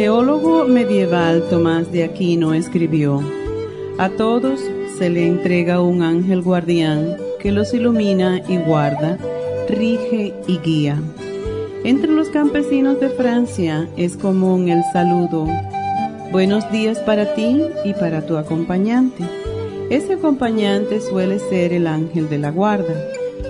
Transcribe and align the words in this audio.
Teólogo 0.00 0.64
medieval 0.64 1.44
Tomás 1.50 1.92
de 1.92 2.04
Aquino 2.04 2.54
escribió, 2.54 3.20
A 3.98 4.08
todos 4.08 4.58
se 4.96 5.10
le 5.10 5.26
entrega 5.26 5.82
un 5.82 6.00
ángel 6.00 6.40
guardián 6.40 7.18
que 7.38 7.52
los 7.52 7.74
ilumina 7.74 8.40
y 8.48 8.56
guarda, 8.56 9.18
rige 9.68 10.32
y 10.46 10.56
guía. 10.60 10.96
Entre 11.84 12.10
los 12.10 12.30
campesinos 12.30 12.98
de 12.98 13.10
Francia 13.10 13.90
es 13.98 14.16
común 14.16 14.70
el 14.70 14.82
saludo, 14.90 15.46
Buenos 16.32 16.72
días 16.72 16.98
para 17.00 17.34
ti 17.34 17.62
y 17.84 17.92
para 17.92 18.24
tu 18.24 18.38
acompañante. 18.38 19.22
Ese 19.90 20.14
acompañante 20.14 21.02
suele 21.02 21.38
ser 21.38 21.74
el 21.74 21.86
ángel 21.86 22.30
de 22.30 22.38
la 22.38 22.50
guarda. 22.50 22.94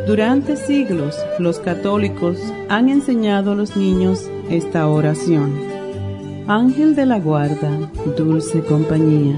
Durante 0.05 0.57
siglos 0.57 1.17
los 1.39 1.61
católicos 1.61 2.39
han 2.69 2.89
enseñado 2.89 3.53
a 3.53 3.55
los 3.55 3.77
niños 3.77 4.29
esta 4.51 4.89
oración. 4.89 5.70
Ángel 6.51 6.97
de 6.97 7.07
la 7.07 7.21
guarda, 7.21 7.71
dulce 8.19 8.61
compañía, 8.65 9.37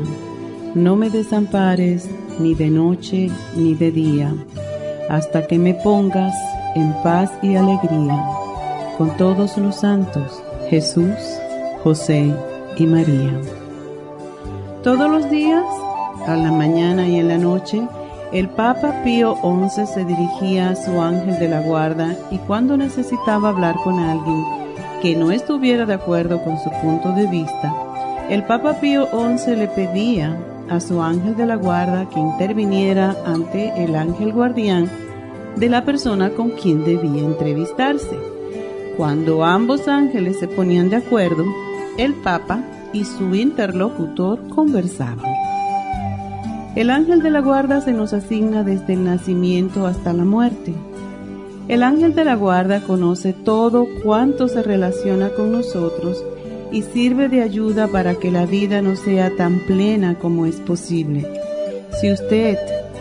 no 0.74 0.96
me 0.96 1.10
desampares 1.10 2.08
ni 2.38 2.54
de 2.54 2.70
noche 2.70 3.30
ni 3.54 3.74
de 3.74 3.90
día, 3.90 4.34
hasta 5.10 5.46
que 5.46 5.58
me 5.58 5.74
pongas 5.74 6.32
en 6.74 6.90
paz 7.02 7.30
y 7.42 7.54
alegría 7.54 8.18
con 8.96 9.14
todos 9.18 9.58
los 9.58 9.76
santos, 9.76 10.42
Jesús, 10.70 11.18
José 11.84 12.34
y 12.78 12.86
María. 12.86 13.38
Todos 14.82 15.10
los 15.10 15.28
días, 15.28 15.66
a 16.26 16.34
la 16.34 16.50
mañana 16.50 17.06
y 17.06 17.18
en 17.18 17.28
la 17.28 17.36
noche, 17.36 17.86
el 18.32 18.48
Papa 18.48 19.02
Pío 19.04 19.36
XI 19.42 19.84
se 19.84 20.06
dirigía 20.06 20.70
a 20.70 20.76
su 20.76 20.98
ángel 20.98 21.38
de 21.38 21.48
la 21.50 21.60
guarda 21.60 22.16
y 22.30 22.38
cuando 22.38 22.78
necesitaba 22.78 23.50
hablar 23.50 23.76
con 23.84 23.98
alguien, 23.98 24.61
que 25.02 25.16
no 25.16 25.32
estuviera 25.32 25.84
de 25.84 25.94
acuerdo 25.94 26.44
con 26.44 26.56
su 26.60 26.70
punto 26.80 27.10
de 27.12 27.26
vista, 27.26 27.74
el 28.30 28.44
Papa 28.44 28.74
Pío 28.74 29.08
XI 29.10 29.56
le 29.56 29.66
pedía 29.66 30.38
a 30.70 30.78
su 30.78 31.02
ángel 31.02 31.36
de 31.36 31.44
la 31.44 31.56
guarda 31.56 32.08
que 32.08 32.20
interviniera 32.20 33.16
ante 33.26 33.82
el 33.82 33.96
ángel 33.96 34.32
guardián 34.32 34.88
de 35.56 35.68
la 35.68 35.84
persona 35.84 36.30
con 36.30 36.50
quien 36.50 36.84
debía 36.84 37.24
entrevistarse. 37.24 38.16
Cuando 38.96 39.44
ambos 39.44 39.88
ángeles 39.88 40.38
se 40.38 40.46
ponían 40.46 40.88
de 40.88 40.96
acuerdo, 40.96 41.44
el 41.98 42.14
Papa 42.14 42.60
y 42.92 43.04
su 43.04 43.34
interlocutor 43.34 44.48
conversaban. 44.50 45.32
El 46.76 46.90
ángel 46.90 47.22
de 47.22 47.30
la 47.30 47.40
guarda 47.40 47.80
se 47.80 47.92
nos 47.92 48.12
asigna 48.12 48.62
desde 48.62 48.92
el 48.92 49.04
nacimiento 49.04 49.84
hasta 49.84 50.12
la 50.12 50.24
muerte 50.24 50.72
el 51.72 51.82
ángel 51.82 52.14
de 52.14 52.26
la 52.26 52.34
guarda 52.34 52.82
conoce 52.82 53.32
todo 53.32 53.86
cuanto 54.04 54.46
se 54.46 54.62
relaciona 54.62 55.30
con 55.30 55.52
nosotros 55.52 56.22
y 56.70 56.82
sirve 56.82 57.30
de 57.30 57.40
ayuda 57.40 57.88
para 57.88 58.14
que 58.16 58.30
la 58.30 58.44
vida 58.44 58.82
no 58.82 58.94
sea 58.94 59.34
tan 59.36 59.58
plena 59.60 60.18
como 60.18 60.44
es 60.44 60.56
posible. 60.56 61.26
Si 61.98 62.12
usted 62.12 62.58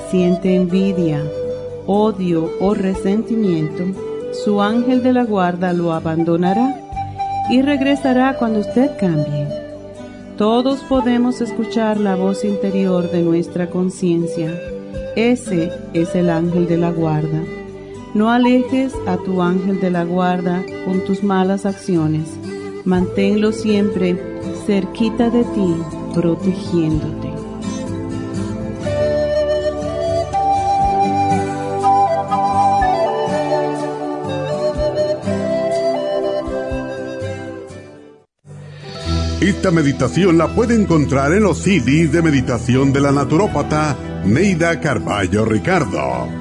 siente 0.09 0.55
envidia, 0.55 1.21
odio 1.85 2.49
o 2.61 2.73
resentimiento, 2.73 3.83
su 4.31 4.61
ángel 4.61 5.03
de 5.03 5.11
la 5.11 5.25
guarda 5.25 5.73
lo 5.73 5.91
abandonará 5.91 6.79
y 7.49 7.61
regresará 7.61 8.37
cuando 8.37 8.59
usted 8.59 8.91
cambie. 8.97 9.49
Todos 10.37 10.79
podemos 10.83 11.41
escuchar 11.41 11.99
la 11.99 12.15
voz 12.15 12.45
interior 12.45 13.11
de 13.11 13.21
nuestra 13.21 13.69
conciencia. 13.69 14.57
Ese 15.17 15.73
es 15.93 16.15
el 16.15 16.29
ángel 16.29 16.69
de 16.69 16.77
la 16.77 16.91
guarda. 16.91 17.41
No 18.13 18.29
alejes 18.29 18.93
a 19.07 19.15
tu 19.17 19.41
ángel 19.41 19.79
de 19.79 19.89
la 19.89 20.03
guarda 20.03 20.63
con 20.85 21.05
tus 21.05 21.23
malas 21.23 21.65
acciones. 21.65 22.27
Manténlo 22.83 23.51
siempre 23.53 24.17
cerquita 24.65 25.29
de 25.29 25.43
ti, 25.43 25.75
protegiéndote. 26.13 27.29
Esta 39.41 39.71
meditación 39.71 40.37
la 40.37 40.49
puede 40.49 40.75
encontrar 40.75 41.33
en 41.33 41.43
los 41.43 41.59
CDs 41.59 42.11
de 42.11 42.21
meditación 42.21 42.93
de 42.93 43.01
la 43.01 43.11
naturópata 43.11 43.97
Neida 44.25 44.79
Carballo 44.79 45.45
Ricardo. 45.45 46.40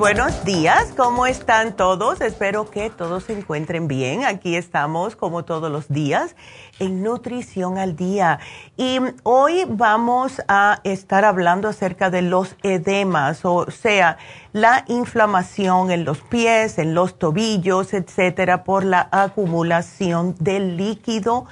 Buenos 0.00 0.46
días, 0.46 0.94
¿cómo 0.96 1.26
están 1.26 1.76
todos? 1.76 2.22
Espero 2.22 2.70
que 2.70 2.88
todos 2.88 3.24
se 3.24 3.34
encuentren 3.34 3.86
bien. 3.86 4.24
Aquí 4.24 4.56
estamos 4.56 5.14
como 5.14 5.44
todos 5.44 5.70
los 5.70 5.88
días 5.88 6.36
en 6.78 7.02
Nutrición 7.02 7.76
al 7.76 7.96
Día. 7.96 8.38
Y 8.78 8.98
hoy 9.24 9.66
vamos 9.68 10.40
a 10.48 10.80
estar 10.84 11.26
hablando 11.26 11.68
acerca 11.68 12.08
de 12.08 12.22
los 12.22 12.56
edemas, 12.62 13.44
o 13.44 13.70
sea, 13.70 14.16
la 14.54 14.86
inflamación 14.88 15.90
en 15.90 16.06
los 16.06 16.22
pies, 16.22 16.78
en 16.78 16.94
los 16.94 17.18
tobillos, 17.18 17.92
etcétera, 17.92 18.64
por 18.64 18.86
la 18.86 19.06
acumulación 19.12 20.34
del 20.40 20.78
líquido 20.78 21.44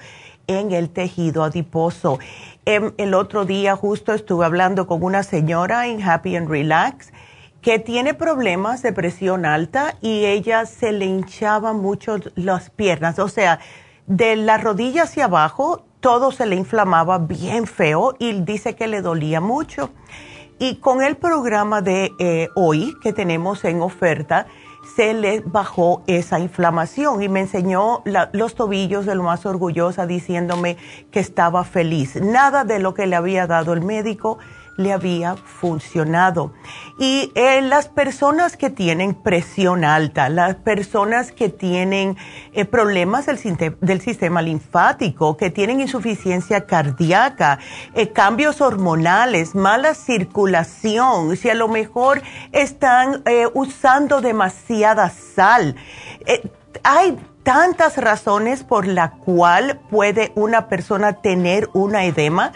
en 0.47 0.73
el 0.73 0.89
tejido 0.89 1.45
adiposo. 1.45 2.19
Em, 2.65 2.93
el 2.97 3.13
otro 3.13 3.45
día 3.45 3.77
justo 3.77 4.15
estuve 4.15 4.47
hablando 4.47 4.87
con 4.87 5.03
una 5.03 5.23
señora 5.23 5.87
en 5.87 6.03
Happy 6.03 6.35
and 6.35 6.49
Relax 6.49 7.13
que 7.69 7.79
tiene 7.79 8.15
problemas 8.15 8.81
de 8.81 8.95
presión 8.95 9.45
alta 9.45 9.95
y 10.01 10.25
ella 10.25 10.65
se 10.65 10.91
le 10.91 11.05
hinchaba 11.05 11.75
mucho 11.75 12.17
las 12.35 12.71
piernas, 12.71 13.19
o 13.19 13.29
sea, 13.29 13.59
de 14.07 14.37
la 14.37 14.57
rodilla 14.57 15.03
hacia 15.03 15.27
abajo 15.27 15.85
todo 16.01 16.33
se 16.33 16.47
le 16.47 16.57
inflamaba 16.57 17.19
bien 17.19 17.67
feo 17.67 18.15
y 18.19 18.33
dice 18.41 18.75
que 18.75 18.87
le 18.87 19.03
dolía 19.03 19.43
mucho. 19.43 19.91
Y 20.59 20.77
con 20.77 21.03
el 21.03 21.19
programa 21.19 21.83
de 21.83 22.11
eh, 22.19 22.49
hoy 22.57 22.97
que 23.03 23.13
tenemos 23.13 23.63
en 23.67 23.83
oferta, 23.83 24.47
se 24.97 25.13
le 25.13 25.41
bajó 25.41 26.03
esa 26.07 26.41
inflamación 26.41 27.23
y 27.23 27.29
me 27.29 27.41
enseñó 27.41 28.03
los 28.33 28.55
tobillos 28.55 29.05
de 29.05 29.15
lo 29.15 29.25
más 29.25 29.45
orgullosa 29.45 30.07
diciéndome 30.07 30.79
que 31.11 31.21
estaba 31.21 31.65
feliz. 31.65 32.17
Nada 32.17 32.65
de 32.65 32.79
lo 32.79 32.95
que 32.95 33.07
le 33.07 33.15
había 33.15 33.47
dado 33.47 33.75
el 33.75 33.83
médico 33.83 34.39
le 34.79 34.93
había 34.93 35.37
funcionado. 35.37 36.53
Y 36.99 37.33
eh, 37.35 37.61
las 37.61 37.89
personas 37.89 38.57
que 38.57 38.71
tienen 38.71 39.13
presión 39.13 39.85
alta, 39.85 40.29
las 40.29 40.55
personas 40.55 41.33
que 41.33 41.49
tienen 41.49 42.17
eh, 42.53 42.65
problemas 42.65 43.27
del, 43.27 44.01
sistema 44.01 44.41
linfático, 44.41 45.37
que 45.37 45.51
tienen 45.51 45.81
insuficiencia 45.81 46.65
cardíaca, 46.65 47.59
eh, 47.95 48.11
cambios 48.11 48.61
hormonales, 48.61 49.57
mala 49.57 49.95
circulación, 49.95 51.37
si 51.37 51.51
a 51.51 51.55
lo 51.55 51.67
mejor 51.67 52.23
están 52.53 53.25
usando 53.55 54.21
demasiada 54.21 55.11
sal, 55.11 55.75
hay 56.85 57.19
tantas 57.43 57.97
razones 57.97 58.63
por 58.63 58.87
la 58.87 59.13
cual 59.13 59.81
puede 59.91 60.33
una 60.35 60.69
persona 60.69 61.15
tener 61.15 61.69
una 61.73 62.05
edema 62.05 62.53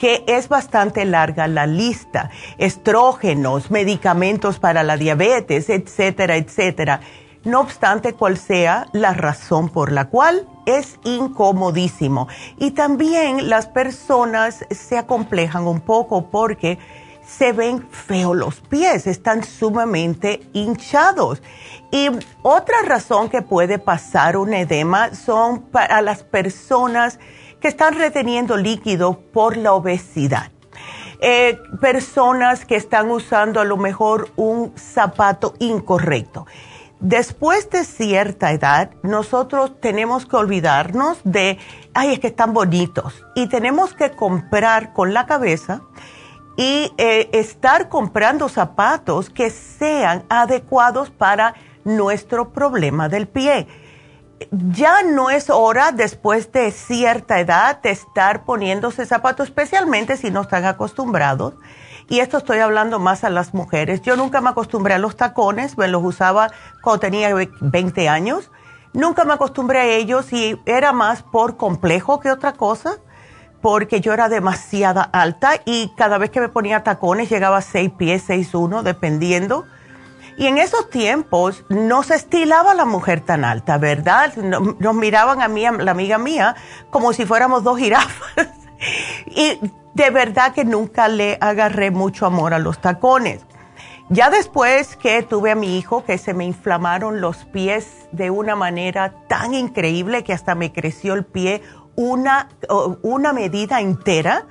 que 0.00 0.24
es 0.26 0.48
bastante 0.48 1.04
larga 1.04 1.46
la 1.46 1.66
lista. 1.66 2.30
Estrógenos, 2.56 3.70
medicamentos 3.70 4.58
para 4.58 4.82
la 4.82 4.96
diabetes, 4.96 5.68
etcétera, 5.68 6.36
etcétera. 6.36 7.00
No 7.44 7.60
obstante 7.60 8.14
cual 8.14 8.38
sea 8.38 8.86
la 8.92 9.12
razón 9.12 9.68
por 9.68 9.92
la 9.92 10.06
cual 10.08 10.48
es 10.64 10.98
incomodísimo. 11.04 12.28
Y 12.58 12.70
también 12.70 13.50
las 13.50 13.66
personas 13.66 14.64
se 14.70 14.96
acomplejan 14.96 15.66
un 15.66 15.80
poco 15.80 16.30
porque 16.30 16.78
se 17.26 17.52
ven 17.52 17.86
feos 17.90 18.36
los 18.36 18.60
pies, 18.60 19.06
están 19.06 19.44
sumamente 19.44 20.40
hinchados. 20.54 21.42
Y 21.90 22.08
otra 22.42 22.76
razón 22.86 23.28
que 23.28 23.42
puede 23.42 23.78
pasar 23.78 24.38
un 24.38 24.54
edema 24.54 25.14
son 25.14 25.60
para 25.60 26.00
las 26.00 26.22
personas 26.24 27.18
que 27.60 27.68
están 27.68 27.94
reteniendo 27.94 28.56
líquido 28.56 29.20
por 29.32 29.56
la 29.56 29.72
obesidad. 29.72 30.50
Eh, 31.20 31.58
personas 31.80 32.64
que 32.64 32.76
están 32.76 33.10
usando 33.10 33.60
a 33.60 33.64
lo 33.64 33.76
mejor 33.76 34.30
un 34.36 34.72
zapato 34.76 35.54
incorrecto. 35.58 36.46
Después 36.98 37.68
de 37.70 37.84
cierta 37.84 38.52
edad, 38.52 38.90
nosotros 39.02 39.80
tenemos 39.80 40.26
que 40.26 40.36
olvidarnos 40.36 41.18
de, 41.24 41.58
ay, 41.94 42.12
es 42.12 42.20
que 42.20 42.28
están 42.28 42.52
bonitos. 42.54 43.24
Y 43.34 43.48
tenemos 43.48 43.94
que 43.94 44.10
comprar 44.10 44.92
con 44.92 45.12
la 45.12 45.26
cabeza 45.26 45.82
y 46.56 46.92
eh, 46.98 47.28
estar 47.32 47.88
comprando 47.88 48.48
zapatos 48.48 49.30
que 49.30 49.50
sean 49.50 50.24
adecuados 50.28 51.10
para 51.10 51.54
nuestro 51.84 52.50
problema 52.50 53.08
del 53.08 53.28
pie 53.28 53.66
ya 54.50 55.02
no 55.02 55.30
es 55.30 55.50
hora 55.50 55.92
después 55.92 56.50
de 56.52 56.70
cierta 56.70 57.40
edad 57.40 57.80
de 57.82 57.90
estar 57.90 58.44
poniéndose 58.44 59.04
zapatos, 59.04 59.48
especialmente 59.48 60.16
si 60.16 60.30
no 60.30 60.42
están 60.42 60.64
acostumbrados. 60.64 61.54
Y 62.08 62.20
esto 62.20 62.38
estoy 62.38 62.58
hablando 62.58 62.98
más 62.98 63.22
a 63.22 63.30
las 63.30 63.54
mujeres. 63.54 64.02
Yo 64.02 64.16
nunca 64.16 64.40
me 64.40 64.50
acostumbré 64.50 64.94
a 64.94 64.98
los 64.98 65.16
tacones, 65.16 65.78
me 65.78 65.88
los 65.88 66.02
usaba 66.02 66.50
cuando 66.82 67.00
tenía 67.00 67.32
20 67.60 68.08
años. 68.08 68.50
Nunca 68.92 69.24
me 69.24 69.34
acostumbré 69.34 69.78
a 69.78 69.86
ellos 69.86 70.32
y 70.32 70.60
era 70.66 70.92
más 70.92 71.22
por 71.22 71.56
complejo 71.56 72.18
que 72.18 72.32
otra 72.32 72.54
cosa, 72.54 72.98
porque 73.60 74.00
yo 74.00 74.12
era 74.12 74.28
demasiada 74.28 75.02
alta 75.02 75.60
y 75.64 75.92
cada 75.96 76.18
vez 76.18 76.30
que 76.30 76.40
me 76.40 76.48
ponía 76.48 76.82
tacones 76.82 77.30
llegaba 77.30 77.58
a 77.58 77.62
6 77.62 77.92
pies, 77.96 78.28
6'1, 78.28 78.82
dependiendo 78.82 79.66
y 80.36 80.46
en 80.46 80.58
esos 80.58 80.90
tiempos 80.90 81.64
no 81.68 82.02
se 82.02 82.14
estilaba 82.14 82.74
la 82.74 82.84
mujer 82.84 83.20
tan 83.20 83.44
alta, 83.44 83.78
¿verdad? 83.78 84.34
Nos 84.36 84.94
miraban 84.94 85.42
a 85.42 85.48
mí, 85.48 85.64
a 85.64 85.72
la 85.72 85.90
amiga 85.90 86.18
mía, 86.18 86.56
como 86.90 87.12
si 87.12 87.26
fuéramos 87.26 87.64
dos 87.64 87.78
jirafas. 87.78 88.48
y 89.26 89.58
de 89.94 90.10
verdad 90.10 90.52
que 90.52 90.64
nunca 90.64 91.08
le 91.08 91.38
agarré 91.40 91.90
mucho 91.90 92.26
amor 92.26 92.54
a 92.54 92.58
los 92.58 92.80
tacones. 92.80 93.44
Ya 94.08 94.28
después 94.28 94.96
que 94.96 95.22
tuve 95.22 95.52
a 95.52 95.54
mi 95.54 95.78
hijo, 95.78 96.04
que 96.04 96.18
se 96.18 96.34
me 96.34 96.44
inflamaron 96.44 97.20
los 97.20 97.44
pies 97.44 98.08
de 98.10 98.30
una 98.30 98.56
manera 98.56 99.14
tan 99.28 99.54
increíble 99.54 100.24
que 100.24 100.32
hasta 100.32 100.56
me 100.56 100.72
creció 100.72 101.14
el 101.14 101.24
pie 101.24 101.62
una, 101.94 102.48
una 103.02 103.32
medida 103.32 103.80
entera, 103.80 104.46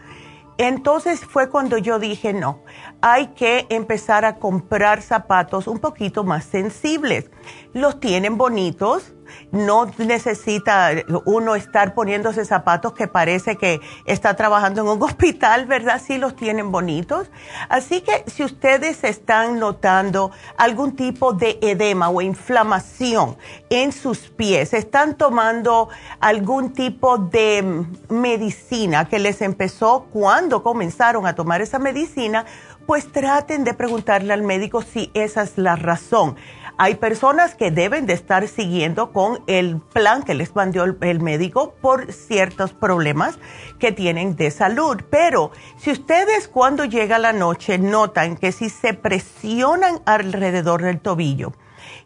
entonces 0.59 1.21
fue 1.21 1.49
cuando 1.49 1.77
yo 1.77 1.99
dije, 1.99 2.33
no, 2.33 2.63
hay 2.99 3.27
que 3.27 3.65
empezar 3.69 4.25
a 4.25 4.35
comprar 4.35 5.01
zapatos 5.01 5.67
un 5.67 5.79
poquito 5.79 6.25
más 6.25 6.43
sensibles. 6.43 7.31
Los 7.71 8.01
tienen 8.01 8.37
bonitos, 8.37 9.13
no 9.51 9.91
necesita 9.97 10.91
uno 11.25 11.55
estar 11.55 11.93
poniéndose 11.93 12.45
zapatos 12.45 12.93
que 12.93 13.07
parece 13.07 13.55
que 13.55 13.81
está 14.05 14.35
trabajando 14.35 14.81
en 14.81 14.87
un 14.87 15.01
hospital, 15.09 15.65
¿verdad? 15.65 16.01
Sí 16.05 16.17
los 16.17 16.35
tienen 16.35 16.71
bonitos. 16.71 17.29
Así 17.69 18.01
que 18.01 18.23
si 18.27 18.43
ustedes 18.43 19.03
están 19.03 19.59
notando 19.59 20.31
algún 20.57 20.95
tipo 20.95 21.33
de 21.33 21.57
edema 21.61 22.09
o 22.09 22.21
inflamación 22.21 23.37
en 23.69 23.91
sus 23.91 24.29
pies, 24.29 24.73
están 24.73 25.15
tomando 25.15 25.89
algún 26.19 26.73
tipo 26.73 27.17
de 27.17 27.85
medicina 28.09 29.05
que 29.05 29.19
les 29.19 29.41
empezó 29.41 30.07
cuando 30.11 30.63
comenzaron 30.63 31.25
a 31.25 31.35
tomar 31.35 31.61
esa 31.61 31.79
medicina, 31.79 32.45
pues 32.85 33.11
traten 33.11 33.63
de 33.63 33.73
preguntarle 33.73 34.33
al 34.33 34.41
médico 34.41 34.81
si 34.81 35.11
esa 35.13 35.43
es 35.43 35.57
la 35.57 35.75
razón 35.75 36.35
hay 36.81 36.95
personas 36.95 37.55
que 37.55 37.71
deben 37.71 38.05
de 38.05 38.13
estar 38.13 38.47
siguiendo 38.47 39.11
con 39.11 39.43
el 39.47 39.81
plan 39.81 40.23
que 40.23 40.33
les 40.33 40.55
mandó 40.55 40.85
el, 40.85 41.19
médico 41.19 41.73
por 41.81 42.13
ciertos 42.13 42.71
problemas 42.71 43.37
que 43.79 43.91
tienen 43.91 44.37
de 44.37 44.49
salud. 44.49 44.95
Pero 45.09 45.51
si 45.77 45.91
ustedes 45.91 46.47
cuando 46.47 46.85
llega 46.85 47.19
la 47.19 47.33
noche 47.33 47.77
notan 47.77 48.37
que 48.37 48.53
si 48.53 48.69
se 48.69 48.93
presionan 48.93 49.99
alrededor 50.05 50.81
del 50.81 51.01
tobillo, 51.01 51.51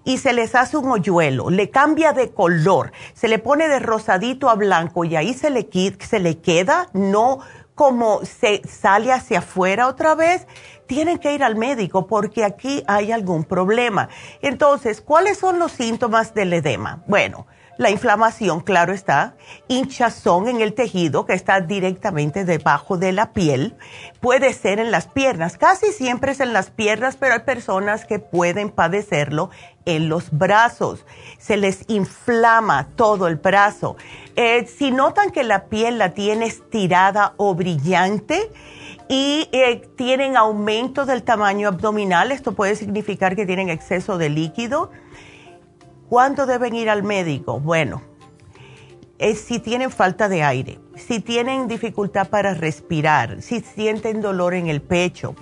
y 0.06 0.18
se 0.18 0.34
les 0.34 0.56
hace 0.56 0.76
un 0.76 0.92
hoyuelo, 0.92 1.50
le 1.50 1.70
cambia 1.70 2.12
de 2.12 2.32
color, 2.32 2.92
se 3.14 3.28
le 3.28 3.40
pone 3.40 3.68
de 3.68 3.80
rosadito 3.80 4.50
a 4.50 4.56
blanco 4.56 5.06
y 5.06 5.16
ahí 5.16 5.34
se 5.34 5.50
le, 5.50 5.70
se 6.00 6.20
le 6.20 6.40
queda, 6.40 6.90
no 6.94 7.40
como 7.76 8.24
se 8.24 8.62
sale 8.68 9.12
hacia 9.12 9.40
afuera 9.40 9.88
otra 9.88 10.16
vez, 10.16 10.48
tienen 10.88 11.18
que 11.18 11.34
ir 11.34 11.44
al 11.44 11.56
médico 11.56 12.08
porque 12.08 12.44
aquí 12.44 12.84
hay 12.88 13.12
algún 13.12 13.44
problema. 13.44 14.10
Entonces, 14.42 15.02
¿cuáles 15.02 15.38
son 15.38 15.60
los 15.60 15.72
síntomas 15.72 16.34
del 16.34 16.54
edema? 16.54 17.04
Bueno, 17.08 17.46
la 17.78 17.90
inflamación, 17.90 18.60
claro 18.60 18.94
está, 18.94 19.36
hinchazón 19.68 20.48
en 20.48 20.62
el 20.62 20.76
tejido 20.76 21.26
que 21.26 21.34
está 21.34 21.60
directamente 21.60 22.46
debajo 22.46 22.98
de 22.98 23.12
la 23.12 23.34
piel, 23.34 23.76
puede 24.20 24.54
ser 24.54 24.80
en 24.80 24.92
las 24.92 25.08
piernas, 25.08 25.58
casi 25.58 25.92
siempre 25.92 26.34
es 26.34 26.40
en 26.40 26.54
las 26.54 26.70
piernas, 26.70 27.18
pero 27.18 27.34
hay 27.34 27.40
personas 27.40 28.06
que 28.06 28.20
pueden 28.20 28.70
padecerlo 28.70 29.50
en 29.86 30.08
los 30.08 30.30
brazos, 30.32 31.04
se 31.40 31.58
les 31.58 31.84
inflama 31.88 32.90
todo 32.96 33.28
el 33.28 33.38
brazo. 33.38 33.98
Eh, 34.36 34.68
si 34.68 34.92
notan 34.92 35.32
que 35.32 35.44
la 35.44 35.66
piel 35.66 35.98
la 35.98 36.14
tiene 36.14 36.46
estirada 36.46 37.34
o 37.38 37.56
brillante, 37.56 38.52
y 39.14 39.48
eh, 39.52 39.88
tienen 39.96 40.36
aumento 40.38 41.06
del 41.06 41.22
tamaño 41.22 41.68
abdominal, 41.68 42.32
esto 42.32 42.54
puede 42.54 42.76
significar 42.76 43.36
que 43.36 43.46
tienen 43.46 43.70
exceso 43.70 44.18
de 44.18 44.30
líquido. 44.30 44.90
¿Cuándo 46.10 46.48
deben 46.48 46.74
ir 46.74 46.90
al 46.90 47.04
médico? 47.04 47.60
Bueno, 47.60 48.02
es 49.20 49.40
si 49.40 49.60
tienen 49.60 49.92
falta 49.92 50.30
de 50.30 50.42
aire, 50.42 50.80
si 50.96 51.20
tienen 51.20 51.68
dificultad 51.68 52.30
para 52.30 52.56
respirar, 52.56 53.44
si 53.44 53.60
sienten 53.60 54.20
dolor 54.20 54.56
en 54.56 54.68
el 54.68 54.82
pecho, 54.82 55.36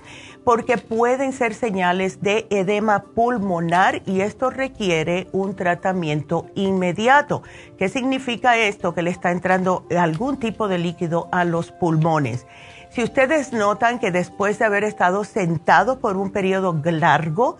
porque 0.43 0.77
pueden 0.77 1.31
ser 1.31 1.53
señales 1.53 2.21
de 2.21 2.47
edema 2.49 3.05
pulmonar 3.15 4.01
y 4.05 4.19
esto 4.19 4.49
requiere 4.49 5.29
un 5.31 5.55
tratamiento 5.55 6.47
inmediato. 6.55 7.41
¿Qué 7.77 7.87
significa 7.87 8.57
esto? 8.57 8.93
Que 8.93 9.01
le 9.01 9.11
está 9.11 9.31
entrando 9.31 9.85
algún 9.97 10.41
tipo 10.41 10.67
de 10.67 10.77
líquido 10.77 11.29
a 11.31 11.45
los 11.45 11.71
pulmones. 11.71 12.45
Si 12.91 13.01
ustedes 13.01 13.53
notan 13.53 13.99
que 13.99 14.11
después 14.11 14.59
de 14.59 14.65
haber 14.65 14.83
estado 14.83 15.23
sentado 15.23 15.99
por 15.99 16.17
un 16.17 16.31
periodo 16.31 16.77
largo, 16.83 17.57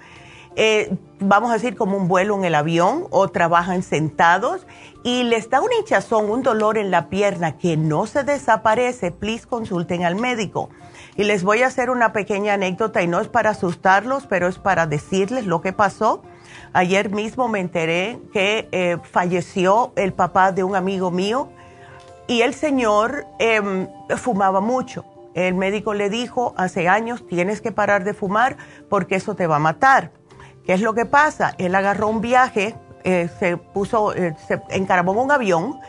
eh, 0.57 0.93
vamos 1.19 1.51
a 1.51 1.53
decir, 1.53 1.77
como 1.77 1.95
un 1.95 2.09
vuelo 2.09 2.35
en 2.35 2.43
el 2.43 2.53
avión 2.53 3.07
o 3.11 3.29
trabajan 3.29 3.81
sentados 3.81 4.67
y 5.05 5.23
les 5.23 5.49
da 5.49 5.61
un 5.61 5.69
hinchazón, 5.71 6.29
un 6.29 6.43
dolor 6.43 6.77
en 6.77 6.91
la 6.91 7.07
pierna 7.07 7.57
que 7.57 7.77
no 7.77 8.07
se 8.07 8.25
desaparece, 8.25 9.11
please 9.11 9.47
consulten 9.47 10.03
al 10.03 10.17
médico. 10.17 10.69
Y 11.15 11.23
les 11.23 11.43
voy 11.43 11.61
a 11.61 11.67
hacer 11.67 11.89
una 11.89 12.11
pequeña 12.11 12.55
anécdota 12.55 13.01
y 13.01 13.07
no 13.07 13.21
es 13.21 13.29
para 13.29 13.51
asustarlos, 13.51 14.27
pero 14.27 14.49
es 14.49 14.59
para 14.59 14.85
decirles 14.85 15.45
lo 15.45 15.61
que 15.61 15.71
pasó. 15.71 16.23
Ayer 16.73 17.09
mismo 17.09 17.47
me 17.47 17.61
enteré 17.61 18.19
que 18.33 18.67
eh, 18.73 18.97
falleció 19.09 19.93
el 19.95 20.11
papá 20.11 20.51
de 20.51 20.65
un 20.65 20.75
amigo 20.75 21.09
mío 21.09 21.49
y 22.27 22.41
el 22.41 22.53
señor 22.53 23.25
em, 23.39 23.87
fumaba 24.17 24.59
mucho. 24.59 25.05
El 25.33 25.55
médico 25.55 25.93
le 25.93 26.09
dijo 26.09 26.53
hace 26.57 26.89
años, 26.89 27.25
tienes 27.27 27.61
que 27.61 27.71
parar 27.71 28.03
de 28.03 28.13
fumar 28.13 28.57
porque 28.89 29.15
eso 29.15 29.35
te 29.35 29.47
va 29.47 29.57
a 29.57 29.59
matar. 29.59 30.11
¿Qué 30.65 30.73
es 30.73 30.81
lo 30.81 30.93
que 30.93 31.05
pasa? 31.05 31.55
Él 31.57 31.73
agarró 31.75 32.07
un 32.07 32.21
viaje, 32.21 32.75
eh, 33.03 33.29
se 33.39 33.57
puso, 33.57 34.13
eh, 34.13 34.35
se 34.47 34.61
encaramó 34.69 35.13
en 35.13 35.19
un 35.19 35.31
avión 35.31 35.79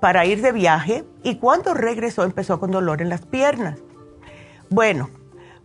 para 0.00 0.26
ir 0.26 0.42
de 0.42 0.52
viaje 0.52 1.04
y 1.22 1.36
cuando 1.36 1.74
regresó 1.74 2.24
empezó 2.24 2.60
con 2.60 2.70
dolor 2.70 3.00
en 3.02 3.08
las 3.08 3.24
piernas. 3.24 3.78
Bueno, 4.70 5.10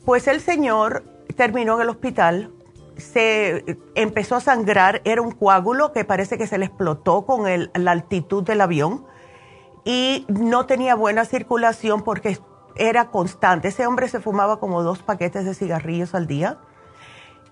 pues 0.05 0.27
el 0.27 0.39
señor 0.39 1.03
terminó 1.35 1.75
en 1.75 1.81
el 1.81 1.89
hospital, 1.89 2.51
se 2.97 3.77
empezó 3.95 4.35
a 4.35 4.41
sangrar, 4.41 5.01
era 5.03 5.21
un 5.21 5.31
coágulo 5.31 5.91
que 5.91 6.05
parece 6.05 6.37
que 6.37 6.47
se 6.47 6.57
le 6.57 6.65
explotó 6.65 7.25
con 7.25 7.43
la 7.73 7.91
altitud 7.91 8.43
del 8.43 8.61
avión 8.61 9.05
y 9.83 10.25
no 10.29 10.65
tenía 10.65 10.95
buena 10.95 11.25
circulación 11.25 12.03
porque 12.03 12.37
era 12.75 13.09
constante. 13.09 13.69
Ese 13.69 13.87
hombre 13.87 14.07
se 14.07 14.19
fumaba 14.19 14.59
como 14.59 14.83
dos 14.83 14.99
paquetes 15.03 15.45
de 15.45 15.53
cigarrillos 15.53 16.15
al 16.15 16.27
día 16.27 16.57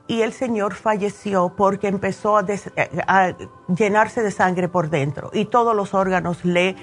y 0.08 0.22
el 0.24 0.34
señor 0.34 0.74
falleció 0.74 1.54
porque 1.56 1.88
empezó 1.88 2.38
a, 2.38 3.36
llenarse 3.74 4.22
de 4.22 4.32
sangre 4.32 4.68
por 4.68 4.90
dentro 4.90 5.30
y 5.34 5.46
todos 5.46 5.76
los 5.76 5.94
órganos 5.94 6.44
le 6.44 6.76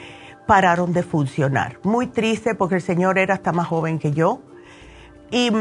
pararon 0.46 0.92
de 0.92 1.02
funcionar. 1.02 1.78
Muy 1.82 2.06
triste 2.06 2.54
porque 2.54 2.76
el 2.76 2.82
señor 2.82 3.18
era 3.18 3.34
hasta 3.34 3.52
más 3.52 3.66
joven 3.66 3.98
que 3.98 4.12
yo. 4.12 4.40
Y 5.30 5.52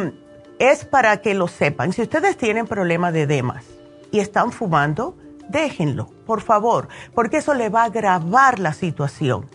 es 0.60 0.86
para 0.86 1.18
que 1.18 1.34
lo 1.34 1.48
sepan. 1.50 1.92
Si 1.92 2.02
ustedes 2.02 2.38
tienen 2.38 2.68
problemas 2.68 3.12
de 3.12 3.24
edemas 3.24 3.66
y 4.12 4.20
están 4.20 4.52
fumando, 4.52 5.18
déjenlo, 5.50 6.10
por 6.26 6.42
favor, 6.42 6.88
porque 7.14 7.38
eso 7.38 7.54
le 7.54 7.70
va 7.70 7.84
a 7.84 7.86
agravar 7.86 8.60
la 8.60 8.74
situación. 8.74 9.50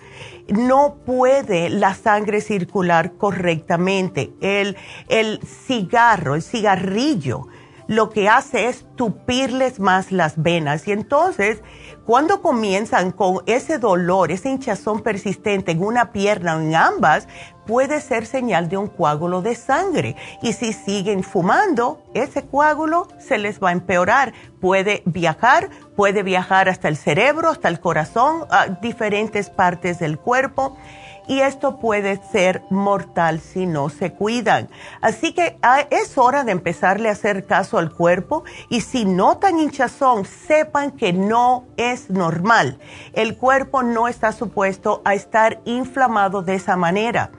No 0.49 0.97
puede 1.07 1.71
la 1.71 1.95
sangre 1.95 2.41
circular 2.41 3.13
correctamente. 3.13 4.33
El, 4.41 4.77
el 5.09 5.41
cigarro, 5.43 6.35
el 6.35 6.43
cigarrillo, 6.43 7.49
lo 7.93 8.09
que 8.09 8.27
hace 8.31 8.69
es 8.69 8.87
tupirles 8.97 9.79
más 9.79 10.13
las 10.13 10.43
venas. 10.43 10.89
Y 10.89 10.93
entonces, 10.93 11.63
cuando 12.07 12.41
comienzan 12.41 13.13
con 13.13 13.43
ese 13.45 13.79
dolor, 13.79 14.33
ese 14.33 14.49
hinchazón 14.49 15.03
persistente 15.03 15.73
en 15.73 15.83
una 15.83 16.11
pierna 16.11 16.57
o 16.57 16.61
en 16.61 16.75
ambas, 16.75 17.29
puede 17.67 18.01
ser 18.01 18.25
señal 18.25 18.71
de 18.71 18.79
un 18.79 18.87
coágulo 18.87 19.43
de 19.43 19.55
sangre. 19.55 20.17
Y 20.41 20.55
si 20.55 20.73
siguen 20.73 21.23
fumando, 21.23 22.03
ese 22.15 22.47
coágulo 22.47 23.09
se 23.19 23.37
les 23.37 23.63
va 23.63 23.69
a 23.69 23.73
empeorar. 23.73 24.33
Puede 24.59 25.03
viajar, 25.05 25.69
puede 25.95 26.23
viajar 26.23 26.71
hasta 26.71 26.89
el 26.89 26.97
cerebro, 26.97 27.51
hasta 27.51 27.69
el 27.69 27.79
corazón, 27.79 28.47
a 28.51 28.69
diferentes 28.69 29.51
partes 29.51 29.99
del 29.99 30.19
cuerpo. 30.19 30.79
Y 31.27 31.41
esto 31.41 31.79
puede 31.79 32.21
ser 32.31 32.63
mortal 32.71 33.41
si 33.41 33.67
no 33.67 33.89
se 33.89 34.13
cuidan. 34.13 34.69
Así 35.01 35.33
que 35.33 35.59
ah, 35.63 35.87
es 35.91 36.19
hora 36.19 36.45
de 36.45 36.53
empezarle 36.53 37.09
a 37.09 37.13
hacer 37.13 37.47
caso 37.47 37.79
al 37.79 37.93
cuerpo 37.93 38.45
y 38.69 38.81
si 38.81 39.05
notan 39.05 39.61
hinchazón, 39.61 40.25
sepan 40.25 40.91
que 40.93 41.13
no 41.13 41.67
es 41.77 42.11
normal. 42.11 42.79
El 43.13 43.37
cuerpo 43.37 43.83
no 43.83 44.09
está 44.09 44.33
supuesto 44.33 45.03
a 45.05 45.15
estar 45.15 45.61
inflamado 45.65 46.43
de 46.43 46.55
esa 46.55 46.77
manera. 46.77 47.31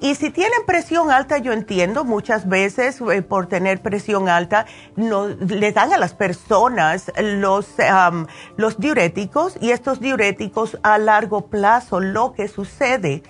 Y 0.00 0.14
si 0.14 0.30
tienen 0.30 0.64
presión 0.66 1.10
alta, 1.10 1.38
yo 1.38 1.52
entiendo, 1.52 2.04
muchas 2.04 2.48
veces 2.48 3.00
eh, 3.00 3.22
por 3.22 3.46
tener 3.46 3.82
presión 3.82 4.28
alta 4.28 4.66
le 4.96 5.72
dan 5.72 5.92
a 5.92 5.98
las 5.98 6.14
personas 6.14 7.12
los, 7.18 7.68
los 8.56 8.78
diuréticos 8.78 9.56
y 9.60 9.70
estos 9.70 10.00
diuréticos 10.00 10.78
a 10.82 10.98
largo 10.98 11.46
plazo 11.46 12.00
lo 12.00 12.32
que 12.32 12.48
sucede 12.48 13.22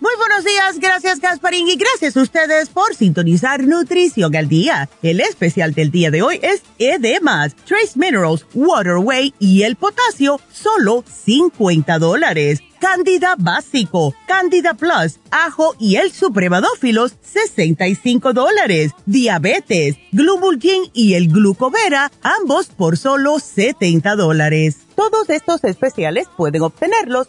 Muy 0.00 0.12
buenos 0.16 0.44
días, 0.44 0.78
gracias 0.78 1.18
Gasparín 1.18 1.68
y 1.68 1.74
gracias 1.74 2.16
a 2.16 2.22
ustedes 2.22 2.68
por 2.68 2.94
sintonizar 2.94 3.64
Nutrición 3.64 4.36
al 4.36 4.48
Día. 4.48 4.88
El 5.02 5.18
especial 5.18 5.74
del 5.74 5.90
día 5.90 6.12
de 6.12 6.22
hoy 6.22 6.38
es 6.40 6.62
Edemas, 6.78 7.56
Trace 7.64 7.98
Minerals, 7.98 8.46
Waterway 8.54 9.34
y 9.40 9.62
el 9.62 9.74
potasio, 9.74 10.40
solo 10.52 11.02
50 11.04 11.98
dólares. 11.98 12.60
Candida 12.80 13.34
Básico, 13.36 14.14
Candida 14.28 14.74
Plus, 14.74 15.18
Ajo 15.32 15.74
y 15.80 15.96
el 15.96 16.12
Supremadófilos, 16.12 17.16
65 17.22 18.32
dólares. 18.32 18.92
Diabetes, 19.04 19.96
Glubulgin 20.12 20.84
y 20.92 21.14
el 21.14 21.26
Glucovera, 21.28 22.12
ambos 22.22 22.66
por 22.66 22.96
solo 22.96 23.40
70 23.40 24.14
dólares. 24.14 24.76
Todos 24.94 25.28
estos 25.28 25.64
especiales 25.64 26.28
pueden 26.36 26.62
obtenerlos 26.62 27.28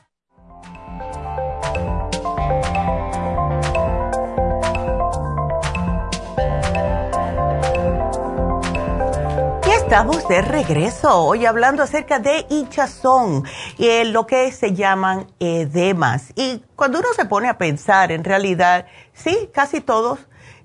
Estamos 9.91 10.25
de 10.29 10.41
regreso 10.41 11.13
hoy 11.21 11.45
hablando 11.45 11.83
acerca 11.83 12.17
de 12.17 12.45
hinchazón 12.49 13.43
y 13.77 13.87
eh, 13.87 14.05
lo 14.05 14.25
que 14.25 14.49
se 14.53 14.73
llaman 14.73 15.27
edemas. 15.37 16.31
Y 16.37 16.63
cuando 16.77 16.99
uno 16.99 17.09
se 17.13 17.25
pone 17.25 17.49
a 17.49 17.57
pensar, 17.57 18.13
en 18.13 18.23
realidad, 18.23 18.85
sí, 19.11 19.49
casi 19.53 19.81
todos 19.81 20.19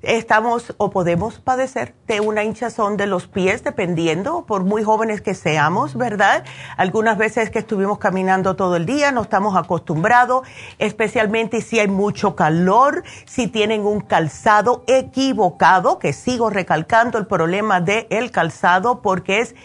estamos 0.06 0.72
o 0.78 0.90
podemos 0.90 1.40
padecer 1.40 1.94
de 2.06 2.20
una 2.20 2.44
hinchazón 2.44 2.96
de 2.96 3.06
los 3.06 3.26
pies, 3.26 3.64
dependiendo, 3.64 4.46
por 4.46 4.62
muy 4.62 4.84
jóvenes 4.84 5.20
que 5.20 5.34
seamos, 5.34 5.96
¿verdad? 5.96 6.44
Algunas 6.76 7.18
veces 7.18 7.50
que 7.50 7.58
estuvimos 7.58 7.98
caminando 7.98 8.54
todo 8.54 8.76
el 8.76 8.86
día, 8.86 9.10
no 9.10 9.22
estamos 9.22 9.56
acostumbrados, 9.56 10.46
especialmente 10.78 11.60
si 11.60 11.80
hay 11.80 11.88
mucho 11.88 12.36
calor, 12.36 13.02
si 13.24 13.48
tienen 13.48 13.84
un 13.84 14.00
calzado 14.00 14.84
equivocado, 14.86 15.98
que 15.98 16.12
sigo 16.12 16.50
recalcando 16.50 17.18
el 17.18 17.26
problema 17.26 17.80
del 17.80 18.30
calzado 18.30 19.02
porque 19.02 19.40
es 19.40 19.56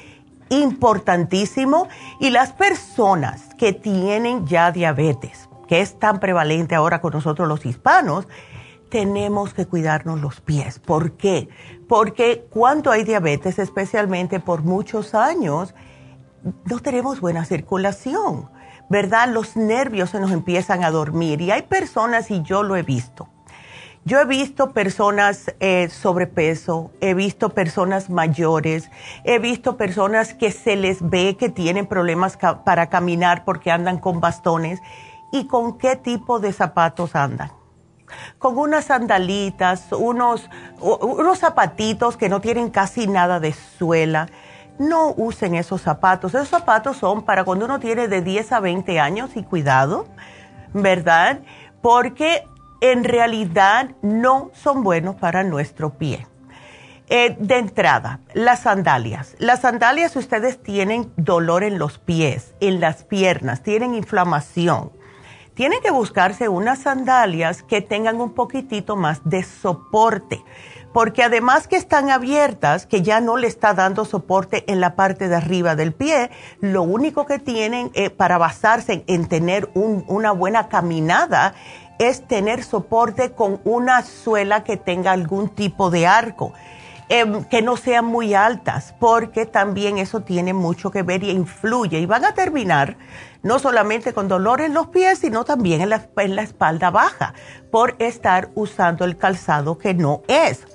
importantísimo, 0.49 1.87
y 2.19 2.31
las 2.31 2.51
personas 2.51 3.53
que 3.59 3.73
tienen 3.73 4.47
ya 4.47 4.71
diabetes, 4.71 5.47
que 5.67 5.81
es 5.81 5.99
tan 5.99 6.19
prevalente 6.19 6.75
ahora 6.75 6.99
con 6.99 7.13
nosotros 7.13 7.47
los 7.47 7.65
hispanos, 7.65 8.27
tenemos 8.91 9.53
que 9.53 9.65
cuidarnos 9.65 10.21
los 10.21 10.41
pies. 10.41 10.77
¿Por 10.77 11.13
qué? 11.13 11.49
Porque 11.87 12.45
cuando 12.51 12.91
hay 12.91 13.03
diabetes, 13.03 13.57
especialmente 13.57 14.39
por 14.39 14.63
muchos 14.63 15.15
años, 15.15 15.73
no 16.65 16.79
tenemos 16.79 17.21
buena 17.21 17.45
circulación, 17.45 18.49
¿verdad? 18.89 19.29
Los 19.29 19.55
nervios 19.55 20.09
se 20.09 20.19
nos 20.19 20.31
empiezan 20.31 20.83
a 20.83 20.91
dormir 20.91 21.41
y 21.41 21.51
hay 21.51 21.63
personas, 21.63 22.29
y 22.31 22.43
yo 22.43 22.63
lo 22.63 22.75
he 22.75 22.83
visto, 22.83 23.29
yo 24.03 24.19
he 24.19 24.25
visto 24.25 24.71
personas 24.71 25.55
eh, 25.61 25.87
sobrepeso, 25.89 26.91
he 26.99 27.13
visto 27.13 27.49
personas 27.49 28.09
mayores, 28.09 28.91
he 29.23 29.39
visto 29.39 29.77
personas 29.77 30.33
que 30.33 30.51
se 30.51 30.75
les 30.75 31.07
ve 31.07 31.37
que 31.37 31.49
tienen 31.49 31.87
problemas 31.87 32.37
para 32.65 32.89
caminar 32.89 33.45
porque 33.45 33.71
andan 33.71 33.99
con 33.99 34.19
bastones 34.19 34.81
y 35.31 35.47
con 35.47 35.77
qué 35.77 35.95
tipo 35.95 36.39
de 36.39 36.51
zapatos 36.51 37.15
andan 37.15 37.60
con 38.37 38.57
unas 38.57 38.85
sandalitas, 38.85 39.91
unos, 39.91 40.49
unos 40.79 41.39
zapatitos 41.39 42.17
que 42.17 42.29
no 42.29 42.41
tienen 42.41 42.69
casi 42.69 43.07
nada 43.07 43.39
de 43.39 43.53
suela. 43.53 44.27
No 44.79 45.13
usen 45.15 45.55
esos 45.55 45.81
zapatos. 45.81 46.33
Esos 46.33 46.49
zapatos 46.49 46.97
son 46.97 47.23
para 47.23 47.43
cuando 47.43 47.65
uno 47.65 47.79
tiene 47.79 48.07
de 48.07 48.21
10 48.21 48.51
a 48.51 48.59
20 48.59 48.99
años 48.99 49.31
y 49.35 49.43
cuidado, 49.43 50.07
¿verdad? 50.73 51.39
Porque 51.81 52.43
en 52.81 53.03
realidad 53.03 53.91
no 54.01 54.49
son 54.53 54.83
buenos 54.83 55.15
para 55.15 55.43
nuestro 55.43 55.91
pie. 55.91 56.25
Eh, 57.13 57.35
de 57.37 57.57
entrada, 57.57 58.21
las 58.33 58.61
sandalias. 58.61 59.35
Las 59.37 59.61
sandalias 59.61 60.15
ustedes 60.15 60.63
tienen 60.63 61.11
dolor 61.17 61.63
en 61.63 61.77
los 61.77 61.99
pies, 61.99 62.53
en 62.61 62.79
las 62.79 63.03
piernas, 63.03 63.63
tienen 63.63 63.95
inflamación 63.95 64.91
tienen 65.53 65.81
que 65.81 65.91
buscarse 65.91 66.49
unas 66.49 66.79
sandalias 66.79 67.63
que 67.63 67.81
tengan 67.81 68.21
un 68.21 68.33
poquitito 68.33 68.95
más 68.95 69.21
de 69.23 69.43
soporte, 69.43 70.43
porque 70.93 71.23
además 71.23 71.67
que 71.67 71.75
están 71.75 72.09
abiertas, 72.09 72.85
que 72.85 73.01
ya 73.01 73.21
no 73.21 73.37
le 73.37 73.47
está 73.47 73.73
dando 73.73 74.05
soporte 74.05 74.63
en 74.71 74.79
la 74.79 74.95
parte 74.95 75.27
de 75.27 75.35
arriba 75.35 75.75
del 75.75 75.93
pie, 75.93 76.31
lo 76.59 76.83
único 76.83 77.25
que 77.25 77.39
tienen 77.39 77.91
eh, 77.93 78.09
para 78.09 78.37
basarse 78.37 79.03
en 79.07 79.27
tener 79.27 79.69
una 79.73 80.31
buena 80.31 80.67
caminada 80.67 81.53
es 81.99 82.27
tener 82.27 82.63
soporte 82.63 83.31
con 83.31 83.61
una 83.63 84.01
suela 84.01 84.63
que 84.63 84.77
tenga 84.77 85.11
algún 85.11 85.49
tipo 85.49 85.91
de 85.91 86.07
arco. 86.07 86.53
Em, 87.13 87.43
que 87.43 87.61
no 87.61 87.75
sean 87.75 88.05
muy 88.05 88.33
altas, 88.33 88.95
porque 88.97 89.45
también 89.45 89.97
eso 89.97 90.21
tiene 90.21 90.53
mucho 90.53 90.91
que 90.91 91.03
ver 91.03 91.25
y 91.25 91.31
influye. 91.31 91.99
Y 91.99 92.05
van 92.05 92.23
a 92.23 92.33
terminar 92.33 92.95
no 93.43 93.59
solamente 93.59 94.13
con 94.13 94.27
dolor 94.27 94.61
en 94.61 94.73
los 94.73 94.87
pies, 94.87 95.19
sino 95.19 95.43
también 95.45 95.81
en 95.81 95.89
la, 95.89 96.09
en 96.17 96.35
la 96.35 96.43
espalda 96.43 96.89
baja, 96.91 97.33
por 97.71 97.95
estar 97.99 98.49
usando 98.55 99.05
el 99.05 99.17
calzado 99.17 99.77
que 99.77 99.93
no 99.93 100.21
es. 100.27 100.67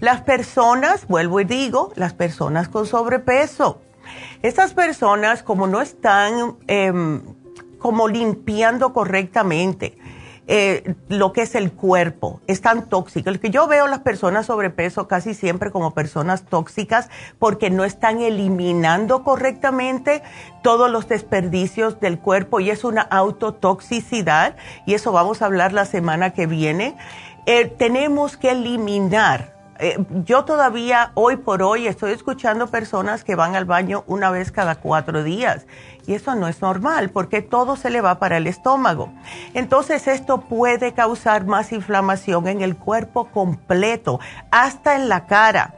Las 0.00 0.22
personas, 0.22 1.06
vuelvo 1.06 1.40
y 1.40 1.44
digo, 1.44 1.92
las 1.96 2.14
personas 2.14 2.68
con 2.68 2.86
sobrepeso. 2.86 3.80
Estas 4.42 4.74
personas, 4.74 5.42
como 5.42 5.66
no 5.66 5.80
están 5.80 6.56
em, 6.66 7.22
como 7.78 8.08
limpiando 8.08 8.92
correctamente, 8.92 9.98
eh, 10.46 10.94
lo 11.08 11.32
que 11.32 11.42
es 11.42 11.54
el 11.54 11.72
cuerpo. 11.72 12.40
Es 12.46 12.60
tan 12.60 12.88
tóxico. 12.88 13.32
Que 13.40 13.50
yo 13.50 13.66
veo 13.66 13.86
las 13.86 14.00
personas 14.00 14.46
sobrepeso 14.46 15.08
casi 15.08 15.32
siempre 15.32 15.70
como 15.70 15.92
personas 15.94 16.44
tóxicas 16.44 17.08
porque 17.38 17.70
no 17.70 17.84
están 17.84 18.20
eliminando 18.20 19.24
correctamente 19.24 20.22
todos 20.62 20.90
los 20.90 21.08
desperdicios 21.08 22.00
del 22.00 22.18
cuerpo 22.18 22.60
y 22.60 22.70
es 22.70 22.84
una 22.84 23.02
autotoxicidad 23.02 24.56
y 24.86 24.94
eso 24.94 25.12
vamos 25.12 25.40
a 25.40 25.46
hablar 25.46 25.72
la 25.72 25.86
semana 25.86 26.30
que 26.30 26.46
viene. 26.46 26.96
Eh, 27.46 27.66
tenemos 27.66 28.36
que 28.36 28.50
eliminar 28.50 29.53
eh, 29.84 29.98
yo 30.24 30.46
todavía 30.46 31.10
hoy 31.12 31.36
por 31.36 31.62
hoy 31.62 31.86
estoy 31.86 32.12
escuchando 32.12 32.68
personas 32.68 33.22
que 33.22 33.34
van 33.34 33.54
al 33.54 33.66
baño 33.66 34.02
una 34.06 34.30
vez 34.30 34.50
cada 34.50 34.76
cuatro 34.76 35.22
días 35.22 35.66
y 36.06 36.14
eso 36.14 36.34
no 36.34 36.48
es 36.48 36.62
normal 36.62 37.10
porque 37.10 37.42
todo 37.42 37.76
se 37.76 37.90
le 37.90 38.00
va 38.00 38.18
para 38.18 38.38
el 38.38 38.46
estómago. 38.46 39.12
Entonces 39.52 40.08
esto 40.08 40.40
puede 40.40 40.94
causar 40.94 41.44
más 41.44 41.70
inflamación 41.70 42.48
en 42.48 42.62
el 42.62 42.76
cuerpo 42.76 43.26
completo, 43.26 44.20
hasta 44.50 44.94
en 44.96 45.10
la 45.10 45.26
cara. 45.26 45.74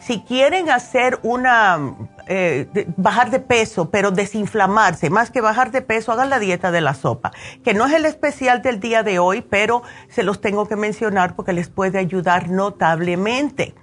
Si 0.00 0.22
quieren 0.22 0.68
hacer 0.68 1.20
una, 1.22 1.78
eh, 2.26 2.86
bajar 2.96 3.30
de 3.30 3.40
peso, 3.40 3.90
pero 3.90 4.10
desinflamarse, 4.10 5.10
más 5.10 5.30
que 5.30 5.40
bajar 5.40 5.70
de 5.70 5.82
peso, 5.82 6.12
hagan 6.12 6.30
la 6.30 6.38
dieta 6.38 6.70
de 6.70 6.80
la 6.80 6.94
sopa, 6.94 7.32
que 7.62 7.74
no 7.74 7.86
es 7.86 7.92
el 7.92 8.06
especial 8.06 8.62
del 8.62 8.80
día 8.80 9.02
de 9.02 9.18
hoy, 9.18 9.42
pero 9.42 9.82
se 10.08 10.22
los 10.22 10.40
tengo 10.40 10.66
que 10.66 10.76
mencionar 10.76 11.36
porque 11.36 11.52
les 11.52 11.68
puede 11.68 11.98
ayudar 11.98 12.48
notablemente. 12.48 13.74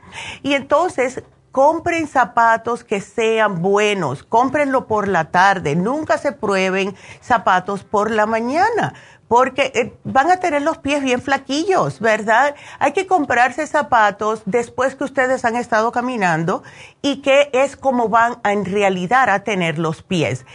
Y 0.41 0.53
entonces, 0.53 1.23
compren 1.51 2.07
zapatos 2.07 2.83
que 2.83 3.01
sean 3.01 3.61
buenos, 3.61 4.23
cómprenlo 4.23 4.87
por 4.87 5.07
la 5.07 5.31
tarde, 5.31 5.75
nunca 5.75 6.17
se 6.17 6.31
prueben 6.31 6.95
zapatos 7.21 7.83
por 7.83 8.09
la 8.09 8.25
mañana, 8.25 8.93
porque 9.31 9.71
eh, 9.75 9.93
van 10.03 10.29
a 10.29 10.41
tener 10.41 10.61
los 10.61 10.79
pies 10.79 11.01
bien 11.01 11.21
flaquillos, 11.21 12.01
¿verdad? 12.01 12.53
Hay 12.79 12.91
que 12.91 13.07
comprarse 13.07 13.65
zapatos 13.65 14.41
después 14.45 14.95
que 14.95 15.05
ustedes 15.05 15.45
han 15.45 15.55
estado 15.55 15.93
caminando 15.93 16.63
y 17.01 17.21
que 17.21 17.49
es 17.53 17.77
como 17.77 18.09
van 18.09 18.41
en 18.43 18.65
realidad 18.65 19.29
a 19.29 19.45
tener 19.45 19.79
los 19.79 20.03
pies. 20.03 20.45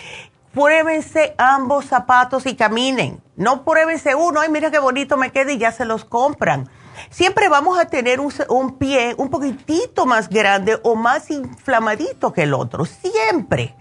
Pruébense 0.52 1.34
ambos 1.38 1.86
zapatos 1.86 2.44
y 2.44 2.54
caminen. 2.54 3.22
No 3.34 3.64
pruébense 3.64 4.14
uno, 4.14 4.40
ay, 4.40 4.50
mira 4.50 4.70
qué 4.70 4.78
bonito 4.78 5.16
me 5.16 5.32
queda 5.32 5.52
y 5.52 5.56
ya 5.58 5.72
se 5.72 5.86
los 5.86 6.04
compran 6.04 6.68
siempre 7.10 7.48
vamos 7.48 7.78
a 7.78 7.86
tener 7.86 8.20
un, 8.20 8.78
pie 8.78 9.14
un 9.16 9.28
poquitito 9.28 10.06
más 10.06 10.28
grande 10.28 10.78
o 10.82 10.94
más 10.94 11.30
inflamadito 11.30 12.32
que 12.32 12.44
el 12.44 12.54
otro, 12.54 12.84
siempre, 12.84 13.74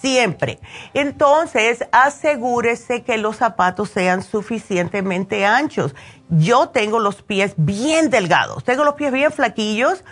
siempre. 0.00 0.58
Entonces, 0.94 1.84
asegúrese 1.92 3.02
que 3.02 3.18
los 3.18 3.36
zapatos 3.36 3.90
sean 3.90 4.22
suficientemente 4.22 5.44
anchos. 5.44 5.94
Yo 6.28 6.68
tengo 6.68 6.98
los 6.98 7.22
pies 7.22 7.54
bien 7.56 8.10
delgados, 8.10 8.64
tengo 8.64 8.84
los 8.84 8.94
pies 8.94 9.12
bien 9.12 9.32
flaquillos. 9.32 10.04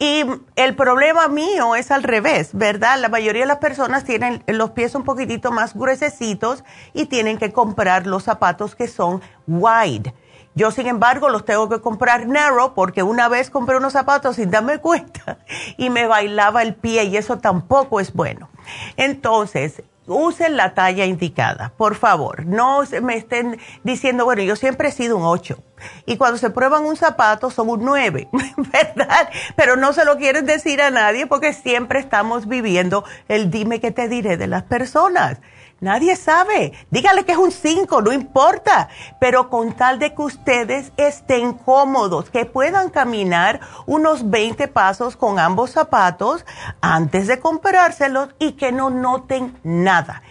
Y 0.00 0.24
el 0.54 0.76
problema 0.76 1.26
mío 1.26 1.74
es 1.74 1.90
al 1.90 2.04
revés, 2.04 2.50
¿verdad? 2.52 3.00
La 3.00 3.08
mayoría 3.08 3.42
de 3.42 3.48
las 3.48 3.58
personas 3.58 4.04
tienen 4.04 4.44
los 4.46 4.70
pies 4.70 4.94
un 4.94 5.02
poquitito 5.02 5.50
más 5.50 5.74
gruesecitos 5.74 6.62
y 6.94 7.06
tienen 7.06 7.36
que 7.36 7.52
comprar 7.52 8.06
los 8.06 8.22
zapatos 8.22 8.76
que 8.76 8.86
son 8.86 9.20
wide 9.48 10.14
yo, 10.58 10.72
sin 10.72 10.88
embargo, 10.88 11.28
los 11.28 11.44
tengo 11.44 11.68
que 11.68 11.80
comprar 11.80 12.26
narrow 12.26 12.74
porque 12.74 13.04
una 13.04 13.28
vez 13.28 13.48
compré 13.48 13.76
unos 13.76 13.92
zapatos 13.92 14.34
sin 14.36 14.50
darme 14.50 14.78
cuenta 14.78 15.38
y 15.76 15.88
me 15.88 16.06
bailaba 16.06 16.62
el 16.62 16.74
pie 16.74 17.04
y 17.04 17.16
eso 17.16 17.38
tampoco 17.38 18.00
es 18.00 18.12
bueno. 18.12 18.48
Entonces, 18.96 19.84
usen 20.08 20.56
la 20.56 20.74
talla 20.74 21.04
indicada, 21.04 21.72
por 21.76 21.94
favor. 21.94 22.44
No 22.44 22.82
me 23.02 23.16
estén 23.16 23.60
diciendo, 23.84 24.24
bueno, 24.24 24.42
yo 24.42 24.56
siempre 24.56 24.88
he 24.88 24.92
sido 24.92 25.16
un 25.16 25.22
8 25.22 25.62
y 26.06 26.16
cuando 26.16 26.38
se 26.38 26.50
prueban 26.50 26.84
un 26.84 26.96
zapato 26.96 27.50
son 27.50 27.68
un 27.68 27.84
9, 27.84 28.28
¿verdad? 28.56 29.30
Pero 29.54 29.76
no 29.76 29.92
se 29.92 30.04
lo 30.04 30.16
quieren 30.16 30.44
decir 30.44 30.82
a 30.82 30.90
nadie 30.90 31.28
porque 31.28 31.52
siempre 31.52 32.00
estamos 32.00 32.48
viviendo 32.48 33.04
el 33.28 33.48
dime 33.48 33.80
que 33.80 33.92
te 33.92 34.08
diré 34.08 34.36
de 34.36 34.48
las 34.48 34.64
personas. 34.64 35.38
Nadie 35.80 36.16
sabe. 36.16 36.72
Dígale 36.90 37.24
que 37.24 37.32
es 37.32 37.38
un 37.38 37.52
5, 37.52 38.02
no 38.02 38.12
importa. 38.12 38.88
Pero 39.20 39.48
con 39.48 39.72
tal 39.74 39.98
de 39.98 40.14
que 40.14 40.22
ustedes 40.22 40.92
estén 40.96 41.52
cómodos, 41.52 42.30
que 42.30 42.46
puedan 42.46 42.90
caminar 42.90 43.60
unos 43.86 44.28
20 44.28 44.66
pasos 44.68 45.16
con 45.16 45.38
ambos 45.38 45.70
zapatos 45.70 46.44
antes 46.80 47.28
de 47.28 47.38
comprárselos 47.38 48.30
y 48.38 48.52
que 48.52 48.72
no 48.72 48.90
noten 48.90 49.56
nada. 49.62 50.22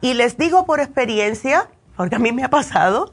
Y 0.00 0.14
les 0.14 0.38
digo 0.38 0.64
por 0.64 0.80
experiencia, 0.80 1.68
porque 1.96 2.16
a 2.16 2.18
mí 2.18 2.32
me 2.32 2.44
ha 2.44 2.50
pasado, 2.50 3.12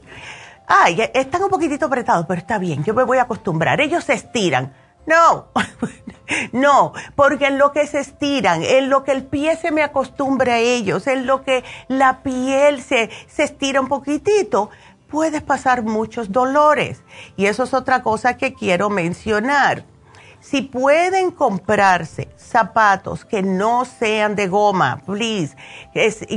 ay, 0.66 1.10
están 1.14 1.42
un 1.42 1.50
poquitito 1.50 1.86
apretados, 1.86 2.26
pero 2.26 2.40
está 2.40 2.58
bien, 2.58 2.84
yo 2.84 2.94
me 2.94 3.04
voy 3.04 3.18
a 3.18 3.22
acostumbrar. 3.22 3.80
Ellos 3.80 4.04
se 4.04 4.14
estiran. 4.14 4.72
No, 5.06 5.48
no, 6.52 6.92
porque 7.16 7.46
en 7.46 7.58
lo 7.58 7.72
que 7.72 7.86
se 7.86 8.00
estiran, 8.00 8.62
en 8.62 8.88
lo 8.88 9.04
que 9.04 9.12
el 9.12 9.24
pie 9.24 9.56
se 9.56 9.70
me 9.70 9.82
acostumbra 9.82 10.54
a 10.54 10.58
ellos, 10.58 11.06
en 11.06 11.26
lo 11.26 11.42
que 11.42 11.64
la 11.88 12.22
piel 12.22 12.82
se, 12.82 13.10
se 13.26 13.42
estira 13.42 13.80
un 13.80 13.88
poquitito, 13.88 14.70
puedes 15.08 15.42
pasar 15.42 15.82
muchos 15.82 16.32
dolores. 16.32 17.02
Y 17.36 17.46
eso 17.46 17.64
es 17.64 17.74
otra 17.74 18.02
cosa 18.02 18.36
que 18.36 18.54
quiero 18.54 18.88
mencionar. 18.90 19.84
Si 20.40 20.62
pueden 20.62 21.30
comprarse 21.30 22.28
zapatos 22.36 23.24
que 23.24 23.42
no 23.42 23.84
sean 23.84 24.34
de 24.34 24.48
goma, 24.48 25.00
please. 25.06 25.56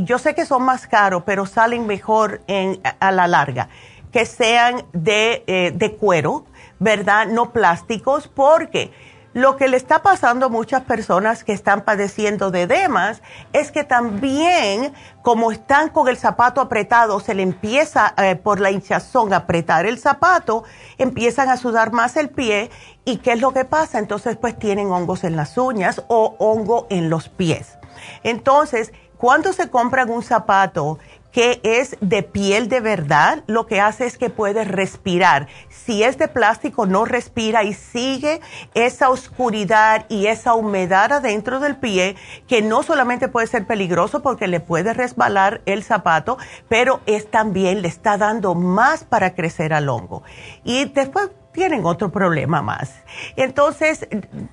yo 0.04 0.20
sé 0.20 0.36
que 0.36 0.46
son 0.46 0.62
más 0.62 0.86
caros, 0.86 1.24
pero 1.26 1.48
salen 1.48 1.88
mejor 1.88 2.42
en, 2.46 2.80
a 3.00 3.12
la 3.12 3.28
larga. 3.28 3.70
Que 4.12 4.26
sean 4.26 4.86
de, 4.94 5.44
eh, 5.48 5.72
de 5.74 5.96
cuero, 5.96 6.46
¿verdad? 6.80 7.28
No 7.28 7.52
plásticos, 7.52 8.28
porque 8.28 8.92
lo 9.36 9.58
que 9.58 9.68
le 9.68 9.76
está 9.76 10.02
pasando 10.02 10.46
a 10.46 10.50
muchas 10.50 10.84
personas 10.84 11.44
que 11.44 11.52
están 11.52 11.82
padeciendo 11.82 12.52
de 12.52 12.62
edemas 12.62 13.22
es 13.52 13.70
que 13.70 13.84
también, 13.84 14.94
como 15.24 15.52
están 15.52 15.90
con 15.90 16.08
el 16.08 16.16
zapato 16.16 16.62
apretado, 16.62 17.20
se 17.20 17.34
le 17.34 17.44
empieza 17.44 18.14
eh, 18.18 18.38
por 18.38 18.62
la 18.62 18.72
hinchazón 18.72 19.34
a 19.34 19.38
apretar 19.38 19.86
el 19.86 20.00
zapato, 20.00 20.64
empiezan 20.98 21.50
a 21.50 21.58
sudar 21.58 21.92
más 21.92 22.16
el 22.16 22.30
pie. 22.30 22.70
¿Y 23.04 23.18
qué 23.18 23.34
es 23.34 23.42
lo 23.42 23.52
que 23.52 23.66
pasa? 23.66 24.00
Entonces, 24.00 24.38
pues 24.38 24.58
tienen 24.58 24.90
hongos 24.90 25.26
en 25.26 25.36
las 25.36 25.58
uñas 25.58 26.02
o 26.08 26.38
hongo 26.40 26.88
en 26.90 27.10
los 27.10 27.28
pies. 27.28 27.78
Entonces, 28.24 28.94
cuando 29.18 29.52
se 29.52 29.70
compran 29.70 30.10
un 30.10 30.24
zapato 30.24 31.00
que 31.36 31.60
es 31.64 31.98
de 32.00 32.24
piel 32.24 32.70
de 32.70 32.80
verdad, 32.80 33.44
lo 33.48 33.66
que 33.66 33.82
hace 33.82 34.06
es 34.06 34.18
que 34.18 34.30
puede 34.30 34.64
respirar. 34.64 35.50
Si 35.68 36.02
es 36.02 36.18
de 36.18 36.30
plástico, 36.30 36.86
no 36.86 37.04
respira 37.04 37.66
y 37.66 37.74
sigue 37.74 38.40
esa 38.74 39.10
oscuridad 39.10 40.06
y 40.08 40.28
esa 40.28 40.54
humedad 40.54 41.12
adentro 41.12 41.60
del 41.60 41.76
pie, 41.76 42.16
que 42.48 42.62
no 42.62 42.84
solamente 42.84 43.28
puede 43.28 43.48
ser 43.48 43.68
peligroso 43.68 44.22
porque 44.22 44.48
le 44.48 44.62
puede 44.62 44.94
resbalar 44.94 45.62
el 45.66 45.84
zapato, 45.84 46.38
pero 46.70 47.02
es 47.06 47.30
también 47.30 47.82
le 47.82 47.90
está 47.90 48.18
dando 48.18 48.56
más 48.56 49.04
para 49.04 49.36
crecer 49.36 49.74
al 49.74 49.90
hongo. 49.90 50.24
Y 50.64 50.86
después 50.86 51.32
tienen 51.56 51.86
otro 51.86 52.12
problema 52.12 52.62
más. 52.62 52.94
Entonces, 53.38 54.08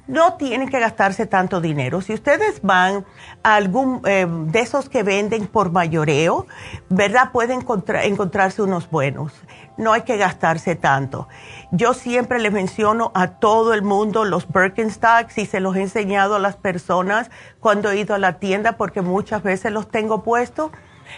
no 0.07 0.35
tienen 0.35 0.69
que 0.69 0.79
gastarse 0.79 1.27
tanto 1.27 1.61
dinero. 1.61 2.01
Si 2.01 2.15
ustedes 2.15 2.62
van 2.62 3.05
a 3.43 3.57
algún 3.57 4.01
eh, 4.07 4.27
de 4.29 4.61
esos 4.61 4.88
que 4.88 5.03
venden 5.03 5.49
por 5.49 5.73
mayoreo, 5.73 6.47
¿verdad? 6.88 7.33
Pueden 7.33 7.65
encontrarse 8.05 8.62
unos 8.62 8.88
buenos. 8.88 9.33
No 9.77 9.93
hay 9.93 10.03
que 10.03 10.17
gastarse 10.17 10.77
tanto. 10.77 11.29
Yo 11.73 11.93
siempre 11.93 12.38
les 12.38 12.53
menciono 12.53 13.11
a 13.15 13.33
todo 13.33 13.75
el 13.75 13.83
mundo 13.83 14.25
los 14.25 14.47
Birkenstocks 14.51 15.38
y 15.38 15.47
se 15.47 15.59
los 15.59 15.75
he 15.75 15.81
enseñado 15.81 16.37
a 16.37 16.38
las 16.38 16.57
personas 16.57 17.31
cuando 17.59 17.91
he 17.91 17.99
ido 17.99 18.15
a 18.15 18.19
la 18.19 18.38
tienda 18.38 18.77
porque 18.77 19.03
muchas 19.03 19.43
veces 19.43 19.73
los 19.73 19.91
tengo 19.91 20.23
puestos. 20.23 20.71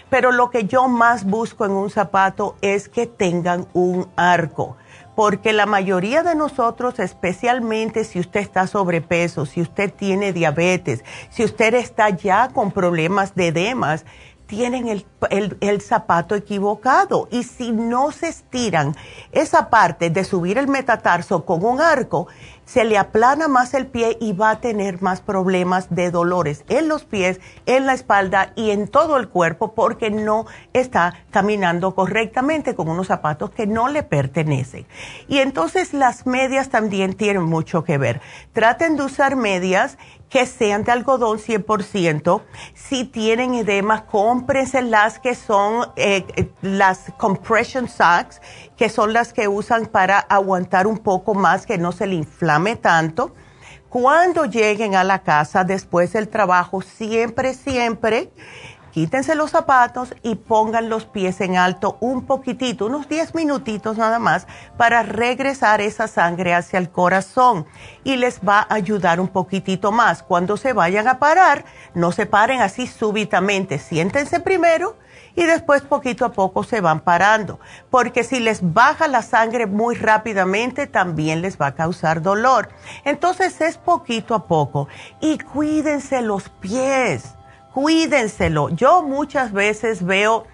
Pero 0.09 0.31
lo 0.31 0.49
que 0.49 0.65
yo 0.65 0.87
más 0.87 1.25
busco 1.25 1.63
en 1.63 1.71
un 1.71 1.89
zapato 1.89 2.55
es 2.61 2.89
que 2.89 3.05
tengan 3.05 3.67
un 3.73 4.07
arco 4.15 4.77
porque 5.15 5.53
la 5.53 5.65
mayoría 5.65 6.23
de 6.23 6.35
nosotros, 6.35 6.99
especialmente 6.99 8.03
si 8.03 8.19
usted 8.19 8.41
está 8.41 8.67
sobrepeso, 8.67 9.45
si 9.45 9.61
usted 9.61 9.93
tiene 9.93 10.33
diabetes, 10.33 11.03
si 11.29 11.43
usted 11.43 11.73
está 11.73 12.09
ya 12.09 12.49
con 12.49 12.71
problemas 12.71 13.33
de 13.33 13.47
edemas, 13.47 14.05
tienen 14.45 14.87
el, 14.87 15.05
el, 15.59 15.81
zapato 15.81 16.35
equivocado. 16.35 17.27
Y 17.31 17.43
si 17.43 17.71
no 17.71 18.11
se 18.11 18.27
estiran 18.27 18.95
esa 19.31 19.69
parte 19.69 20.09
de 20.09 20.23
subir 20.23 20.57
el 20.57 20.67
metatarso 20.67 21.45
con 21.45 21.63
un 21.63 21.81
arco, 21.81 22.27
se 22.65 22.83
le 22.83 22.97
aplana 22.97 23.47
más 23.47 23.73
el 23.73 23.87
pie 23.87 24.17
y 24.19 24.33
va 24.33 24.49
a 24.49 24.59
tener 24.59 25.01
más 25.01 25.21
problemas 25.21 25.93
de 25.93 26.11
dolores 26.11 26.65
en 26.67 26.87
los 26.87 27.05
pies, 27.05 27.39
en 27.65 27.85
la 27.85 27.93
espalda 27.93 28.51
y 28.55 28.71
en 28.71 28.87
todo 28.87 29.17
el 29.17 29.29
cuerpo 29.29 29.73
porque 29.73 30.09
no 30.09 30.45
está 30.73 31.13
caminando 31.31 31.95
correctamente 31.95 32.75
con 32.75 32.89
unos 32.89 33.07
zapatos 33.07 33.51
que 33.51 33.67
no 33.67 33.87
le 33.87 34.03
pertenecen. 34.03 34.85
Y 35.27 35.39
entonces 35.39 35.93
las 35.93 36.25
medias 36.25 36.69
también 36.69 37.13
tienen 37.13 37.43
mucho 37.43 37.83
que 37.83 37.97
ver. 37.97 38.21
Traten 38.53 38.97
de 38.97 39.03
usar 39.03 39.35
medias 39.35 39.97
que 40.35 40.45
sean 40.45 40.83
de 40.83 40.91
algodón 40.91 41.37
100%. 41.37 42.41
Si 42.73 43.05
tienen 43.05 43.53
edema, 43.53 44.05
cómprense 44.05 44.81
las 44.81 45.17
que 45.17 45.33
son 45.33 45.87
eh, 45.95 46.25
las 46.61 47.13
compression 47.17 47.87
socks, 47.87 48.41
que 48.75 48.89
son 48.89 49.13
las 49.13 49.31
que 49.31 49.47
usan 49.47 49.85
para 49.85 50.19
aguantar 50.19 50.87
un 50.87 50.97
poco 50.97 51.35
más, 51.35 51.65
que 51.65 51.77
no 51.77 51.93
se 51.93 52.05
le 52.05 52.15
inflame 52.15 52.75
tanto. 52.75 53.33
Cuando 53.87 54.43
lleguen 54.43 54.95
a 54.95 55.05
la 55.05 55.19
casa 55.19 55.63
después 55.63 56.11
del 56.11 56.27
trabajo, 56.27 56.81
siempre, 56.81 57.53
siempre 57.53 58.33
quítense 58.95 59.35
los 59.35 59.51
zapatos 59.51 60.15
y 60.23 60.35
pongan 60.35 60.87
los 60.87 61.03
pies 61.03 61.41
en 61.41 61.57
alto 61.57 61.97
un 61.99 62.25
poquitito, 62.25 62.85
unos 62.85 63.09
10 63.09 63.35
minutitos 63.35 63.97
nada 63.97 64.19
más, 64.19 64.47
para 64.77 65.03
regresar 65.03 65.81
esa 65.81 66.07
sangre 66.07 66.53
hacia 66.53 66.79
el 66.79 66.89
corazón. 66.89 67.65
Y 68.05 68.15
les 68.15 68.39
va 68.39 68.59
a 68.59 68.73
ayudar 68.73 69.19
un 69.19 69.27
poquitito 69.27 69.91
más. 69.91 70.23
Cuando 70.23 70.55
se 70.55 70.71
vayan 70.71 71.09
a 71.09 71.19
parar, 71.19 71.65
no 71.93 72.13
se 72.13 72.25
paren 72.25 72.61
así 72.61 72.87
súbitamente, 72.87 73.79
siéntense 73.79 74.39
primero 74.39 74.95
y 75.35 75.43
después 75.43 75.81
poquito 75.81 76.23
a 76.23 76.31
poco 76.31 76.63
se 76.63 76.79
van 76.79 77.01
parando, 77.01 77.59
porque 77.89 78.23
si 78.23 78.39
les 78.39 78.73
baja 78.73 79.09
la 79.09 79.23
sangre 79.23 79.65
muy 79.65 79.95
rápidamente 79.95 80.87
también 80.87 81.41
les 81.41 81.59
va 81.59 81.67
a 81.67 81.75
causar 81.75 82.21
dolor. 82.21 82.69
Entonces 83.03 83.59
es 83.59 83.77
poquito 83.77 84.35
a 84.35 84.47
poco. 84.47 84.87
Y 85.19 85.37
cuídense 85.37 86.21
los 86.21 86.47
pies 86.47 87.34
cuídenselo. 87.75 88.69
Yo 88.69 89.03
muchas 89.03 89.51
veces 89.51 90.01
veo 90.01 90.47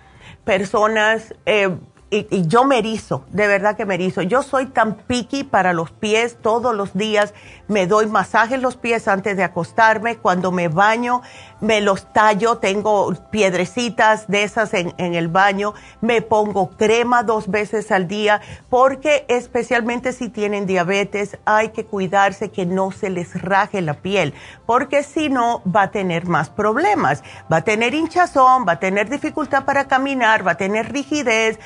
personas 0.44 1.36
eh, 1.46 1.70
y, 2.13 2.45
yo 2.47 2.65
me 2.65 2.80
erizo, 2.80 3.24
de 3.30 3.47
verdad 3.47 3.78
que 3.78 3.86
me 3.86 3.95
erizo. 3.95 4.21
Yo 4.21 4.43
soy 4.43 4.65
tan 4.65 4.95
piqui 4.95 5.45
para 5.45 5.71
los 5.71 5.91
pies 5.91 6.38
todos 6.41 6.76
los 6.76 6.93
días. 6.93 7.34
Me 7.69 7.88
doy 7.88 8.08
masaje 8.08 8.56
en 8.56 8.62
los 8.62 8.76
pies 8.76 9.08
antes 9.08 9.38
de 9.38 9.43
acostarme. 9.43 10.17
Cuando 10.17 10.52
me 10.52 10.67
baño, 10.67 11.21
me 11.62 11.80
los 11.80 12.12
tallo. 12.12 12.58
Tengo 12.58 13.13
piedrecitas 13.32 14.28
de 14.28 14.43
esas 14.43 14.74
en, 14.74 14.93
en 14.97 15.15
el 15.15 15.30
baño. 15.30 15.74
Me 16.02 16.21
pongo 16.21 16.71
crema 16.71 17.24
dos 17.24 17.50
veces 17.50 17.91
al 17.93 18.10
día 18.10 18.41
porque 18.69 19.26
especialmente 19.30 20.12
si 20.12 20.28
tienen 20.28 20.65
diabetes 20.65 21.38
hay 21.45 21.69
que 21.69 21.86
cuidarse 21.86 22.52
que 22.52 22.65
no 22.65 22.91
se 22.91 23.10
les 23.10 23.41
raje 23.41 23.82
la 23.82 23.93
piel 23.93 24.34
porque 24.65 25.04
si 25.04 25.30
no 25.30 25.62
va 25.63 25.84
a 25.84 25.91
tener 25.91 26.26
más 26.26 26.50
problemas. 26.50 27.24
Va 27.52 27.58
a 27.58 27.62
tener 27.62 27.93
hinchazón, 27.93 28.65
va 28.67 28.74
a 28.74 28.80
tener 28.80 29.10
dificultad 29.10 29.63
para 29.63 29.88
caminar, 29.88 30.45
va 30.45 30.52
a 30.52 30.56
tener 30.56 30.91
rigidez, 30.91 31.58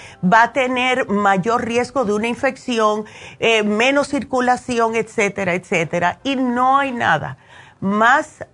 a 0.43 0.53
tener 0.53 1.07
mayor 1.07 1.65
riesgo 1.65 2.05
de 2.05 2.13
una 2.13 2.27
infección, 2.27 3.05
eh, 3.39 3.63
menos 3.63 4.09
circulación, 4.09 4.95
etcétera, 4.95 5.53
etcétera. 5.53 6.19
Y 6.23 6.35
no 6.35 6.77
hay 6.77 6.91
nada 6.91 7.37
más 7.79 8.45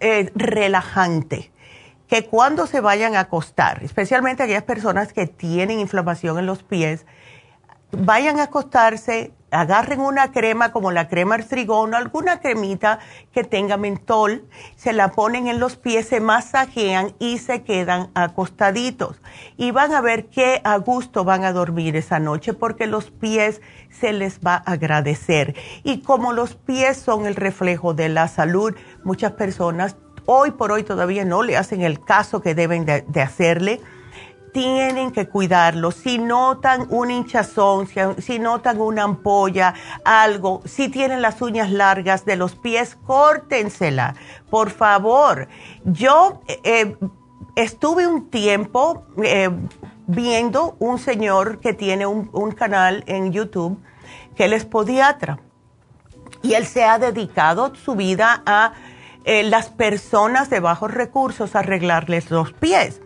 eh, 0.00 0.30
relajante 0.34 1.52
que 2.08 2.26
cuando 2.26 2.66
se 2.66 2.80
vayan 2.80 3.14
a 3.14 3.20
acostar, 3.20 3.84
especialmente 3.84 4.42
aquellas 4.42 4.64
personas 4.64 5.12
que 5.12 5.26
tienen 5.26 5.78
inflamación 5.78 6.38
en 6.38 6.46
los 6.46 6.62
pies, 6.62 7.06
vayan 7.92 8.40
a 8.40 8.44
acostarse, 8.44 9.32
agarren 9.50 10.00
una 10.00 10.32
crema 10.32 10.72
como 10.72 10.90
la 10.90 11.08
crema 11.08 11.34
artrigón 11.36 11.94
o 11.94 11.96
alguna 11.96 12.40
cremita 12.40 12.98
que 13.32 13.44
tenga 13.44 13.76
mentol, 13.76 14.48
se 14.76 14.92
la 14.92 15.12
ponen 15.12 15.46
en 15.48 15.60
los 15.60 15.76
pies, 15.76 16.08
se 16.08 16.20
masajean 16.20 17.14
y 17.18 17.38
se 17.38 17.62
quedan 17.62 18.10
acostaditos. 18.14 19.20
Y 19.56 19.70
van 19.70 19.94
a 19.94 20.00
ver 20.00 20.26
qué 20.26 20.60
a 20.64 20.76
gusto 20.76 21.24
van 21.24 21.44
a 21.44 21.52
dormir 21.52 21.96
esa 21.96 22.18
noche 22.18 22.54
porque 22.54 22.86
los 22.86 23.10
pies 23.10 23.60
se 23.90 24.12
les 24.12 24.40
va 24.40 24.54
a 24.54 24.72
agradecer. 24.72 25.54
Y 25.82 26.02
como 26.02 26.32
los 26.32 26.54
pies 26.54 26.96
son 26.96 27.26
el 27.26 27.36
reflejo 27.36 27.94
de 27.94 28.08
la 28.08 28.28
salud, 28.28 28.74
muchas 29.04 29.32
personas 29.32 29.96
hoy 30.26 30.52
por 30.52 30.70
hoy 30.70 30.84
todavía 30.84 31.24
no 31.24 31.42
le 31.42 31.56
hacen 31.56 31.82
el 31.82 32.04
caso 32.04 32.40
que 32.40 32.54
deben 32.54 32.84
de, 32.84 33.02
de 33.02 33.22
hacerle 33.22 33.80
tienen 34.52 35.10
que 35.10 35.28
cuidarlo. 35.28 35.90
Si 35.90 36.18
notan 36.18 36.86
un 36.90 37.10
hinchazón, 37.10 37.88
si, 38.18 38.38
notan 38.38 38.80
una 38.80 39.04
ampolla, 39.04 39.74
algo, 40.04 40.62
si 40.64 40.88
tienen 40.88 41.22
las 41.22 41.40
uñas 41.42 41.70
largas 41.70 42.24
de 42.24 42.36
los 42.36 42.56
pies, 42.56 42.96
córtensela, 43.06 44.14
por 44.50 44.70
favor. 44.70 45.48
Yo, 45.84 46.40
eh, 46.64 46.96
estuve 47.56 48.06
un 48.06 48.30
tiempo 48.30 49.04
eh, 49.22 49.50
viendo 50.06 50.76
un 50.78 50.98
señor 50.98 51.60
que 51.60 51.72
tiene 51.72 52.06
un, 52.06 52.52
canal 52.52 53.04
en 53.06 53.32
YouTube 53.32 53.78
que 54.34 54.46
él 54.46 54.52
es 54.52 54.64
podiatra 54.64 55.38
y 56.42 56.54
él 56.54 56.66
se 56.66 56.84
ha 56.84 56.98
dedicado 56.98 57.74
su 57.74 57.94
vida 57.94 58.42
a 58.46 58.72
eh, 59.24 59.42
las 59.42 59.68
personas 59.68 60.48
de 60.48 60.60
bajos 60.60 60.90
recursos 60.92 61.54
arreglarles 61.54 62.30
los 62.30 62.52
pies. 62.52 63.00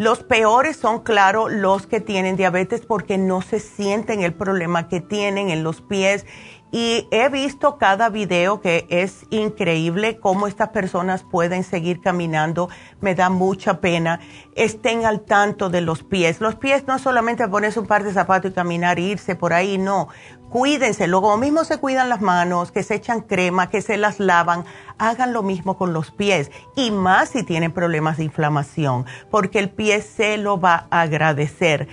Los 0.00 0.22
peores 0.22 0.78
son, 0.78 1.00
claro, 1.00 1.50
los 1.50 1.86
que 1.86 2.00
tienen 2.00 2.34
diabetes 2.34 2.86
porque 2.86 3.18
no 3.18 3.42
se 3.42 3.60
sienten 3.60 4.22
el 4.22 4.32
problema 4.32 4.88
que 4.88 5.02
tienen 5.02 5.50
en 5.50 5.62
los 5.62 5.82
pies 5.82 6.24
y 6.72 7.06
he 7.10 7.28
visto 7.28 7.76
cada 7.76 8.08
video 8.08 8.62
que 8.62 8.86
es 8.88 9.26
increíble 9.28 10.18
cómo 10.18 10.46
estas 10.46 10.70
personas 10.70 11.22
pueden 11.22 11.64
seguir 11.64 12.00
caminando. 12.00 12.70
Me 13.02 13.14
da 13.14 13.28
mucha 13.28 13.82
pena. 13.82 14.20
Estén 14.54 15.04
al 15.04 15.20
tanto 15.20 15.68
de 15.68 15.82
los 15.82 16.02
pies. 16.02 16.40
Los 16.40 16.54
pies 16.54 16.86
no 16.86 16.98
solamente 16.98 17.46
ponerse 17.48 17.78
un 17.78 17.86
par 17.86 18.02
de 18.02 18.14
zapatos 18.14 18.52
y 18.52 18.54
caminar 18.54 18.98
e 18.98 19.02
irse 19.02 19.34
por 19.34 19.52
ahí, 19.52 19.76
no. 19.76 20.08
Cuídense. 20.50 21.06
Luego 21.06 21.36
mismo 21.36 21.62
se 21.64 21.78
cuidan 21.78 22.08
las 22.08 22.20
manos, 22.20 22.72
que 22.72 22.82
se 22.82 22.96
echan 22.96 23.20
crema, 23.20 23.70
que 23.70 23.82
se 23.82 23.96
las 23.96 24.18
lavan. 24.18 24.64
Hagan 24.98 25.32
lo 25.32 25.44
mismo 25.44 25.78
con 25.78 25.92
los 25.92 26.10
pies. 26.10 26.50
Y 26.74 26.90
más 26.90 27.30
si 27.30 27.44
tienen 27.44 27.70
problemas 27.70 28.16
de 28.16 28.24
inflamación, 28.24 29.06
porque 29.30 29.60
el 29.60 29.70
pie 29.70 30.02
se 30.02 30.38
lo 30.38 30.60
va 30.60 30.88
a 30.90 31.02
agradecer. 31.02 31.86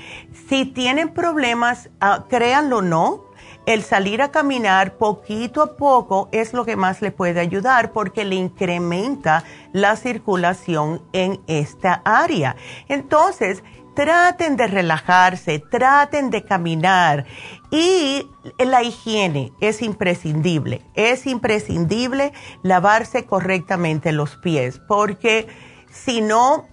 Si 0.50 0.65
tienen 0.65 1.10
problemas, 1.10 1.89
ah, 2.02 2.26
créanlo 2.30 2.78
o 2.78 2.82
no, 2.82 3.28
el 3.67 3.84
salir 3.84 4.22
a 4.22 4.32
caminar 4.32 4.93
poquito 4.93 5.62
a 5.62 5.76
poco 5.76 6.30
es 6.32 6.54
lo 6.54 6.63
que 6.63 6.78
más 6.78 7.02
le 7.02 7.12
puede 7.12 7.41
ayudar 7.41 7.91
porque 7.91 8.24
le 8.24 8.36
incrementa 8.36 9.43
la 9.74 9.98
circulación 9.98 11.02
en 11.12 11.41
esta 11.48 12.02
área. 12.06 12.56
Entonces, 12.88 13.63
traten 13.97 14.57
de 14.57 14.67
relajarse, 14.67 15.57
traten 15.57 16.29
de 16.29 16.43
caminar 16.43 17.25
y 17.71 18.29
la 18.60 18.83
higiene 18.83 19.51
es 19.60 19.81
imprescindible. 19.81 20.83
Es 20.93 21.25
imprescindible 21.25 22.31
lavarse 22.62 23.25
correctamente 23.25 24.12
los 24.12 24.36
pies 24.36 24.79
porque 24.88 25.47
si 25.89 26.21
no, 26.21 26.67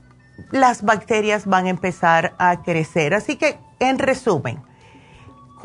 las 0.50 0.82
bacterias 0.82 1.46
van 1.46 1.64
a 1.64 1.70
empezar 1.70 2.34
a 2.38 2.62
crecer. 2.62 3.14
Así 3.14 3.36
que, 3.36 3.58
en 3.78 3.98
resumen, 3.98 4.62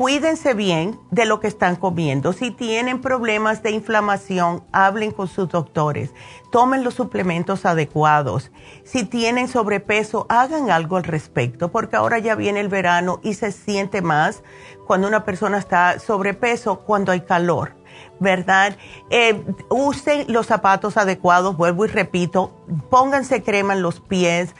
cuídense 0.00 0.54
bien 0.54 0.98
de 1.10 1.26
lo 1.26 1.40
que 1.40 1.46
están 1.46 1.76
comiendo. 1.76 2.32
Si 2.32 2.50
tienen 2.50 3.02
problemas 3.02 3.62
de 3.62 3.70
inflamación, 3.72 4.64
hablen 4.72 5.10
con 5.10 5.28
sus 5.28 5.50
doctores. 5.50 6.14
Tomen 6.50 6.84
los 6.84 6.94
suplementos 6.94 7.66
adecuados. 7.66 8.50
Si 8.82 9.04
tienen 9.04 9.46
sobrepeso, 9.46 10.24
hagan 10.30 10.70
algo 10.70 10.96
al 10.96 11.04
respecto, 11.04 11.70
porque 11.70 11.96
ahora 11.96 12.18
ya 12.18 12.34
viene 12.34 12.60
el 12.60 12.68
verano 12.68 13.20
y 13.22 13.34
se 13.34 13.52
siente 13.52 14.00
más 14.00 14.42
cuando 14.86 15.06
una 15.06 15.26
persona 15.26 15.58
está 15.58 15.98
sobrepeso, 15.98 16.78
cuando 16.78 17.12
hay 17.12 17.20
calor. 17.20 17.74
¿verdad? 18.18 18.76
Eh, 19.10 19.42
usen 19.68 20.26
los 20.28 20.46
zapatos 20.46 20.96
adecuados, 20.96 21.56
vuelvo 21.56 21.84
y 21.84 21.88
repito, 21.88 22.52
pónganse 22.90 23.42
crema 23.42 23.74
en 23.74 23.82
los 23.82 24.00
pies, 24.00 24.54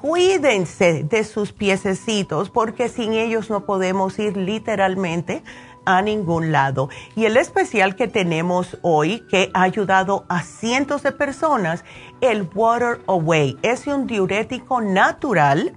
cuídense 0.00 1.04
de 1.04 1.24
sus 1.24 1.52
piececitos 1.52 2.50
porque 2.50 2.88
sin 2.88 3.12
ellos 3.12 3.50
no 3.50 3.64
podemos 3.64 4.18
ir 4.18 4.36
literalmente 4.36 5.42
a 5.84 6.02
ningún 6.02 6.52
lado. 6.52 6.88
Y 7.16 7.24
el 7.24 7.36
especial 7.36 7.96
que 7.96 8.08
tenemos 8.08 8.78
hoy, 8.82 9.24
que 9.30 9.50
ha 9.54 9.62
ayudado 9.62 10.24
a 10.28 10.42
cientos 10.42 11.02
de 11.02 11.12
personas, 11.12 11.84
el 12.20 12.48
Water 12.54 13.00
Away, 13.06 13.58
es 13.62 13.86
un 13.86 14.06
diurético 14.06 14.80
natural 14.80 15.74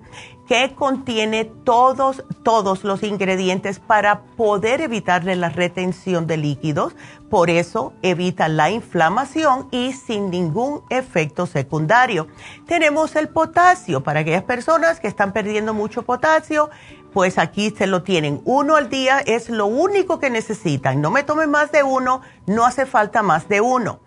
que 0.48 0.76
contiene 0.76 1.46
todos, 1.46 2.24
todos 2.44 2.84
los 2.84 3.04
ingredientes 3.04 3.80
para 3.80 4.22
poder 4.22 4.82
evitarle 4.82 5.36
la 5.36 5.50
retención 5.50 6.28
de 6.28 6.38
líquidos. 6.38 6.96
Por 7.30 7.50
eso 7.50 7.94
evita 8.02 8.48
la 8.48 8.70
inflamación 8.70 9.68
y 9.72 9.94
sin 9.94 10.30
ningún 10.30 10.82
efecto 10.90 11.46
secundario. 11.46 12.28
Tenemos 12.68 13.16
el 13.16 13.30
potasio 13.30 14.04
para 14.04 14.20
aquellas 14.20 14.44
personas 14.44 15.00
que 15.00 15.08
están 15.08 15.34
perdiendo 15.34 15.74
mucho 15.74 16.04
potasio 16.04 16.70
pues 17.14 17.38
aquí 17.38 17.70
se 17.78 17.88
lo 17.88 18.04
tienen. 18.04 18.42
Uno 18.44 18.76
al 18.76 18.90
día 18.90 19.20
es 19.20 19.50
lo 19.50 19.68
único 19.68 20.20
que 20.20 20.30
necesitan. 20.30 21.02
No 21.02 21.12
me 21.12 21.24
tomen 21.24 21.50
más 21.50 21.72
de 21.72 21.84
uno, 21.84 22.22
no 22.48 22.66
hace 22.66 22.86
falta 22.86 23.22
más 23.22 23.48
de 23.48 23.62
uno. 23.62 24.00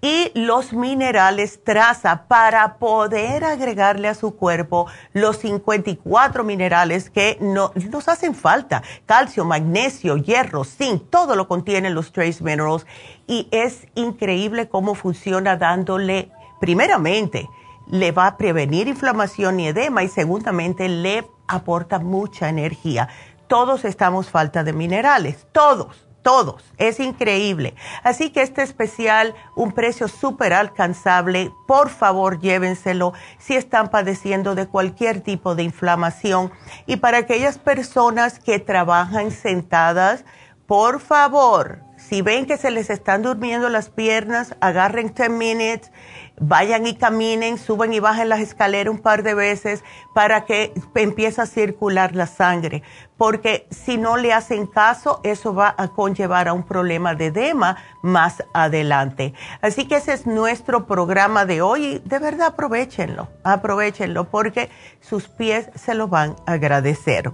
Y 0.00 0.30
los 0.34 0.72
minerales 0.72 1.62
traza 1.64 2.24
para 2.28 2.78
poder 2.78 3.44
agregarle 3.44 4.08
a 4.08 4.14
su 4.14 4.36
cuerpo 4.36 4.86
los 5.12 5.38
54 5.38 6.44
minerales 6.44 7.10
que 7.10 7.38
no, 7.40 7.72
nos 7.90 8.08
hacen 8.08 8.34
falta. 8.34 8.82
Calcio, 9.06 9.44
magnesio, 9.44 10.16
hierro, 10.16 10.64
zinc, 10.64 11.10
todo 11.10 11.36
lo 11.36 11.48
contienen 11.48 11.94
los 11.94 12.12
trace 12.12 12.44
minerals. 12.44 12.86
Y 13.26 13.48
es 13.50 13.86
increíble 13.94 14.68
cómo 14.68 14.94
funciona 14.94 15.56
dándole, 15.56 16.30
primeramente, 16.60 17.48
le 17.88 18.12
va 18.12 18.26
a 18.26 18.36
prevenir 18.36 18.88
inflamación 18.88 19.60
y 19.60 19.68
edema 19.68 20.02
y 20.02 20.08
segundamente 20.08 20.88
le 20.88 21.28
aporta 21.46 21.98
mucha 21.98 22.48
energía. 22.48 23.08
Todos 23.46 23.84
estamos 23.84 24.28
falta 24.28 24.62
de 24.62 24.74
minerales, 24.74 25.46
todos, 25.52 26.06
todos. 26.22 26.62
Es 26.76 27.00
increíble. 27.00 27.74
Así 28.02 28.28
que 28.28 28.42
este 28.42 28.62
especial, 28.62 29.34
un 29.56 29.72
precio 29.72 30.08
súper 30.08 30.52
alcanzable, 30.52 31.50
por 31.66 31.88
favor 31.88 32.40
llévenselo 32.40 33.14
si 33.38 33.54
están 33.54 33.88
padeciendo 33.88 34.54
de 34.54 34.66
cualquier 34.66 35.22
tipo 35.22 35.54
de 35.54 35.62
inflamación. 35.62 36.52
Y 36.86 36.96
para 36.96 37.18
aquellas 37.18 37.56
personas 37.56 38.38
que 38.38 38.58
trabajan 38.58 39.30
sentadas, 39.30 40.24
por 40.66 41.00
favor, 41.00 41.80
si 41.96 42.20
ven 42.20 42.44
que 42.44 42.58
se 42.58 42.70
les 42.70 42.90
están 42.90 43.22
durmiendo 43.22 43.70
las 43.70 43.88
piernas, 43.88 44.54
agarren 44.60 45.14
10 45.14 45.30
minutes 45.30 45.90
vayan 46.40 46.86
y 46.86 46.94
caminen, 46.94 47.58
suben 47.58 47.92
y 47.92 48.00
bajen 48.00 48.28
las 48.28 48.40
escaleras 48.40 48.92
un 48.92 49.00
par 49.00 49.22
de 49.22 49.34
veces 49.34 49.84
para 50.14 50.44
que 50.44 50.72
empiece 50.94 51.40
a 51.40 51.46
circular 51.46 52.14
la 52.14 52.26
sangre, 52.26 52.82
porque 53.16 53.66
si 53.70 53.98
no 53.98 54.16
le 54.16 54.32
hacen 54.32 54.66
caso, 54.66 55.20
eso 55.24 55.54
va 55.54 55.74
a 55.76 55.88
conllevar 55.88 56.48
a 56.48 56.52
un 56.52 56.62
problema 56.62 57.14
de 57.14 57.26
edema 57.26 57.76
más 58.02 58.44
adelante. 58.52 59.34
Así 59.60 59.86
que 59.86 59.96
ese 59.96 60.12
es 60.12 60.26
nuestro 60.26 60.86
programa 60.86 61.44
de 61.44 61.62
hoy 61.62 61.84
y 61.84 61.98
de 62.00 62.18
verdad 62.18 62.48
aprovechenlo, 62.48 63.28
aprovechenlo 63.44 64.30
porque 64.30 64.70
sus 65.00 65.28
pies 65.28 65.70
se 65.74 65.94
lo 65.94 66.08
van 66.08 66.36
a 66.46 66.52
agradecer. 66.52 67.32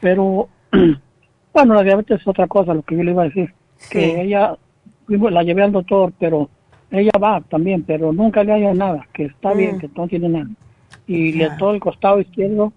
Pero, 0.00 0.48
bueno, 1.52 1.74
la 1.74 1.82
diabetes 1.82 2.20
es 2.20 2.28
otra 2.28 2.46
cosa, 2.46 2.74
lo 2.74 2.82
que 2.82 2.96
yo 2.96 3.02
le 3.02 3.12
iba 3.12 3.22
a 3.22 3.26
decir. 3.26 3.52
Que 3.90 4.22
ella, 4.22 4.56
la 5.08 5.42
llevé 5.42 5.62
al 5.62 5.72
doctor, 5.72 6.12
pero 6.18 6.50
ella 6.90 7.12
va 7.22 7.40
también, 7.40 7.82
pero 7.82 8.12
nunca 8.12 8.42
le 8.42 8.52
haya 8.52 8.74
nada, 8.74 9.06
que 9.12 9.26
está 9.26 9.54
bien, 9.54 9.76
mm. 9.76 9.78
que 9.78 9.90
no 9.96 10.08
tiene 10.08 10.28
nada. 10.28 10.48
Y 11.06 11.32
le 11.32 11.50
todo 11.58 11.72
el 11.72 11.80
costado 11.80 12.20
izquierdo 12.20 12.72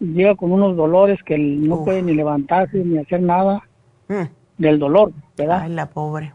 llega 0.00 0.34
con 0.34 0.52
unos 0.52 0.76
dolores 0.76 1.22
que 1.22 1.38
no 1.38 1.84
puede 1.84 2.02
ni 2.02 2.14
levantarse 2.14 2.78
ni 2.78 2.98
hacer 2.98 3.22
nada 3.22 3.62
mm. 4.08 4.24
del 4.58 4.78
dolor, 4.78 5.12
¿verdad? 5.36 5.62
Ay, 5.62 5.72
la 5.72 5.86
pobre. 5.86 6.32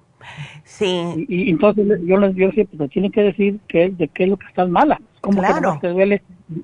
Sí. 0.63 1.25
Y, 1.27 1.49
entonces 1.49 1.85
yo 2.05 2.17
les 2.17 2.35
yo 2.35 2.51
siempre 2.51 2.77
pues, 2.77 2.91
tiene 2.91 3.11
que 3.11 3.21
decir 3.21 3.59
que 3.67 3.89
de 3.89 4.07
qué 4.09 4.23
es 4.23 4.29
lo 4.29 4.37
que 4.37 4.47
está 4.47 4.65
mala. 4.65 4.99
¿Cómo 5.27 5.41
que 5.41 5.61
no 5.61 5.79
te 5.79 5.87
duele? 5.89 6.21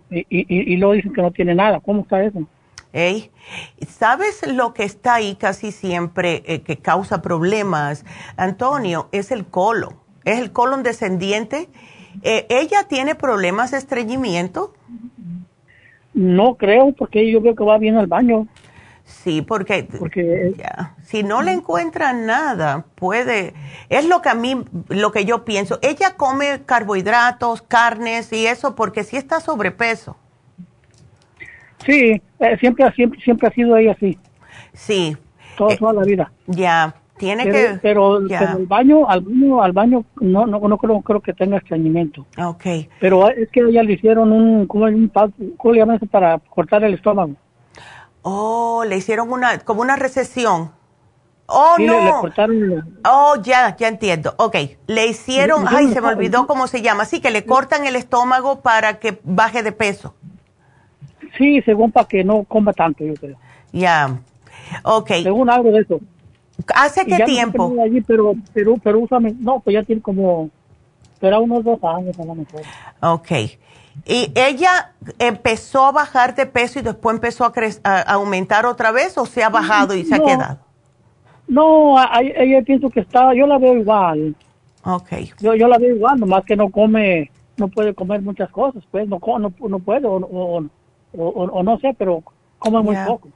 Y, 0.09 0.19
y, 0.29 0.73
y, 0.73 0.77
luego 0.77 0.93
dicen 0.93 1.13
que 1.13 1.21
no 1.21 1.31
tiene 1.31 1.53
nada. 1.53 1.79
¿Cómo 1.81 2.01
está 2.01 2.23
eso? 2.23 2.39
Ey, 2.93 3.31
¿Sabes 3.87 4.47
lo 4.47 4.73
que 4.73 4.83
está 4.83 5.15
ahí 5.15 5.35
casi 5.35 5.71
siempre 5.71 6.43
eh, 6.45 6.61
que 6.61 6.77
causa 6.77 7.21
problemas, 7.21 8.05
Antonio? 8.37 9.09
Es 9.11 9.31
el 9.31 9.45
colon. 9.45 9.95
Es 10.25 10.39
el 10.39 10.51
colon 10.51 10.83
descendiente. 10.83 11.69
Eh, 12.21 12.45
¿Ella 12.49 12.83
tiene 12.87 13.15
problemas 13.15 13.71
de 13.71 13.79
estreñimiento? 13.79 14.73
No 16.13 16.55
creo, 16.55 16.93
porque 16.93 17.29
yo 17.29 17.41
veo 17.41 17.55
que 17.55 17.63
va 17.63 17.77
bien 17.77 17.97
al 17.97 18.07
baño. 18.07 18.47
Sí, 19.05 19.41
porque, 19.41 19.87
si 21.03 21.23
no 21.23 21.41
le 21.41 21.51
encuentran 21.51 22.25
nada, 22.25 22.85
puede, 22.95 23.53
es 23.89 24.07
lo 24.07 24.21
que 24.21 24.29
a 24.29 24.33
mí, 24.33 24.63
lo 24.87 25.11
que 25.11 25.25
yo 25.25 25.43
pienso. 25.43 25.77
Ella 25.81 26.15
come 26.15 26.61
carbohidratos, 26.65 27.61
carnes 27.61 28.31
y 28.31 28.47
eso 28.47 28.75
porque 28.75 29.03
sí 29.03 29.17
está 29.17 29.41
sobrepeso. 29.41 30.15
Sí, 31.85 32.21
eh, 32.39 32.57
siempre, 32.59 32.89
siempre, 32.93 33.19
siempre 33.19 33.47
ha 33.49 33.51
sido 33.51 33.75
ella 33.75 33.91
así. 33.91 34.17
Sí. 34.73 35.17
Toda, 35.57 35.73
eh, 35.73 35.77
toda 35.77 35.93
la 35.93 36.03
vida. 36.03 36.31
Ya, 36.47 36.95
tiene 37.17 37.43
que. 37.43 37.79
Pero, 37.81 38.15
al 38.15 38.65
baño, 38.67 39.09
al 39.09 39.21
baño, 39.21 39.61
al 39.61 39.71
baño, 39.73 40.05
no, 40.21 40.45
no, 40.45 40.59
no 40.59 40.77
creo, 40.77 41.01
creo 41.01 41.21
que 41.21 41.33
tenga 41.33 41.57
estreñimiento. 41.57 42.25
Ok. 42.37 42.65
Pero 42.99 43.29
es 43.29 43.49
que 43.49 43.61
ella 43.61 43.83
le 43.83 43.93
hicieron 43.93 44.31
un, 44.31 44.65
¿cómo, 44.65 44.85
un, 44.85 45.11
¿cómo 45.57 45.73
le 45.73 45.79
llaman 45.79 45.97
eso 45.97 46.05
para 46.05 46.39
cortar 46.39 46.83
el 46.85 46.93
estómago? 46.93 47.35
Oh, 48.23 48.83
le 48.87 48.97
hicieron 48.97 49.31
una, 49.31 49.59
como 49.59 49.81
una 49.81 49.95
recesión. 49.95 50.71
Oh, 51.45 51.75
no. 51.77 52.05
Le, 52.05 52.11
cortaron 52.21 52.99
Oh, 53.05 53.35
ya, 53.41 53.75
ya 53.75 53.89
entiendo. 53.89 54.33
Ok, 54.37 54.55
le 54.87 55.07
hicieron, 55.07 55.65
ay, 55.67 55.89
se 55.89 56.01
me 56.01 56.07
olvidó 56.07 56.47
cómo 56.47 56.67
se 56.67 56.81
llama. 56.81 57.05
Sí, 57.05 57.19
que 57.21 57.31
le 57.31 57.45
cortan 57.45 57.85
el 57.85 57.95
estómago 57.95 58.61
para 58.61 58.99
que 58.99 59.19
baje 59.23 59.61
de 59.61 59.73
peso. 59.73 60.15
Sí, 61.37 61.61
según 61.63 61.91
para 61.91 62.07
que 62.07 62.23
no 62.23 62.43
coma 62.43 62.73
tanto, 62.73 63.03
yo 63.03 63.13
creo. 63.15 63.37
Ya, 63.71 64.19
ok. 64.83 65.11
Según 65.21 65.49
algo 65.49 65.71
de 65.71 65.81
eso. 65.81 65.99
¿Hace 66.73 67.05
qué 67.05 67.23
tiempo? 67.25 67.75
allí, 67.83 68.01
pero, 68.01 68.33
pero, 68.53 68.75
pero 68.81 68.99
úsame, 68.99 69.35
no, 69.39 69.59
pues 69.59 69.73
ya 69.73 69.83
tiene 69.83 70.01
como, 70.01 70.49
será 71.19 71.39
unos 71.39 71.63
dos 71.63 71.83
años 71.83 72.17
a 72.19 72.23
lo 72.23 72.35
mejor. 72.35 72.61
Ok. 73.01 73.31
¿Y 74.05 74.31
ella 74.35 74.91
empezó 75.19 75.85
a 75.85 75.91
bajar 75.91 76.35
de 76.35 76.45
peso 76.45 76.79
y 76.79 76.81
después 76.81 77.15
empezó 77.15 77.45
a, 77.45 77.99
aumentar 78.01 78.65
otra 78.65 78.91
vez 78.91 79.17
o 79.17 79.25
se 79.25 79.43
ha 79.43 79.49
bajado 79.49 79.95
y 79.95 80.03
se 80.03 80.15
ha 80.15 80.19
quedado? 80.19 80.59
No, 81.47 81.95
ella 82.19 82.61
pienso 82.63 82.89
que 82.89 83.01
está, 83.01 83.33
yo 83.33 83.45
la 83.45 83.57
veo 83.57 83.77
igual. 83.77 84.35
Ok. 84.83 85.09
Yo, 85.39 85.55
yo 85.55 85.67
la 85.67 85.77
veo 85.77 85.95
igual, 85.95 86.19
nomás 86.19 86.43
que 86.45 86.55
no 86.55 86.69
come, 86.69 87.31
no 87.57 87.67
puede 87.67 87.93
comer 87.93 88.21
muchas 88.21 88.49
cosas, 88.49 88.83
pues 88.91 89.07
no, 89.07 89.19
no, 89.39 89.53
no 89.59 89.79
puede 89.79 90.07
o, 90.07 90.15
o, 90.15 90.63
o, 91.13 91.63
no 91.63 91.79
sé, 91.79 91.95
pero 91.97 92.23
come 92.59 92.81
muy 92.81 92.95
poco. 93.05 93.29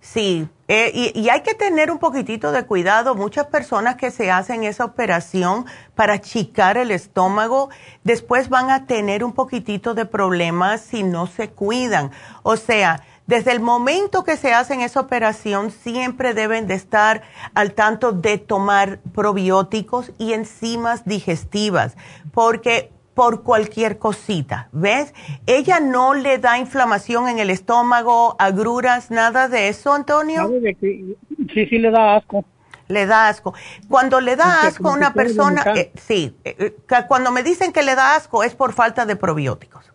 Sí, 0.00 0.46
eh, 0.68 1.12
y, 1.14 1.28
hay 1.28 1.42
que 1.42 1.54
tener 1.54 1.92
un 1.92 1.98
poquitito 1.98 2.50
de 2.50 2.64
cuidado. 2.64 3.14
Muchas 3.14 3.46
personas 3.46 3.94
que 3.96 4.10
se 4.10 4.32
hacen 4.32 4.64
esa 4.64 4.84
operación 4.84 5.64
para 5.94 6.14
achicar 6.14 6.76
el 6.76 6.90
estómago, 6.90 7.70
después 8.02 8.48
van 8.48 8.70
a 8.70 8.86
tener 8.86 9.22
un 9.22 9.32
poquitito 9.32 9.94
de 9.94 10.06
problemas 10.06 10.80
si 10.80 11.04
no 11.04 11.28
se 11.28 11.50
cuidan. 11.50 12.10
O 12.42 12.56
sea, 12.56 13.02
desde 13.28 13.52
el 13.52 13.60
momento 13.60 14.24
que 14.24 14.36
se 14.36 14.52
hacen 14.52 14.80
esa 14.80 15.00
operación, 15.00 15.70
siempre 15.70 16.34
deben 16.34 16.66
de 16.66 16.74
estar 16.74 17.22
al 17.54 17.72
tanto 17.72 18.10
de 18.10 18.38
tomar 18.38 18.98
probióticos 19.14 20.10
y 20.18 20.32
enzimas 20.32 21.04
digestivas, 21.04 21.96
porque 22.32 22.92
por 23.16 23.42
cualquier 23.42 23.98
cosita, 23.98 24.68
¿ves? 24.72 25.14
Ella 25.46 25.80
no 25.80 26.12
le 26.12 26.36
da 26.36 26.58
inflamación 26.58 27.30
en 27.30 27.38
el 27.38 27.48
estómago, 27.48 28.36
agruras, 28.38 29.10
nada 29.10 29.48
de 29.48 29.70
eso, 29.70 29.94
Antonio. 29.94 30.52
Sí, 30.82 31.66
sí 31.66 31.78
le 31.78 31.90
da 31.90 32.16
asco. 32.16 32.44
Le 32.88 33.06
da 33.06 33.28
asco. 33.28 33.54
Cuando 33.88 34.20
le 34.20 34.36
da 34.36 34.66
asco 34.66 34.90
a 34.90 34.92
una 34.92 35.14
persona, 35.14 35.64
eh, 35.74 35.92
sí, 35.94 36.36
eh, 36.44 36.56
eh, 36.58 37.04
cuando 37.08 37.32
me 37.32 37.42
dicen 37.42 37.72
que 37.72 37.82
le 37.82 37.94
da 37.94 38.16
asco 38.16 38.44
es 38.44 38.54
por 38.54 38.74
falta 38.74 39.06
de 39.06 39.16
probióticos. 39.16 39.90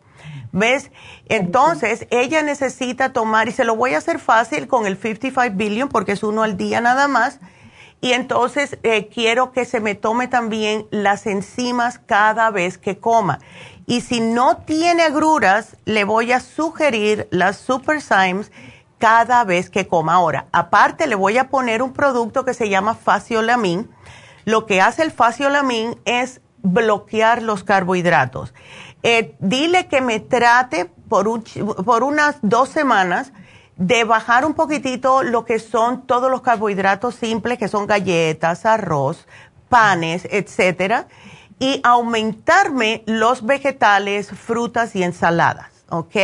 ¿Ves? 0.51 0.89
Entonces, 1.27 2.07
ella 2.10 2.41
necesita 2.41 3.13
tomar, 3.13 3.47
y 3.47 3.51
se 3.51 3.65
lo 3.65 3.75
voy 3.75 3.93
a 3.93 3.99
hacer 3.99 4.17
fácil 4.17 4.67
con 4.67 4.88
el 4.88 4.97
55 4.97 5.55
billion, 5.55 5.89
porque 5.89 6.13
es 6.13 6.23
uno 6.23 6.41
al 6.41 6.57
día 6.57 6.81
nada 6.81 7.07
más, 7.07 7.39
y 8.02 8.14
entonces 8.14 8.80
eh, 8.82 9.08
quiero 9.08 9.52
que 9.52 9.64
se 9.64 9.80
me 9.80 9.94
tome 9.94 10.28
también 10.28 10.88
las 10.90 11.28
enzimas 11.28 12.00
cada 12.00 12.50
vez 12.50 12.80
que 12.80 12.98
coma. 12.98 13.40
Y 13.86 14.02
si 14.02 14.20
no 14.20 14.58
tiene 14.58 15.04
agruras, 15.04 15.78
le 15.86 16.04
voy 16.04 16.32
a 16.32 16.40
sugerir 16.40 17.28
las 17.30 17.58
Super 17.58 18.02
Symes 18.02 18.52
cada 18.98 19.44
vez 19.44 19.70
que 19.70 19.88
coma. 19.88 20.16
Ahora, 20.16 20.48
aparte 20.52 21.06
le 21.06 21.16
voy 21.16 21.38
a 21.38 21.50
poner 21.50 21.84
un 21.84 21.94
producto 21.94 22.44
que 22.44 22.56
se 22.56 22.70
llama 22.70 22.96
Faciolamin. 22.96 23.90
Lo 24.46 24.66
que 24.66 24.82
hace 24.82 25.04
el 25.04 25.12
Faciolamin 25.12 26.00
es 26.06 26.42
bloquear 26.64 27.44
los 27.44 27.64
carbohidratos. 27.64 28.54
Eh, 29.04 29.36
dile 29.40 29.88
que 29.88 30.02
me 30.02 30.20
trate 30.20 30.86
por, 30.86 31.28
por 31.84 32.04
unas 32.04 32.38
dos 32.42 32.70
semanas 32.70 33.32
de 33.82 34.04
bajar 34.04 34.46
un 34.46 34.54
poquitito 34.54 35.24
lo 35.24 35.44
que 35.44 35.58
son 35.58 36.06
todos 36.06 36.30
los 36.30 36.41
carbohidratos 36.41 37.15
simples, 37.15 37.58
que 37.58 37.67
son 37.67 37.88
galletas, 37.88 38.67
arroz, 38.67 39.28
panes, 39.70 40.28
etcétera, 40.32 41.08
y 41.58 41.82
aumentarme 41.84 43.02
los 43.08 43.44
vegetales, 43.44 44.30
frutas 44.30 44.96
y 44.96 45.02
ensaladas, 45.02 45.84
¿ok? 45.89 46.15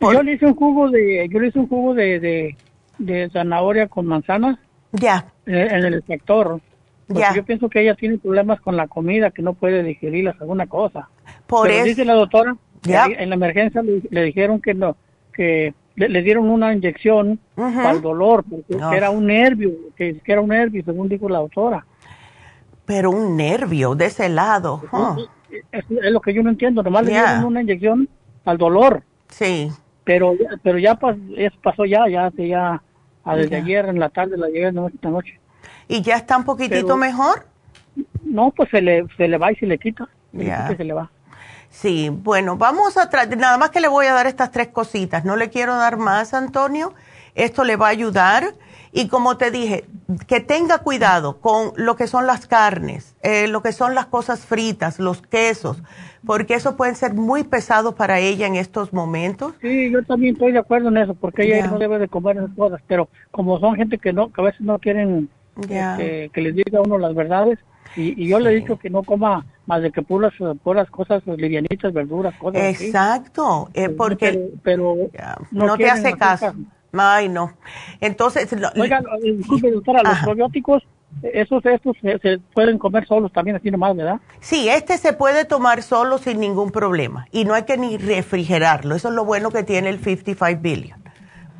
Yo 0.00 0.22
le 0.22 0.32
hice 0.32 0.46
un 0.46 0.54
jugo 0.54 0.88
de, 0.88 1.28
yo 1.30 1.38
le 1.38 1.48
hice 1.48 1.58
un 1.58 1.68
jugo 1.68 1.92
de, 1.92 2.56
de, 2.96 3.30
zanahoria 3.30 3.86
con 3.86 4.06
manzanas. 4.06 4.58
Ya. 4.92 5.26
Eh, 5.44 5.68
en 5.70 5.84
el 5.84 6.02
sector. 6.06 6.62
Ya. 7.08 7.34
Yo 7.34 7.44
pienso 7.44 7.68
que 7.68 7.82
ella 7.82 7.94
tiene 7.94 8.16
problemas 8.16 8.58
con 8.62 8.74
la 8.74 8.88
comida, 8.88 9.30
que 9.30 9.42
no 9.42 9.52
puede 9.52 9.82
digerirlas, 9.82 10.40
alguna 10.40 10.66
cosa. 10.66 11.10
Por 11.46 11.70
eso. 11.70 11.84
Dice 11.84 12.06
la 12.06 12.14
doctora, 12.14 12.56
en 12.86 13.28
la 13.28 13.34
emergencia 13.34 13.82
le 13.82 14.22
dijeron 14.22 14.62
que 14.62 14.72
no, 14.72 14.96
que 15.34 15.74
le, 16.08 16.22
dieron 16.22 16.48
una 16.50 16.72
inyección 16.72 17.38
para 17.54 17.92
el 17.92 18.02
dolor, 18.02 18.44
porque 18.48 18.96
era 18.96 19.10
un 19.10 19.26
nervio, 19.26 19.70
que, 19.96 20.20
era 20.24 20.40
un 20.40 20.48
nervio, 20.48 20.82
según 20.84 21.08
dijo 21.08 21.28
la 21.28 21.38
doctora. 21.38 21.84
Pero 22.86 23.10
un 23.10 23.36
nervio 23.36 23.94
de 23.94 24.06
ese 24.06 24.28
lado. 24.28 24.82
Es, 25.72 25.84
lo 25.88 26.20
que 26.20 26.32
yo 26.32 26.42
no 26.42 26.50
entiendo, 26.50 26.82
nomás 26.82 27.04
le 27.04 27.12
dieron 27.12 27.44
una 27.44 27.62
inyección 27.62 28.08
al 28.44 28.58
dolor. 28.58 29.02
Sí. 29.28 29.70
Pero, 30.04 30.34
pero 30.62 30.78
ya 30.78 30.96
pasó 30.96 31.84
ya, 31.84 32.08
ya, 32.08 32.32
ya, 32.36 32.82
desde 33.36 33.56
ayer 33.56 33.86
en 33.86 34.00
la 34.00 34.08
tarde 34.08 34.36
la 34.36 34.48
llegué 34.48 34.68
esta 34.68 35.10
noche. 35.10 35.38
¿Y 35.86 36.02
ya 36.02 36.16
está 36.16 36.36
un 36.36 36.44
poquitito 36.44 36.96
mejor? 36.96 37.46
No, 38.24 38.50
pues 38.52 38.70
se 38.70 38.80
le, 38.80 39.06
se 39.16 39.28
le 39.28 39.38
va 39.38 39.52
y 39.52 39.56
se 39.56 39.66
le 39.66 39.78
quita. 39.78 40.08
Se 40.32 40.84
le 40.84 40.92
va. 40.92 41.10
Sí, 41.70 42.10
bueno, 42.10 42.56
vamos 42.56 42.96
a 42.96 43.08
tratar, 43.08 43.38
nada 43.38 43.56
más 43.56 43.70
que 43.70 43.80
le 43.80 43.88
voy 43.88 44.06
a 44.06 44.12
dar 44.12 44.26
estas 44.26 44.50
tres 44.50 44.68
cositas, 44.68 45.24
no 45.24 45.36
le 45.36 45.50
quiero 45.50 45.76
dar 45.76 45.96
más, 45.96 46.34
Antonio, 46.34 46.92
esto 47.34 47.64
le 47.64 47.76
va 47.76 47.86
a 47.86 47.90
ayudar. 47.90 48.54
Y 48.92 49.06
como 49.06 49.36
te 49.36 49.52
dije, 49.52 49.84
que 50.26 50.40
tenga 50.40 50.78
cuidado 50.78 51.40
con 51.40 51.72
lo 51.76 51.94
que 51.94 52.08
son 52.08 52.26
las 52.26 52.48
carnes, 52.48 53.14
eh, 53.22 53.46
lo 53.46 53.62
que 53.62 53.70
son 53.70 53.94
las 53.94 54.06
cosas 54.06 54.44
fritas, 54.44 54.98
los 54.98 55.22
quesos, 55.22 55.80
porque 56.26 56.54
eso 56.54 56.76
puede 56.76 56.96
ser 56.96 57.14
muy 57.14 57.44
pesado 57.44 57.94
para 57.94 58.18
ella 58.18 58.48
en 58.48 58.56
estos 58.56 58.92
momentos. 58.92 59.54
Sí, 59.60 59.92
yo 59.92 60.02
también 60.02 60.34
estoy 60.34 60.50
de 60.50 60.58
acuerdo 60.58 60.88
en 60.88 60.96
eso, 60.96 61.14
porque 61.14 61.44
ella 61.44 61.68
no 61.68 61.78
debe 61.78 62.00
de 62.00 62.08
comer 62.08 62.38
esas 62.38 62.50
cosas, 62.56 62.82
pero 62.88 63.08
como 63.30 63.60
son 63.60 63.76
gente 63.76 63.96
que 63.98 64.12
no, 64.12 64.32
que 64.32 64.40
a 64.40 64.44
veces 64.44 64.60
no 64.62 64.80
quieren 64.80 65.28
este, 65.60 66.30
que 66.32 66.40
les 66.40 66.56
diga 66.56 66.80
uno 66.80 66.98
las 66.98 67.14
verdades, 67.14 67.60
y, 67.96 68.26
yo 68.26 68.38
le 68.38 68.50
he 68.50 68.54
dicho 68.54 68.78
que 68.78 68.90
no 68.90 69.02
coma 69.02 69.46
más 69.70 69.82
de 69.82 69.92
que 69.92 70.02
puras, 70.02 70.32
puras 70.64 70.90
cosas 70.90 71.22
livianitas, 71.26 71.92
verduras, 71.92 72.34
cosas 72.38 72.60
Exacto, 72.60 73.70
eh, 73.72 73.88
porque 73.88 74.50
pero, 74.64 74.96
no, 75.52 75.76
te 75.76 75.88
hace 75.88 76.12
caso. 76.14 76.52
Ay, 76.92 77.28
no. 77.28 77.52
Entonces, 78.00 78.52
oigan, 78.76 79.04
disculpe, 79.22 79.70
doctora, 79.70 80.02
los 80.02 80.18
probióticos, 80.24 80.82
esos 81.22 81.64
estos 81.64 81.96
se, 82.02 82.38
pueden 82.52 82.78
comer 82.78 83.06
solos 83.06 83.32
también 83.32 83.56
así 83.56 83.70
nomás, 83.70 83.96
¿verdad? 83.96 84.20
Sí, 84.40 84.68
este 84.68 84.98
se 84.98 85.12
puede 85.12 85.44
tomar 85.44 85.82
solo 85.84 86.18
sin 86.18 86.40
ningún 86.40 86.72
problema 86.72 87.26
y 87.30 87.44
no 87.44 87.54
hay 87.54 87.62
que 87.62 87.76
ni 87.76 87.96
refrigerarlo. 87.96 88.96
Eso 88.96 89.08
es 89.08 89.14
lo 89.14 89.24
bueno 89.24 89.52
que 89.52 89.62
tiene 89.62 89.88
el 89.88 90.00
55 90.00 90.60
billion. 90.60 91.00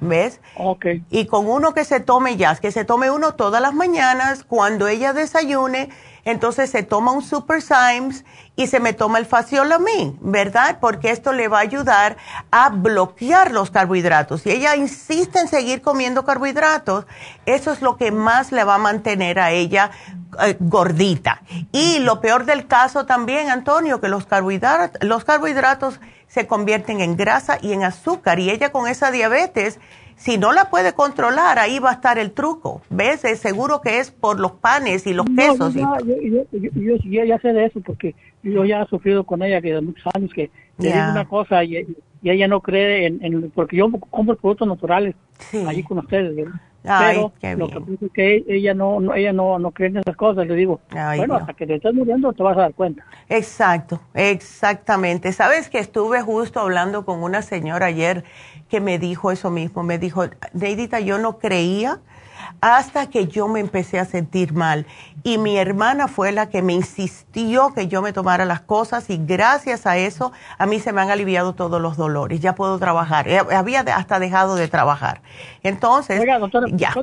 ¿ves? 0.00 0.40
Ok. 0.56 0.86
Y 1.10 1.26
con 1.26 1.46
uno 1.46 1.74
que 1.74 1.84
se 1.84 2.00
tome 2.00 2.36
ya, 2.36 2.56
que 2.56 2.72
se 2.72 2.84
tome 2.84 3.10
uno 3.10 3.34
todas 3.34 3.62
las 3.62 3.74
mañanas, 3.74 4.44
cuando 4.44 4.88
ella 4.88 5.12
desayune, 5.12 5.90
entonces 6.24 6.70
se 6.70 6.82
toma 6.82 7.12
un 7.12 7.22
Super 7.22 7.62
Symes 7.62 8.24
y 8.56 8.66
se 8.66 8.80
me 8.80 8.92
toma 8.92 9.18
el 9.18 9.26
faciolamin, 9.26 10.18
¿verdad? 10.20 10.78
Porque 10.80 11.10
esto 11.10 11.32
le 11.32 11.48
va 11.48 11.58
a 11.58 11.62
ayudar 11.62 12.16
a 12.50 12.68
bloquear 12.68 13.52
los 13.52 13.70
carbohidratos. 13.70 14.42
Si 14.42 14.50
ella 14.50 14.76
insiste 14.76 15.38
en 15.38 15.48
seguir 15.48 15.80
comiendo 15.82 16.24
carbohidratos, 16.24 17.06
eso 17.46 17.72
es 17.72 17.80
lo 17.80 17.96
que 17.96 18.12
más 18.12 18.52
le 18.52 18.64
va 18.64 18.74
a 18.74 18.78
mantener 18.78 19.38
a 19.38 19.50
ella 19.52 19.90
eh, 20.42 20.56
gordita. 20.60 21.42
Y 21.72 22.00
lo 22.00 22.20
peor 22.20 22.44
del 22.44 22.66
caso 22.66 23.06
también, 23.06 23.50
Antonio, 23.50 24.00
que 24.00 24.08
los 24.08 24.26
carbohidratos, 24.26 25.02
los 25.02 25.24
carbohidratos 25.24 26.00
se 26.28 26.46
convierten 26.46 27.00
en 27.00 27.16
grasa 27.16 27.58
y 27.60 27.72
en 27.72 27.82
azúcar 27.82 28.38
y 28.38 28.50
ella 28.50 28.70
con 28.70 28.86
esa 28.86 29.10
diabetes 29.10 29.80
si 30.20 30.36
no 30.36 30.52
la 30.52 30.68
puede 30.68 30.92
controlar, 30.92 31.58
ahí 31.58 31.78
va 31.78 31.90
a 31.90 31.94
estar 31.94 32.18
el 32.18 32.32
truco. 32.32 32.82
¿Ves? 32.90 33.24
Es 33.24 33.38
seguro 33.38 33.80
que 33.80 34.00
es 34.00 34.10
por 34.10 34.38
los 34.38 34.52
panes 34.52 35.06
y 35.06 35.14
los 35.14 35.24
quesos. 35.24 35.74
No, 35.74 35.98
yo, 36.00 36.14
yo, 36.52 36.96
yo, 37.02 37.24
ya 37.24 37.38
sé 37.38 37.54
de 37.54 37.64
eso 37.64 37.80
porque 37.80 38.14
yo 38.42 38.66
ya 38.66 38.82
he 38.82 38.86
sufrido 38.86 39.24
con 39.24 39.42
ella 39.42 39.62
que 39.62 39.72
de 39.72 39.80
muchos 39.80 40.04
años 40.14 40.30
que 40.34 40.50
le 40.76 40.92
digo 40.92 41.10
una 41.10 41.26
cosa 41.26 41.64
y, 41.64 41.86
ella 42.22 42.48
no 42.48 42.60
cree 42.60 43.06
en, 43.06 43.50
porque 43.54 43.78
yo 43.78 43.90
compro 44.10 44.36
productos 44.36 44.68
naturales 44.68 45.14
allí 45.66 45.82
con 45.82 46.00
ustedes. 46.00 46.34
Pero 46.82 47.32
lo 47.56 47.68
que 47.68 47.80
pasa 47.80 48.04
es 48.04 48.12
que 48.12 48.44
ella 48.46 48.74
no, 48.74 49.14
ella 49.14 49.32
no, 49.32 49.58
no 49.58 49.70
cree 49.70 49.88
en 49.88 49.96
esas 49.96 50.16
cosas. 50.16 50.46
Le 50.46 50.54
digo, 50.54 50.80
bueno, 51.16 51.36
hasta 51.36 51.54
que 51.54 51.66
te 51.66 51.76
estés 51.76 51.94
muriendo 51.94 52.30
te 52.34 52.42
vas 52.42 52.58
a 52.58 52.60
dar 52.60 52.74
cuenta. 52.74 53.06
Exacto, 53.30 54.02
exactamente. 54.12 55.32
Sabes 55.32 55.70
que 55.70 55.78
estuve 55.78 56.20
justo 56.20 56.60
hablando 56.60 57.06
con 57.06 57.22
una 57.22 57.40
señora 57.40 57.86
ayer 57.86 58.24
que 58.70 58.80
me 58.80 58.98
dijo 58.98 59.30
eso 59.30 59.50
mismo. 59.50 59.82
Me 59.82 59.98
dijo, 59.98 60.24
Neidita, 60.54 61.00
yo 61.00 61.18
no 61.18 61.38
creía 61.38 62.00
hasta 62.60 63.08
que 63.10 63.26
yo 63.26 63.48
me 63.48 63.60
empecé 63.60 63.98
a 63.98 64.04
sentir 64.04 64.52
mal. 64.52 64.86
Y 65.22 65.38
mi 65.38 65.56
hermana 65.56 66.08
fue 66.08 66.32
la 66.32 66.48
que 66.48 66.62
me 66.62 66.72
insistió 66.72 67.72
que 67.74 67.88
yo 67.88 68.00
me 68.02 68.12
tomara 68.12 68.44
las 68.44 68.60
cosas 68.60 69.10
y 69.10 69.18
gracias 69.18 69.86
a 69.86 69.98
eso 69.98 70.32
a 70.58 70.66
mí 70.66 70.78
se 70.78 70.92
me 70.92 71.00
han 71.00 71.10
aliviado 71.10 71.54
todos 71.54 71.80
los 71.80 71.96
dolores. 71.96 72.40
Ya 72.40 72.54
puedo 72.54 72.78
trabajar. 72.78 73.28
Eh, 73.28 73.38
había 73.38 73.80
hasta 73.80 74.18
dejado 74.18 74.56
de 74.56 74.68
trabajar. 74.68 75.22
Entonces, 75.62 76.20
Oiga, 76.20 76.38
doctora, 76.38 76.66
ya. 76.72 76.94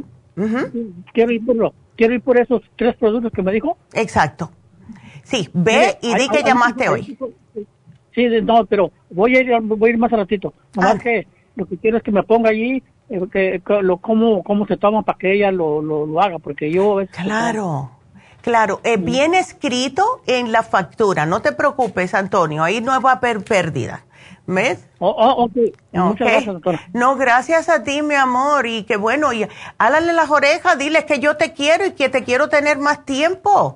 quiero, 1.14 1.32
ir 1.32 1.46
por 1.46 1.74
quiero 1.96 2.14
ir 2.14 2.22
por 2.22 2.40
esos 2.40 2.62
tres 2.76 2.96
productos 2.96 3.32
que 3.32 3.42
me 3.42 3.52
dijo. 3.52 3.78
Exacto. 3.94 4.52
Sí, 5.24 5.50
ve 5.54 5.98
y 6.02 6.16
di 6.16 6.30
que 6.30 6.42
llamaste 6.42 6.88
hoy. 6.88 7.18
Sí, 8.16 8.26
no, 8.42 8.66
pero 8.66 8.92
voy 9.10 9.36
a 9.36 9.42
ir, 9.42 9.52
voy 9.62 9.90
a 9.90 9.94
ir 9.94 10.00
más 10.00 10.12
a 10.14 10.18
ratito. 10.18 10.54
Nomás 10.74 10.96
ah. 10.96 11.00
que 11.00 11.28
lo 11.58 11.66
que 11.66 11.78
quiero 11.78 11.98
es 11.98 12.04
que 12.04 12.12
me 12.12 12.24
ponga 12.24 12.52
allí 12.52 12.84
eh, 13.10 13.22
que, 13.32 13.62
lo, 13.82 13.98
cómo, 13.98 14.44
cómo 14.44 14.68
se 14.68 14.78
toma 14.78 15.02
para 15.02 15.18
que 15.18 15.34
ella 15.34 15.52
lo, 15.52 15.82
lo, 15.82 16.22
haga, 16.22 16.40
porque 16.40 16.72
yo... 16.72 17.00
Claro, 17.12 17.92
claro. 18.42 18.80
Eh, 18.84 18.98
bien 18.98 19.34
escrito 19.34 20.22
en 20.28 20.52
la 20.52 20.64
factura, 20.64 21.26
no 21.26 21.42
te 21.42 21.52
preocupes, 21.52 22.14
Antonio, 22.14 22.64
ahí 22.64 22.80
no 22.80 23.00
va 23.02 23.14
a 23.14 23.16
haber 23.16 23.44
pérdida. 23.44 24.04
¿Ves? 24.46 24.88
Oh, 25.00 25.10
oh, 25.10 25.44
okay. 25.44 25.74
Muchas 25.92 26.28
gracias, 26.28 26.54
doctora. 26.54 26.80
No, 26.94 27.18
gracias 27.18 27.68
a 27.68 27.84
ti, 27.84 28.02
mi 28.02 28.16
amor. 28.16 28.66
Y 28.66 28.84
que 28.84 28.96
bueno, 28.96 29.34
y 29.34 29.46
álale 29.78 30.14
las 30.14 30.30
orejas, 30.30 30.80
diles 30.80 31.04
que 31.04 31.20
yo 31.20 31.36
te 31.36 31.52
quiero 31.52 31.86
y 31.86 31.92
que 31.92 32.08
te 32.08 32.24
quiero 32.24 32.48
tener 32.48 32.78
más 32.78 33.04
tiempo. 33.04 33.76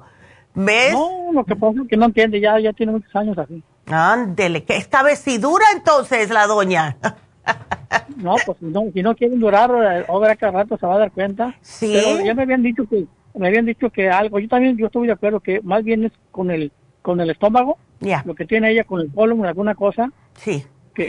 ¿Ves? 0.53 0.93
No, 0.93 1.33
lo 1.33 1.43
que 1.43 1.57
pasa 1.57 1.81
es 1.81 1.89
que 1.89 1.97
no 1.97 2.05
entiende, 2.05 2.39
ya, 2.39 2.57
ya 2.57 2.71
tiene 2.71 2.93
muchos 2.93 3.13
años 3.13 3.37
así. 3.37 3.61
Ándele, 3.87 4.63
que 4.63 4.77
esta 4.77 5.03
vestidura 5.03 5.65
entonces 5.75 6.29
la 6.29 6.47
doña. 6.47 6.95
No, 8.17 8.35
pues 8.45 8.61
no, 8.61 8.83
si 8.93 9.01
no 9.01 9.15
quieren 9.15 9.39
durar, 9.39 9.71
obra 10.07 10.35
cada 10.35 10.51
rato 10.51 10.77
se 10.77 10.85
va 10.85 10.95
a 10.95 10.99
dar 10.99 11.11
cuenta. 11.11 11.55
Sí. 11.61 11.91
Pero 11.93 12.23
ya 12.23 12.33
me 12.33 12.43
habían 12.43 12.61
dicho 12.61 12.85
que, 12.87 13.05
me 13.33 13.47
habían 13.47 13.65
dicho 13.65 13.89
que 13.89 14.09
algo, 14.09 14.39
yo 14.39 14.47
también, 14.47 14.77
yo 14.77 14.87
estoy 14.87 15.07
de 15.07 15.13
acuerdo 15.13 15.39
que 15.39 15.59
más 15.61 15.83
bien 15.83 16.05
es 16.05 16.11
con 16.29 16.51
el, 16.51 16.71
con 17.01 17.19
el 17.19 17.29
estómago, 17.29 17.77
lo 18.25 18.35
que 18.35 18.45
tiene 18.45 18.71
ella 18.71 18.83
con 18.83 19.01
el 19.01 19.11
colon, 19.11 19.45
alguna 19.45 19.75
cosa. 19.75 20.11
Sí 20.35 20.65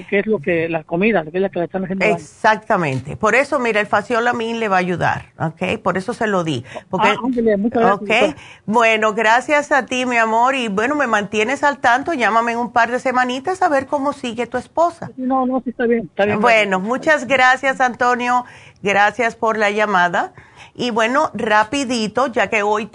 que, 0.09 0.19
es 0.19 0.27
lo 0.27 0.39
que, 0.39 0.69
la 0.69 0.85
comida, 0.85 1.23
que 1.23 1.31
es 1.35 1.43
la 1.43 1.49
que 1.49 1.59
le 1.59 1.65
están 1.67 1.85
haciendo 1.85 2.05
Exactamente. 2.05 3.17
Por 3.17 3.35
eso, 3.35 3.59
mira, 3.59 3.81
el 3.81 3.87
faciolamin 3.87 4.61
le 4.61 4.69
va 4.69 4.77
a 4.77 4.81
ayudar, 4.81 5.27
¿ok? 5.39 5.79
Por 5.83 5.97
eso 5.97 6.15
se 6.15 6.27
lo 6.27 6.45
di. 6.45 6.65
Porque, 6.89 7.09
ah, 7.09 7.17
muchas 7.21 7.99
gracias. 7.99 8.37
Bueno, 8.67 9.15
gracias 9.15 9.73
a 9.73 9.87
ti, 9.87 10.07
mi 10.07 10.17
amor, 10.17 10.55
y 10.55 10.69
bueno, 10.69 10.95
me 10.95 11.07
mantienes 11.07 11.63
al 11.63 11.79
tanto, 11.79 12.13
llámame 12.13 12.53
en 12.53 12.59
un 12.59 12.73
par 12.73 12.91
de 12.91 12.99
semanitas 12.99 13.63
a 13.63 13.69
ver 13.69 13.87
cómo 13.87 14.13
sigue 14.13 14.47
tu 14.47 14.59
esposa. 14.59 15.11
No, 15.17 15.47
no, 15.47 15.61
sí 15.63 15.71
está 15.71 15.87
bien, 15.87 16.05
está 16.05 16.25
bien. 16.25 16.41
Bueno, 16.41 16.81
muchas 16.81 17.27
gracias, 17.27 17.81
Antonio, 17.81 18.45
gracias 18.83 19.37
por 19.37 19.59
la 19.59 19.71
llamada. 19.71 20.33
Y 20.75 20.91
bueno, 20.91 21.31
rapidito, 21.35 22.29
ya 22.29 22.49
que 22.49 22.63
hoy 22.63 22.89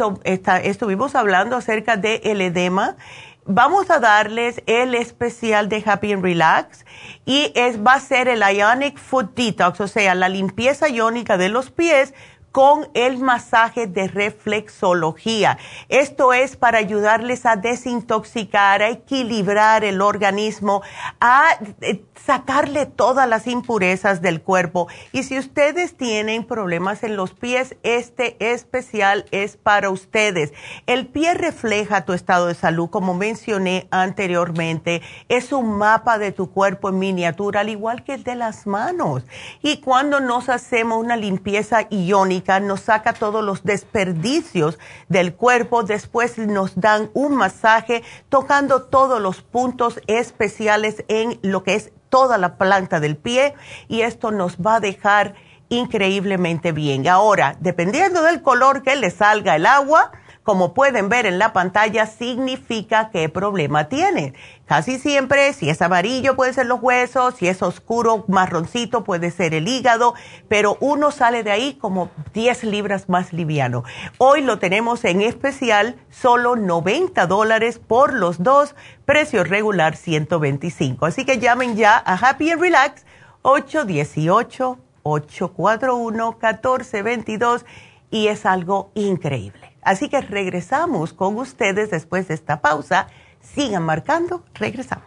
estuvimos 0.63 1.15
hablando 1.15 1.55
acerca 1.55 1.95
de 1.95 2.21
el 2.23 2.41
edema, 2.41 2.95
vamos 3.47 3.89
a 3.89 3.99
darles 3.99 4.61
el 4.65 4.93
especial 4.93 5.69
de 5.69 5.81
Happy 5.85 6.11
and 6.11 6.23
Relax 6.23 6.85
y 7.25 7.51
es, 7.55 7.79
va 7.79 7.93
a 7.93 7.99
ser 7.99 8.27
el 8.27 8.41
Ionic 8.41 8.97
Foot 8.97 9.35
Detox, 9.35 9.79
o 9.79 9.87
sea, 9.87 10.15
la 10.15 10.29
limpieza 10.29 10.89
iónica 10.89 11.37
de 11.37 11.49
los 11.49 11.71
pies 11.71 12.13
con 12.57 12.89
el 12.95 13.19
masaje 13.19 13.85
de 13.85 14.07
reflexología. 14.07 15.59
Esto 15.89 16.33
es 16.33 16.57
para 16.57 16.79
ayudarles 16.79 17.45
a 17.45 17.55
desintoxicar, 17.55 18.81
a 18.81 18.89
equilibrar 18.89 19.83
el 19.83 20.01
organismo, 20.01 20.81
a 21.19 21.49
eh, 21.81 22.03
sacarle 22.25 22.87
todas 22.87 23.29
las 23.29 23.45
impurezas 23.45 24.23
del 24.23 24.41
cuerpo. 24.41 24.87
Y 25.11 25.21
si 25.21 25.37
ustedes 25.37 25.95
tienen 25.97 26.45
problemas 26.45 27.03
en 27.03 27.15
los 27.15 27.35
pies, 27.35 27.75
este 27.83 28.35
especial 28.39 29.25
es 29.29 29.55
para 29.55 29.91
ustedes. 29.91 30.51
El 30.87 31.05
pie 31.05 31.35
refleja 31.35 32.05
tu 32.05 32.13
estado 32.13 32.47
de 32.47 32.55
salud, 32.55 32.89
como 32.89 33.13
mencioné 33.13 33.87
anteriormente. 33.91 35.03
Es 35.29 35.51
un 35.51 35.77
mapa 35.77 36.17
de 36.17 36.31
tu 36.31 36.49
cuerpo 36.49 36.89
en 36.89 36.97
miniatura, 36.97 37.59
al 37.59 37.69
igual 37.69 38.03
que 38.03 38.15
el 38.15 38.23
de 38.23 38.33
las 38.33 38.65
manos. 38.65 39.21
Y 39.61 39.77
cuando 39.81 40.19
nos 40.19 40.49
hacemos 40.49 40.97
una 40.97 41.15
limpieza 41.15 41.85
iónica, 41.91 42.46
nos 42.61 42.81
saca 42.81 43.13
todos 43.13 43.43
los 43.43 43.63
desperdicios 43.63 44.79
del 45.09 45.35
cuerpo, 45.35 45.83
después 45.83 46.37
nos 46.37 46.79
dan 46.79 47.09
un 47.13 47.35
masaje 47.35 48.03
tocando 48.29 48.83
todos 48.83 49.21
los 49.21 49.41
puntos 49.41 49.99
especiales 50.07 51.03
en 51.07 51.39
lo 51.41 51.63
que 51.63 51.75
es 51.75 51.91
toda 52.09 52.37
la 52.37 52.57
planta 52.57 52.99
del 52.99 53.17
pie 53.17 53.53
y 53.87 54.01
esto 54.01 54.31
nos 54.31 54.57
va 54.57 54.75
a 54.75 54.79
dejar 54.79 55.35
increíblemente 55.69 56.71
bien. 56.71 57.07
Ahora, 57.07 57.57
dependiendo 57.59 58.23
del 58.23 58.41
color 58.41 58.83
que 58.83 58.95
le 58.95 59.11
salga 59.11 59.55
el 59.55 59.65
agua, 59.65 60.11
como 60.47 60.73
pueden 60.73 61.09
ver 61.09 61.25
en 61.25 61.39
la 61.39 61.51
pantalla, 61.51 62.05
significa 62.05 63.09
qué 63.09 63.27
problema 63.27 63.89
tiene. 63.89 64.33
Casi 64.65 64.97
siempre, 64.97 65.51
si 65.51 65.69
es 65.69 65.81
amarillo 65.81 66.37
puede 66.37 66.53
ser 66.53 66.67
los 66.67 66.81
huesos, 66.81 67.35
si 67.35 67.49
es 67.49 67.61
oscuro, 67.61 68.23
marroncito 68.29 69.03
puede 69.03 69.29
ser 69.29 69.53
el 69.53 69.67
hígado, 69.67 70.13
pero 70.47 70.77
uno 70.79 71.11
sale 71.11 71.43
de 71.43 71.51
ahí 71.51 71.73
como 71.73 72.11
10 72.33 72.63
libras 72.63 73.09
más 73.09 73.33
liviano. 73.33 73.83
Hoy 74.19 74.41
lo 74.41 74.57
tenemos 74.57 75.03
en 75.03 75.19
especial, 75.19 75.97
solo 76.09 76.55
90 76.55 77.27
dólares 77.27 77.81
por 77.85 78.13
los 78.13 78.41
dos, 78.41 78.73
precio 79.03 79.43
regular 79.43 79.97
125. 79.97 81.07
Así 81.07 81.25
que 81.25 81.39
llamen 81.39 81.75
ya 81.75 82.01
a 82.05 82.13
Happy 82.13 82.51
and 82.51 82.61
Relax 82.61 83.05
818 83.41 84.79
841 85.03 86.31
1422 86.39 87.65
y 88.11 88.27
es 88.27 88.45
algo 88.45 88.91
increíble. 88.95 89.66
Así 89.87 90.09
que 90.09 90.19
regresamos 90.19 91.13
con 91.13 91.37
ustedes 91.37 91.89
después 91.89 92.27
de 92.27 92.33
esta 92.33 92.59
pausa. 92.59 93.07
Sigan 93.39 93.83
marcando, 93.83 94.43
regresamos. 94.53 95.05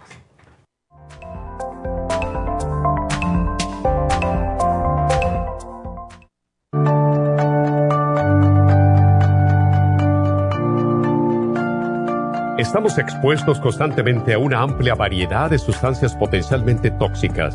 Estamos 12.57 12.97
expuestos 12.97 13.61
constantemente 13.61 14.33
a 14.33 14.39
una 14.39 14.62
amplia 14.62 14.95
variedad 14.95 15.51
de 15.51 15.59
sustancias 15.59 16.16
potencialmente 16.16 16.91
tóxicas. 16.91 17.55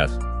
Yes. 0.01 0.40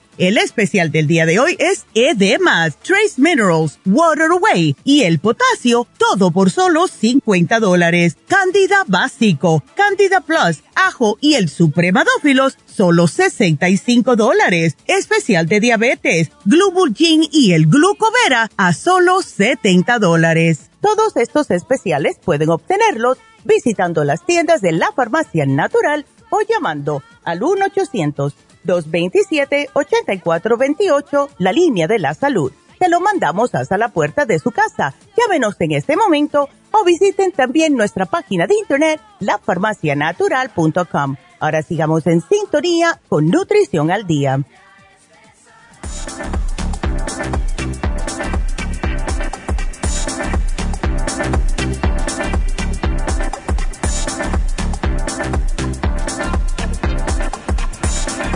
El 0.17 0.37
especial 0.37 0.91
del 0.91 1.07
día 1.07 1.25
de 1.25 1.39
hoy 1.39 1.55
es 1.57 1.85
Edemas, 1.93 2.75
Trace 2.77 3.13
Minerals, 3.15 3.79
Water 3.85 4.29
Away 4.31 4.75
y 4.83 5.03
el 5.03 5.19
potasio, 5.19 5.87
todo 5.97 6.31
por 6.31 6.51
solo 6.51 6.87
50 6.87 7.59
dólares. 7.59 8.17
Candida 8.27 8.83
básico, 8.87 9.63
Candida 9.75 10.19
Plus, 10.19 10.63
ajo 10.75 11.17
y 11.21 11.35
el 11.35 11.47
supremadófilos, 11.47 12.57
solo 12.65 13.07
65 13.07 14.17
dólares. 14.17 14.75
Especial 14.85 15.47
de 15.47 15.61
diabetes, 15.61 16.29
Glubulgin 16.43 17.23
y 17.31 17.53
el 17.53 17.67
Glucovera 17.67 18.51
a 18.57 18.73
solo 18.73 19.21
70 19.21 19.97
dólares. 19.99 20.71
Todos 20.81 21.15
estos 21.15 21.51
especiales 21.51 22.17
pueden 22.23 22.49
obtenerlos 22.49 23.17
visitando 23.45 24.03
las 24.03 24.25
tiendas 24.25 24.61
de 24.61 24.73
la 24.73 24.91
farmacia 24.91 25.45
natural 25.45 26.05
o 26.29 26.41
llamando 26.41 27.01
al 27.23 27.43
1 27.43 27.65
800 27.65 28.33
227-8428, 28.65 31.29
la 31.37 31.51
línea 31.51 31.87
de 31.87 31.99
la 31.99 32.13
salud. 32.13 32.53
Te 32.79 32.87
lo 32.89 32.99
mandamos 32.99 33.53
hasta 33.53 33.77
la 33.77 33.89
puerta 33.89 34.25
de 34.25 34.39
su 34.39 34.49
casa. 34.51 34.95
Llámenos 35.15 35.55
en 35.59 35.73
este 35.73 35.95
momento 35.95 36.49
o 36.71 36.83
visiten 36.83 37.31
también 37.31 37.75
nuestra 37.75 38.07
página 38.07 38.47
de 38.47 38.55
internet, 38.55 38.99
lafarmacianatural.com. 39.19 41.17
Ahora 41.39 41.61
sigamos 41.61 42.07
en 42.07 42.21
sintonía 42.21 42.99
con 43.07 43.27
Nutrición 43.27 43.91
al 43.91 44.07
Día. 44.07 44.43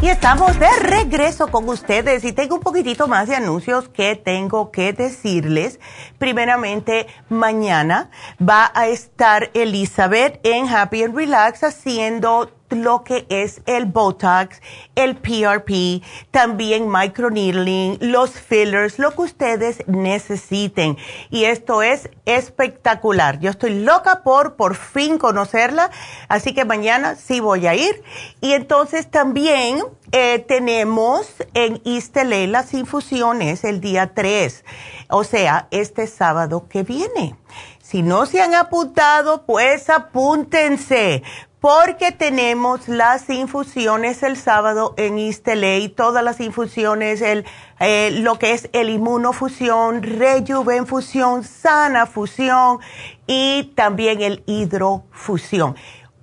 Y 0.06 0.10
estamos 0.10 0.60
de 0.60 0.70
regreso 0.82 1.48
con 1.48 1.68
ustedes 1.68 2.24
y 2.26 2.32
tengo 2.32 2.54
un 2.54 2.62
poquitito 2.62 3.08
más 3.08 3.28
de 3.28 3.38
anuncios 3.38 3.90
que 3.90 4.16
tengo 4.16 4.70
que 4.70 4.94
decirles. 4.94 5.80
Primeramente, 6.20 7.08
mañana 7.28 8.12
va 8.40 8.72
a 8.76 8.86
estar 8.86 9.50
Elizabeth 9.56 10.40
en 10.44 10.70
Happy 10.70 11.02
and 11.02 11.16
Relax 11.16 11.64
haciendo 11.64 12.52
lo 12.70 13.04
que 13.04 13.26
es 13.30 13.62
el 13.66 13.86
Botox, 13.86 14.62
el 14.96 15.16
PRP, 15.16 16.02
también 16.32 16.90
microneedling, 16.90 17.98
los 18.02 18.32
fillers, 18.32 19.00
lo 19.00 19.12
que 19.12 19.22
ustedes 19.22 19.84
necesiten. 19.88 20.98
Y 21.30 21.46
esto 21.46 21.82
es 21.82 22.10
espectacular. 22.26 23.40
Yo 23.40 23.52
estoy 23.52 23.84
loca 23.84 24.24
por 24.24 24.56
por 24.56 24.76
fin 24.76 25.18
conocerla, 25.18 25.92
así 26.28 26.54
que 26.54 26.66
mañana 26.66 27.16
sí 27.16 27.40
voy 27.40 27.68
a 27.68 27.76
ir. 27.76 28.04
Y 28.42 28.54
entonces 28.54 29.10
también 29.10 29.84
eh, 30.12 30.40
tenemos 30.40 31.28
en 31.54 31.82
Istele 31.84 32.48
las 32.48 32.74
infusiones 32.74 33.64
el 33.64 33.82
día 33.82 34.14
3, 34.14 34.64
o 35.10 35.24
sea, 35.24 35.68
este 35.72 36.08
sábado 36.08 36.68
que 36.68 36.84
viene. 36.84 37.36
Si 37.82 38.02
no 38.02 38.26
se 38.26 38.42
han 38.42 38.56
apuntado, 38.56 39.46
pues 39.46 39.92
apúntense, 39.92 41.22
porque 41.66 42.12
tenemos 42.12 42.88
las 42.88 43.28
infusiones 43.28 44.22
el 44.22 44.38
sábado 44.38 44.94
en 44.98 45.18
y 45.18 45.90
todas 45.90 46.24
las 46.24 46.40
infusiones, 46.40 47.24
el, 47.24 47.44
eh, 47.80 48.12
lo 48.22 48.38
que 48.38 48.52
es 48.52 48.70
el 48.72 48.92
inmunofusión, 48.92 50.04
rejuvenfusión, 50.04 51.44
sana 51.44 52.06
fusión 52.06 52.78
y 53.26 53.74
también 53.74 54.22
el 54.22 54.44
hidrofusión. 54.46 55.76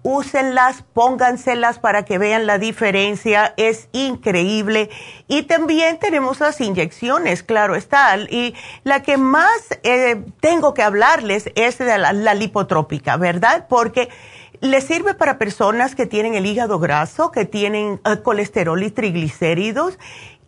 Úsenlas, 0.05 0.85
pónganselas 0.93 1.81
para 1.81 2.05
que 2.05 2.19
vean 2.19 2.47
la 2.47 2.59
diferencia, 2.59 3.53
es 3.57 3.89
increíble. 3.91 4.91
Y 5.27 5.43
también 5.43 5.99
tenemos 5.99 6.39
las 6.39 6.61
inyecciones, 6.61 7.43
claro 7.43 7.75
está. 7.75 8.17
Y 8.17 8.55
la 8.85 9.03
que 9.03 9.17
más 9.17 9.77
eh, 9.83 10.25
tengo 10.41 10.73
que 10.73 10.83
hablarles 10.83 11.51
es 11.57 11.79
de 11.79 11.99
la 11.99 12.35
lipotrópica, 12.35 13.17
¿verdad? 13.17 13.67
Porque 13.69 14.09
le 14.63 14.81
sirve 14.81 15.15
para 15.15 15.39
personas 15.39 15.97
que 15.97 16.07
tienen 16.07 16.35
el 16.35 16.47
hígado 16.47 16.79
graso, 16.79 17.33
que 17.33 17.45
tienen 17.45 18.01
eh, 18.05 18.23
colesterol 18.23 18.81
y 18.83 18.93
triglicéridos. 18.93 19.99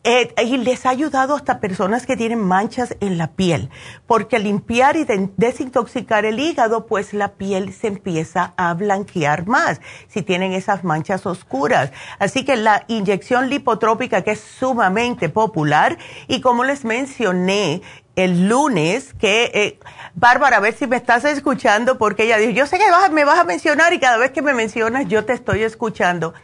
Eh, 0.06 0.34
y 0.44 0.58
les 0.58 0.84
ha 0.84 0.90
ayudado 0.90 1.34
hasta 1.34 1.60
personas 1.60 2.04
que 2.04 2.14
tienen 2.14 2.38
manchas 2.38 2.94
en 3.00 3.16
la 3.16 3.28
piel, 3.28 3.70
porque 4.06 4.36
al 4.36 4.42
limpiar 4.42 4.96
y 4.96 5.06
desintoxicar 5.38 6.26
el 6.26 6.38
hígado, 6.40 6.84
pues 6.84 7.14
la 7.14 7.32
piel 7.32 7.72
se 7.72 7.86
empieza 7.86 8.52
a 8.58 8.74
blanquear 8.74 9.46
más 9.46 9.80
si 10.08 10.20
tienen 10.20 10.52
esas 10.52 10.84
manchas 10.84 11.24
oscuras. 11.24 11.90
Así 12.18 12.44
que 12.44 12.56
la 12.56 12.84
inyección 12.88 13.48
lipotrópica, 13.48 14.20
que 14.20 14.32
es 14.32 14.40
sumamente 14.40 15.30
popular, 15.30 15.96
y 16.28 16.42
como 16.42 16.64
les 16.64 16.84
mencioné, 16.84 17.80
el 18.16 18.48
lunes 18.48 19.14
que, 19.14 19.50
eh, 19.54 19.78
Bárbara, 20.14 20.58
a 20.58 20.60
ver 20.60 20.74
si 20.74 20.86
me 20.86 20.96
estás 20.96 21.24
escuchando, 21.24 21.98
porque 21.98 22.24
ella 22.24 22.38
dijo, 22.38 22.52
yo 22.52 22.66
sé 22.66 22.78
que 22.78 22.84
me 23.12 23.24
vas 23.24 23.38
a 23.38 23.44
mencionar 23.44 23.92
y 23.92 23.98
cada 23.98 24.16
vez 24.16 24.30
que 24.30 24.42
me 24.42 24.54
mencionas 24.54 25.06
yo 25.08 25.24
te 25.24 25.32
estoy 25.32 25.62
escuchando. 25.62 26.34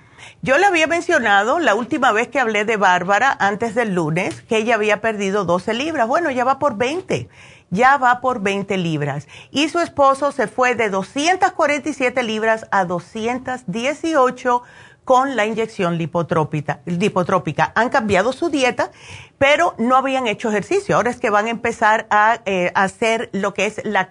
Yo 0.43 0.59
le 0.59 0.67
había 0.67 0.87
mencionado 0.87 1.59
la 1.59 1.75
última 1.75 2.13
vez 2.13 2.29
que 2.29 2.41
hablé 2.41 2.65
de 2.65 2.77
Bárbara, 2.77 3.37
antes 3.39 3.75
del 3.75 3.95
lunes, 3.95 4.43
que 4.43 4.57
ella 4.57 4.75
había 4.75 5.01
perdido 5.01 5.45
12 5.45 5.75
libras. 5.75 6.09
Bueno, 6.09 6.31
ya 6.31 6.45
va 6.45 6.59
por 6.59 6.77
20, 6.77 7.29
ya 7.71 7.99
va 7.99 8.21
por 8.21 8.41
20 8.41 8.77
libras. 8.79 9.29
Y 9.51 9.69
su 9.69 9.81
esposo 9.81 10.33
se 10.33 10.47
fue 10.47 10.75
de 10.75 10.89
247 10.91 12.23
libras 12.23 12.67
a 12.71 12.85
218 12.85 14.63
con 15.11 15.35
la 15.35 15.45
inyección 15.45 15.99
lipotrópica. 15.99 17.73
Han 17.75 17.89
cambiado 17.89 18.33
su 18.33 18.49
dieta, 18.49 18.93
pero 19.39 19.75
no 19.77 19.97
habían 19.97 20.29
hecho 20.29 20.51
ejercicio. 20.51 20.95
Ahora 20.95 21.11
es 21.11 21.19
que 21.19 21.31
van 21.31 21.47
a 21.47 21.51
empezar 21.51 22.07
a, 22.11 22.43
eh, 22.45 22.71
hacer 22.77 23.29
lo 23.33 23.53
que 23.53 23.67
es 23.67 23.85
la, 23.85 24.09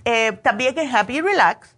eh, 0.05 0.39
también 0.45 0.79
en 0.79 0.95
Happy 0.95 1.21
Relax, 1.21 1.75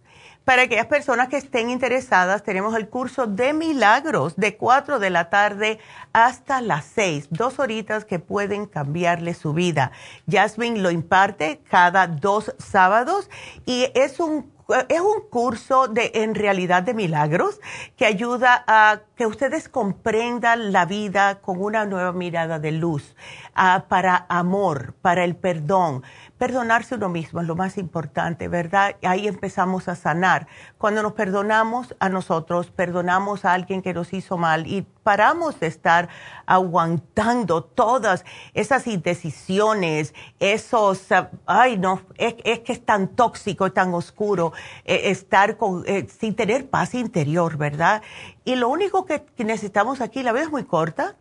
para 0.49 0.63
aquellas 0.63 0.87
personas 0.87 1.27
que 1.27 1.37
estén 1.37 1.69
interesadas, 1.69 2.41
tenemos 2.41 2.75
el 2.75 2.89
curso 2.89 3.27
de 3.27 3.53
milagros 3.53 4.35
de 4.35 4.57
4 4.57 4.97
de 4.97 5.11
la 5.11 5.29
tarde 5.29 5.77
hasta 6.11 6.59
las 6.59 6.85
6, 6.85 7.27
dos 7.29 7.59
horitas 7.59 8.03
que 8.03 8.17
pueden 8.17 8.65
cambiarle 8.65 9.35
su 9.35 9.53
vida. 9.53 9.91
Jasmine 10.27 10.79
lo 10.79 10.89
imparte 10.89 11.61
cada 11.69 12.07
dos 12.07 12.55
sábados 12.57 13.29
y 13.67 13.91
es 13.93 14.19
un 14.19 14.51
es 14.87 15.01
un 15.01 15.21
curso 15.29 15.87
de 15.87 16.11
en 16.15 16.35
realidad 16.35 16.83
de 16.83 16.93
milagros 16.93 17.59
que 17.95 18.05
ayuda 18.05 18.63
a 18.67 19.01
que 19.19 19.25
ustedes 19.25 19.67
comprendan 19.67 20.71
la 20.71 20.85
vida 20.85 21.41
con 21.41 21.61
una 21.61 21.85
nueva 21.85 22.13
mirada 22.13 22.57
de 22.57 22.71
luz, 22.71 23.17
ah, 23.53 23.83
para 23.89 24.25
amor, 24.29 24.93
para 25.01 25.25
el 25.25 25.35
perdón, 25.35 26.03
Perdonarse 26.39 26.95
uno 26.95 27.09
mismo 27.09 27.41
es 27.41 27.47
lo 27.47 27.57
más 27.57 27.77
importante, 27.77 28.47
¿verdad? 28.47 28.95
Ahí 29.03 29.27
empezamos 29.27 29.89
a 29.89 29.95
sanar. 29.95 30.47
Cuando 30.77 31.03
nos 31.03 31.11
perdonamos 31.11 31.93
a 31.99 32.07
nosotros, 32.07 32.71
perdonamos 32.71 33.43
a 33.43 33.51
alguien 33.51 33.81
que 33.81 33.93
nos 33.93 34.13
hizo 34.13 34.37
mal 34.37 34.65
y 34.65 34.83
paramos 35.03 35.59
de 35.59 35.67
estar 35.67 36.07
aguantando 36.45 37.61
todas 37.61 38.23
esas 38.53 38.87
indecisiones, 38.87 40.13
esos, 40.39 41.11
ah, 41.11 41.29
ay 41.45 41.77
no, 41.77 42.03
es, 42.15 42.35
que 42.35 42.71
es 42.71 42.85
tan 42.85 43.09
tóxico, 43.09 43.73
tan 43.73 43.93
oscuro 43.93 44.53
eh, 44.85 45.09
estar 45.09 45.57
eh, 45.87 46.07
sin 46.07 46.37
tener 46.37 46.69
paz 46.69 46.93
interior, 46.93 47.57
¿verdad? 47.57 48.01
Y 48.45 48.55
lo 48.55 48.69
único 48.69 49.05
que 49.35 49.43
necesitamos 49.43 50.01
aquí, 50.01 50.23
la 50.23 50.31
vida 50.31 50.43
es 50.43 50.51
muy 50.51 50.63
corta, 50.63 51.15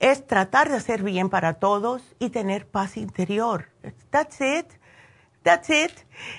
es 0.00 0.26
tratar 0.26 0.70
de 0.70 0.76
hacer 0.76 1.02
bien 1.02 1.28
para 1.28 1.54
todos 1.54 2.02
y 2.18 2.30
tener 2.30 2.66
paz 2.66 2.96
interior. 2.96 3.68
That's 4.10 4.40
it. 4.40 4.66
That's 5.42 5.68
it. 5.68 5.92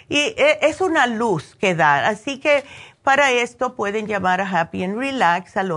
Y 0.10 0.18
eh, 0.18 0.60
es 0.62 0.82
una 0.82 1.06
luz 1.06 1.56
que 1.56 1.76
da. 1.76 2.08
Así 2.08 2.40
que 2.40 2.64
para 3.04 3.32
esto 3.32 3.76
pueden 3.76 4.08
llamar 4.08 4.42
a 4.42 4.50
Happy 4.50 4.84
and 4.84 4.98
Relax 4.98 5.58
al 5.58 5.72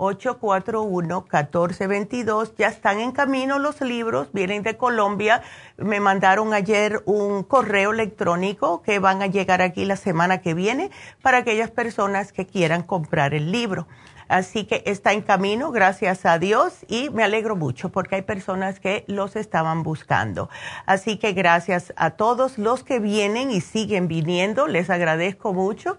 818-841-1422. 0.00 2.54
Ya 2.56 2.68
están 2.68 3.00
en 3.00 3.12
camino 3.12 3.58
los 3.58 3.82
libros, 3.82 4.28
vienen 4.32 4.62
de 4.62 4.76
Colombia. 4.76 5.42
Me 5.76 6.00
mandaron 6.00 6.54
ayer 6.54 7.02
un 7.04 7.42
correo 7.42 7.92
electrónico 7.92 8.82
que 8.82 8.98
van 8.98 9.20
a 9.22 9.26
llegar 9.26 9.62
aquí 9.62 9.84
la 9.84 9.96
semana 9.96 10.40
que 10.40 10.54
viene 10.54 10.90
para 11.22 11.38
aquellas 11.38 11.70
personas 11.70 12.32
que 12.32 12.46
quieran 12.46 12.82
comprar 12.82 13.34
el 13.34 13.52
libro. 13.52 13.86
Así 14.30 14.64
que 14.64 14.84
está 14.86 15.12
en 15.12 15.22
camino, 15.22 15.72
gracias 15.72 16.24
a 16.24 16.38
Dios, 16.38 16.86
y 16.86 17.10
me 17.10 17.24
alegro 17.24 17.56
mucho 17.56 17.88
porque 17.88 18.14
hay 18.14 18.22
personas 18.22 18.78
que 18.78 19.04
los 19.08 19.34
estaban 19.34 19.82
buscando. 19.82 20.48
Así 20.86 21.18
que 21.18 21.32
gracias 21.32 21.92
a 21.96 22.10
todos 22.10 22.56
los 22.56 22.84
que 22.84 23.00
vienen 23.00 23.50
y 23.50 23.60
siguen 23.60 24.06
viniendo, 24.06 24.68
les 24.68 24.88
agradezco 24.88 25.52
mucho. 25.52 25.96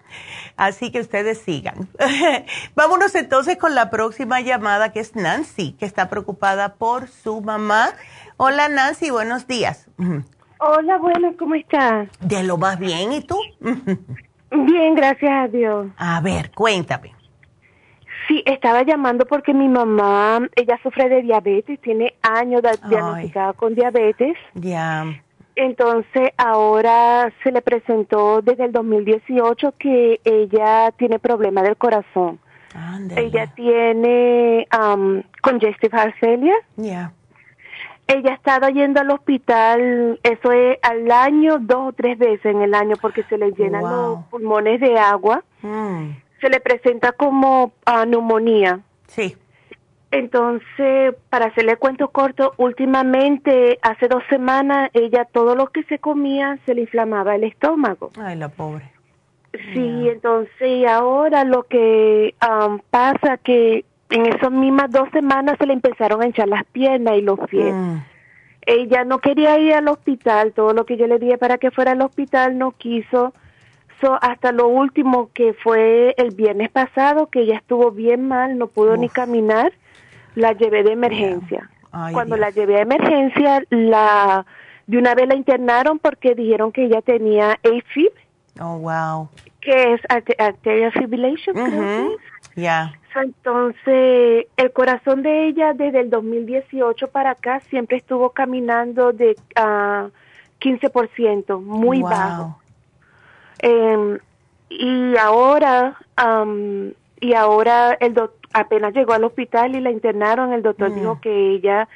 Así 0.56 0.92
que 0.92 1.02
ustedes 1.02 1.40
sigan. 1.40 1.90
Vámonos 2.74 3.16
entonces 3.16 3.58
con 3.58 3.76
la 3.76 3.90
próxima 3.90 4.40
llamada 4.40 4.94
que 4.94 5.02
es 5.02 5.14
Nancy, 5.14 5.74
que 5.74 5.86
está 5.86 6.10
preocupada 6.10 6.76
por 6.76 7.10
su 7.10 7.42
mamá. 7.42 7.90
Hola 8.38 8.70
Nancy, 8.70 9.10
buenos 9.10 9.46
días. 9.46 9.90
Hola, 10.60 10.98
bueno, 11.00 11.34
¿cómo 11.38 11.56
estás? 11.56 12.08
De 12.22 12.44
lo 12.44 12.56
más 12.56 12.80
bien, 12.80 13.12
¿y 13.12 13.22
tú? 13.22 13.38
bien, 13.60 14.96
gracias 14.96 15.32
a 15.32 15.48
Dios. 15.50 15.88
A 15.98 16.22
ver, 16.22 16.52
cuéntame. 16.52 17.21
Sí, 18.28 18.44
estaba 18.46 18.84
llamando 18.84 19.26
porque 19.26 19.54
mi 19.54 19.68
mamá, 19.68 20.40
ella 20.56 20.80
sufre 20.84 21.10
de 21.10 21.22
diabetes, 21.22 21.80
tiene 21.82 22.14
años 22.22 22.62
de 22.62 22.72
diagnosticada 22.88 23.54
con 23.54 23.76
diabetes. 23.76 24.38
Ya. 24.54 25.06
Entonces 25.56 26.32
ahora 26.38 27.32
se 27.44 27.52
le 27.52 27.62
presentó 27.62 28.42
desde 28.42 28.66
el 28.66 28.72
2018 28.72 29.74
que 29.78 30.20
ella 30.24 30.92
tiene 30.92 31.20
problema 31.20 31.62
del 31.62 31.78
corazón. 31.78 32.40
Ella 33.18 33.48
tiene 33.54 34.66
um, 34.74 35.22
congestive 35.42 35.98
heart 35.98 36.16
failure. 36.20 36.56
Ya. 36.78 37.12
Ella 38.08 38.32
ha 38.32 38.36
estado 38.36 38.70
yendo 38.70 39.02
al 39.02 39.12
hospital, 39.12 40.20
eso 40.24 40.52
es 40.52 40.78
al 40.82 41.12
año, 41.12 41.60
dos 41.60 41.90
o 41.90 41.94
tres 41.94 42.18
veces 42.18 42.46
en 42.46 42.62
el 42.62 42.74
año, 42.74 42.96
porque 43.02 43.24
se 43.24 43.38
le 43.38 43.52
llenan 43.52 43.84
los 43.84 44.26
pulmones 44.26 44.80
de 44.80 44.98
agua. 44.98 45.44
Mm 45.62 46.12
se 46.42 46.50
le 46.50 46.60
presenta 46.60 47.14
como 47.14 47.72
uh, 47.88 48.06
neumonía. 48.06 48.82
Sí. 49.08 49.38
Entonces, 50.12 51.16
para 51.30 51.46
hacerle 51.46 51.78
cuento 51.78 52.10
corto, 52.10 52.54
últimamente, 52.58 53.80
hace 53.82 54.10
dos 54.10 54.24
semanas, 54.30 54.90
ella 54.94 55.26
todo 55.32 55.56
lo 55.56 55.68
que 55.68 55.84
se 55.84 56.00
comía 56.00 56.60
se 56.66 56.76
le 56.76 56.82
inflamaba 56.82 57.36
el 57.36 57.46
estómago. 57.46 58.12
Ay, 58.20 58.36
la 58.36 58.50
pobre. 58.50 58.92
Sí, 59.74 60.10
entonces 60.10 60.88
ahora 60.88 61.44
lo 61.44 61.64
que 61.64 62.36
um, 62.42 62.80
pasa 62.90 63.38
que 63.38 63.84
en 64.10 64.26
esas 64.26 64.52
mismas 64.52 64.92
dos 64.92 65.10
semanas 65.12 65.58
se 65.60 65.66
le 65.66 65.74
empezaron 65.74 66.22
a 66.22 66.26
hinchar 66.26 66.48
las 66.48 66.66
piernas 66.66 67.18
y 67.18 67.22
los 67.22 67.40
pies. 67.50 67.74
Mm. 67.74 67.98
Ella 68.66 69.04
no 69.04 69.20
quería 69.20 69.58
ir 69.60 69.74
al 69.74 69.88
hospital, 69.88 70.54
todo 70.54 70.74
lo 70.74 70.86
que 70.86 70.96
yo 70.96 71.08
le 71.08 71.20
dije 71.20 71.38
para 71.38 71.58
que 71.58 71.72
fuera 71.72 71.92
al 71.92 72.02
hospital 72.02 72.58
no 72.58 72.72
quiso 72.72 73.34
hasta 74.22 74.52
lo 74.52 74.68
último 74.68 75.30
que 75.34 75.54
fue 75.54 76.14
el 76.18 76.34
viernes 76.36 76.70
pasado, 76.70 77.28
que 77.28 77.42
ella 77.42 77.58
estuvo 77.58 77.92
bien 77.92 78.28
mal, 78.28 78.58
no 78.58 78.68
pudo 78.68 78.98
ni 78.98 79.10
caminar, 79.10 79.72
la 80.36 80.54
llevé 80.54 80.84
de 80.84 80.94
emergencia. 80.94 81.70
Cuando 82.14 82.38
la 82.38 82.52
llevé 82.52 82.78
a 82.78 82.82
emergencia, 82.82 83.64
la 83.70 84.46
de 84.88 84.98
una 84.98 85.14
vez 85.14 85.28
la 85.28 85.36
internaron 85.36 86.00
porque 86.00 86.36
dijeron 86.36 86.72
que 86.72 86.86
ella 86.86 87.02
tenía 87.02 87.60
AFib. 87.64 88.12
Oh, 88.60 88.78
wow. 88.78 89.30
Que 89.60 89.94
es 89.94 90.02
arterial 90.10 90.92
fibrillation, 90.94 92.18
Ya. 92.56 92.94
Entonces, 93.16 94.48
el 94.58 94.72
corazón 94.74 95.22
de 95.22 95.48
ella 95.48 95.74
desde 95.74 96.00
el 96.00 96.10
2018 96.10 97.10
para 97.10 97.32
acá 97.32 97.60
siempre 97.70 97.98
estuvo 97.98 98.30
caminando 98.32 99.12
de 99.12 99.36
uh, 99.58 100.10
15%, 100.60 101.62
muy 101.62 102.02
bajo. 102.02 102.61
Eh, 103.62 104.18
y 104.70 105.18
ahora, 105.18 105.98
y 107.20 107.34
ahora 107.34 107.98
el 108.00 108.16
apenas 108.54 108.94
llegó 108.94 109.14
al 109.14 109.24
hospital 109.24 109.76
y 109.76 109.82
la 109.82 109.92
internaron, 109.92 110.54
el 110.54 110.62
doctor 110.62 110.94
dijo 110.94 111.16
mm. 111.16 111.20
que 111.20 111.50
ella 111.52 111.88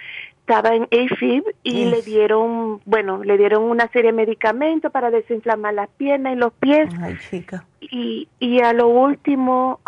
estaba 0.41 0.75
en 0.75 0.83
AFib 0.83 1.43
y 1.63 1.85
le 1.85 2.03
dieron, 2.03 2.79
bueno, 2.85 3.23
le 3.23 3.35
dieron 3.35 3.63
una 3.63 3.87
serie 3.87 4.11
de 4.11 4.17
medicamentos 4.17 4.91
para 4.91 5.09
desinflamar 5.09 5.73
las 5.73 5.89
piernas 5.89 6.33
y 6.33 6.35
los 6.35 6.53
pies. 6.53 6.87
Ay, 7.01 7.17
chica. 7.29 7.65
Y, 7.81 8.27
y 8.39 8.61
a 8.61 8.71
lo 8.73 8.87
último, 8.87 9.79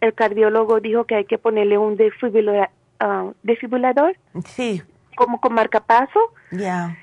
el 0.00 0.14
cardiólogo 0.14 0.78
dijo 0.78 1.04
que 1.04 1.16
hay 1.16 1.24
que 1.24 1.36
ponerle 1.36 1.78
un 1.78 1.96
defibrilador. 1.96 2.68
desfibrilador. 3.42 4.16
Sí. 4.46 4.82
Como 5.16 5.40
con 5.40 5.54
marcapaso. 5.54 6.20
Ya. 6.52 6.96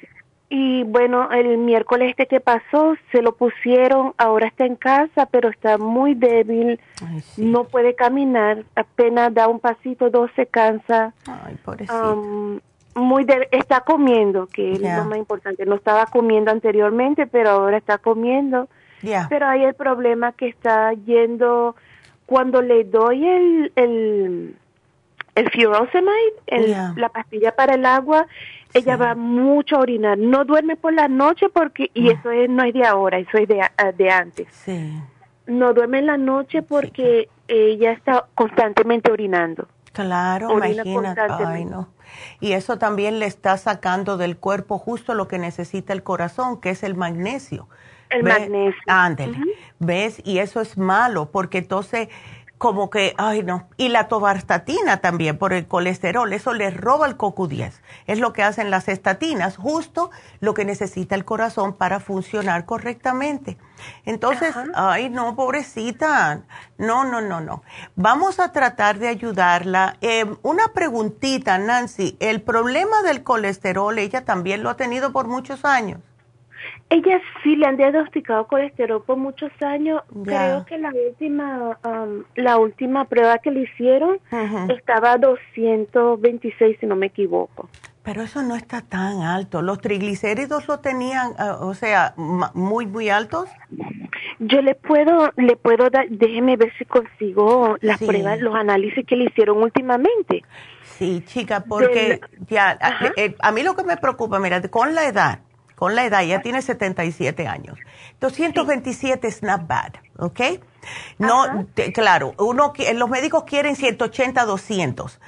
Y 0.53 0.83
bueno, 0.83 1.31
el 1.31 1.57
miércoles 1.59 2.09
este 2.09 2.27
que 2.27 2.41
pasó 2.41 2.95
se 3.13 3.21
lo 3.21 3.37
pusieron, 3.37 4.13
ahora 4.17 4.47
está 4.47 4.65
en 4.65 4.75
casa, 4.75 5.25
pero 5.27 5.47
está 5.47 5.77
muy 5.77 6.13
débil, 6.13 6.77
no 7.37 7.63
puede 7.63 7.95
caminar, 7.95 8.65
apenas 8.75 9.33
da 9.33 9.47
un 9.47 9.61
pasito, 9.61 10.09
dos 10.09 10.29
se 10.35 10.47
cansa. 10.47 11.13
Ay, 11.25 11.55
pobrecita. 11.63 12.15
muy 12.95 13.25
está 13.51 13.79
comiendo, 13.79 14.47
que 14.47 14.73
es 14.73 14.81
lo 14.81 15.05
más 15.05 15.19
importante. 15.19 15.65
No 15.65 15.75
estaba 15.75 16.05
comiendo 16.07 16.51
anteriormente, 16.51 17.27
pero 17.27 17.51
ahora 17.51 17.77
está 17.77 17.97
comiendo. 17.97 18.67
Pero 19.29 19.47
hay 19.47 19.63
el 19.63 19.73
problema 19.73 20.33
que 20.33 20.49
está 20.49 20.91
yendo, 20.91 21.77
cuando 22.25 22.61
le 22.61 22.83
doy 22.83 23.25
el, 23.25 23.71
el, 23.77 24.55
el 25.35 25.49
furosemide, 25.51 26.93
la 26.95 27.09
pastilla 27.09 27.55
para 27.55 27.75
el 27.75 27.85
agua, 27.85 28.27
ella 28.73 28.97
va 28.97 29.15
mucho 29.15 29.77
a 29.77 29.79
orinar, 29.79 30.17
no 30.17 30.45
duerme 30.45 30.75
por 30.75 30.93
la 30.93 31.07
noche 31.07 31.49
porque, 31.49 31.91
y 31.93 32.09
eso 32.09 32.31
es, 32.31 32.49
no 32.49 32.63
es 32.63 32.73
de 32.73 32.85
ahora, 32.85 33.17
eso 33.19 33.37
es 33.37 33.47
de, 33.47 33.61
ah, 33.61 33.91
de 33.91 34.09
antes. 34.09 34.47
Sí. 34.51 34.93
No 35.47 35.73
duerme 35.73 35.99
en 35.99 36.05
la 36.05 36.17
noche 36.17 36.61
porque 36.61 37.29
ella 37.47 37.91
está 37.91 38.25
constantemente 38.35 39.11
orinando. 39.11 39.67
Claro, 39.93 40.51
imagínate. 40.51 41.21
Ay, 41.45 41.65
no. 41.65 41.89
Y 42.39 42.53
eso 42.53 42.77
también 42.77 43.19
le 43.19 43.25
está 43.25 43.57
sacando 43.57 44.17
del 44.17 44.37
cuerpo 44.37 44.77
justo 44.77 45.13
lo 45.13 45.27
que 45.27 45.37
necesita 45.37 45.93
el 45.93 46.03
corazón, 46.03 46.61
que 46.61 46.69
es 46.69 46.83
el 46.83 46.95
magnesio. 46.95 47.67
El 48.09 48.23
magnesio. 48.23 48.81
Ándele. 48.87 49.37
¿Ves? 49.79 50.21
Y 50.25 50.39
eso 50.39 50.61
es 50.61 50.77
malo 50.77 51.29
porque 51.31 51.57
entonces 51.57 52.09
como 52.61 52.91
que, 52.91 53.15
ay 53.17 53.41
no, 53.41 53.67
y 53.75 53.89
la 53.89 54.07
tobarstatina 54.07 54.97
también 54.97 55.39
por 55.39 55.51
el 55.51 55.67
colesterol, 55.67 56.31
eso 56.31 56.53
le 56.53 56.69
roba 56.69 57.07
el 57.07 57.17
CoQ10. 57.17 57.71
Es 58.05 58.19
lo 58.19 58.33
que 58.33 58.43
hacen 58.43 58.69
las 58.69 58.87
estatinas, 58.87 59.57
justo 59.57 60.11
lo 60.41 60.53
que 60.53 60.63
necesita 60.63 61.15
el 61.15 61.25
corazón 61.25 61.73
para 61.73 61.99
funcionar 61.99 62.65
correctamente. 62.65 63.57
Entonces, 64.05 64.53
ay 64.75 65.09
no, 65.09 65.35
pobrecita, 65.35 66.43
no, 66.77 67.03
no, 67.03 67.19
no, 67.19 67.41
no. 67.41 67.63
Vamos 67.95 68.39
a 68.39 68.51
tratar 68.51 68.99
de 68.99 69.07
ayudarla. 69.07 69.97
Em, 70.01 70.37
una 70.43 70.67
preguntita, 70.67 71.57
Nancy, 71.57 72.15
el 72.19 72.43
problema 72.43 73.01
del 73.01 73.23
colesterol, 73.23 73.97
ella 73.97 74.23
también 74.23 74.61
lo 74.61 74.69
ha 74.69 74.77
tenido 74.77 75.11
por 75.11 75.27
muchos 75.27 75.65
años. 75.65 75.99
Ella 76.91 77.21
sí 77.41 77.55
le 77.55 77.65
han 77.67 77.77
diagnosticado 77.77 78.47
colesterol 78.47 79.01
por 79.01 79.15
muchos 79.15 79.49
años. 79.61 80.01
Creo 80.25 80.65
que 80.65 80.77
la 80.77 80.91
última 80.91 81.79
um, 81.85 82.23
la 82.35 82.57
última 82.57 83.05
prueba 83.05 83.37
que 83.37 83.49
le 83.49 83.61
hicieron 83.61 84.19
estaba 84.67 85.13
a 85.13 85.17
226, 85.17 86.77
si 86.81 86.85
no 86.85 86.97
me 86.97 87.05
equivoco. 87.05 87.69
Pero 88.03 88.23
eso 88.23 88.41
no 88.43 88.55
está 88.55 88.81
tan 88.81 89.21
alto. 89.21 89.61
¿Los 89.61 89.79
triglicéridos 89.79 90.67
lo 90.67 90.79
tenían, 90.79 91.33
ah, 91.37 91.59
o 91.61 91.73
sea, 91.75 92.13
muy, 92.17 92.87
muy 92.87 93.09
altos? 93.09 93.47
Yo 94.39 94.61
le 94.61 94.75
puedo, 94.75 95.31
le 95.37 95.55
puedo 95.55 95.89
dar, 95.89 96.09
déjeme 96.09 96.57
ver 96.57 96.73
si 96.77 96.85
consigo 96.85 97.77
las 97.79 97.99
pruebas, 97.99 98.41
los 98.41 98.55
análisis 98.55 99.05
que 99.05 99.15
le 99.15 99.25
hicieron 99.25 99.61
últimamente. 99.61 100.43
Sí, 100.81 101.23
chica, 101.25 101.63
porque 101.63 102.19
ya, 102.49 102.77
eh, 103.15 103.35
a, 103.39 103.51
mí 103.51 103.63
lo 103.63 103.75
que 103.75 103.83
me 103.83 103.97
preocupa, 103.97 104.39
mira, 104.39 104.61
con 104.63 104.95
la 104.95 105.05
edad, 105.05 105.39
con 105.81 105.95
la 105.95 106.05
edad, 106.05 106.21
ya 106.21 106.43
tiene 106.43 106.61
77 106.61 107.47
años. 107.47 107.79
227 108.19 109.27
es 109.27 109.41
not 109.41 109.65
bad, 109.65 109.93
¿ok? 110.19 110.39
No, 111.17 111.65
claro, 111.91 112.35
uno, 112.37 112.71
los 112.93 113.09
médicos 113.09 113.45
quieren 113.45 113.75
180, 113.75 114.45
200, 114.45 115.19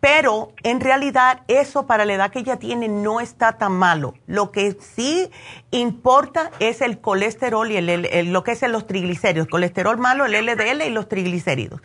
pero 0.00 0.52
en 0.64 0.80
realidad 0.80 1.40
eso 1.48 1.86
para 1.86 2.04
la 2.04 2.12
edad 2.12 2.30
que 2.30 2.40
ella 2.40 2.58
tiene 2.58 2.88
no 2.88 3.22
está 3.22 3.56
tan 3.56 3.72
malo. 3.72 4.12
Lo 4.26 4.52
que 4.52 4.76
sí 4.94 5.30
importa 5.70 6.50
es 6.58 6.82
el 6.82 7.00
colesterol 7.00 7.70
y 7.70 7.78
el, 7.78 8.32
lo 8.34 8.44
que 8.44 8.52
es 8.52 8.60
los 8.68 8.86
triglicéridos, 8.86 9.48
colesterol 9.48 9.96
malo, 9.96 10.26
el 10.26 10.32
LDL 10.32 10.82
y 10.82 10.90
los 10.90 11.08
triglicéridos. 11.08 11.80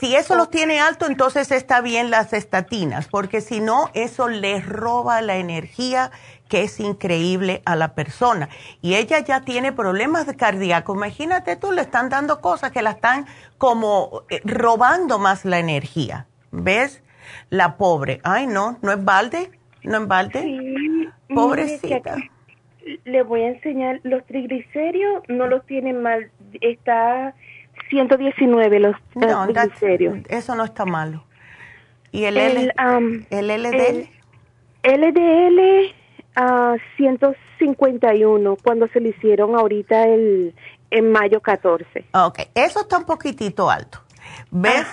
Si 0.00 0.14
eso 0.16 0.34
los 0.34 0.50
tiene 0.50 0.80
alto, 0.80 1.06
entonces 1.06 1.50
está 1.50 1.80
bien 1.80 2.10
las 2.10 2.32
estatinas, 2.32 3.08
porque 3.08 3.40
si 3.40 3.60
no, 3.60 3.90
eso 3.92 4.28
le 4.28 4.60
roba 4.60 5.20
la 5.20 5.36
energía 5.36 6.10
que 6.48 6.62
es 6.62 6.80
increíble 6.80 7.62
a 7.64 7.76
la 7.76 7.94
persona. 7.94 8.48
Y 8.82 8.94
ella 8.94 9.20
ya 9.20 9.40
tiene 9.42 9.72
problemas 9.72 10.26
de 10.26 10.36
cardíaco. 10.36 10.94
Imagínate 10.94 11.56
tú, 11.56 11.72
le 11.72 11.82
están 11.82 12.08
dando 12.08 12.40
cosas 12.40 12.70
que 12.70 12.82
la 12.82 12.90
están 12.90 13.26
como 13.58 14.22
eh, 14.30 14.40
robando 14.44 15.18
más 15.18 15.44
la 15.44 15.58
energía. 15.58 16.26
¿Ves? 16.50 17.02
La 17.50 17.76
pobre. 17.76 18.20
Ay, 18.22 18.46
no, 18.46 18.78
no 18.82 18.92
es 18.92 19.02
balde, 19.02 19.50
no 19.82 19.98
es 20.02 20.08
balde. 20.08 20.42
Sí, 20.42 21.08
Pobrecita. 21.34 22.16
Le 23.04 23.22
voy 23.22 23.40
a 23.42 23.48
enseñar, 23.48 24.00
los 24.02 24.24
triglicéridos 24.26 25.22
no 25.28 25.46
los 25.46 25.64
tienen 25.64 26.02
mal, 26.02 26.30
está 26.60 27.34
119 27.88 28.78
los 28.78 28.96
no, 29.14 29.46
triglicéridos. 29.46 30.18
Eso 30.28 30.54
no 30.54 30.64
está 30.64 30.84
malo. 30.84 31.24
¿Y 32.12 32.24
el, 32.24 32.36
el, 32.36 32.72
um, 32.78 33.24
el 33.30 33.48
LDL? 33.48 34.08
El 34.82 35.00
LDL 35.00 35.94
a 36.34 36.76
151 36.96 38.56
cuando 38.62 38.88
se 38.88 39.00
le 39.00 39.10
hicieron 39.10 39.54
ahorita 39.54 40.04
el 40.04 40.54
en 40.90 41.10
mayo 41.10 41.40
14. 41.40 42.06
Ok, 42.12 42.40
eso 42.54 42.80
está 42.80 42.98
un 42.98 43.04
poquitito 43.04 43.70
alto. 43.70 44.00
¿Ves? 44.50 44.86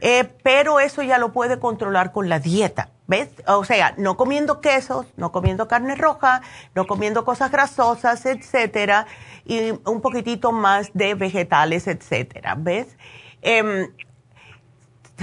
Eh, 0.00 0.28
pero 0.42 0.80
eso 0.80 1.02
ya 1.02 1.18
lo 1.18 1.32
puede 1.32 1.58
controlar 1.58 2.12
con 2.12 2.28
la 2.28 2.38
dieta. 2.38 2.90
¿Ves? 3.06 3.30
O 3.46 3.64
sea, 3.64 3.94
no 3.96 4.16
comiendo 4.18 4.60
quesos, 4.60 5.06
no 5.16 5.32
comiendo 5.32 5.66
carne 5.66 5.94
roja, 5.94 6.42
no 6.74 6.86
comiendo 6.86 7.24
cosas 7.24 7.50
grasosas, 7.50 8.26
etcétera, 8.26 9.06
y 9.46 9.70
un 9.86 10.00
poquitito 10.02 10.52
más 10.52 10.90
de 10.92 11.14
vegetales, 11.14 11.88
etcétera. 11.88 12.54
¿Ves? 12.58 12.98
Eh, 13.40 13.88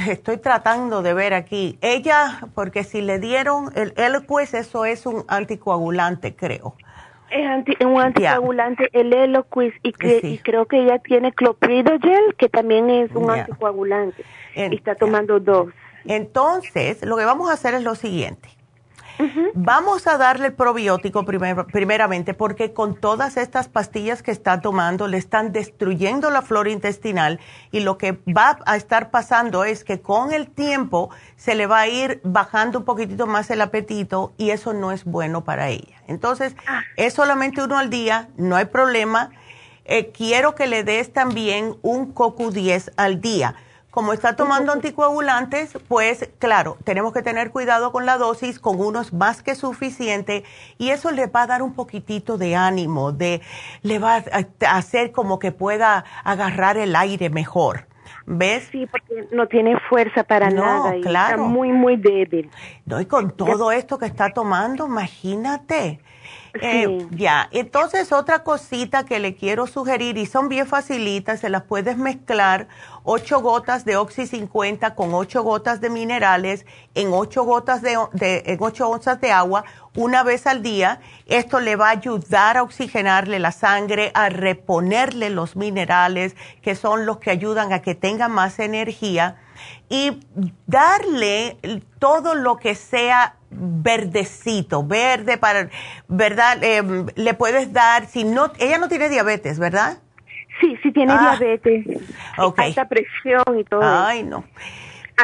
estoy 0.09 0.37
tratando 0.37 1.01
de 1.01 1.13
ver 1.13 1.33
aquí. 1.33 1.77
Ella, 1.81 2.39
porque 2.53 2.83
si 2.83 3.01
le 3.01 3.19
dieron 3.19 3.71
el 3.75 3.93
Eloquist, 3.97 4.53
eso 4.53 4.85
es 4.85 5.05
un 5.05 5.23
anticoagulante, 5.27 6.35
creo. 6.35 6.75
Es 7.29 7.85
un 7.85 7.99
anticoagulante, 7.99 8.89
el 8.93 9.11
Eloquist, 9.11 9.75
y, 9.83 9.93
y, 10.23 10.37
creo 10.37 10.67
que 10.67 10.83
ella 10.83 10.99
tiene 10.99 11.33
clopridogel, 11.33 12.35
que 12.37 12.49
también 12.49 12.89
es 12.89 13.11
un 13.13 13.29
anticoagulante. 13.29 14.23
y 14.55 14.75
está 14.75 14.95
tomando 14.95 15.39
dos. 15.39 15.69
Entonces, 16.05 17.03
lo 17.03 17.17
que 17.17 17.25
vamos 17.25 17.49
a 17.49 17.53
hacer 17.53 17.73
es 17.73 17.83
lo 17.83 17.95
siguiente. 17.95 18.55
Vamos 19.53 20.07
a 20.07 20.18
darle 20.18 20.47
el 20.47 20.53
probiótico 20.53 21.26
primeramente 21.26 22.34
porque 22.34 22.74
con 22.74 22.95
todas 22.95 23.38
estas 23.38 23.68
pastillas 23.68 24.22
que 24.22 24.32
está 24.32 24.61
tomando 24.61 25.07
le 25.07 25.18
están 25.18 25.51
destruyendo 25.51 26.30
la 26.30 26.41
flora 26.41 26.70
intestinal 26.70 27.39
y 27.72 27.82
lo 27.82 27.97
que 27.97 28.13
va 28.28 28.59
a 28.66 28.76
estar 28.76 29.11
pasando 29.11 29.63
es 29.63 29.84
que 29.84 30.01
con 30.01 30.34
el 30.34 30.49
tiempo 30.49 31.09
se 31.36 31.55
le 31.55 31.68
va 31.68 31.82
a 31.82 31.88
ir 31.88 32.20
bajando 32.24 32.80
un 32.80 32.86
poquitito 32.86 33.28
más 33.28 33.49
el 33.49 33.61
apetito 33.61 34.34
y 34.38 34.49
eso 34.49 34.74
no 34.74 34.91
es 34.91 35.05
bueno 35.05 35.43
para 35.43 35.70
ella. 35.70 36.01
Entonces, 36.07 36.55
ah. 36.68 36.82
es 36.97 37.13
solamente 37.13 37.63
uno 37.63 37.78
al 37.78 37.89
día, 37.89 38.30
no 38.38 38.55
hay 38.55 38.66
problema. 38.66 39.32
Eh, 39.86 40.11
quiero 40.11 40.55
que 40.55 40.68
le 40.68 40.84
des 40.84 41.13
también 41.13 41.76
un 41.82 42.11
coco 42.11 42.51
10 42.51 42.91
al 42.97 43.22
día 43.22 43.55
como 43.95 44.11
está 44.11 44.35
tomando 44.35 44.73
anticoagulantes, 44.73 45.79
pues 45.87 46.29
claro, 46.37 46.77
tenemos 46.83 47.13
que 47.13 47.21
tener 47.21 47.49
cuidado 47.49 47.93
con 47.93 48.05
la 48.05 48.17
dosis, 48.17 48.59
con 48.59 48.77
unos 48.77 49.13
más 49.13 49.41
que 49.41 49.55
suficiente, 49.55 50.43
y 50.77 50.89
eso 50.89 51.11
le 51.11 51.27
va 51.27 51.43
a 51.43 51.47
dar 51.47 51.61
un 51.61 51.73
poquitito 51.73 52.37
de 52.37 52.57
ánimo, 52.57 53.13
de, 53.13 53.41
le 53.83 53.99
va 53.99 54.17
a 54.17 54.75
hacer 54.75 55.13
como 55.13 55.39
que 55.39 55.53
pueda 55.53 56.03
agarrar 56.25 56.75
el 56.75 56.93
aire 56.93 57.29
mejor. 57.29 57.85
¿Ves? 58.25 58.67
Sí, 58.69 58.85
porque 58.85 59.29
no 59.31 59.47
tiene 59.47 59.79
fuerza 59.87 60.25
para 60.25 60.49
nada 60.49 60.97
y 60.97 61.01
claro. 61.01 61.35
está 61.35 61.47
muy, 61.47 61.71
muy 61.71 61.95
débil. 61.95 62.51
No, 62.85 62.99
y 62.99 63.05
con 63.05 63.31
todo 63.31 63.71
esto 63.71 63.97
que 63.97 64.07
está 64.07 64.33
tomando, 64.33 64.87
imagínate. 64.87 66.01
Eh, 66.62 67.08
ya, 67.12 67.49
entonces 67.51 68.12
otra 68.12 68.43
cosita 68.43 69.06
que 69.06 69.20
le 69.20 69.36
quiero 69.36 69.68
sugerir, 69.68 70.18
y 70.18 70.26
son 70.26 70.47
bien 70.47 70.66
facilitas, 70.66 71.41
se 71.41 71.49
las 71.49 71.64
puedes 71.64 71.97
mezclar, 71.97 72.68
8 73.03 73.41
gotas 73.41 73.86
de 73.86 73.97
Oxy 73.97 74.26
50 74.26 74.95
con 74.95 75.14
8 75.14 75.43
gotas 75.43 75.82
de 75.82 75.89
minerales 75.89 76.66
en 76.95 77.10
8 77.12 77.43
gotas 77.43 77.82
de, 77.82 77.97
en 78.22 78.58
8 78.60 78.89
onzas 78.89 79.22
de 79.22 79.32
agua 79.32 79.66
una 79.95 80.24
vez 80.24 80.47
al 80.47 80.64
día. 80.64 80.99
Esto 81.26 81.60
le 81.60 81.76
va 81.76 81.88
a 81.88 81.91
ayudar 81.91 82.58
a 82.58 82.64
oxigenarle 82.64 83.39
la 83.39 83.51
sangre, 83.51 84.12
a 84.14 84.30
reponerle 84.30 85.30
los 85.30 85.56
minerales, 85.56 86.36
que 86.62 86.76
son 86.76 87.06
los 87.06 87.18
que 87.18 87.32
ayudan 87.32 87.74
a 87.74 87.82
que 87.82 87.95
tenga 87.95 88.28
más 88.28 88.60
energía, 88.60 89.38
y 89.88 90.20
darle 90.66 91.58
todo 91.99 92.34
lo 92.34 92.58
que 92.58 92.76
sea 92.76 93.36
verdecito, 93.58 94.86
verde 94.86 95.38
para, 95.38 95.70
¿verdad? 96.08 96.64
Em, 96.64 97.08
le 97.16 97.34
puedes 97.34 97.74
dar, 97.74 98.08
si 98.08 98.24
no, 98.24 98.51
ella 98.60 98.78
no 98.78 98.88
tiene 98.88 99.10
diabetes, 99.10 99.60
¿verdad? 99.60 99.99
Sí, 100.62 100.78
sí 100.82 100.91
tiene 100.91 101.14
ah, 101.14 101.38
diabetes, 101.38 101.86
okay. 102.38 102.68
alta 102.68 102.88
presión 102.88 103.60
y 103.60 103.64
todo. 103.64 103.82
Ay, 103.84 104.24
no. 104.24 104.45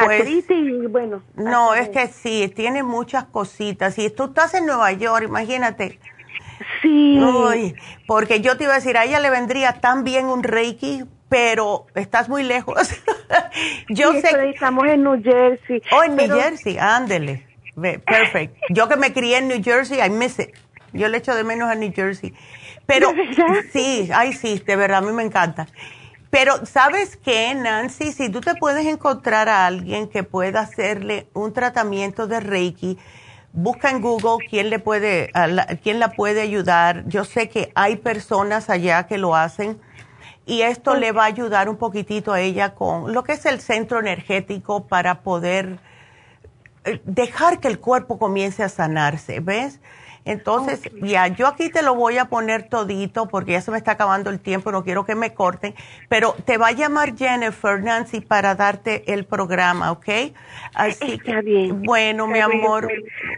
Pues, 0.04 0.26
y 0.48 0.86
bueno. 0.86 1.22
No, 1.34 1.74
es 1.74 1.90
que 1.90 2.06
sí, 2.08 2.50
tiene 2.54 2.82
muchas 2.82 3.24
cositas. 3.24 3.94
Si 3.94 4.08
tú 4.10 4.24
estás 4.24 4.54
en 4.54 4.64
Nueva 4.66 4.90
York, 4.92 5.24
imagínate. 5.24 5.98
Sí. 6.80 7.74
porque 8.06 8.40
yo 8.40 8.56
te 8.56 8.64
iba 8.64 8.72
a 8.72 8.76
decir, 8.76 8.96
a 8.96 9.04
ella 9.04 9.20
le 9.20 9.30
vendría 9.30 9.80
tan 9.80 10.04
bien 10.04 10.26
un 10.26 10.42
Reiki, 10.42 11.04
pero 11.28 11.86
estás 11.94 12.28
muy 12.28 12.42
lejos. 12.42 12.76
yo 13.88 14.12
sé. 14.12 14.50
Estamos 14.50 14.86
en 14.86 15.02
New 15.02 15.22
Jersey. 15.22 15.82
Oh, 15.92 16.02
en 16.02 16.16
New 16.16 16.28
Jersey, 16.30 16.78
ándele. 16.78 17.51
Perfecto. 17.74 18.58
Yo 18.70 18.88
que 18.88 18.96
me 18.96 19.12
crié 19.12 19.38
en 19.38 19.48
New 19.48 19.62
Jersey, 19.62 20.00
I 20.00 20.10
miss 20.10 20.38
it. 20.38 20.50
Yo 20.92 21.08
le 21.08 21.18
echo 21.18 21.34
de 21.34 21.44
menos 21.44 21.70
a 21.70 21.74
New 21.74 21.92
Jersey. 21.94 22.34
Pero 22.86 23.12
sí, 23.72 24.10
ay 24.12 24.32
sí, 24.32 24.62
de 24.66 24.76
verdad, 24.76 24.98
a 24.98 25.02
mí 25.02 25.12
me 25.12 25.22
encanta. 25.22 25.66
Pero 26.30 26.64
¿sabes 26.64 27.18
qué, 27.18 27.54
Nancy? 27.54 28.12
Si 28.12 28.30
tú 28.30 28.40
te 28.40 28.54
puedes 28.54 28.86
encontrar 28.86 29.48
a 29.48 29.66
alguien 29.66 30.08
que 30.08 30.22
pueda 30.22 30.60
hacerle 30.60 31.26
un 31.34 31.52
tratamiento 31.52 32.26
de 32.26 32.40
Reiki, 32.40 32.98
busca 33.52 33.90
en 33.90 34.00
Google 34.00 34.46
quién 34.48 34.70
le 34.70 34.78
puede, 34.78 35.30
quién 35.82 36.00
la 36.00 36.08
puede 36.12 36.40
ayudar. 36.40 37.04
Yo 37.06 37.24
sé 37.24 37.50
que 37.50 37.70
hay 37.74 37.96
personas 37.96 38.70
allá 38.70 39.06
que 39.06 39.18
lo 39.18 39.36
hacen 39.36 39.78
y 40.46 40.62
esto 40.62 40.94
le 40.96 41.12
va 41.12 41.24
a 41.24 41.26
ayudar 41.26 41.68
un 41.68 41.76
poquitito 41.76 42.32
a 42.32 42.40
ella 42.40 42.74
con 42.74 43.12
lo 43.12 43.24
que 43.24 43.32
es 43.32 43.44
el 43.46 43.60
centro 43.60 44.00
energético 44.00 44.86
para 44.86 45.20
poder 45.20 45.78
dejar 47.04 47.60
que 47.60 47.68
el 47.68 47.78
cuerpo 47.78 48.18
comience 48.18 48.62
a 48.62 48.68
sanarse, 48.68 49.40
¿ves? 49.40 49.80
Entonces, 50.24 50.80
ya, 51.02 51.26
yo 51.26 51.48
aquí 51.48 51.68
te 51.68 51.82
lo 51.82 51.96
voy 51.96 52.18
a 52.18 52.26
poner 52.26 52.68
todito 52.68 53.26
porque 53.26 53.52
ya 53.52 53.60
se 53.60 53.72
me 53.72 53.78
está 53.78 53.92
acabando 53.92 54.30
el 54.30 54.38
tiempo, 54.38 54.70
no 54.70 54.84
quiero 54.84 55.04
que 55.04 55.16
me 55.16 55.34
corten, 55.34 55.74
pero 56.08 56.34
te 56.44 56.58
va 56.58 56.68
a 56.68 56.72
llamar 56.72 57.16
Jennifer 57.16 57.82
Nancy 57.82 58.20
para 58.20 58.54
darte 58.54 59.12
el 59.12 59.24
programa, 59.24 59.90
¿ok? 59.90 60.08
Así 60.74 61.18
que, 61.18 61.40
bien. 61.42 61.82
bueno, 61.82 62.28
mi 62.28 62.38
amor, 62.38 62.88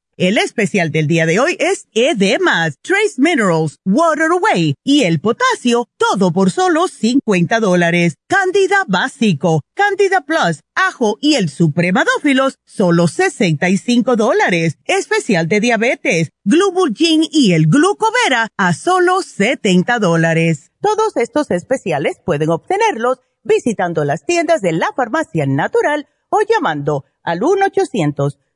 El 0.21 0.37
especial 0.37 0.91
del 0.91 1.07
día 1.07 1.25
de 1.25 1.39
hoy 1.39 1.57
es 1.59 1.87
Edemas, 1.95 2.77
Trace 2.83 3.15
Minerals, 3.17 3.79
Water 3.85 4.29
Away 4.29 4.75
y 4.83 5.01
el 5.01 5.19
potasio, 5.19 5.89
todo 5.97 6.31
por 6.31 6.51
solo 6.51 6.87
50 6.87 7.59
dólares. 7.59 8.13
Candida 8.27 8.83
básico, 8.87 9.61
Candida 9.73 10.21
Plus, 10.21 10.61
ajo 10.75 11.17
y 11.21 11.37
el 11.37 11.49
supremadófilos, 11.49 12.59
solo 12.67 13.07
65 13.07 14.15
dólares. 14.15 14.77
Especial 14.85 15.47
de 15.47 15.59
diabetes, 15.59 16.29
Glubulgin 16.43 17.23
y 17.31 17.53
el 17.53 17.65
Glucovera 17.65 18.49
a 18.57 18.73
solo 18.75 19.23
70 19.23 19.97
dólares. 19.97 20.71
Todos 20.81 21.17
estos 21.17 21.49
especiales 21.49 22.21
pueden 22.23 22.51
obtenerlos 22.51 23.21
visitando 23.43 24.05
las 24.05 24.23
tiendas 24.23 24.61
de 24.61 24.73
la 24.73 24.93
farmacia 24.95 25.47
natural 25.47 26.07
o 26.29 26.41
llamando 26.47 27.05
al 27.23 27.41
1 27.41 27.65
800 27.65 28.37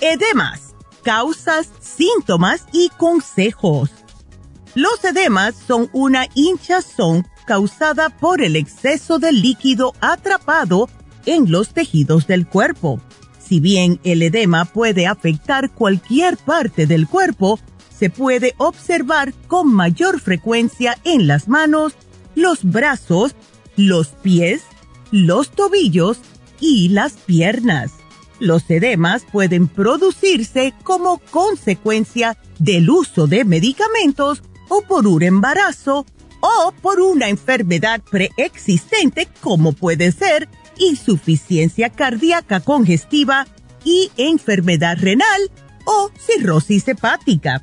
Edemas, 0.00 0.74
causas, 1.02 1.68
síntomas 1.78 2.64
y 2.72 2.88
consejos. 2.96 3.90
Los 4.74 5.04
edemas 5.04 5.54
son 5.54 5.90
una 5.92 6.26
hinchazón 6.34 7.26
causada 7.46 8.08
por 8.08 8.40
el 8.40 8.56
exceso 8.56 9.18
de 9.18 9.32
líquido 9.32 9.92
atrapado 10.00 10.88
en 11.26 11.50
los 11.52 11.74
tejidos 11.74 12.26
del 12.26 12.46
cuerpo. 12.46 12.98
Si 13.38 13.60
bien 13.60 14.00
el 14.02 14.22
edema 14.22 14.64
puede 14.64 15.06
afectar 15.06 15.70
cualquier 15.70 16.38
parte 16.38 16.86
del 16.86 17.06
cuerpo, 17.06 17.60
se 17.94 18.08
puede 18.08 18.54
observar 18.56 19.34
con 19.48 19.70
mayor 19.70 20.18
frecuencia 20.18 20.96
en 21.04 21.26
las 21.26 21.46
manos, 21.46 21.92
los 22.34 22.64
brazos, 22.64 23.34
los 23.76 24.08
pies, 24.08 24.62
los 25.10 25.50
tobillos 25.50 26.20
y 26.58 26.88
las 26.88 27.12
piernas. 27.12 27.99
Los 28.40 28.68
edemas 28.70 29.24
pueden 29.30 29.68
producirse 29.68 30.72
como 30.82 31.18
consecuencia 31.30 32.38
del 32.58 32.88
uso 32.88 33.26
de 33.26 33.44
medicamentos 33.44 34.42
o 34.68 34.80
por 34.82 35.06
un 35.06 35.22
embarazo 35.22 36.06
o 36.40 36.72
por 36.80 37.00
una 37.00 37.28
enfermedad 37.28 38.00
preexistente 38.10 39.28
como 39.42 39.72
puede 39.74 40.10
ser 40.10 40.48
insuficiencia 40.78 41.90
cardíaca 41.90 42.60
congestiva 42.60 43.46
y 43.84 44.10
enfermedad 44.16 44.96
renal 44.98 45.50
o 45.84 46.10
cirrosis 46.18 46.88
hepática. 46.88 47.62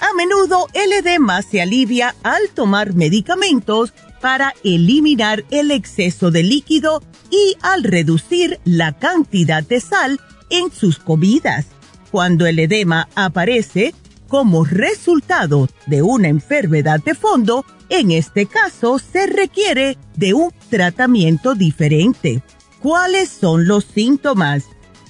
A 0.00 0.14
menudo 0.16 0.68
el 0.72 0.92
edema 0.92 1.42
se 1.42 1.60
alivia 1.60 2.14
al 2.22 2.48
tomar 2.54 2.94
medicamentos 2.94 3.92
para 4.22 4.54
eliminar 4.64 5.44
el 5.50 5.70
exceso 5.70 6.30
de 6.30 6.42
líquido 6.42 7.02
y 7.30 7.56
al 7.62 7.84
reducir 7.84 8.60
la 8.64 8.92
cantidad 8.98 9.62
de 9.62 9.80
sal 9.80 10.20
en 10.50 10.72
sus 10.72 10.98
comidas. 10.98 11.66
Cuando 12.10 12.46
el 12.46 12.58
edema 12.58 13.08
aparece 13.14 13.94
como 14.28 14.64
resultado 14.64 15.68
de 15.86 16.02
una 16.02 16.28
enfermedad 16.28 17.00
de 17.04 17.14
fondo, 17.14 17.64
en 17.88 18.10
este 18.10 18.46
caso 18.46 18.98
se 18.98 19.26
requiere 19.26 19.98
de 20.16 20.34
un 20.34 20.52
tratamiento 20.70 21.54
diferente. 21.54 22.42
¿Cuáles 22.80 23.28
son 23.28 23.66
los 23.66 23.84
síntomas? 23.84 24.64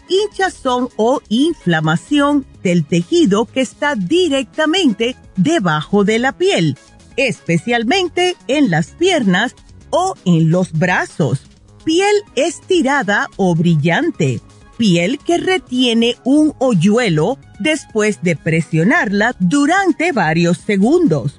Hinchazón 0.08 0.88
o 0.96 1.22
inflamación 1.28 2.44
del 2.62 2.84
tejido 2.84 3.46
que 3.46 3.62
está 3.62 3.94
directamente 3.94 5.16
debajo 5.36 6.04
de 6.04 6.18
la 6.18 6.32
piel 6.32 6.76
especialmente 7.16 8.36
en 8.48 8.70
las 8.70 8.88
piernas 8.88 9.54
o 9.90 10.14
en 10.24 10.50
los 10.50 10.72
brazos. 10.72 11.42
Piel 11.84 12.16
estirada 12.34 13.28
o 13.36 13.54
brillante. 13.54 14.40
Piel 14.78 15.18
que 15.18 15.38
retiene 15.38 16.16
un 16.24 16.54
hoyuelo 16.58 17.38
después 17.60 18.22
de 18.22 18.36
presionarla 18.36 19.36
durante 19.38 20.12
varios 20.12 20.58
segundos. 20.58 21.38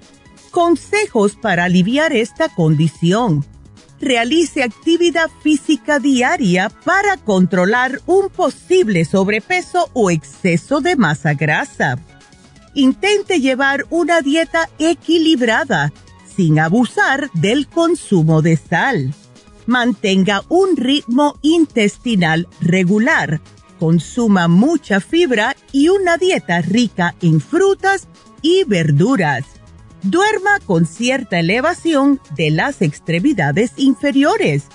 Consejos 0.52 1.36
para 1.36 1.66
aliviar 1.66 2.14
esta 2.14 2.50
condición. 2.50 3.44
realice 4.00 4.62
actividad 4.62 5.30
física 5.42 6.00
diaria 6.00 6.70
para 6.70 7.18
controlar 7.18 8.02
un 8.06 8.30
posible 8.30 9.06
sobrepeso 9.06 9.90
o 9.94 10.12
exceso 10.12 10.82
de 10.82 10.96
masa 10.96 11.34
grasa. 11.34 11.98
Intente 12.74 13.40
llevar 13.40 13.86
una 13.90 14.22
dieta 14.22 14.70
equilibrada 14.80 15.94
sin 16.36 16.60
abusar 16.60 17.32
del 17.34 17.68
consumo 17.68 18.42
de 18.42 18.58
sal. 18.58 19.14
Mantenga 19.66 20.44
un 20.50 20.78
ritmo 20.78 21.38
intestinal 21.42 22.48
regular. 22.62 23.42
Consuma 23.80 24.48
mucha 24.48 25.00
fibra 25.00 25.56
y 25.72 25.90
una 25.90 26.18
dieta 26.18 26.62
rica 26.62 27.16
en 27.22 27.42
frutas 27.42 28.08
y 28.42 28.64
verduras 28.64 29.46
duerma 30.06 30.60
con 30.66 30.86
cierta 30.86 31.40
elevación 31.40 32.22
de 32.36 32.52
las 32.52 32.82
extremidades 32.82 33.74
inferiores. 33.78 34.66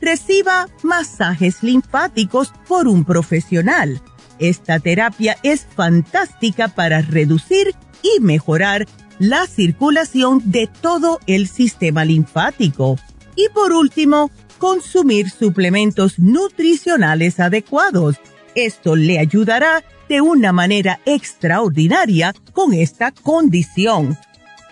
Reciba 0.00 0.68
masajes 0.82 1.62
linfáticos 1.62 2.52
por 2.68 2.86
un 2.88 3.04
profesional. 3.04 4.02
Esta 4.38 4.78
terapia 4.78 5.38
es 5.42 5.66
fantástica 5.74 6.68
para 6.68 7.00
reducir 7.00 7.74
y 8.02 8.20
mejorar 8.20 8.86
la 9.18 9.46
circulación 9.46 10.42
de 10.44 10.68
todo 10.80 11.20
el 11.26 11.48
sistema 11.48 12.04
linfático. 12.04 12.98
Y 13.36 13.48
por 13.50 13.72
último, 13.72 14.30
consumir 14.58 15.30
suplementos 15.30 16.18
nutricionales 16.18 17.40
adecuados. 17.40 18.16
Esto 18.54 18.96
le 18.96 19.18
ayudará 19.18 19.82
de 20.08 20.20
una 20.20 20.52
manera 20.52 21.00
extraordinaria 21.06 22.34
con 22.52 22.72
esta 22.72 23.10
condición 23.10 24.16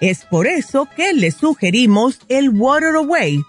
es 0.03 0.25
por 0.25 0.49
eso 0.49 0.89
que 0.97 1.13
le 1.13 1.31
sugerimos 1.31 2.19
el 2.29 2.51
Water 2.51 2.97
Away, 2.97 3.41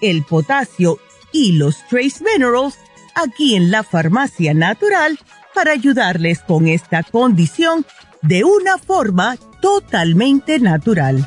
el 0.00 0.24
potasio 0.24 0.98
y 1.30 1.52
los 1.52 1.86
Trace 1.86 2.24
Minerals 2.24 2.76
aquí 3.14 3.54
en 3.54 3.70
la 3.70 3.84
farmacia 3.84 4.52
natural 4.52 5.20
para 5.54 5.70
ayudarles 5.70 6.40
con 6.40 6.66
esta 6.66 7.04
condición 7.04 7.86
de 8.22 8.42
una 8.42 8.76
forma 8.76 9.36
totalmente 9.62 10.58
natural. 10.58 11.24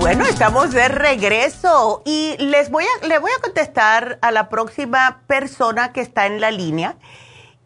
Bueno, 0.00 0.24
estamos 0.24 0.72
de 0.72 0.88
regreso 0.88 2.02
y 2.06 2.34
les 2.38 2.70
voy 2.70 2.84
a, 2.84 3.06
le 3.06 3.18
voy 3.18 3.30
a 3.36 3.42
contestar 3.42 4.18
a 4.22 4.30
la 4.30 4.48
próxima 4.48 5.20
persona 5.26 5.92
que 5.92 6.00
está 6.00 6.24
en 6.24 6.40
la 6.40 6.50
línea 6.50 6.96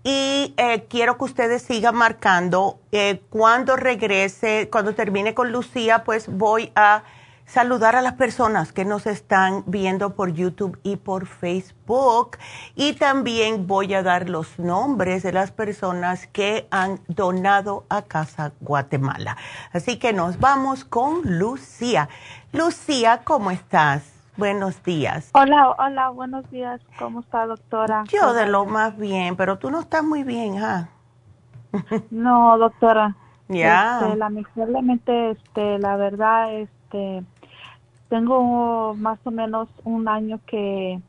y 0.03 0.53
eh, 0.57 0.85
quiero 0.91 1.17
que 1.17 1.25
ustedes 1.25 1.63
sigan 1.63 1.95
marcando. 1.95 2.81
Eh, 2.91 3.23
cuando 3.31 3.77
regrese, 3.77 4.69
cuando 4.71 4.97
termine 4.97 5.33
con 5.33 5.53
Lucía, 5.53 6.03
pues 6.03 6.27
voy 6.29 6.73
a 6.75 7.05
saludar 7.47 7.97
a 7.97 8.03
las 8.03 8.15
personas 8.15 8.73
que 8.73 8.85
nos 8.85 9.07
están 9.07 9.65
viendo 9.67 10.15
por 10.15 10.33
YouTube 10.33 10.79
y 10.83 10.97
por 10.97 11.27
Facebook. 11.27 12.39
Y 12.75 12.95
también 12.95 13.67
voy 13.67 13.95
a 13.95 14.03
dar 14.03 14.29
los 14.29 14.59
nombres 14.59 15.23
de 15.23 15.33
las 15.33 15.51
personas 15.51 16.27
que 16.29 16.67
han 16.71 17.01
donado 17.09 17.85
a 17.89 18.03
Casa 18.03 18.53
Guatemala. 18.61 19.37
Así 19.73 19.99
que 19.99 20.13
nos 20.13 20.41
vamos 20.41 20.85
con 20.85 21.39
Lucía. 21.39 22.09
Lucía, 22.53 23.23
¿cómo 23.25 23.51
estás? 23.51 24.15
Buenos 24.37 24.83
días. 24.83 25.31
Hola, 25.33 25.71
hola, 25.79 26.09
buenos 26.11 26.51
días. 26.51 26.81
¿Cómo 26.99 27.21
está, 27.21 27.47
doctora? 27.47 28.03
Yo 28.09 28.33
de 28.33 28.47
lo 28.47 28.65
más 28.65 28.97
bien, 28.97 29.37
pero 29.37 29.59
tú 29.59 29.71
no 29.71 29.81
estás 29.81 30.03
muy 30.03 30.25
bien, 30.25 30.59
¿ah? 30.59 30.89
No, 32.11 32.59
doctora. 32.59 33.17
Ya. 33.49 34.01
Este, 34.01 34.17
lamentablemente, 34.17 35.31
este, 35.31 35.79
la 35.79 35.97
verdad, 35.97 36.53
este, 36.55 37.23
tengo 38.15 38.95
más 38.95 39.19
o 39.25 39.33
menos 39.33 39.69
un 39.83 40.07
año 40.07 40.39
que 40.47 41.01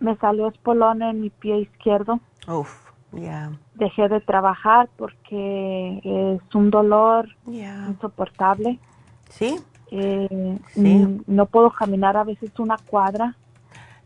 me 0.00 0.16
salió 0.16 0.48
espolón 0.48 1.02
en 1.02 1.20
mi 1.20 1.28
pie 1.28 1.58
izquierdo. 1.58 2.18
Uf, 2.48 2.74
ya. 3.12 3.52
Dejé 3.74 4.08
de 4.08 4.22
trabajar 4.22 4.88
porque 4.96 6.00
es 6.02 6.54
un 6.54 6.70
dolor 6.70 7.28
insoportable. 7.46 8.78
¿Sí? 9.28 9.60
Eh, 9.90 10.58
sí. 10.68 11.22
No 11.26 11.44
puedo 11.44 11.70
caminar 11.70 12.16
a 12.16 12.24
veces 12.24 12.58
una 12.58 12.78
cuadra. 12.78 13.36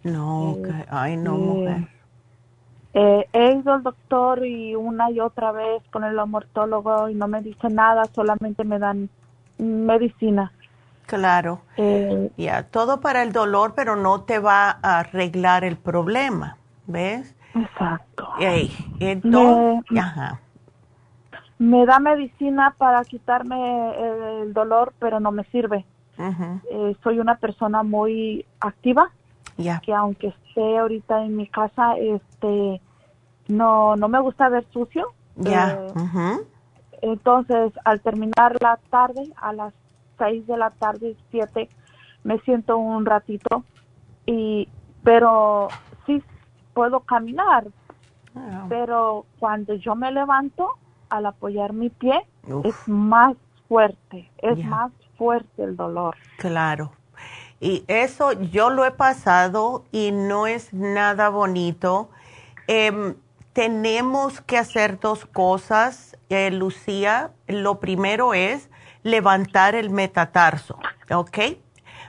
No, 0.03 0.57
eh, 0.67 0.87
ay, 0.91 1.17
no, 1.17 1.37
eh, 1.37 1.39
mujer. 1.39 3.29
he 3.33 3.55
ido 3.61 3.75
al 3.75 3.85
doctor 3.85 4.45
y 4.45 4.75
una 4.75 5.13
y 5.13 5.21
otra 5.21 5.53
vez 5.53 5.85
con 5.93 6.03
el 6.03 6.19
amortólogo 6.19 7.11
y 7.11 7.15
no 7.15 7.29
me 7.29 7.43
dice 7.43 7.69
nada, 7.69 8.07
solamente 8.07 8.65
me 8.65 8.81
dan 8.81 9.09
medicina. 9.57 10.53
Claro. 11.09 11.63
Eh, 11.79 12.31
ya, 12.37 12.65
todo 12.65 13.01
para 13.01 13.23
el 13.23 13.33
dolor, 13.33 13.73
pero 13.75 13.97
no 13.97 14.23
te 14.23 14.39
va 14.39 14.79
a 14.83 14.99
arreglar 15.01 15.65
el 15.65 15.79
problema, 15.79 16.59
¿ves? 16.87 17.35
Exacto. 17.55 18.29
entonces, 19.01 19.83
me, 21.59 21.87
da 21.87 21.99
medicina 21.99 22.75
para 22.77 23.03
quitarme 23.05 24.43
el 24.43 24.53
dolor, 24.53 24.93
pero 24.99 25.19
no 25.19 25.33
me 25.33 25.45
sirve. 25.45 25.87
Eh, 26.19 26.95
soy 27.03 27.21
una 27.21 27.37
persona 27.37 27.83
muy 27.83 28.45
activa, 28.61 29.11
ya. 29.57 29.81
que 29.81 29.95
aunque 29.95 30.29
esté 30.29 30.79
ahorita 30.79 31.25
en 31.25 31.37
mi 31.37 31.47
casa, 31.47 31.97
este, 31.97 32.83
no, 33.49 33.97
no 33.97 34.09
me 34.09 34.21
gusta 34.21 34.51
ver 34.51 34.67
sucio. 34.73 35.07
Ya. 35.37 35.73
Eh, 35.73 36.37
entonces, 37.01 37.73
al 37.85 38.01
terminar 38.01 38.57
la 38.61 38.79
tarde, 38.91 39.33
a 39.37 39.55
las 39.55 39.73
6 40.19 40.47
de 40.47 40.57
la 40.57 40.71
tarde, 40.71 41.17
7, 41.31 41.69
me 42.25 42.39
siento 42.41 42.77
un 42.77 43.07
ratito, 43.07 43.65
y, 44.27 44.69
pero 45.03 45.69
sí 46.07 46.23
puedo 46.75 47.01
caminar, 47.01 47.67
pero 48.69 49.27
cuando 49.39 49.75
yo 49.75 49.97
me 49.97 50.13
levanto, 50.13 50.69
al 51.09 51.27
apoyar 51.27 51.73
mi 51.73 51.91
pie, 51.91 52.27
es 52.65 52.77
más 52.87 53.37
fuerte, 53.69 54.31
es 54.39 54.65
más 54.65 54.93
fuerte 55.17 55.65
el 55.65 55.77
dolor. 55.77 56.17
Claro. 56.39 56.93
Y 57.61 57.85
eso 57.89 58.33
yo 58.33 58.71
lo 58.71 58.85
he 58.85 58.93
pasado 58.93 59.85
y 59.91 60.13
no 60.13 60.47
es 60.47 60.73
nada 60.73 61.29
bonito. 61.29 62.11
Em, 62.69 63.17
tenemos 63.53 64.41
que 64.41 64.57
hacer 64.57 65.01
dos 65.01 65.27
cosas, 65.27 66.17
eh, 66.29 66.51
Lucía. 66.53 67.33
Lo 67.49 67.81
primero 67.81 68.35
es 68.35 68.71
levantar 69.03 69.75
el 69.75 69.91
metatarso, 69.91 70.79
¿ok? 71.11 71.39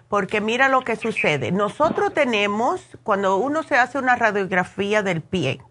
Porque 0.08 0.42
mira 0.42 0.70
lo 0.70 0.82
que 0.82 0.96
sucede. 0.96 1.52
Nosotros 1.52 2.14
tenemos, 2.14 2.82
cuando 3.04 3.38
uno 3.38 3.64
se 3.64 3.78
hace 3.78 3.98
una 3.98 4.16
radiografía 4.16 5.04
del 5.04 5.22
pie, 5.22 5.62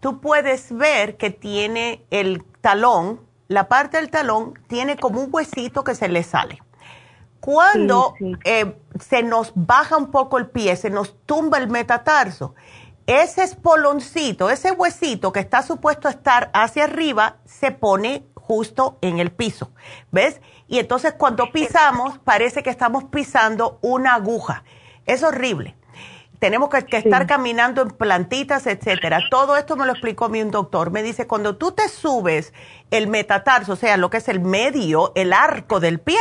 tú 0.00 0.20
puedes 0.20 0.72
ver 0.76 1.16
que 1.16 1.30
tiene 1.30 2.04
el 2.10 2.44
talón, 2.60 3.20
la 3.46 3.68
parte 3.68 3.96
del 3.98 4.10
talón 4.10 4.54
tiene 4.66 4.96
como 4.96 5.20
un 5.20 5.28
huesito 5.32 5.84
que 5.84 5.94
se 5.94 6.08
le 6.08 6.22
sale. 6.22 6.60
Cuando 7.40 8.14
eh, 8.44 8.76
se 8.98 9.22
nos 9.22 9.52
baja 9.54 9.96
un 9.96 10.10
poco 10.10 10.38
el 10.38 10.48
pie, 10.48 10.74
se 10.74 10.90
nos 10.90 11.16
tumba 11.24 11.58
el 11.58 11.68
metatarso, 11.68 12.54
ese 13.06 13.42
espoloncito, 13.42 14.50
ese 14.50 14.72
huesito 14.72 15.32
que 15.32 15.40
está 15.40 15.62
supuesto 15.62 16.08
a 16.08 16.10
estar 16.10 16.50
hacia 16.52 16.84
arriba, 16.84 17.36
se 17.46 17.70
pone 17.70 18.26
justo 18.48 18.96
en 19.02 19.18
el 19.18 19.30
piso, 19.30 19.70
¿ves? 20.10 20.40
Y 20.68 20.78
entonces 20.78 21.12
cuando 21.12 21.52
pisamos 21.52 22.18
parece 22.18 22.62
que 22.62 22.70
estamos 22.70 23.04
pisando 23.04 23.78
una 23.82 24.14
aguja. 24.14 24.64
Es 25.04 25.22
horrible. 25.22 25.76
Tenemos 26.38 26.70
que, 26.70 26.96
estar 26.96 27.26
caminando 27.26 27.82
en 27.82 27.88
plantitas, 27.88 28.66
etcétera. 28.66 29.20
Todo 29.30 29.56
esto 29.56 29.76
me 29.76 29.84
lo 29.84 29.92
explicó 29.92 30.26
a 30.26 30.28
mí 30.30 30.40
un 30.40 30.50
doctor. 30.50 30.90
Me 30.90 31.02
dice, 31.02 31.26
cuando 31.26 31.56
tú 31.56 31.72
te 31.72 31.88
subes 31.88 32.54
el 32.90 33.06
metatarso, 33.08 33.74
o 33.74 33.76
sea, 33.76 33.98
lo 33.98 34.08
que 34.08 34.16
es 34.16 34.28
el 34.28 34.40
medio, 34.40 35.12
el 35.14 35.34
arco 35.34 35.78
del 35.78 36.00
pie, 36.00 36.18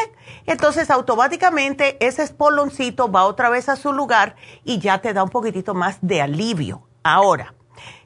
entonces 0.47 0.89
automáticamente 0.89 1.97
ese 2.05 2.23
espoloncito 2.23 3.09
va 3.09 3.25
otra 3.25 3.49
vez 3.49 3.69
a 3.69 3.77
su 3.77 3.93
lugar 3.93 4.35
y 4.65 4.79
ya 4.79 4.97
te 4.97 5.13
da 5.13 5.23
un 5.23 5.29
poquitito 5.29 5.73
más 5.73 5.99
de 6.01 6.21
alivio. 6.21 6.81
Ahora, 7.03 7.53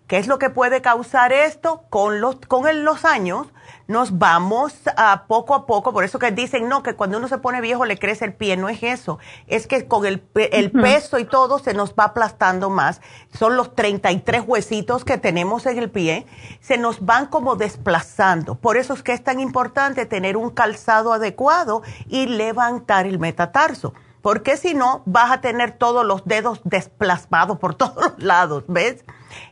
¿qué 0.05 0.17
es 0.17 0.27
lo 0.27 0.37
que 0.37 0.51
puede 0.51 0.81
causar 0.81 1.33
esto? 1.33 1.85
Con 1.89 2.21
los, 2.21 2.35
con 2.35 2.83
los 2.83 3.03
años 3.03 3.47
nos 3.87 4.17
vamos 4.17 4.73
a 4.95 5.25
poco 5.27 5.55
a 5.55 5.65
poco, 5.65 5.93
por 5.93 6.03
eso 6.03 6.19
que 6.19 6.31
dicen, 6.31 6.69
no, 6.69 6.83
que 6.83 6.95
cuando 6.95 7.17
uno 7.17 7.27
se 7.27 7.37
pone 7.37 7.61
viejo 7.61 7.85
le 7.85 7.97
crece 7.97 8.25
el 8.25 8.33
pie, 8.33 8.57
no 8.57 8.69
es 8.69 8.83
eso, 8.83 9.19
es 9.47 9.67
que 9.67 9.87
con 9.87 10.05
el, 10.05 10.23
el 10.35 10.71
peso 10.71 11.19
y 11.19 11.25
todo 11.25 11.59
se 11.59 11.73
nos 11.73 11.93
va 11.93 12.05
aplastando 12.05 12.69
más, 12.69 13.01
son 13.37 13.55
los 13.55 13.75
33 13.75 14.43
huesitos 14.45 15.05
que 15.05 15.17
tenemos 15.17 15.65
en 15.65 15.77
el 15.77 15.89
pie, 15.89 16.25
se 16.61 16.77
nos 16.77 17.05
van 17.05 17.27
como 17.27 17.55
desplazando, 17.55 18.55
por 18.55 18.77
eso 18.77 18.93
es 18.93 19.03
que 19.03 19.13
es 19.13 19.23
tan 19.23 19.39
importante 19.39 20.05
tener 20.05 20.37
un 20.37 20.49
calzado 20.49 21.13
adecuado 21.13 21.81
y 22.07 22.27
levantar 22.27 23.05
el 23.05 23.19
metatarso. 23.19 23.93
Porque 24.21 24.55
si 24.55 24.73
no 24.73 25.01
vas 25.05 25.31
a 25.31 25.41
tener 25.41 25.71
todos 25.71 26.05
los 26.05 26.25
dedos 26.25 26.61
desplazados 26.63 27.57
por 27.57 27.75
todos 27.81 27.95
los 27.95 28.23
lados, 28.23 28.63
¿ves? 28.67 29.03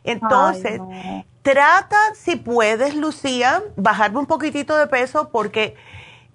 Entonces, 0.04 0.80
trata, 1.42 1.96
si 2.14 2.36
puedes, 2.36 2.94
Lucía, 2.94 3.62
bajarme 3.76 4.18
un 4.18 4.26
poquitito 4.26 4.76
de 4.76 4.86
peso 4.86 5.30
porque 5.30 5.76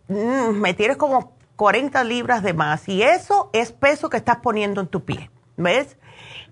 mm, 0.08 0.52
me 0.60 0.74
tienes 0.74 0.98
como 0.98 1.36
40 1.56 2.04
libras 2.04 2.44
de 2.44 2.54
más 2.54 2.88
y 2.90 3.04
eso 3.04 3.50
es 3.54 3.72
peso 3.72 4.10
que 4.10 4.18
estás 4.18 4.38
poniendo 4.38 4.82
en 4.82 4.88
tu 4.88 5.04
pie, 5.04 5.30
¿ves? 5.58 5.98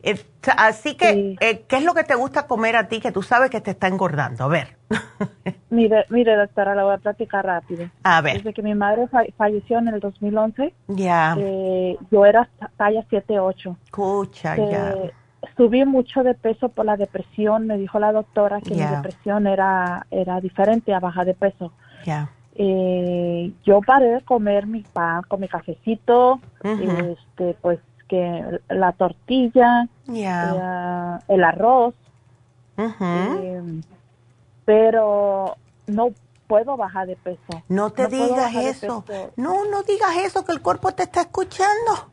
Eh, 0.06 0.22
así 0.58 0.96
que, 0.96 1.38
eh, 1.40 1.64
¿qué 1.68 1.78
es 1.78 1.84
lo 1.84 1.94
que 1.94 2.04
te 2.04 2.16
gusta 2.16 2.46
comer 2.46 2.76
a 2.76 2.90
ti 2.90 3.00
que 3.00 3.14
tú 3.14 3.22
sabes 3.22 3.50
que 3.50 3.62
te 3.62 3.72
está 3.72 3.88
engordando? 3.88 4.44
A 4.44 4.48
ver. 4.50 4.76
mire, 5.70 6.06
mire, 6.10 6.36
doctora, 6.36 6.76
la 6.76 6.84
voy 6.84 6.94
a 6.94 6.98
platicar 6.98 7.46
rápido. 7.46 7.90
A 8.04 8.22
ver. 8.22 8.38
Desde 8.38 8.54
que 8.54 8.62
mi 8.62 8.76
madre 8.76 9.08
falleció 9.38 9.80
en 9.80 9.88
el 9.88 10.02
2011, 10.02 10.74
ya. 10.88 11.38
Eh, 11.40 11.98
yo 12.12 12.26
era 12.26 12.50
talla 12.76 13.06
7-8. 13.10 13.78
Escucha, 13.86 14.58
ya. 14.58 14.96
Subí 15.58 15.86
mucho 15.86 16.24
de 16.24 16.34
peso 16.34 16.70
por 16.70 16.86
la 16.86 16.98
depresión. 16.98 17.68
Me 17.68 17.78
dijo 17.78 18.00
la 18.00 18.12
doctora 18.12 18.62
que 18.62 18.76
mi 18.76 18.84
depresión 18.84 19.48
era, 19.48 20.06
era 20.12 20.40
diferente 20.42 20.94
a 20.94 21.00
baja 21.00 21.26
de 21.26 21.34
peso. 21.34 21.72
Ya. 22.06 22.30
yo 22.56 23.82
paré 23.86 24.08
de 24.16 24.22
comer 24.22 24.68
mi 24.68 24.82
pan 24.82 25.24
con 25.28 25.40
mi 25.40 25.48
cafecito, 25.48 26.40
este, 26.64 27.58
pues 27.62 27.80
la 28.70 28.92
tortilla, 28.94 29.88
eh, 30.08 31.18
el 31.28 31.44
arroz, 31.44 31.96
eh, 32.78 33.82
pero 34.66 35.56
no 35.88 36.10
puedo 36.48 36.78
bajar 36.78 37.08
de 37.08 37.16
peso. 37.16 37.64
No 37.70 37.92
te 37.92 38.08
digas 38.08 38.54
eso. 38.56 39.04
No, 39.36 39.66
no 39.66 39.84
digas 39.84 40.16
eso, 40.18 40.46
que 40.46 40.52
el 40.52 40.62
cuerpo 40.62 40.92
te 40.92 41.04
está 41.04 41.22
escuchando. 41.22 42.12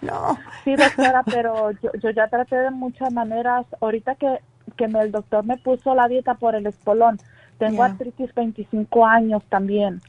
No. 0.00 0.38
Sí, 0.64 0.76
doctora, 0.76 1.22
pero 1.24 1.72
yo, 1.72 1.90
yo 2.00 2.10
ya 2.10 2.28
traté 2.28 2.56
de 2.56 2.70
muchas 2.70 3.12
maneras. 3.12 3.66
Ahorita 3.80 4.14
que, 4.14 4.40
que 4.76 4.84
el 4.84 5.12
doctor 5.12 5.44
me 5.44 5.56
puso 5.56 5.94
la 5.94 6.08
dieta 6.08 6.34
por 6.34 6.54
el 6.54 6.66
espolón, 6.66 7.18
tengo 7.58 7.82
artritis 7.82 8.32
25 8.34 9.04
años 9.04 9.42
también. 9.48 10.00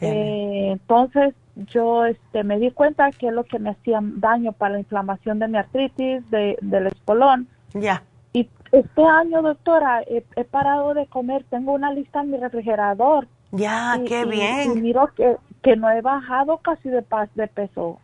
Eh, 0.00 0.70
entonces, 0.72 1.34
yo 1.56 2.06
este, 2.06 2.44
me 2.44 2.58
di 2.58 2.70
cuenta 2.70 3.10
que 3.10 3.28
es 3.28 3.32
lo 3.32 3.44
que 3.44 3.58
me 3.58 3.70
hacía 3.70 3.98
daño 4.00 4.52
para 4.52 4.74
la 4.74 4.80
inflamación 4.80 5.38
de 5.38 5.48
mi 5.48 5.58
artritis, 5.58 6.28
de, 6.30 6.56
del 6.60 6.86
espolón. 6.86 7.48
Ya. 7.74 8.02
Y 8.32 8.48
este 8.72 9.04
año, 9.04 9.42
doctora, 9.42 10.02
he, 10.06 10.44
parado 10.44 10.94
de 10.94 11.06
comer, 11.06 11.44
tengo 11.50 11.72
una 11.72 11.92
lista 11.92 12.20
en 12.20 12.30
mi 12.30 12.38
refrigerador. 12.38 13.26
Ya, 13.54 14.00
qué 14.06 14.24
bien. 14.24 14.78
Y, 14.78 14.80
miro 14.80 15.08
que, 15.14 15.36
que 15.62 15.76
no 15.76 15.90
he 15.90 16.00
bajado 16.00 16.58
casi 16.58 16.88
de, 16.88 17.04
de 17.34 17.48
peso. 17.48 18.00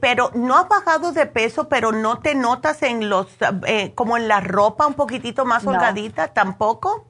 Pero 0.00 0.30
no 0.34 0.56
has 0.56 0.68
bajado 0.68 1.12
de 1.12 1.26
peso, 1.26 1.68
pero 1.68 1.92
no 1.92 2.20
te 2.20 2.34
notas 2.34 2.82
en 2.82 3.08
los, 3.08 3.28
eh, 3.66 3.92
como 3.94 4.16
en 4.16 4.28
la 4.28 4.40
ropa 4.40 4.86
un 4.86 4.94
poquitito 4.94 5.44
más 5.44 5.66
holgadita, 5.66 6.28
tampoco. 6.28 7.06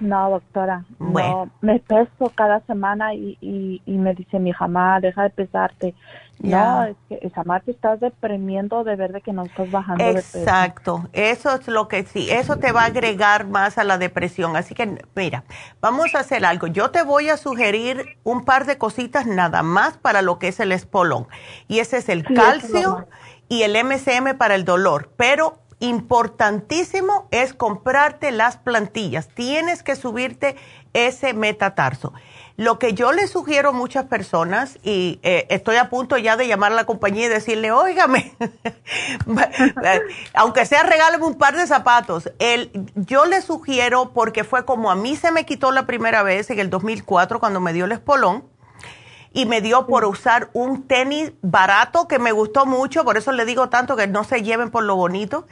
No, 0.00 0.30
doctora. 0.30 0.84
Bueno. 0.98 1.50
me 1.60 1.78
peso 1.80 2.30
cada 2.34 2.60
semana 2.60 3.14
y, 3.14 3.38
y, 3.40 3.80
y 3.86 3.92
me 3.98 4.14
dice 4.14 4.38
mi 4.38 4.52
jamás, 4.52 5.02
deja 5.02 5.22
de 5.22 5.30
pesarte. 5.30 5.94
No, 6.40 6.84
es 6.84 6.96
que 7.08 7.16
te 7.64 7.70
estás 7.70 8.00
deprimiendo 8.00 8.84
de 8.84 8.96
ver 8.96 9.12
de 9.12 9.20
que 9.20 9.32
no 9.32 9.44
estás 9.44 9.70
bajando 9.70 10.04
de 10.04 10.14
peso. 10.14 10.38
Exacto. 10.38 11.08
Eso 11.12 11.54
es 11.54 11.68
lo 11.68 11.88
que 11.88 12.04
sí. 12.04 12.30
Eso 12.30 12.58
te 12.58 12.72
va 12.72 12.82
a 12.82 12.86
agregar 12.86 13.46
más 13.46 13.78
a 13.78 13.84
la 13.84 13.98
depresión. 13.98 14.56
Así 14.56 14.74
que, 14.74 14.98
mira, 15.14 15.44
vamos 15.80 16.14
a 16.14 16.20
hacer 16.20 16.44
algo. 16.44 16.66
Yo 16.66 16.90
te 16.90 17.02
voy 17.02 17.30
a 17.30 17.36
sugerir 17.36 18.18
un 18.24 18.44
par 18.44 18.66
de 18.66 18.78
cositas 18.78 19.26
nada 19.26 19.62
más 19.62 19.96
para 19.96 20.22
lo 20.22 20.38
que 20.38 20.48
es 20.48 20.60
el 20.60 20.72
espolón. 20.72 21.26
Y 21.68 21.78
ese 21.78 21.98
es 21.98 22.08
el 22.08 22.24
calcio 22.24 23.06
y 23.48 23.62
el 23.62 23.76
MCM 23.82 24.36
para 24.36 24.54
el 24.54 24.64
dolor. 24.64 25.12
Pero 25.16 25.60
importantísimo 25.80 27.28
es 27.30 27.54
comprarte 27.54 28.32
las 28.32 28.56
plantillas. 28.56 29.28
Tienes 29.28 29.82
que 29.82 29.96
subirte 29.96 30.56
ese 30.92 31.34
metatarso. 31.34 32.12
Lo 32.56 32.78
que 32.78 32.94
yo 32.94 33.10
le 33.12 33.26
sugiero 33.26 33.70
a 33.70 33.72
muchas 33.72 34.04
personas, 34.04 34.78
y 34.84 35.18
eh, 35.24 35.46
estoy 35.50 35.74
a 35.76 35.90
punto 35.90 36.16
ya 36.18 36.36
de 36.36 36.46
llamar 36.46 36.70
a 36.70 36.76
la 36.76 36.86
compañía 36.86 37.26
y 37.26 37.28
decirle, 37.28 37.72
óigame, 37.72 38.32
aunque 40.34 40.64
sea 40.64 40.84
regáleme 40.84 41.24
un 41.24 41.36
par 41.36 41.56
de 41.56 41.66
zapatos, 41.66 42.30
el, 42.38 42.70
yo 42.94 43.24
le 43.24 43.42
sugiero, 43.42 44.12
porque 44.14 44.44
fue 44.44 44.64
como 44.64 44.92
a 44.92 44.94
mí 44.94 45.16
se 45.16 45.32
me 45.32 45.44
quitó 45.44 45.72
la 45.72 45.84
primera 45.86 46.22
vez 46.22 46.48
en 46.50 46.60
el 46.60 46.70
2004 46.70 47.40
cuando 47.40 47.58
me 47.58 47.72
dio 47.72 47.86
el 47.86 47.92
espolón, 47.92 48.44
y 49.32 49.46
me 49.46 49.60
dio 49.60 49.88
por 49.88 50.04
usar 50.04 50.50
un 50.52 50.86
tenis 50.86 51.32
barato 51.42 52.06
que 52.06 52.20
me 52.20 52.30
gustó 52.30 52.66
mucho, 52.66 53.04
por 53.04 53.16
eso 53.16 53.32
le 53.32 53.44
digo 53.44 53.68
tanto 53.68 53.96
que 53.96 54.06
no 54.06 54.22
se 54.22 54.42
lleven 54.42 54.70
por 54.70 54.84
lo 54.84 54.94
bonito 54.94 55.48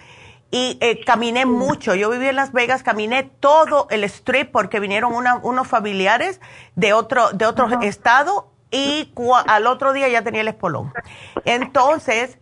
y 0.53 0.77
eh, 0.81 1.01
caminé 1.05 1.47
mucho. 1.47 1.95
Yo 1.97 2.11
viví 2.11 2.29
en 2.29 2.37
Las 2.37 2.53
Vegas, 2.53 2.83
caminé 2.83 3.25
todo 3.41 3.89
el 3.91 4.05
strip 4.05 4.53
porque 4.53 4.79
vinieron 4.79 5.13
unos 5.15 5.67
familiares 5.67 6.41
de 6.77 6.93
otro, 6.93 7.31
de 7.33 7.47
otro 7.47 7.81
estado 7.81 8.53
y 8.71 9.13
al 9.47 9.67
otro 9.67 9.95
día 9.95 10.09
ya 10.09 10.23
tenía 10.23 10.43
el 10.43 10.49
espolón. 10.49 10.93
Entonces, 11.47 12.39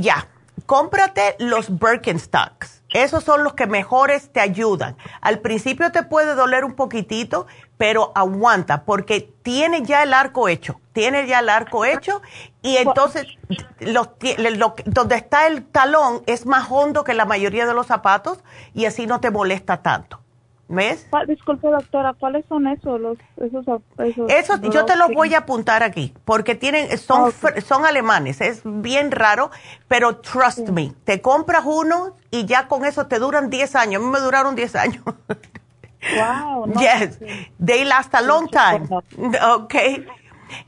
ya, 0.00 0.28
cómprate 0.64 1.36
los 1.38 1.78
Birkenstocks. 1.78 2.75
Esos 2.90 3.24
son 3.24 3.42
los 3.42 3.54
que 3.54 3.66
mejores 3.66 4.30
te 4.32 4.40
ayudan. 4.40 4.96
Al 5.20 5.40
principio 5.40 5.90
te 5.90 6.02
puede 6.02 6.34
doler 6.34 6.64
un 6.64 6.74
poquitito, 6.74 7.46
pero 7.76 8.12
aguanta 8.14 8.84
porque 8.84 9.20
tiene 9.42 9.82
ya 9.82 10.02
el 10.02 10.14
arco 10.14 10.48
hecho, 10.48 10.80
tiene 10.92 11.26
ya 11.26 11.40
el 11.40 11.48
arco 11.48 11.84
hecho 11.84 12.22
y 12.62 12.76
entonces 12.76 13.26
los, 13.80 14.10
donde 14.84 15.16
está 15.16 15.46
el 15.46 15.66
talón 15.66 16.22
es 16.26 16.46
más 16.46 16.68
hondo 16.70 17.04
que 17.04 17.14
la 17.14 17.24
mayoría 17.24 17.66
de 17.66 17.74
los 17.74 17.86
zapatos 17.86 18.38
y 18.72 18.86
así 18.86 19.06
no 19.06 19.20
te 19.20 19.30
molesta 19.30 19.82
tanto. 19.82 20.20
¿Ves? 20.68 21.06
Disculpe, 21.28 21.68
doctora, 21.68 22.14
¿cuáles 22.14 22.44
son 22.48 22.66
esos? 22.66 23.00
Los, 23.00 23.18
esos, 23.36 24.60
yo 24.62 24.84
te 24.84 24.96
los 24.96 25.12
voy 25.14 25.32
a 25.34 25.38
apuntar 25.38 25.84
aquí, 25.84 26.12
porque 26.24 26.56
tienen, 26.56 26.98
son, 26.98 27.32
son 27.64 27.86
alemanes, 27.86 28.40
es 28.40 28.62
bien 28.64 29.12
raro, 29.12 29.52
pero 29.86 30.16
trust 30.16 30.68
me, 30.70 30.92
te 31.04 31.20
compras 31.20 31.62
uno 31.64 32.16
y 32.32 32.46
ya 32.46 32.66
con 32.66 32.84
eso 32.84 33.06
te 33.06 33.20
duran 33.20 33.48
10 33.48 33.76
años. 33.76 34.02
A 34.02 34.04
mí 34.04 34.10
me 34.10 34.18
duraron 34.18 34.56
10 34.56 34.74
años. 34.76 35.04
Wow. 36.16 36.72
yes, 36.78 37.18
they 37.64 37.84
last 37.84 38.14
a 38.14 38.22
long 38.22 38.48
time. 38.48 38.88
Okay. 39.56 40.06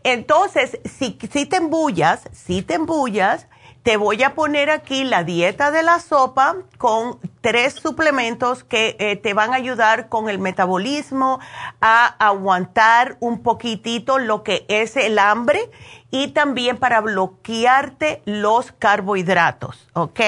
Entonces, 0.02 0.78
si, 0.84 1.18
si 1.30 1.46
te 1.46 1.56
embullas, 1.56 2.28
si 2.32 2.62
te 2.62 2.74
embullas, 2.74 3.46
te 3.88 3.96
voy 3.96 4.22
a 4.22 4.34
poner 4.34 4.68
aquí 4.68 5.02
la 5.02 5.24
dieta 5.24 5.70
de 5.70 5.82
la 5.82 5.98
sopa 5.98 6.56
con 6.76 7.18
tres 7.40 7.72
suplementos 7.72 8.62
que 8.62 8.96
eh, 8.98 9.16
te 9.16 9.32
van 9.32 9.54
a 9.54 9.56
ayudar 9.56 10.10
con 10.10 10.28
el 10.28 10.38
metabolismo, 10.38 11.40
a 11.80 12.04
aguantar 12.18 13.16
un 13.20 13.42
poquitito 13.42 14.18
lo 14.18 14.42
que 14.42 14.66
es 14.68 14.94
el 14.98 15.18
hambre 15.18 15.70
y 16.10 16.32
también 16.32 16.76
para 16.76 17.00
bloquearte 17.00 18.20
los 18.26 18.72
carbohidratos, 18.72 19.88
¿ok? 19.94 20.20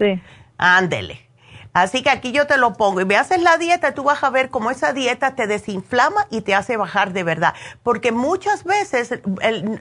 Sí. 0.00 0.20
Ándele. 0.58 1.29
Así 1.72 2.02
que 2.02 2.10
aquí 2.10 2.32
yo 2.32 2.46
te 2.46 2.56
lo 2.56 2.74
pongo 2.74 3.00
y 3.00 3.04
me 3.04 3.16
haces 3.16 3.42
la 3.42 3.56
dieta, 3.56 3.94
tú 3.94 4.02
vas 4.02 4.22
a 4.24 4.30
ver 4.30 4.50
cómo 4.50 4.70
esa 4.70 4.92
dieta 4.92 5.34
te 5.34 5.46
desinflama 5.46 6.26
y 6.30 6.40
te 6.40 6.54
hace 6.54 6.76
bajar 6.76 7.12
de 7.12 7.22
verdad. 7.22 7.54
Porque 7.82 8.12
muchas 8.12 8.64
veces, 8.64 9.20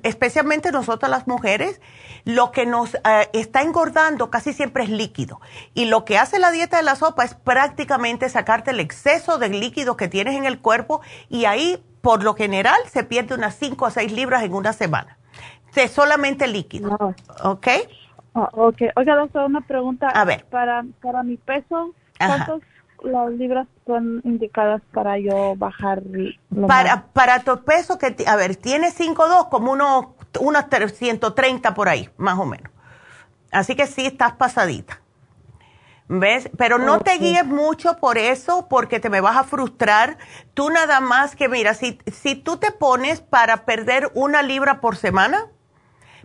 especialmente 0.04 0.72
nosotras 0.72 1.10
las 1.10 1.28
mujeres, 1.28 1.82
lo 2.26 2.52
que 2.52 2.66
nos 2.66 2.96
eh, 2.96 3.30
está 3.34 3.62
engordando 3.62 4.30
casi 4.30 4.54
siempre 4.54 4.84
es 4.84 4.90
líquido. 4.90 5.42
Y 5.74 5.86
lo 5.86 6.06
que 6.06 6.18
hace 6.18 6.38
la 6.38 6.52
dieta 6.52 6.78
de 6.78 6.84
la 6.84 6.96
sopa 6.96 7.24
es 7.24 7.34
prácticamente 7.34 8.30
sacarte 8.30 8.72
el 8.72 8.80
exceso 8.80 9.38
de 9.38 9.50
líquido 9.50 9.98
que 9.98 10.08
tienes 10.08 10.36
en 10.36 10.46
el 10.46 10.60
cuerpo 10.60 11.02
y 11.28 11.46
ahí, 11.46 11.84
por 12.02 12.24
lo 12.24 12.36
general, 12.36 12.80
se 12.92 13.04
pierde 13.04 13.36
unas 13.36 13.56
5 13.56 13.86
o 13.86 13.90
6 13.90 14.12
libras 14.12 14.44
en 14.44 14.54
una 14.54 14.74
semana. 14.74 15.18
Es 15.76 15.92
solamente 15.92 16.48
líquido. 16.48 17.16
¿Ok? 17.44 17.68
Ah, 18.34 18.50
ok. 18.54 18.82
Oiga, 18.96 19.16
doctor, 19.16 19.46
una 19.46 19.62
pregunta. 19.62 20.10
A 20.10 20.26
ver. 20.26 20.46
Para, 20.46 20.86
para 21.02 21.24
mi 21.24 21.38
peso, 21.38 21.94
¿cuántas 22.18 22.62
las 23.04 23.32
libras 23.32 23.68
son 23.86 24.22
indicadas 24.24 24.82
para 24.94 25.18
yo 25.18 25.56
bajar? 25.56 26.02
para, 26.68 27.06
para 27.14 27.40
tu 27.40 27.64
peso, 27.64 27.98
que 27.98 28.16
a 28.28 28.36
ver, 28.36 28.56
tiene 28.56 28.92
5,2 28.92 29.50
como 29.50 29.72
unos, 29.72 30.08
unos 30.40 30.66
130 30.94 31.74
por 31.74 31.90
ahí, 31.90 32.10
más 32.18 32.38
o 32.38 32.46
menos. 32.46 32.72
Así 33.52 33.76
que 33.76 33.88
sí 33.88 34.06
estás 34.06 34.34
pasadita. 34.34 35.02
¿Ves? 36.12 36.50
Pero 36.58 36.80
no 36.80 37.02
te 37.02 37.20
guíes 37.20 37.46
mucho 37.46 37.98
por 37.98 38.18
eso 38.18 38.68
porque 38.68 39.00
te 39.00 39.12
me 39.12 39.22
vas 39.22 39.38
a 39.38 39.44
frustrar. 39.44 40.18
Tú 40.56 40.72
nada 40.72 41.02
más 41.02 41.36
que, 41.36 41.48
mira, 41.48 41.76
si, 41.76 42.00
si 42.08 42.34
tú 42.36 42.58
te 42.58 42.72
pones 42.72 43.22
para 43.22 43.64
perder 43.64 44.12
una 44.16 44.42
libra 44.42 44.82
por 44.82 44.96
semana, 44.96 45.46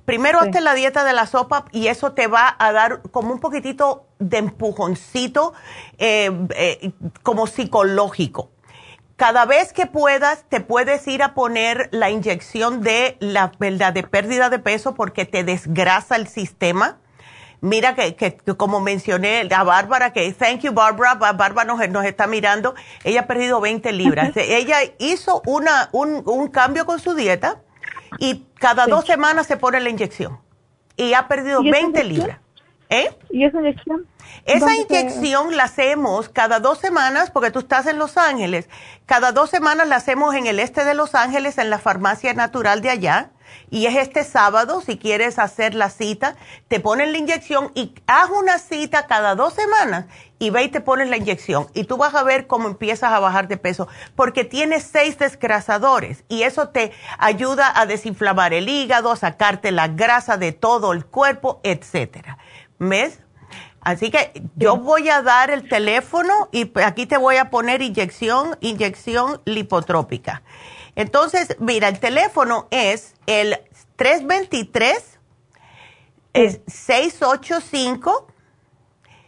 Primero 0.04 0.40
hazte 0.40 0.60
la 0.60 0.74
dieta 0.74 1.02
de 1.02 1.14
la 1.14 1.26
sopa 1.26 1.64
y 1.72 1.86
eso 1.86 2.12
te 2.12 2.26
va 2.26 2.54
a 2.58 2.72
dar 2.72 3.00
como 3.10 3.32
un 3.32 3.40
poquitito 3.40 4.06
de 4.18 4.38
empujoncito 4.38 5.54
eh, 5.98 6.30
eh, 6.56 6.92
como 7.22 7.46
psicológico. 7.46 8.50
Cada 9.16 9.46
vez 9.46 9.72
que 9.72 9.86
puedas, 9.86 10.44
te 10.48 10.60
puedes 10.60 11.06
ir 11.06 11.22
a 11.22 11.34
poner 11.34 11.88
la 11.92 12.10
inyección 12.10 12.82
de 12.82 13.16
la 13.20 13.52
verdad 13.58 13.92
de 13.92 14.02
pérdida 14.02 14.50
de 14.50 14.58
peso 14.58 14.94
porque 14.94 15.24
te 15.24 15.44
desgrasa 15.44 16.16
el 16.16 16.26
sistema. 16.26 16.98
Mira 17.60 17.94
que, 17.94 18.14
que, 18.14 18.36
como 18.56 18.80
mencioné 18.80 19.48
a 19.54 19.62
Bárbara, 19.62 20.12
que 20.12 20.30
thank 20.34 20.60
you 20.60 20.72
Bárbara, 20.72 21.14
Bárbara 21.14 21.64
nos, 21.64 21.88
nos, 21.88 22.04
está 22.04 22.26
mirando, 22.26 22.74
ella 23.04 23.20
ha 23.20 23.26
perdido 23.26 23.58
20 23.60 23.90
libras. 23.92 24.32
ella 24.36 24.76
hizo 24.98 25.40
una, 25.46 25.88
un, 25.92 26.22
un, 26.26 26.48
cambio 26.48 26.84
con 26.84 27.00
su 27.00 27.14
dieta 27.14 27.63
y 28.18 28.46
cada 28.54 28.86
dos 28.86 29.04
semanas 29.04 29.46
se 29.46 29.56
pone 29.56 29.80
la 29.80 29.90
inyección. 29.90 30.38
Y 30.96 31.14
ha 31.14 31.26
perdido 31.28 31.62
20 31.62 32.04
libras. 32.04 32.38
¿Eh? 32.90 33.10
¿Y 33.30 33.44
esa 33.44 33.58
inyección? 33.58 34.06
Esa 34.44 34.74
inyección 34.74 35.56
la 35.56 35.64
hacemos 35.64 36.28
cada 36.28 36.60
dos 36.60 36.78
semanas, 36.78 37.30
porque 37.30 37.50
tú 37.50 37.60
estás 37.60 37.86
en 37.86 37.98
Los 37.98 38.16
Ángeles. 38.16 38.68
Cada 39.06 39.32
dos 39.32 39.50
semanas 39.50 39.88
la 39.88 39.96
hacemos 39.96 40.34
en 40.34 40.46
el 40.46 40.60
este 40.60 40.84
de 40.84 40.94
Los 40.94 41.14
Ángeles, 41.14 41.58
en 41.58 41.70
la 41.70 41.78
farmacia 41.78 42.34
natural 42.34 42.82
de 42.82 42.90
allá 42.90 43.30
y 43.70 43.86
es 43.86 43.96
este 43.96 44.24
sábado, 44.24 44.80
si 44.80 44.98
quieres 44.98 45.38
hacer 45.38 45.74
la 45.74 45.90
cita, 45.90 46.36
te 46.68 46.80
ponen 46.80 47.12
la 47.12 47.18
inyección 47.18 47.72
y 47.74 47.94
haz 48.06 48.30
una 48.30 48.58
cita 48.58 49.06
cada 49.06 49.34
dos 49.34 49.54
semanas 49.54 50.06
y 50.38 50.50
ve 50.50 50.64
y 50.64 50.68
te 50.68 50.80
pones 50.80 51.08
la 51.08 51.16
inyección 51.16 51.68
y 51.74 51.84
tú 51.84 51.96
vas 51.96 52.14
a 52.14 52.22
ver 52.22 52.46
cómo 52.46 52.68
empiezas 52.68 53.12
a 53.12 53.18
bajar 53.18 53.48
de 53.48 53.56
peso 53.56 53.88
porque 54.14 54.44
tiene 54.44 54.80
seis 54.80 55.18
desgrasadores 55.18 56.24
y 56.28 56.42
eso 56.42 56.68
te 56.68 56.92
ayuda 57.18 57.72
a 57.74 57.86
desinflamar 57.86 58.52
el 58.52 58.68
hígado, 58.68 59.10
a 59.10 59.16
sacarte 59.16 59.72
la 59.72 59.88
grasa 59.88 60.36
de 60.36 60.52
todo 60.52 60.92
el 60.92 61.04
cuerpo, 61.04 61.60
etcétera. 61.62 62.38
¿Ves? 62.78 63.20
Así 63.80 64.10
que 64.10 64.42
yo 64.56 64.78
voy 64.78 65.10
a 65.10 65.20
dar 65.20 65.50
el 65.50 65.68
teléfono 65.68 66.48
y 66.52 66.70
aquí 66.82 67.06
te 67.06 67.18
voy 67.18 67.36
a 67.36 67.50
poner 67.50 67.82
inyección, 67.82 68.56
inyección 68.60 69.42
lipotrópica. 69.44 70.42
Entonces, 70.96 71.56
mira, 71.58 71.88
el 71.88 71.98
teléfono 71.98 72.68
es 72.70 73.14
el 73.26 73.58
323 73.96 75.14
es 76.34 76.60
685 76.66 78.26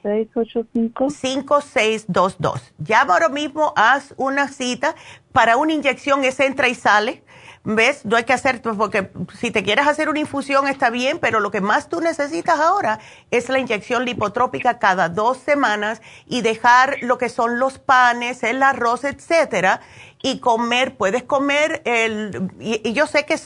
685 0.02 1.10
5622. 1.10 2.74
Llama 2.78 3.14
ahora 3.14 3.28
mismo, 3.28 3.72
haz 3.76 4.14
una 4.16 4.48
cita 4.48 4.94
para 5.32 5.56
una 5.56 5.72
inyección, 5.72 6.24
es 6.24 6.38
entra 6.40 6.68
y 6.68 6.74
sale. 6.74 7.24
¿Ves? 7.68 8.04
No 8.04 8.16
hay 8.16 8.22
que 8.22 8.32
hacer, 8.32 8.62
porque 8.62 9.10
si 9.34 9.50
te 9.50 9.64
quieres 9.64 9.88
hacer 9.88 10.08
una 10.08 10.20
infusión 10.20 10.68
está 10.68 10.88
bien, 10.88 11.18
pero 11.18 11.40
lo 11.40 11.50
que 11.50 11.60
más 11.60 11.88
tú 11.88 12.00
necesitas 12.00 12.60
ahora 12.60 13.00
es 13.32 13.48
la 13.48 13.58
inyección 13.58 14.04
lipotrópica 14.04 14.78
cada 14.78 15.08
dos 15.08 15.38
semanas 15.38 16.00
y 16.26 16.42
dejar 16.42 16.98
lo 17.02 17.18
que 17.18 17.28
son 17.28 17.58
los 17.58 17.80
panes, 17.80 18.44
el 18.44 18.62
arroz, 18.62 19.02
etcétera, 19.02 19.80
y 20.26 20.40
comer, 20.40 20.96
puedes 20.96 21.22
comer 21.22 21.82
el, 21.84 22.50
y, 22.58 22.92
yo 22.92 23.06
sé 23.06 23.26
que 23.26 23.38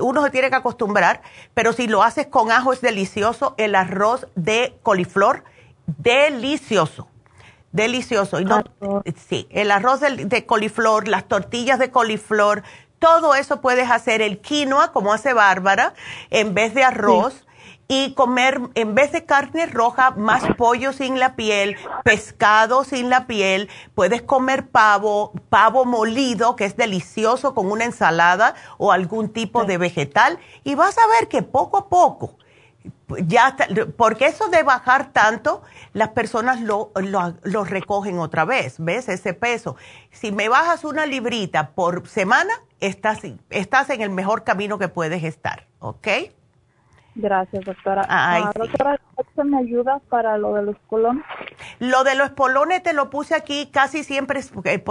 uno 0.00 0.24
se 0.24 0.30
tiene 0.30 0.50
que 0.50 0.56
acostumbrar, 0.56 1.22
pero 1.54 1.72
si 1.72 1.86
lo 1.86 2.02
haces 2.02 2.26
con 2.26 2.50
ajo 2.50 2.72
es 2.72 2.80
delicioso, 2.80 3.54
el 3.58 3.76
arroz 3.76 4.26
de 4.34 4.76
coliflor, 4.82 5.44
delicioso, 5.86 7.06
delicioso. 7.70 8.40
Y 8.40 8.44
no, 8.44 8.64
sí, 9.28 9.46
el 9.50 9.70
arroz 9.70 10.00
de, 10.00 10.24
de 10.24 10.46
coliflor, 10.46 11.06
las 11.06 11.28
tortillas 11.28 11.78
de 11.78 11.92
coliflor, 11.92 12.64
todo 12.98 13.36
eso 13.36 13.60
puedes 13.60 13.88
hacer 13.88 14.20
el 14.20 14.40
quinoa, 14.40 14.90
como 14.90 15.12
hace 15.12 15.32
Bárbara, 15.32 15.94
en 16.30 16.54
vez 16.54 16.74
de 16.74 16.82
arroz 16.82 17.46
y 17.92 18.14
comer 18.14 18.60
en 18.76 18.94
vez 18.94 19.10
de 19.10 19.24
carne 19.24 19.66
roja 19.66 20.12
más 20.12 20.44
pollo 20.56 20.92
sin 20.92 21.18
la 21.18 21.34
piel, 21.34 21.76
pescado 22.04 22.84
sin 22.84 23.10
la 23.10 23.26
piel, 23.26 23.68
puedes 23.96 24.22
comer 24.22 24.68
pavo, 24.68 25.32
pavo 25.48 25.84
molido 25.84 26.54
que 26.54 26.66
es 26.66 26.76
delicioso 26.76 27.52
con 27.52 27.68
una 27.68 27.84
ensalada 27.84 28.54
o 28.78 28.92
algún 28.92 29.30
tipo 29.30 29.64
de 29.64 29.76
vegetal 29.76 30.38
y 30.62 30.76
vas 30.76 30.96
a 30.98 31.18
ver 31.18 31.26
que 31.26 31.42
poco 31.42 31.78
a 31.78 31.88
poco 31.88 32.36
ya 33.26 33.56
porque 33.96 34.26
eso 34.26 34.46
de 34.50 34.62
bajar 34.62 35.12
tanto, 35.12 35.62
las 35.92 36.10
personas 36.10 36.60
lo, 36.60 36.92
lo, 36.94 37.64
recogen 37.64 38.20
otra 38.20 38.44
vez, 38.44 38.76
¿ves? 38.78 39.08
Ese 39.08 39.34
peso. 39.34 39.74
Si 40.12 40.30
me 40.30 40.48
bajas 40.48 40.84
una 40.84 41.06
librita 41.06 41.70
por 41.72 42.06
semana, 42.06 42.52
estás, 42.78 43.18
estás 43.50 43.90
en 43.90 44.00
el 44.00 44.10
mejor 44.10 44.44
camino 44.44 44.78
que 44.78 44.86
puedes 44.86 45.24
estar, 45.24 45.66
¿ok? 45.80 46.06
Gracias, 47.14 47.64
doctora. 47.64 48.06
Ah, 48.08 48.52
doctora, 48.54 49.00
¿esto 49.18 49.44
me 49.44 49.58
ayuda 49.58 50.00
para 50.08 50.38
lo 50.38 50.54
de 50.54 50.62
los 50.62 50.76
colones? 50.86 51.24
Lo 51.80 52.04
de 52.04 52.14
los 52.14 52.28
espolones 52.28 52.82
te 52.82 52.92
lo 52.92 53.10
puse 53.10 53.34
aquí, 53.34 53.68
casi 53.72 54.04
siempre 54.04 54.40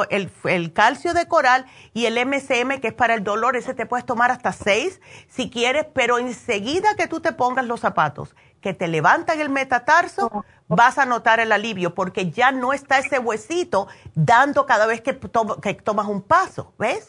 el, 0.09 0.31
el, 0.43 0.73
calcio 0.73 1.13
de 1.13 1.27
coral 1.27 1.65
y 1.93 2.05
el 2.05 2.17
MCM, 2.25 2.81
que 2.81 2.89
es 2.89 2.93
para 2.93 3.13
el 3.13 3.23
dolor, 3.23 3.55
ese 3.55 3.73
te 3.73 3.85
puedes 3.85 4.05
tomar 4.05 4.31
hasta 4.31 4.51
seis 4.51 5.01
si 5.29 5.49
quieres, 5.49 5.85
pero 5.93 6.19
enseguida 6.19 6.95
que 6.95 7.07
tú 7.07 7.21
te 7.21 7.31
pongas 7.31 7.65
los 7.65 7.79
zapatos, 7.79 8.35
que 8.59 8.73
te 8.73 8.89
levantan 8.89 9.39
el 9.39 9.49
metatarso, 9.49 10.29
oh, 10.33 10.43
vas 10.67 10.97
a 10.97 11.05
notar 11.05 11.39
el 11.39 11.53
alivio, 11.53 11.95
porque 11.95 12.31
ya 12.31 12.51
no 12.51 12.73
está 12.73 12.99
ese 12.99 13.19
huesito 13.19 13.87
dando 14.13 14.65
cada 14.65 14.85
vez 14.87 15.01
que, 15.01 15.17
que 15.61 15.73
tomas 15.75 16.07
un 16.07 16.21
paso, 16.21 16.73
¿ves? 16.77 17.07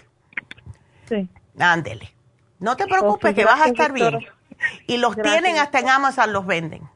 Sí. 1.08 1.28
Ándele. 1.58 2.14
No 2.60 2.76
te 2.76 2.86
preocupes, 2.86 3.34
que 3.34 3.44
vas 3.44 3.60
a 3.60 3.66
estar 3.66 3.92
bien. 3.92 4.20
Y 4.86 4.98
los 4.98 5.16
tienen 5.16 5.58
hasta 5.58 5.78
en 5.78 5.88
Amazon, 5.88 6.32
los 6.32 6.46
venden. 6.46 6.88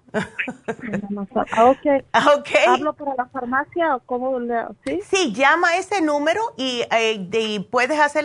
Ah, 1.53 1.65
okay. 1.67 2.05
Ah, 2.13 2.27
ok. 2.37 2.49
¿Hablo 2.69 2.93
para 2.95 3.15
la 3.17 3.27
farmacia 3.27 3.97
o 3.97 4.01
cómo 4.01 4.39
le, 4.39 4.65
¿sí? 4.85 5.01
Sí, 5.03 5.33
llama 5.33 5.69
a 5.69 5.77
ese 5.77 6.01
número 6.01 6.41
y, 6.57 6.85
eh, 6.91 7.67
puedes 7.71 7.99
hacer 7.99 8.25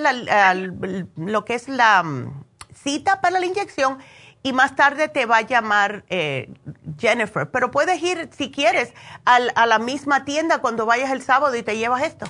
lo 1.15 1.45
que 1.45 1.55
es 1.55 1.67
la 1.67 2.03
mm, 2.03 2.43
cita 2.73 3.21
para 3.21 3.39
la 3.39 3.45
inyección 3.45 3.97
y 4.43 4.53
más 4.53 4.75
tarde 4.75 5.09
te 5.09 5.25
va 5.25 5.37
a 5.37 5.41
llamar 5.41 6.03
eh, 6.09 6.53
Jennifer. 6.97 7.49
Pero 7.49 7.71
puedes 7.71 8.01
ir, 8.01 8.29
si 8.31 8.51
quieres, 8.51 8.93
al, 9.25 9.51
a 9.55 9.65
la 9.65 9.79
misma 9.79 10.25
tienda 10.25 10.59
cuando 10.59 10.85
vayas 10.85 11.11
el 11.11 11.21
sábado 11.21 11.55
y 11.55 11.63
te 11.63 11.77
llevas 11.77 12.03
esto. 12.03 12.25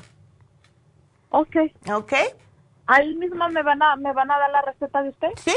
Ok. 1.30 1.56
Ok. 1.92 2.14
Ahí 2.88 3.14
mismo 3.16 3.48
me 3.50 3.62
van 3.62 3.82
a, 3.84 3.96
me 3.98 4.12
van 4.14 4.32
a 4.32 4.40
dar 4.40 4.50
la 4.50 4.62
receta 4.64 5.04
de 5.04 5.10
usted. 5.10 5.28
Sí, 5.36 5.56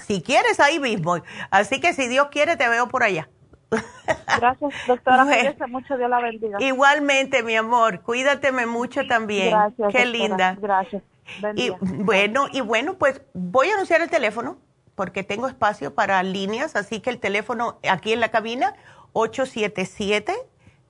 si 0.00 0.22
quieres, 0.22 0.60
ahí 0.60 0.78
mismo. 0.78 1.16
Así 1.50 1.80
que 1.80 1.92
si 1.92 2.08
Dios 2.08 2.28
quiere, 2.30 2.56
te 2.56 2.68
veo 2.68 2.88
por 2.88 3.02
allá. 3.02 3.28
Gracias, 3.70 4.74
doctora. 4.86 5.24
mucho. 5.68 5.96
Dios 5.96 6.10
la 6.10 6.20
bendiga. 6.20 6.58
Igualmente, 6.60 7.42
mi 7.42 7.56
amor. 7.56 8.02
Cuídateme 8.02 8.66
mucho 8.66 9.06
también. 9.06 9.50
Gracias. 9.50 9.92
Qué 9.92 10.06
linda. 10.06 10.56
Gracias. 10.60 11.02
Y 11.54 11.70
bueno, 11.80 12.46
y 12.52 12.60
bueno, 12.60 12.94
pues 12.94 13.22
voy 13.34 13.70
a 13.70 13.74
anunciar 13.74 14.00
el 14.00 14.10
teléfono 14.10 14.58
porque 14.96 15.22
tengo 15.22 15.46
espacio 15.46 15.94
para 15.94 16.22
líneas, 16.22 16.76
así 16.76 17.00
que 17.00 17.10
el 17.10 17.20
teléfono 17.20 17.78
aquí 17.88 18.12
en 18.12 18.20
la 18.20 18.30
cabina 18.30 18.74
877 19.12 20.34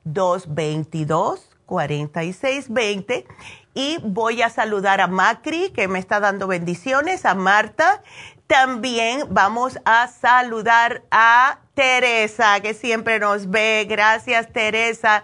222 0.05 1.57
4620 1.67 3.27
y 3.75 3.99
voy 4.03 4.43
a 4.43 4.51
saludar 4.51 5.01
a 5.01 5.07
Macri, 5.07 5.71
que 5.71 5.89
me 5.89 5.99
está 5.99 6.21
dando 6.21 6.47
bendiciones, 6.47 7.25
a 7.25 7.35
Marta. 7.35 8.03
También 8.47 9.25
vamos 9.31 9.79
a 9.85 10.09
saludar 10.09 11.03
a 11.11 11.59
Teresa, 11.75 12.61
que 12.61 12.75
siempre 12.75 13.21
nos 13.21 13.49
ve. 13.49 13.87
Gracias, 13.89 14.53
Teresa. 14.53 15.23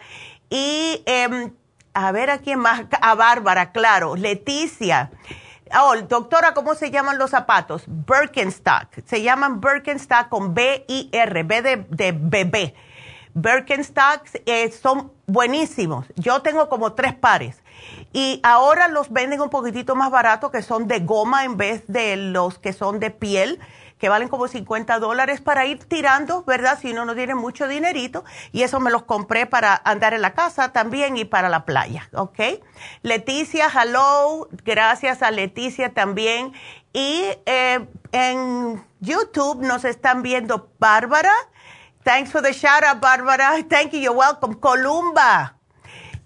Y 0.48 1.02
em, 1.06 1.52
a 1.92 2.12
ver 2.12 2.30
a 2.30 2.38
quién 2.38 2.60
más, 2.60 2.84
a 3.00 3.14
Bárbara, 3.14 3.72
claro, 3.72 4.14
Leticia. 4.14 5.10
Oh, 5.82 5.96
doctora, 5.96 6.54
¿cómo 6.54 6.76
se 6.76 6.92
llaman 6.92 7.18
los 7.18 7.30
zapatos? 7.30 7.82
Birkenstock. 7.88 9.04
Se 9.04 9.22
llaman 9.22 9.60
Birkenstock 9.60 10.28
con 10.28 10.54
B-I-R, 10.54 11.42
B 11.42 11.62
de, 11.62 11.86
de 11.88 12.12
bebé. 12.12 12.74
Birkenstocks 13.34 14.38
eh, 14.46 14.70
son 14.70 15.12
buenísimos. 15.26 16.06
Yo 16.14 16.40
tengo 16.42 16.68
como 16.68 16.94
tres 16.94 17.14
pares. 17.14 17.60
Y 18.12 18.40
ahora 18.42 18.88
los 18.88 19.10
venden 19.12 19.40
un 19.40 19.50
poquitito 19.50 19.94
más 19.94 20.10
barato, 20.10 20.50
que 20.50 20.62
son 20.62 20.88
de 20.88 21.00
goma 21.00 21.44
en 21.44 21.56
vez 21.56 21.84
de 21.86 22.16
los 22.16 22.58
que 22.58 22.72
son 22.72 22.98
de 22.98 23.10
piel, 23.10 23.60
que 23.98 24.08
valen 24.08 24.28
como 24.28 24.48
50 24.48 24.98
dólares 24.98 25.40
para 25.40 25.64
ir 25.64 25.84
tirando, 25.84 26.44
¿verdad? 26.44 26.78
Si 26.80 26.92
uno 26.92 27.04
no 27.04 27.14
tiene 27.14 27.34
mucho 27.34 27.66
dinerito. 27.66 28.24
Y 28.52 28.62
eso 28.62 28.80
me 28.80 28.90
los 28.90 29.04
compré 29.04 29.46
para 29.46 29.80
andar 29.84 30.14
en 30.14 30.22
la 30.22 30.34
casa 30.34 30.72
también 30.72 31.16
y 31.16 31.24
para 31.24 31.48
la 31.48 31.64
playa, 31.64 32.08
¿ok? 32.14 32.40
Leticia, 33.02 33.68
hello. 33.74 34.48
Gracias 34.64 35.22
a 35.22 35.30
Leticia 35.30 35.94
también. 35.94 36.52
Y 36.92 37.24
eh, 37.46 37.86
en 38.12 38.84
YouTube 39.00 39.62
nos 39.62 39.84
están 39.84 40.22
viendo 40.22 40.70
Bárbara. 40.78 41.32
Thanks 42.04 42.30
for 42.30 42.40
the 42.40 42.52
shout 42.52 42.84
out, 42.84 43.00
Bárbara. 43.00 43.64
Thank 43.68 43.92
you, 43.92 43.98
you're 43.98 44.16
welcome. 44.16 44.54
Columba. 44.60 45.55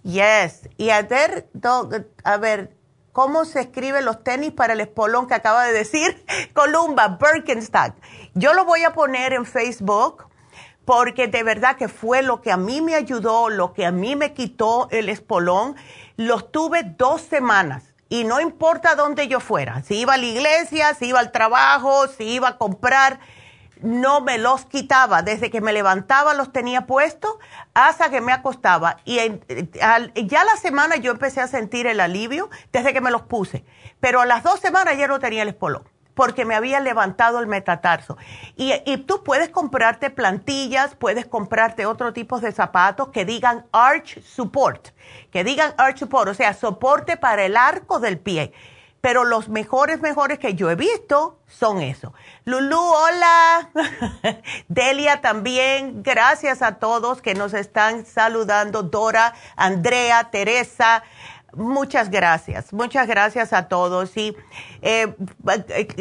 Yes. 0.02 0.68
Y 0.76 0.90
a 0.90 1.02
ver, 1.02 1.48
a 2.24 2.36
ver, 2.38 2.76
¿cómo 3.12 3.44
se 3.44 3.60
escriben 3.60 4.04
los 4.04 4.22
tenis 4.24 4.52
para 4.52 4.72
el 4.72 4.80
espolón 4.80 5.26
que 5.26 5.34
acaba 5.34 5.64
de 5.64 5.72
decir? 5.72 6.24
Columba, 6.54 7.18
Birkenstock. 7.20 7.94
Yo 8.34 8.54
lo 8.54 8.64
voy 8.64 8.84
a 8.84 8.92
poner 8.92 9.32
en 9.32 9.44
Facebook 9.44 10.26
porque 10.84 11.28
de 11.28 11.42
verdad 11.42 11.76
que 11.76 11.88
fue 11.88 12.22
lo 12.22 12.40
que 12.40 12.50
a 12.50 12.56
mí 12.56 12.80
me 12.80 12.94
ayudó, 12.94 13.48
lo 13.48 13.72
que 13.74 13.86
a 13.86 13.92
mí 13.92 14.16
me 14.16 14.32
quitó 14.32 14.88
el 14.90 15.08
espolón. 15.08 15.76
Los 16.16 16.50
tuve 16.50 16.82
dos 16.82 17.22
semanas 17.22 17.84
y 18.08 18.24
no 18.24 18.40
importa 18.40 18.96
dónde 18.96 19.28
yo 19.28 19.38
fuera, 19.38 19.82
si 19.84 19.98
iba 20.00 20.14
a 20.14 20.18
la 20.18 20.26
iglesia, 20.26 20.94
si 20.94 21.06
iba 21.06 21.20
al 21.20 21.30
trabajo, 21.30 22.08
si 22.08 22.24
iba 22.24 22.48
a 22.48 22.58
comprar 22.58 23.20
no 23.82 24.20
me 24.20 24.38
los 24.38 24.64
quitaba. 24.64 25.22
Desde 25.22 25.50
que 25.50 25.60
me 25.60 25.72
levantaba 25.72 26.34
los 26.34 26.52
tenía 26.52 26.86
puestos 26.86 27.36
hasta 27.74 28.10
que 28.10 28.20
me 28.20 28.32
acostaba. 28.32 28.98
Y 29.04 29.18
ya 29.18 30.44
la 30.44 30.56
semana 30.56 30.96
yo 30.96 31.12
empecé 31.12 31.40
a 31.40 31.48
sentir 31.48 31.86
el 31.86 32.00
alivio 32.00 32.50
desde 32.72 32.92
que 32.92 33.00
me 33.00 33.10
los 33.10 33.22
puse. 33.22 33.64
Pero 34.00 34.20
a 34.20 34.26
las 34.26 34.42
dos 34.42 34.60
semanas 34.60 34.96
ya 34.96 35.06
no 35.08 35.18
tenía 35.18 35.42
el 35.42 35.48
espolón 35.48 35.84
porque 36.14 36.44
me 36.44 36.54
había 36.54 36.80
levantado 36.80 37.38
el 37.40 37.46
metatarso. 37.46 38.18
Y, 38.54 38.74
y, 38.84 38.98
tú 38.98 39.22
puedes 39.24 39.48
comprarte 39.48 40.10
plantillas, 40.10 40.94
puedes 40.94 41.24
comprarte 41.24 41.86
otro 41.86 42.12
tipo 42.12 42.40
de 42.40 42.52
zapatos 42.52 43.08
que 43.08 43.24
digan 43.24 43.64
arch 43.72 44.20
support, 44.22 44.88
que 45.30 45.44
digan 45.44 45.72
arch 45.78 45.98
support, 45.98 46.28
o 46.28 46.34
sea, 46.34 46.52
soporte 46.52 47.16
para 47.16 47.44
el 47.44 47.56
arco 47.56 48.00
del 48.00 48.18
pie 48.18 48.52
pero 49.00 49.24
los 49.24 49.48
mejores, 49.48 50.00
mejores 50.00 50.38
que 50.38 50.54
yo 50.54 50.70
he 50.70 50.74
visto 50.74 51.38
son 51.46 51.80
eso. 51.80 52.12
Lulu, 52.44 52.78
hola. 52.78 53.70
Delia 54.68 55.20
también. 55.20 56.02
Gracias 56.02 56.62
a 56.62 56.76
todos 56.76 57.22
que 57.22 57.34
nos 57.34 57.54
están 57.54 58.04
saludando. 58.04 58.82
Dora, 58.82 59.34
Andrea, 59.56 60.30
Teresa. 60.30 61.02
Muchas 61.52 62.10
gracias, 62.10 62.72
muchas 62.72 63.08
gracias 63.08 63.52
a 63.52 63.66
todos. 63.66 64.16
Y 64.16 64.36
eh, 64.82 65.16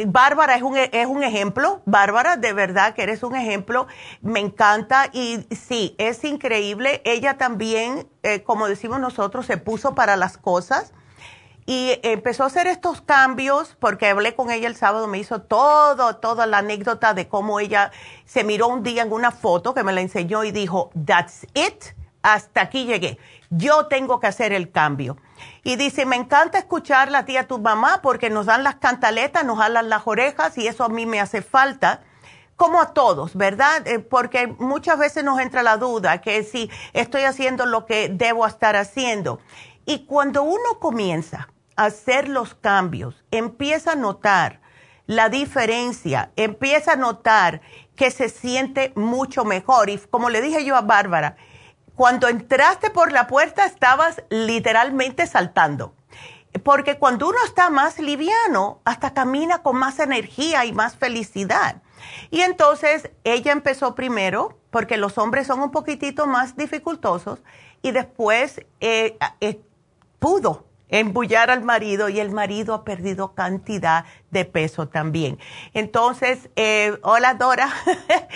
Bárbara 0.06 0.56
es 0.56 0.62
un, 0.62 0.78
es 0.78 1.08
un 1.08 1.24
ejemplo, 1.24 1.82
Bárbara, 1.86 2.38
de 2.38 2.54
verdad 2.54 2.94
que 2.94 3.02
eres 3.02 3.24
un 3.24 3.36
ejemplo, 3.36 3.88
me 4.22 4.42
encanta 4.42 5.10
y 5.12 5.48
sí, 5.50 5.96
es 5.98 6.24
increíble. 6.24 7.02
Ella 7.04 7.40
también, 7.40 8.08
eh, 8.22 8.44
como 8.44 8.68
decimos 8.68 9.00
nosotros, 9.00 9.48
se 9.48 9.58
puso 9.58 9.96
para 9.96 10.16
las 10.18 10.38
cosas 10.38 10.94
y 11.70 12.00
empezó 12.02 12.46
a 12.46 12.48
hacer 12.48 12.66
estos 12.66 13.00
cambios 13.02 13.78
porque 13.80 14.08
hablé 14.08 14.34
con 14.34 14.50
ella 14.50 14.68
el 14.68 14.76
sábado, 14.76 15.06
me 15.06 15.20
hizo 15.20 15.44
todo, 15.44 16.16
toda 16.16 16.48
la 16.48 16.58
anécdota 16.58 17.14
de 17.14 17.28
cómo 17.28 17.60
ella 17.60 17.92
se 18.26 18.44
miró 18.44 18.70
un 18.70 18.82
día 18.82 19.04
en 19.04 19.14
una 19.14 19.30
foto 19.30 19.76
que 19.76 19.84
me 19.84 19.94
la 19.94 20.02
enseñó 20.02 20.44
y 20.44 20.52
dijo, 20.52 20.90
that's 21.06 21.46
it, 21.54 21.94
hasta 22.24 22.62
aquí 22.62 22.86
llegué, 22.86 23.20
yo 23.52 23.86
tengo 23.86 24.20
que 24.20 24.26
hacer 24.26 24.52
el 24.52 24.72
cambio. 24.72 25.18
Y 25.64 25.76
dice, 25.76 26.08
me 26.08 26.16
encanta 26.16 26.58
escuchar 26.58 27.12
la 27.12 27.26
tía 27.26 27.48
tu 27.48 27.60
mamá 27.60 28.00
porque 28.02 28.32
nos 28.32 28.48
dan 28.48 28.64
las 28.64 28.78
cantaletas, 28.78 29.46
nos 29.46 29.60
jalan 29.60 29.90
las 29.90 30.08
orejas 30.08 30.58
y 30.58 30.66
eso 30.66 30.84
a 30.84 30.90
mí 30.90 31.06
me 31.06 31.20
hace 31.20 31.44
falta 31.44 32.02
como 32.56 32.82
a 32.82 32.96
todos, 32.96 33.36
¿verdad? 33.36 33.88
Eh, 33.88 34.00
porque 34.00 34.48
muchas 34.58 34.98
veces 34.98 35.24
nos 35.24 35.40
entra 35.40 35.62
la 35.62 35.78
duda 35.78 36.20
que 36.20 36.42
si 36.42 36.72
estoy 36.94 37.26
haciendo 37.26 37.68
lo 37.68 37.86
que 37.86 38.10
debo 38.10 38.48
estar 38.48 38.76
haciendo. 38.76 39.40
Y 39.86 40.06
cuando 40.06 40.42
uno 40.42 40.80
comienza 40.80 41.48
hacer 41.86 42.28
los 42.28 42.56
cambios, 42.56 43.24
empieza 43.32 43.94
a 43.94 43.96
notar 43.96 44.60
la 45.06 45.30
diferencia, 45.30 46.32
empieza 46.36 46.94
a 46.94 46.96
notar 46.98 47.62
que 47.96 48.12
se 48.12 48.28
siente 48.28 48.92
mucho 48.96 49.46
mejor. 49.46 49.90
Y 49.90 49.98
como 49.98 50.30
le 50.30 50.42
dije 50.42 50.66
yo 50.66 50.76
a 50.76 50.82
Bárbara, 50.82 51.38
cuando 51.96 52.28
entraste 52.28 52.90
por 52.90 53.14
la 53.14 53.28
puerta 53.28 53.66
estabas 53.66 54.22
literalmente 54.30 55.26
saltando. 55.26 55.96
Porque 56.64 56.98
cuando 56.98 57.30
uno 57.30 57.38
está 57.46 57.70
más 57.70 57.98
liviano, 57.98 58.82
hasta 58.84 59.14
camina 59.14 59.64
con 59.64 59.78
más 59.78 60.00
energía 60.00 60.66
y 60.66 60.74
más 60.74 60.98
felicidad. 60.98 61.82
Y 62.30 62.42
entonces 62.42 63.10
ella 63.24 63.54
empezó 63.54 63.96
primero, 63.96 64.60
porque 64.70 64.98
los 64.98 65.18
hombres 65.18 65.48
son 65.48 65.62
un 65.62 65.72
poquitito 65.72 66.28
más 66.28 66.58
dificultosos, 66.58 67.40
y 67.82 67.92
después 67.92 68.66
eh, 68.82 69.18
eh, 69.40 69.62
pudo 70.20 70.69
embullar 70.90 71.50
al 71.52 71.64
marido 71.64 72.10
y 72.10 72.20
el 72.20 72.32
marido 72.32 72.74
ha 72.74 72.84
perdido 72.84 73.34
cantidad 73.34 74.06
de 74.32 74.46
peso 74.46 74.88
también. 74.88 75.40
Entonces, 75.74 76.50
eh, 76.56 76.98
hola 77.04 77.36
Dora. 77.36 77.70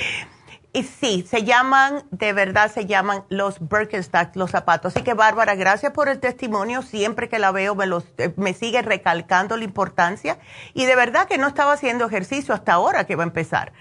y 0.74 0.84
sí, 0.84 1.26
se 1.30 1.44
llaman, 1.44 2.04
de 2.12 2.34
verdad 2.34 2.72
se 2.72 2.86
llaman 2.86 3.24
los 3.30 3.58
Birkenstock, 3.60 4.36
los 4.36 4.52
zapatos. 4.52 4.96
Así 4.96 5.04
que 5.04 5.14
Bárbara, 5.14 5.56
gracias 5.56 5.94
por 5.94 6.10
el 6.10 6.20
testimonio. 6.20 6.82
Siempre 6.82 7.30
que 7.30 7.40
la 7.40 7.52
veo 7.52 7.76
me, 7.76 7.86
los, 7.86 8.06
eh, 8.18 8.34
me 8.38 8.54
sigue 8.54 8.82
recalcando 8.82 9.58
la 9.58 9.64
importancia. 9.64 10.40
Y 10.74 10.86
de 10.86 10.96
verdad 10.96 11.28
que 11.28 11.38
no 11.38 11.48
estaba 11.48 11.74
haciendo 11.74 12.06
ejercicio 12.06 12.54
hasta 12.54 12.74
ahora 12.74 13.06
que 13.06 13.16
va 13.16 13.24
a 13.24 13.28
empezar. 13.28 13.74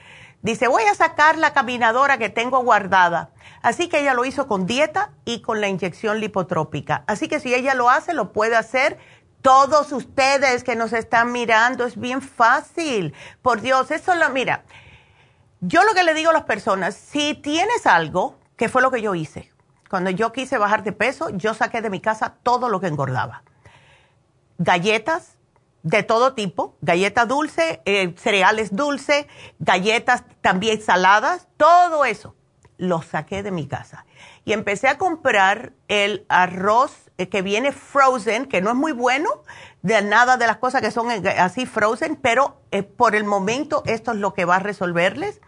Dice, 0.42 0.66
voy 0.66 0.82
a 0.82 0.94
sacar 0.94 1.38
la 1.38 1.52
caminadora 1.52 2.18
que 2.18 2.28
tengo 2.28 2.62
guardada. 2.64 3.30
Así 3.62 3.88
que 3.88 4.00
ella 4.00 4.12
lo 4.12 4.24
hizo 4.24 4.48
con 4.48 4.66
dieta 4.66 5.12
y 5.24 5.40
con 5.40 5.60
la 5.60 5.68
inyección 5.68 6.18
lipotrópica. 6.18 7.04
Así 7.06 7.28
que 7.28 7.38
si 7.38 7.54
ella 7.54 7.74
lo 7.74 7.88
hace, 7.88 8.12
lo 8.12 8.32
puede 8.32 8.56
hacer. 8.56 8.98
Todos 9.40 9.92
ustedes 9.92 10.64
que 10.64 10.74
nos 10.74 10.92
están 10.92 11.30
mirando, 11.30 11.84
es 11.84 11.96
bien 11.96 12.20
fácil. 12.20 13.14
Por 13.40 13.60
Dios, 13.60 13.92
eso 13.92 14.14
lo, 14.16 14.30
mira, 14.30 14.64
yo 15.60 15.84
lo 15.84 15.94
que 15.94 16.02
le 16.02 16.12
digo 16.12 16.30
a 16.30 16.32
las 16.32 16.44
personas, 16.44 16.96
si 16.96 17.34
tienes 17.34 17.86
algo, 17.86 18.36
que 18.56 18.68
fue 18.68 18.82
lo 18.82 18.90
que 18.90 19.00
yo 19.00 19.14
hice, 19.14 19.52
cuando 19.88 20.10
yo 20.10 20.32
quise 20.32 20.58
bajar 20.58 20.82
de 20.82 20.92
peso, 20.92 21.30
yo 21.30 21.54
saqué 21.54 21.82
de 21.82 21.90
mi 21.90 22.00
casa 22.00 22.34
todo 22.42 22.68
lo 22.68 22.80
que 22.80 22.88
engordaba. 22.88 23.44
Galletas, 24.58 25.36
de 25.82 26.02
todo 26.02 26.34
tipo, 26.34 26.76
galletas 26.80 27.28
dulce, 27.28 27.82
eh, 27.84 28.14
cereales 28.16 28.74
dulces, 28.74 29.26
galletas 29.58 30.24
también 30.40 30.80
saladas, 30.80 31.48
todo 31.56 32.04
eso 32.04 32.34
lo 32.78 33.02
saqué 33.02 33.42
de 33.42 33.50
mi 33.50 33.66
casa. 33.66 34.06
Y 34.44 34.52
empecé 34.52 34.88
a 34.88 34.98
comprar 34.98 35.72
el 35.88 36.24
arroz 36.28 37.10
eh, 37.18 37.28
que 37.28 37.42
viene 37.42 37.72
frozen, 37.72 38.46
que 38.46 38.60
no 38.60 38.70
es 38.70 38.76
muy 38.76 38.92
bueno, 38.92 39.28
de 39.82 40.02
nada 40.02 40.36
de 40.36 40.46
las 40.46 40.56
cosas 40.56 40.80
que 40.80 40.90
son 40.90 41.10
eh, 41.10 41.28
así 41.38 41.66
frozen, 41.66 42.16
pero 42.16 42.60
por 42.96 43.14
el 43.14 43.24
momento 43.24 43.82
esto 43.86 44.12
es 44.12 44.18
lo 44.18 44.34
que 44.34 44.44
va 44.44 44.56
a 44.56 44.60
resolverles. 44.60 45.40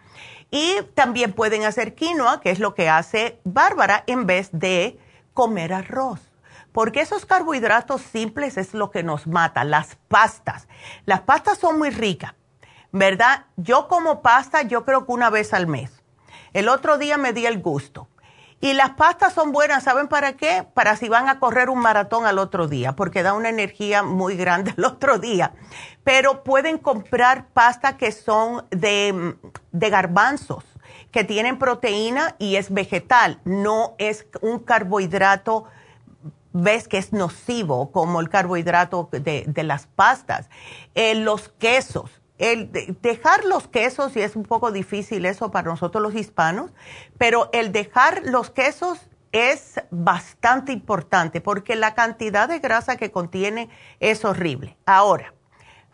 Y 0.50 0.76
también 0.94 1.32
pueden 1.32 1.64
hacer 1.64 1.94
quinoa, 1.94 2.40
que 2.40 2.50
es 2.50 2.60
lo 2.60 2.74
que 2.74 2.88
hace 2.88 3.40
Bárbara, 3.44 4.04
en 4.06 4.26
vez 4.26 4.50
de 4.52 4.98
comer 5.32 5.72
arroz 5.72 6.33
porque 6.74 7.00
esos 7.00 7.24
carbohidratos 7.24 8.02
simples 8.02 8.56
es 8.56 8.74
lo 8.74 8.90
que 8.90 9.04
nos 9.04 9.28
mata, 9.28 9.62
las 9.62 9.96
pastas. 10.08 10.66
Las 11.06 11.20
pastas 11.20 11.56
son 11.56 11.78
muy 11.78 11.90
ricas, 11.90 12.34
¿verdad? 12.90 13.46
Yo 13.56 13.86
como 13.86 14.22
pasta 14.22 14.62
yo 14.62 14.84
creo 14.84 15.06
que 15.06 15.12
una 15.12 15.30
vez 15.30 15.54
al 15.54 15.68
mes. 15.68 16.02
El 16.52 16.68
otro 16.68 16.98
día 16.98 17.16
me 17.16 17.32
di 17.32 17.46
el 17.46 17.62
gusto. 17.62 18.08
Y 18.60 18.72
las 18.72 18.90
pastas 18.90 19.34
son 19.34 19.52
buenas, 19.52 19.84
¿saben 19.84 20.08
para 20.08 20.32
qué? 20.32 20.66
Para 20.74 20.96
si 20.96 21.08
van 21.08 21.28
a 21.28 21.38
correr 21.38 21.70
un 21.70 21.78
maratón 21.78 22.26
al 22.26 22.40
otro 22.40 22.66
día, 22.66 22.96
porque 22.96 23.22
da 23.22 23.34
una 23.34 23.50
energía 23.50 24.02
muy 24.02 24.34
grande 24.34 24.74
el 24.76 24.84
otro 24.84 25.20
día. 25.20 25.52
Pero 26.02 26.42
pueden 26.42 26.78
comprar 26.78 27.46
pastas 27.50 27.94
que 27.94 28.10
son 28.10 28.66
de, 28.70 29.36
de 29.70 29.90
garbanzos, 29.90 30.64
que 31.12 31.22
tienen 31.22 31.56
proteína 31.56 32.34
y 32.40 32.56
es 32.56 32.74
vegetal, 32.74 33.38
no 33.44 33.94
es 33.98 34.26
un 34.40 34.58
carbohidrato 34.58 35.66
ves 36.54 36.88
que 36.88 36.98
es 36.98 37.12
nocivo, 37.12 37.90
como 37.90 38.20
el 38.20 38.30
carbohidrato 38.30 39.10
de, 39.10 39.52
las 39.64 39.86
pastas. 39.86 40.48
Eh, 40.94 41.16
los 41.16 41.48
quesos, 41.48 42.22
el 42.38 42.70
dejar 43.02 43.44
los 43.44 43.68
quesos, 43.68 44.16
y 44.16 44.20
es 44.20 44.36
un 44.36 44.44
poco 44.44 44.70
difícil 44.70 45.26
eso 45.26 45.50
para 45.50 45.68
nosotros 45.68 46.00
los 46.00 46.14
hispanos, 46.14 46.70
pero 47.18 47.50
el 47.52 47.72
dejar 47.72 48.22
los 48.24 48.50
quesos 48.50 49.00
es 49.32 49.82
bastante 49.90 50.70
importante 50.70 51.40
porque 51.40 51.74
la 51.74 51.94
cantidad 51.94 52.48
de 52.48 52.60
grasa 52.60 52.96
que 52.96 53.10
contiene 53.10 53.68
es 53.98 54.24
horrible. 54.24 54.76
Ahora, 54.86 55.34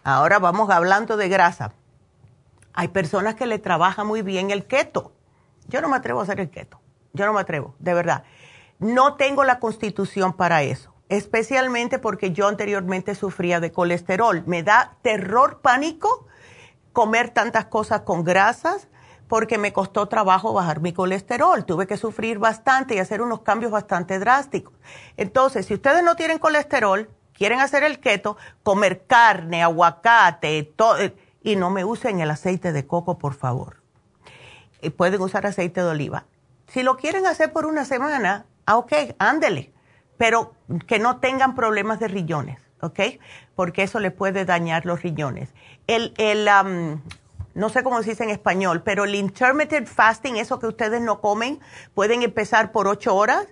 ahora 0.05 0.39
vamos 0.39 0.69
hablando 0.69 1.17
de 1.17 1.31
grasa. 1.31 1.73
Hay 2.75 2.89
personas 2.89 3.35
que 3.35 3.47
le 3.47 3.59
trabaja 3.59 4.05
muy 4.05 4.21
bien 4.21 4.51
el 4.51 4.67
keto. 4.67 5.13
Yo 5.69 5.81
no 5.81 5.89
me 5.89 5.97
atrevo 5.97 6.21
a 6.21 6.25
hacer 6.25 6.39
el 6.39 6.51
keto. 6.51 6.81
Yo 7.15 7.25
no 7.25 7.33
me 7.33 7.41
atrevo, 7.41 7.75
de 7.79 7.95
verdad. 7.95 8.25
No 8.81 9.15
tengo 9.17 9.45
la 9.45 9.59
constitución 9.59 10.33
para 10.33 10.63
eso, 10.63 10.95
especialmente 11.11 11.99
porque 11.99 12.33
yo 12.33 12.49
anteriormente 12.49 13.15
sufría 13.15 13.61
de 13.61 13.73
colesterol. 13.73 14.43
Me 14.47 14.63
da 14.63 14.97
terror, 15.03 15.61
pánico 15.61 16.27
comer 16.95 17.29
tantas 17.29 17.67
cosas 17.67 18.01
con 18.01 18.25
grasas 18.25 18.89
porque 19.29 19.59
me 19.59 19.75
costó 19.75 20.09
trabajo 20.09 20.55
bajar 20.55 20.81
mi 20.81 20.95
colesterol. 20.95 21.67
Tuve 21.67 21.87
que 21.87 21.99
sufrir 21.99 22.39
bastante 22.39 22.95
y 22.95 22.99
hacer 22.99 23.21
unos 23.21 23.43
cambios 23.43 23.71
bastante 23.71 24.19
drásticos. 24.19 24.73
Entonces, 25.19 25.67
si 25.67 25.75
ustedes 25.75 26.03
no 26.03 26.17
tienen 26.17 26.39
colesterol, 26.39 27.11
quieren 27.35 27.61
hacer 27.61 27.85
el 27.85 28.01
keto, 28.01 28.39
comer 28.63 29.05
carne, 29.07 29.63
aguacate, 29.63 30.73
todo, 30.75 30.97
y 31.43 31.57
no 31.57 31.69
me 31.69 31.85
usen 31.85 32.21
el 32.21 32.31
aceite 32.31 32.73
de 32.73 32.87
coco, 32.87 33.19
por 33.19 33.35
favor. 33.35 33.83
Y 34.81 34.89
pueden 34.89 35.21
usar 35.21 35.47
aceite 35.47 35.83
de 35.83 35.89
oliva. 35.89 36.25
Si 36.67 36.83
lo 36.83 36.97
quieren 36.97 37.27
hacer 37.27 37.53
por 37.53 37.67
una 37.67 37.85
semana, 37.85 38.47
ah, 38.71 38.77
ok, 38.77 38.93
ándele, 39.19 39.73
pero 40.17 40.55
que 40.87 40.99
no 40.99 41.19
tengan 41.19 41.55
problemas 41.57 41.99
de 41.99 42.07
riñones, 42.07 42.61
¿ok? 42.81 43.01
Porque 43.57 43.83
eso 43.83 43.99
le 43.99 44.13
puede 44.13 44.45
dañar 44.45 44.87
los 44.87 45.03
riñones. 45.03 45.53
El, 45.89 46.15
el 46.19 46.49
no 47.55 47.69
sé 47.69 47.83
cómo 47.83 48.01
se 48.03 48.11
dice 48.11 48.23
en 48.23 48.31
español, 48.31 48.83
pero 48.85 49.05
el 49.05 49.15
intermittent 49.17 49.89
fasting, 49.89 50.37
eso 50.37 50.61
que 50.61 50.69
ustedes 50.69 51.01
no 51.01 51.21
comen, 51.21 51.59
pueden 51.95 52.23
empezar 52.23 52.71
por 52.71 52.87
ocho 52.87 53.17
horas 53.17 53.47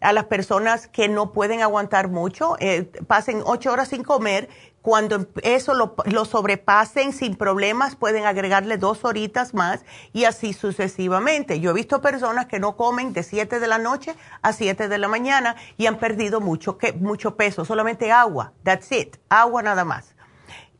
a 0.00 0.12
las 0.12 0.24
personas 0.26 0.86
que 0.86 1.08
no 1.08 1.32
pueden 1.32 1.62
aguantar 1.62 2.08
mucho, 2.08 2.56
eh, 2.60 2.90
pasen 3.06 3.42
ocho 3.44 3.72
horas 3.72 3.88
sin 3.88 4.04
comer, 4.04 4.48
cuando 4.82 5.26
eso 5.42 5.74
lo, 5.74 5.94
lo, 6.06 6.24
sobrepasen 6.24 7.12
sin 7.12 7.36
problemas, 7.36 7.96
pueden 7.96 8.24
agregarle 8.24 8.78
dos 8.78 9.04
horitas 9.04 9.52
más 9.52 9.84
y 10.12 10.24
así 10.24 10.52
sucesivamente. 10.52 11.60
Yo 11.60 11.70
he 11.70 11.74
visto 11.74 12.00
personas 12.00 12.46
que 12.46 12.60
no 12.60 12.76
comen 12.76 13.12
de 13.12 13.22
7 13.22 13.60
de 13.60 13.68
la 13.68 13.78
noche 13.78 14.14
a 14.40 14.52
7 14.52 14.88
de 14.88 14.98
la 14.98 15.08
mañana 15.08 15.56
y 15.76 15.86
han 15.86 15.98
perdido 15.98 16.40
mucho, 16.40 16.78
mucho 16.98 17.36
peso, 17.36 17.64
solamente 17.64 18.10
agua, 18.10 18.52
that's 18.62 18.90
it, 18.92 19.16
agua 19.28 19.62
nada 19.62 19.84
más. 19.84 20.14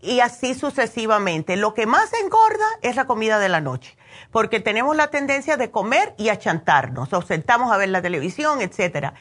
Y 0.02 0.20
así 0.20 0.54
sucesivamente. 0.54 1.56
Lo 1.56 1.74
que 1.74 1.84
más 1.84 2.10
engorda 2.14 2.64
es 2.80 2.96
la 2.96 3.04
comida 3.04 3.38
de 3.38 3.50
la 3.50 3.60
noche, 3.60 3.98
porque 4.30 4.60
tenemos 4.60 4.96
la 4.96 5.08
tendencia 5.08 5.58
de 5.58 5.70
comer 5.70 6.14
y 6.16 6.30
achantarnos, 6.30 7.12
nos 7.12 7.26
sentamos 7.26 7.70
a 7.70 7.76
ver 7.76 7.90
la 7.90 8.00
televisión, 8.00 8.62
etcétera. 8.62 9.12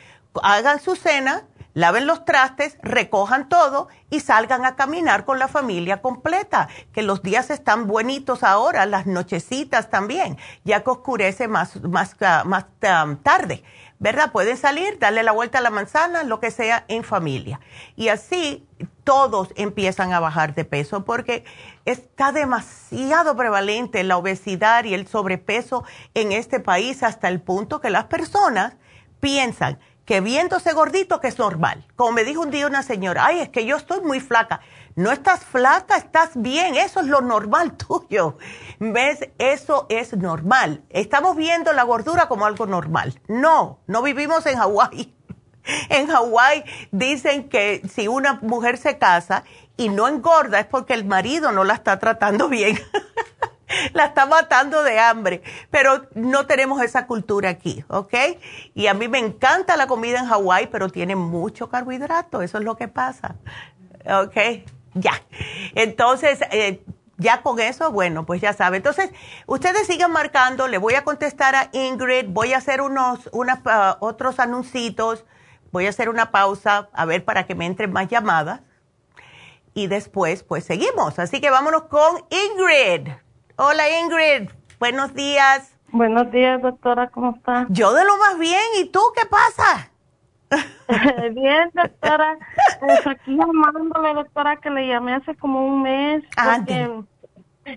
Hagan 0.41 0.79
su 0.79 0.95
cena 0.95 1.48
laven 1.73 2.07
los 2.07 2.25
trastes, 2.25 2.77
recojan 2.81 3.49
todo 3.49 3.87
y 4.09 4.19
salgan 4.21 4.65
a 4.65 4.75
caminar 4.75 5.25
con 5.25 5.39
la 5.39 5.47
familia 5.47 6.01
completa, 6.01 6.67
que 6.93 7.03
los 7.03 7.21
días 7.21 7.49
están 7.49 7.87
buenitos 7.87 8.43
ahora, 8.43 8.85
las 8.85 9.05
nochecitas 9.05 9.89
también, 9.89 10.37
ya 10.63 10.83
que 10.83 10.89
oscurece 10.89 11.47
más, 11.47 11.81
más, 11.83 12.15
ah, 12.21 12.43
más 12.45 12.65
um, 13.05 13.17
tarde, 13.17 13.63
¿verdad? 13.99 14.31
Pueden 14.31 14.57
salir, 14.57 14.97
darle 14.99 15.23
la 15.23 15.31
vuelta 15.31 15.59
a 15.59 15.61
la 15.61 15.69
manzana, 15.69 16.23
lo 16.23 16.39
que 16.39 16.51
sea, 16.51 16.85
en 16.87 17.03
familia. 17.03 17.59
Y 17.95 18.07
así 18.07 18.67
todos 19.03 19.49
empiezan 19.55 20.13
a 20.13 20.19
bajar 20.19 20.55
de 20.55 20.65
peso 20.65 21.03
porque 21.03 21.43
está 21.85 22.31
demasiado 22.31 23.35
prevalente 23.35 24.03
la 24.03 24.17
obesidad 24.17 24.85
y 24.85 24.93
el 24.93 25.07
sobrepeso 25.07 25.83
en 26.13 26.31
este 26.31 26.59
país 26.59 27.03
hasta 27.03 27.27
el 27.27 27.41
punto 27.41 27.81
que 27.81 27.89
las 27.89 28.05
personas 28.05 28.75
piensan 29.19 29.79
que 30.09 30.21
viéndose 30.21 30.73
gordito 30.73 31.19
que 31.19 31.27
es 31.27 31.37
normal. 31.37 31.85
Como 31.95 32.13
me 32.13 32.23
dijo 32.23 32.41
un 32.41 32.49
día 32.49 32.65
una 32.65 32.81
señora, 32.81 33.27
ay, 33.27 33.41
es 33.41 33.49
que 33.49 33.63
yo 33.67 33.75
estoy 33.75 34.01
muy 34.01 34.19
flaca. 34.19 34.59
No 34.95 35.11
estás 35.11 35.45
flaca, 35.45 35.97
estás 35.97 36.31
bien, 36.33 36.75
eso 36.75 37.01
es 37.01 37.05
lo 37.05 37.21
normal 37.21 37.77
tuyo. 37.77 38.35
¿Ves? 38.79 39.29
Eso 39.37 39.85
es 39.87 40.17
normal. 40.17 40.83
Estamos 40.89 41.35
viendo 41.35 41.73
la 41.73 41.83
gordura 41.83 42.27
como 42.27 42.47
algo 42.47 42.65
normal. 42.65 43.21
No, 43.27 43.81
no 43.85 44.01
vivimos 44.01 44.47
en 44.47 44.57
Hawái. 44.57 45.15
En 45.89 46.07
Hawái 46.07 46.63
dicen 46.91 47.47
que 47.47 47.83
si 47.93 48.07
una 48.07 48.39
mujer 48.41 48.77
se 48.77 48.97
casa 48.97 49.43
y 49.77 49.89
no 49.89 50.07
engorda 50.07 50.59
es 50.59 50.65
porque 50.65 50.95
el 50.95 51.05
marido 51.05 51.51
no 51.51 51.63
la 51.63 51.75
está 51.75 51.99
tratando 51.99 52.49
bien. 52.49 52.79
la 53.93 54.05
está 54.05 54.25
matando 54.25 54.83
de 54.83 54.99
hambre, 54.99 55.41
pero 55.69 56.07
no 56.15 56.45
tenemos 56.45 56.81
esa 56.81 57.07
cultura 57.07 57.49
aquí, 57.49 57.83
¿ok? 57.87 58.13
Y 58.73 58.87
a 58.87 58.93
mí 58.93 59.07
me 59.07 59.19
encanta 59.19 59.77
la 59.77 59.87
comida 59.87 60.19
en 60.19 60.25
Hawái, 60.25 60.67
pero 60.67 60.89
tiene 60.89 61.15
mucho 61.15 61.69
carbohidrato, 61.69 62.41
eso 62.41 62.57
es 62.57 62.63
lo 62.63 62.75
que 62.75 62.87
pasa, 62.87 63.35
¿ok? 64.05 64.65
Ya. 64.95 65.13
Entonces, 65.75 66.39
eh, 66.51 66.83
ya 67.17 67.41
con 67.41 67.59
eso, 67.59 67.91
bueno, 67.91 68.25
pues 68.25 68.41
ya 68.41 68.53
sabe. 68.53 68.77
Entonces, 68.77 69.11
ustedes 69.45 69.85
sigan 69.85 70.11
marcando, 70.11 70.67
le 70.67 70.77
voy 70.77 70.95
a 70.95 71.03
contestar 71.03 71.55
a 71.55 71.69
Ingrid, 71.73 72.25
voy 72.29 72.53
a 72.53 72.57
hacer 72.57 72.81
unos, 72.81 73.29
otros 73.99 74.39
anuncios, 74.39 75.25
voy 75.71 75.85
a 75.85 75.89
hacer 75.89 76.09
una 76.09 76.31
pausa, 76.31 76.89
a 76.93 77.05
ver, 77.05 77.23
para 77.23 77.45
que 77.45 77.55
me 77.55 77.65
entren 77.65 77.91
más 77.91 78.07
llamadas. 78.07 78.61
Y 79.73 79.87
después, 79.87 80.43
pues 80.43 80.63
seguimos. 80.63 81.19
Así 81.19 81.39
que 81.39 81.49
vámonos 81.49 81.83
con 81.83 82.25
Ingrid. 82.29 83.09
Hola 83.61 83.83
Ingrid, 83.99 84.49
buenos 84.79 85.13
días. 85.13 85.75
Buenos 85.91 86.31
días, 86.31 86.61
doctora, 86.61 87.09
¿cómo 87.09 87.35
está? 87.35 87.65
Yo 87.67 87.91
de 87.91 88.05
lo 88.05 88.15
más 88.15 88.39
bien, 88.39 88.61
¿y 88.79 88.85
tú 88.85 89.01
qué 89.13 89.25
pasa? 89.25 89.91
bien, 91.33 91.69
doctora. 91.73 92.37
Pues 92.79 93.05
aquí 93.05 93.35
llamándole, 93.35 94.13
doctora, 94.13 94.55
que 94.61 94.69
le 94.69 94.87
llamé 94.87 95.15
hace 95.15 95.35
como 95.35 95.67
un 95.67 95.81
mes. 95.81 96.23
Porque 96.37 97.03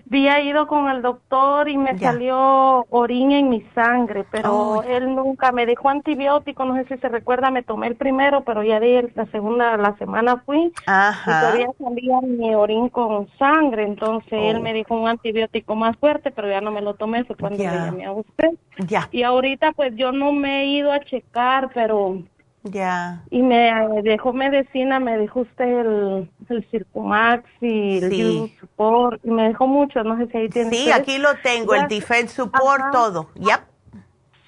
había 0.07 0.41
ido 0.41 0.67
con 0.67 0.89
el 0.89 1.01
doctor 1.01 1.69
y 1.69 1.77
me 1.77 1.97
salió 1.97 2.85
orina 2.89 3.37
en 3.39 3.49
mi 3.49 3.61
sangre, 3.75 4.25
pero 4.31 4.53
oh, 4.53 4.83
él 4.83 5.15
nunca 5.15 5.51
me 5.51 5.65
dejó 5.65 5.89
antibiótico, 5.89 6.65
no 6.65 6.75
sé 6.75 6.85
si 6.85 6.97
se 6.97 7.09
recuerda, 7.09 7.51
me 7.51 7.63
tomé 7.63 7.87
el 7.87 7.95
primero, 7.95 8.43
pero 8.43 8.63
ya 8.63 8.79
de 8.79 9.11
la 9.15 9.25
segunda, 9.27 9.77
la 9.77 9.95
semana 9.97 10.37
fui 10.45 10.65
y 10.65 11.25
todavía 11.25 11.67
salía 11.77 12.21
mi 12.21 12.53
orín 12.55 12.89
con 12.89 13.27
sangre, 13.37 13.83
entonces 13.83 14.33
él 14.33 14.57
oh. 14.57 14.61
me 14.61 14.73
dijo 14.73 14.95
un 14.95 15.07
antibiótico 15.07 15.75
más 15.75 15.97
fuerte, 15.97 16.31
pero 16.31 16.49
ya 16.49 16.61
no 16.61 16.71
me 16.71 16.81
lo 16.81 16.95
tomé, 16.95 17.23
fue 17.23 17.35
cuando 17.35 17.57
le 17.57 17.65
llamé 17.65 18.05
a 18.05 18.11
usted. 18.11 18.49
Ya. 18.87 19.07
Y 19.11 19.23
ahorita 19.23 19.71
pues 19.73 19.95
yo 19.95 20.11
no 20.11 20.31
me 20.31 20.61
he 20.61 20.65
ido 20.65 20.91
a 20.91 20.99
checar, 20.99 21.69
pero 21.73 22.17
ya. 22.63 23.23
Y 23.29 23.41
me 23.41 23.71
dejó 24.03 24.33
medicina, 24.33 24.99
me 24.99 25.17
dejó 25.17 25.41
usted 25.41 25.65
el, 25.65 26.29
el 26.49 26.65
Circumax 26.71 27.43
y 27.61 27.97
el 27.97 28.51
Support, 28.59 29.23
y 29.23 29.29
me 29.29 29.49
dejó 29.49 29.67
mucho, 29.67 30.03
no 30.03 30.17
sé 30.17 30.27
si 30.27 30.37
ahí 30.37 30.49
tiene. 30.49 30.71
Sí, 30.71 30.91
aquí 30.91 31.17
lo 31.17 31.35
tengo, 31.43 31.75
el 31.75 31.87
Defense 31.87 32.29
Support, 32.29 32.91
todo, 32.91 33.29
ya. 33.35 33.65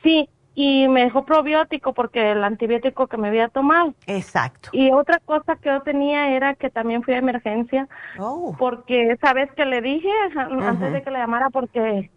Sí, 0.04 0.30
y 0.56 0.88
me 0.88 1.04
dejó 1.04 1.26
probiótico 1.26 1.94
porque 1.94 2.32
el 2.32 2.44
antibiótico 2.44 3.08
que 3.08 3.18
me 3.18 3.28
había 3.28 3.50
tomado. 3.50 3.94
Exacto. 4.08 4.70
Y 4.72 4.92
otra 4.92 5.20
cosa 5.20 5.58
que 5.58 5.70
yo 5.70 5.82
tenía 5.82 6.30
era 6.30 6.56
que 6.56 6.70
también 6.70 7.04
fui 7.04 7.14
a 7.14 7.18
emergencia, 7.18 7.90
oh. 8.18 8.56
porque 8.58 9.12
esa 9.12 9.34
vez 9.34 9.52
que 9.52 9.66
le 9.66 9.82
dije, 9.82 10.10
antes 10.38 10.94
de 10.94 11.04
que 11.04 11.12
le 11.12 11.20
llamara, 11.20 11.50
porque 11.50 12.10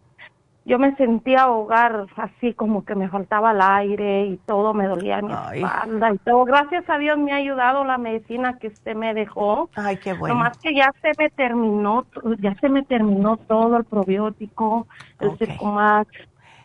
yo 0.69 0.79
me 0.79 0.95
sentía 0.97 1.45
ahogar 1.45 2.09
así 2.17 2.53
como 2.53 2.85
que 2.85 2.95
me 2.95 3.09
faltaba 3.09 3.53
el 3.53 3.61
aire 3.63 4.27
y 4.27 4.37
todo 4.37 4.75
me 4.75 4.87
dolía 4.87 5.23
mi 5.23 5.33
espalda 5.33 6.13
y 6.13 6.19
todo. 6.19 6.45
Gracias 6.45 6.85
a 6.91 6.99
Dios 6.99 7.17
me 7.17 7.33
ha 7.33 7.37
ayudado 7.37 7.85
la 7.85 7.97
medicina 7.97 8.59
que 8.59 8.67
usted 8.67 8.95
me 8.95 9.15
dejó. 9.15 9.71
Ay, 9.77 9.97
qué 9.97 10.13
bueno. 10.13 10.35
Nomás 10.35 10.59
que 10.59 10.75
ya 10.75 10.93
se 11.01 11.13
me 11.19 11.31
terminó, 11.31 12.05
ya 12.41 12.55
se 12.57 12.69
me 12.69 12.83
terminó 12.83 13.39
todo 13.39 13.79
el 13.79 13.85
probiótico, 13.85 14.87
el 15.21 15.29
okay. 15.29 15.57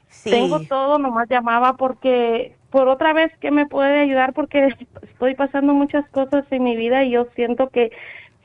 Sí. 0.09 0.31
Tengo 0.31 0.59
todo, 0.59 0.99
nomás 0.99 1.29
llamaba 1.29 1.77
porque 1.77 2.57
por 2.71 2.89
otra 2.89 3.13
vez 3.13 3.31
que 3.37 3.51
me 3.51 3.67
puede 3.67 4.01
ayudar 4.01 4.33
porque 4.33 4.75
estoy 5.01 5.33
pasando 5.33 5.73
muchas 5.73 6.05
cosas 6.09 6.45
en 6.51 6.63
mi 6.63 6.75
vida 6.75 7.05
y 7.05 7.11
yo 7.11 7.27
siento 7.35 7.69
que 7.69 7.91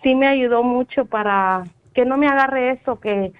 sí 0.05 0.14
me 0.14 0.28
ayudó 0.28 0.62
mucho 0.62 1.05
para 1.05 1.64
que 1.94 2.05
no 2.05 2.16
me 2.16 2.28
agarre 2.28 2.70
eso 2.70 3.01
que 3.01 3.32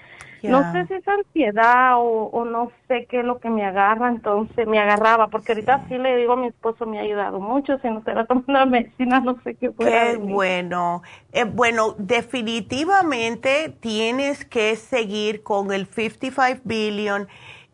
no 0.43 0.73
sé 0.73 0.87
si 0.87 0.95
es 0.95 1.09
ansiedad 1.09 1.95
o, 1.97 2.45
no 2.45 2.71
sé 2.87 3.07
qué 3.07 3.21
es 3.21 3.25
lo 3.25 3.39
que 3.39 3.51
me 3.51 3.65
agarra, 3.65 4.09
entonces 4.09 4.67
me 4.67 4.79
agarraba, 4.79 5.29
porque 5.29 5.53
ahorita 5.53 5.87
sí, 5.89 5.99
le 5.99 6.17
digo 6.17 6.35
a 6.35 6.37
mi 6.37 6.49
esposo, 6.49 6.87
me 6.87 6.99
ha 6.99 7.03
ayudado 7.03 7.41
mucho, 7.41 7.79
si 7.79 7.89
no 7.89 8.03
se 8.05 8.13
va 8.13 8.25
tomando 8.25 8.53
la 8.53 8.67
medicina, 8.67 9.21
no 9.21 9.41
sé 9.43 9.55
qué 9.55 9.71
puede. 9.71 9.91
Qué 9.91 10.17
bueno. 10.19 11.03
Eh, 11.33 11.45
bueno, 11.45 11.95
definitivamente 11.99 13.77
tienes 13.81 14.45
que 14.45 14.77
seguir 14.77 15.43
con 15.43 15.73
el 15.73 15.87
55 15.87 16.63
billion. 16.65 17.29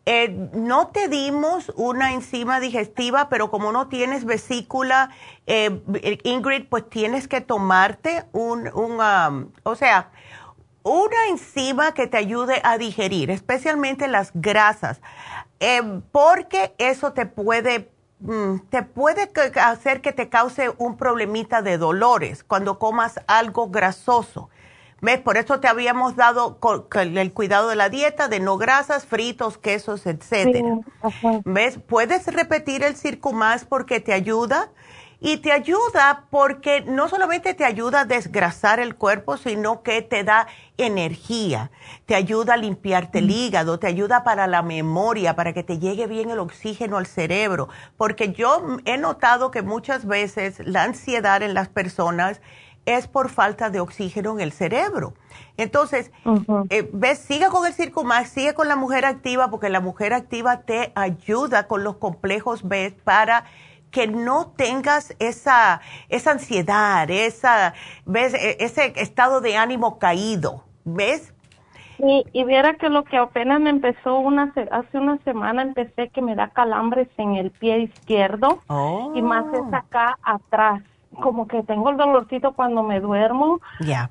Eh, 0.07 0.49
no 0.53 0.89
te 0.89 1.07
dimos 1.07 1.73
una 1.75 2.13
enzima 2.13 2.59
digestiva, 2.59 3.27
pero 3.27 3.49
como 3.49 3.71
no 3.71 3.87
tienes 3.87 4.23
vesícula, 4.23 5.09
eh, 5.47 5.81
Ingrid, 6.23 6.67
pues 6.69 6.87
tienes 6.89 7.27
que 7.27 7.41
tomarte 7.41 8.23
un, 8.31 8.69
un 8.75 8.99
um, 8.99 9.51
o 9.63 9.75
sea, 9.75 10.11
una 10.85 11.27
enzima 11.29 11.93
que 11.93 12.05
te 12.05 12.17
ayude 12.17 12.61
a 12.63 12.77
digerir, 12.77 13.31
especialmente 13.31 14.07
las 14.07 14.29
grasas, 14.35 15.01
eh, 15.59 15.81
porque 16.11 16.75
eso 16.77 17.11
te 17.11 17.25
puede, 17.25 17.89
mm, 18.19 18.59
te 18.69 18.83
puede 18.83 19.31
hacer 19.61 20.01
que 20.01 20.13
te 20.13 20.29
cause 20.29 20.71
un 20.77 20.95
problemita 20.95 21.63
de 21.63 21.79
dolores 21.79 22.43
cuando 22.43 22.77
comas 22.77 23.19
algo 23.27 23.69
grasoso. 23.69 24.49
¿Ves? 25.01 25.19
Por 25.19 25.37
eso 25.37 25.59
te 25.59 25.67
habíamos 25.67 26.15
dado 26.15 26.57
el 26.93 27.33
cuidado 27.33 27.69
de 27.69 27.75
la 27.75 27.89
dieta, 27.89 28.27
de 28.27 28.39
no 28.39 28.57
grasas, 28.57 29.05
fritos, 29.05 29.57
quesos, 29.57 30.05
etcétera. 30.05 30.79
¿Ves? 31.43 31.79
Puedes 31.79 32.27
repetir 32.27 32.83
el 32.83 32.95
Circumax 32.95 33.65
porque 33.65 33.99
te 33.99 34.13
ayuda 34.13 34.69
y 35.25 35.37
te 35.37 35.51
ayuda 35.51 36.25
porque 36.29 36.81
no 36.81 37.09
solamente 37.09 37.55
te 37.55 37.65
ayuda 37.65 38.01
a 38.01 38.05
desgrasar 38.05 38.79
el 38.79 38.93
cuerpo, 38.95 39.37
sino 39.37 39.81
que 39.81 40.03
te 40.03 40.23
da 40.23 40.45
energía, 40.77 41.71
te 42.05 42.13
ayuda 42.13 42.53
a 42.53 42.57
limpiarte 42.57 43.17
el 43.17 43.31
hígado, 43.31 43.79
te 43.79 43.87
ayuda 43.87 44.23
para 44.23 44.45
la 44.45 44.61
memoria, 44.61 45.35
para 45.35 45.51
que 45.51 45.63
te 45.63 45.79
llegue 45.79 46.05
bien 46.05 46.29
el 46.29 46.37
oxígeno 46.37 46.97
al 46.97 47.07
cerebro, 47.07 47.69
porque 47.97 48.33
yo 48.33 48.77
he 48.85 48.99
notado 48.99 49.49
que 49.49 49.63
muchas 49.63 50.05
veces 50.05 50.59
la 50.63 50.83
ansiedad 50.83 51.41
en 51.41 51.55
las 51.55 51.69
personas 51.69 52.39
es 52.85 53.07
por 53.07 53.29
falta 53.29 53.71
de 53.71 53.79
oxígeno 53.79 54.33
en 54.33 54.41
el 54.41 54.51
cerebro. 54.51 55.15
Entonces, 55.57 56.11
eh, 56.69 56.87
ves, 56.93 57.17
sigue 57.17 57.47
con 57.47 57.65
el 57.65 57.73
Circumax, 57.73 58.29
sigue 58.29 58.53
con 58.53 58.67
la 58.67 58.75
mujer 58.75 59.05
activa, 59.05 59.49
porque 59.49 59.69
la 59.69 59.79
mujer 59.79 60.13
activa 60.13 60.61
te 60.61 60.91
ayuda 60.93 61.67
con 61.67 61.83
los 61.83 61.95
complejos 61.95 62.61
B 62.61 62.95
para 63.03 63.45
que 63.95 64.07
no 64.07 64.47
tengas 64.57 65.15
esa, 65.19 65.79
esa 66.09 66.31
ansiedad, 66.31 67.09
esa, 67.09 67.73
¿ves? 68.05 68.33
E, 68.33 68.57
ese 68.59 68.91
estado 68.97 69.39
de 69.39 69.55
ánimo 69.55 69.99
caído, 69.99 70.65
¿ves? 70.83 71.33
Y, 71.99 72.25
y 72.33 72.43
viera 72.43 72.73
que 72.73 72.89
lo 72.89 73.05
que 73.05 73.15
apenas 73.15 73.61
me 73.61 73.69
empezó 73.69 74.19
una 74.19 74.53
hace 74.69 74.97
una 74.97 75.17
semana 75.19 75.61
empecé 75.61 76.09
que 76.09 76.21
me 76.21 76.35
da 76.35 76.49
calambres 76.49 77.07
en 77.15 77.35
el 77.35 77.51
pie 77.51 77.83
izquierdo 77.83 78.59
y 79.15 79.21
más 79.21 79.45
es 79.53 79.61
oh. 79.61 79.73
acá 79.73 80.17
atrás 80.23 80.83
como 81.21 81.47
que 81.47 81.63
tengo 81.63 81.89
el 81.89 81.95
dolorcito 81.95 82.51
cuando 82.51 82.83
me 82.83 82.99
duermo, 82.99 83.61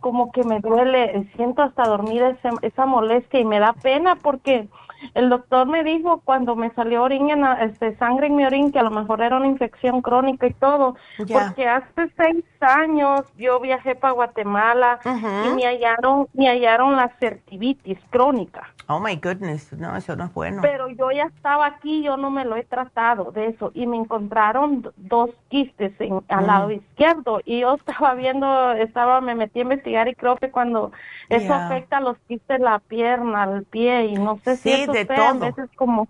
como 0.01 0.33
que 0.33 0.45
me 0.45 0.61
duele, 0.61 1.31
siento 1.37 1.61
hasta 1.61 1.85
dormir 1.85 2.23
esa 2.63 2.87
molestia 2.87 3.39
y 3.39 3.45
me 3.45 3.59
da 3.59 3.75
pena 3.75 4.17
porque 4.17 4.67
el 5.15 5.29
doctor 5.29 5.67
me 5.67 5.85
dijo 5.85 6.21
cuando 6.25 6.57
me 6.57 6.71
salió 6.71 7.03
orín 7.03 7.31
en, 7.31 7.45
este, 7.61 7.97
sangre 7.97 8.29
en 8.29 8.37
mi 8.37 8.45
orín 8.45 8.73
que 8.73 8.79
a 8.79 8.83
lo 8.83 8.91
mejor 8.91 9.23
era 9.23 9.37
una 9.37 9.47
infección 9.47 10.03
crónica 10.03 10.47
y 10.47 10.53
todo, 10.55 10.97
porque 11.31 11.69
hace 11.69 12.11
seis 12.17 12.45
años 12.61 13.23
yo 13.37 13.61
viajé 13.61 13.95
para 13.95 14.15
Guatemala 14.15 14.99
y 15.05 15.55
me 15.55 15.67
hallaron, 15.67 16.29
me 16.33 16.49
hallaron 16.49 16.97
la 16.97 17.09
certivitis 17.21 17.99
crónica. 18.11 18.75
Oh 18.87 19.01
my 19.01 19.17
goodness, 19.17 19.73
no, 19.73 19.97
eso 19.97 20.15
no 20.15 20.25
es 20.25 20.35
bueno. 20.35 20.61
Pero 20.61 20.89
yo 20.91 21.11
ya 21.11 21.25
estaba 21.25 21.67
aquí, 21.67 22.03
yo 22.03 22.19
no 22.19 22.31
me 22.31 22.45
lo 22.45 22.57
he 22.57 22.65
tratado 22.65 23.33
de 23.33 23.47
eso. 23.47 23.71
Y 23.75 23.87
me 23.87 23.97
encontraron 23.97 24.93
dos 24.97 25.31
quistes 25.49 25.99
en, 26.01 26.23
al 26.29 26.47
lado 26.47 26.71
izquierdo. 26.71 27.41
Y 27.47 27.61
yo 27.61 27.75
estaba 27.75 28.15
viendo, 28.15 28.73
estaba, 28.73 29.23
me 29.23 29.35
metí 29.35 29.61
a 29.61 29.63
investigar 29.63 30.09
y 30.09 30.15
creo 30.15 30.37
que 30.37 30.51
cuando 30.51 30.93
eso 31.31 31.55
afecta 31.55 31.97
a 31.99 32.01
los 32.01 32.19
quistes 32.29 32.61
la 32.61 32.79
pierna, 32.79 33.45
el 33.45 33.65
pie 33.65 34.07
y 34.07 34.15
no 34.15 34.39
sé 34.45 34.57
si 34.57 34.71
eso 34.71 34.93
de 34.95 35.15
a 35.15 35.33
veces 35.33 35.71
como 35.77 36.09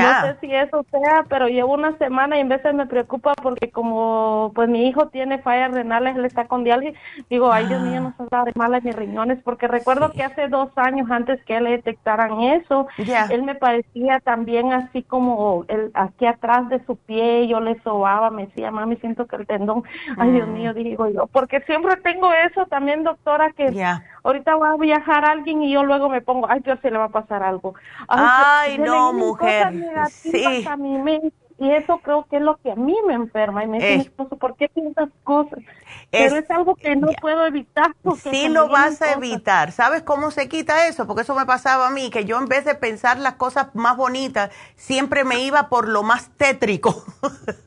no 0.00 0.20
sé 0.22 0.36
si 0.40 0.54
eso 0.54 0.84
sea, 0.90 1.24
pero 1.28 1.48
llevo 1.48 1.74
una 1.74 1.96
semana 1.98 2.36
y 2.36 2.40
en 2.40 2.48
veces 2.48 2.74
me 2.74 2.86
preocupa 2.86 3.34
porque 3.34 3.70
como 3.70 4.52
pues 4.54 4.68
mi 4.68 4.88
hijo 4.88 5.08
tiene 5.08 5.38
fallas 5.38 5.72
renales, 5.72 6.16
él 6.16 6.24
está 6.24 6.46
con 6.46 6.64
diálisis, 6.64 6.98
digo, 7.28 7.52
ay 7.52 7.66
Dios 7.66 7.82
mío, 7.82 8.00
no 8.00 8.14
se 8.16 8.22
de 8.44 8.52
malas 8.54 8.82
mis 8.82 8.96
riñones, 8.96 9.38
porque 9.44 9.68
recuerdo 9.68 10.10
que 10.12 10.22
hace 10.22 10.48
dos 10.48 10.70
años 10.76 11.10
antes 11.10 11.42
que 11.44 11.60
le 11.60 11.72
detectaran 11.72 12.40
eso, 12.40 12.86
él 13.30 13.42
me 13.42 13.54
parecía 13.54 14.20
también 14.20 14.72
así 14.72 15.02
como 15.02 15.64
el, 15.68 15.90
aquí 15.94 16.26
atrás 16.26 16.68
de 16.68 16.84
su 16.86 16.96
pie, 16.96 17.46
yo 17.46 17.60
le 17.60 17.78
sobaba, 17.82 18.30
me 18.30 18.46
decía, 18.46 18.70
mami, 18.70 18.96
siento 18.96 19.26
que 19.26 19.36
el 19.36 19.46
tendón, 19.46 19.84
ay 20.16 20.30
Dios 20.30 20.48
mm. 20.48 20.52
mío, 20.52 20.74
digo 20.74 21.08
yo, 21.08 21.26
porque 21.26 21.60
siempre 21.62 21.96
tengo 21.96 22.32
eso 22.32 22.66
también, 22.66 23.04
doctora, 23.04 23.52
que 23.52 23.70
ahorita 24.22 24.56
va 24.56 24.70
a 24.72 24.76
viajar 24.76 25.24
alguien 25.24 25.62
y 25.62 25.72
yo 25.72 25.84
luego 25.84 26.08
me 26.08 26.20
pongo, 26.20 26.48
ay 26.48 26.60
Dios, 26.60 26.78
se 26.80 26.90
le 26.90 26.98
va 26.98 27.04
a 27.04 27.08
pasar 27.10 27.42
algo. 27.42 27.74
Ay, 28.08 28.78
no, 28.78 29.12
mujer 29.12 29.72
sí. 30.10 30.64
a 30.66 30.76
mi 30.76 30.98
mente 30.98 31.41
y 31.62 31.70
eso 31.70 32.00
creo 32.02 32.26
que 32.28 32.38
es 32.38 32.42
lo 32.42 32.56
que 32.56 32.72
a 32.72 32.74
mí 32.74 32.96
me 33.06 33.14
enferma 33.14 33.62
y 33.62 33.68
me 33.68 33.78
dice 33.78 33.94
mi 33.94 34.02
esposo, 34.02 34.36
¿por 34.36 34.56
qué 34.56 34.68
piensas 34.68 35.08
cosas? 35.22 35.60
Pero 36.10 36.36
es 36.36 36.50
algo 36.50 36.74
que 36.74 36.96
no 36.96 37.06
puedo 37.20 37.46
evitar. 37.46 37.94
Sí 38.20 38.48
lo 38.48 38.68
vas 38.68 39.00
a 39.00 39.12
evitar. 39.12 39.70
¿Sabes 39.70 40.02
cómo 40.02 40.32
se 40.32 40.48
quita 40.48 40.88
eso? 40.88 41.06
Porque 41.06 41.22
eso 41.22 41.36
me 41.36 41.46
pasaba 41.46 41.86
a 41.86 41.90
mí, 41.90 42.10
que 42.10 42.24
yo 42.24 42.36
en 42.38 42.46
vez 42.46 42.64
de 42.64 42.74
pensar 42.74 43.16
las 43.18 43.34
cosas 43.34 43.68
más 43.74 43.96
bonitas, 43.96 44.50
siempre 44.74 45.22
me 45.22 45.44
iba 45.44 45.68
por 45.68 45.86
lo 45.86 46.02
más 46.02 46.30
tétrico. 46.36 47.04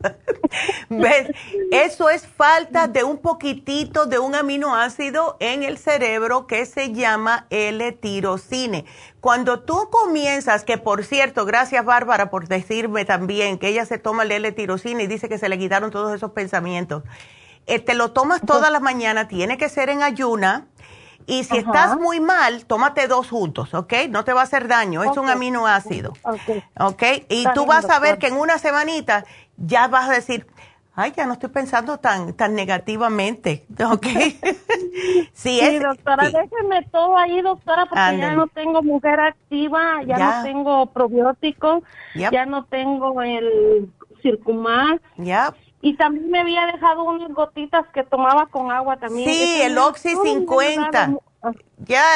¿Ves? 0.89 1.31
Eso 1.71 2.09
es 2.09 2.27
falta 2.27 2.89
de 2.89 3.05
un 3.05 3.17
poquitito 3.19 4.07
de 4.07 4.19
un 4.19 4.35
aminoácido 4.35 5.37
en 5.39 5.63
el 5.63 5.77
cerebro 5.77 6.47
que 6.47 6.65
se 6.65 6.91
llama 6.91 7.47
L-tirocine. 7.49 8.83
Cuando 9.25 9.61
tú 9.61 9.89
comienzas, 9.89 10.63
que 10.63 10.77
por 10.77 11.03
cierto, 11.03 11.45
gracias 11.45 11.83
Bárbara 11.83 12.29
por 12.29 12.47
decirme 12.47 13.05
también 13.05 13.57
que 13.57 13.69
ella 13.69 13.84
se 13.85 13.97
toma 13.97 14.23
el 14.23 14.31
L-tirosina 14.31 15.03
y 15.03 15.07
dice 15.07 15.29
que 15.29 15.37
se 15.37 15.49
le 15.49 15.57
quitaron 15.57 15.91
todos 15.91 16.13
esos 16.13 16.31
pensamientos. 16.31 17.03
Eh, 17.67 17.79
te 17.79 17.95
lo 17.95 18.11
tomas 18.11 18.41
todas 18.41 18.71
las 18.71 18.81
mañanas, 18.81 19.27
tiene 19.27 19.57
que 19.57 19.69
ser 19.69 19.89
en 19.89 20.03
ayuna. 20.03 20.67
Y 21.27 21.43
si 21.43 21.57
estás 21.57 21.97
muy 21.97 22.19
mal, 22.19 22.65
tómate 22.65 23.07
dos 23.07 23.29
juntos, 23.29 23.73
¿ok? 23.73 23.93
No 24.09 24.23
te 24.23 24.33
va 24.33 24.41
a 24.41 24.43
hacer 24.43 24.67
daño, 24.67 25.03
es 25.03 25.17
un 25.17 25.27
aminoácido. 25.27 26.13
¿Ok? 26.79 27.03
Y 27.29 27.47
tú 27.55 27.65
vas 27.65 27.89
a 27.89 27.97
ver 27.99 28.19
que 28.19 28.27
en 28.27 28.35
una 28.35 28.59
semanita 28.59 29.25
ya 29.57 29.87
vas 29.87 30.07
a 30.07 30.13
decir, 30.13 30.45
ay, 30.95 31.13
ya 31.15 31.25
no 31.25 31.33
estoy 31.33 31.49
pensando 31.49 31.97
tan, 31.97 32.33
tan 32.33 32.55
negativamente, 32.55 33.65
¿ok? 33.91 34.05
sí, 35.33 35.59
es, 35.59 35.81
doctora, 35.81 36.25
déjeme 36.29 36.83
todo 36.91 37.17
ahí, 37.17 37.41
doctora, 37.41 37.85
porque 37.85 38.17
ya 38.17 38.33
no 38.33 38.47
tengo 38.47 38.81
mujer 38.81 39.19
activa, 39.19 40.01
ya, 40.05 40.17
no 40.17 40.43
tengo 40.43 40.85
probióticos, 40.87 41.83
ya 42.15 42.45
no 42.45 42.65
tengo 42.65 43.21
el 43.21 43.89
circumar. 44.21 45.01
Ya. 45.17 45.53
Y 45.81 45.95
también 45.97 46.31
me 46.31 46.39
había 46.39 46.65
dejado 46.65 47.03
unas 47.03 47.31
gotitas 47.31 47.85
que 47.93 48.03
tomaba 48.03 48.47
con 48.47 48.71
agua 48.71 48.97
también. 48.97 49.29
Sí, 49.29 49.61
el 49.61 49.77
Oxy 49.77 50.15
50. 50.15 51.13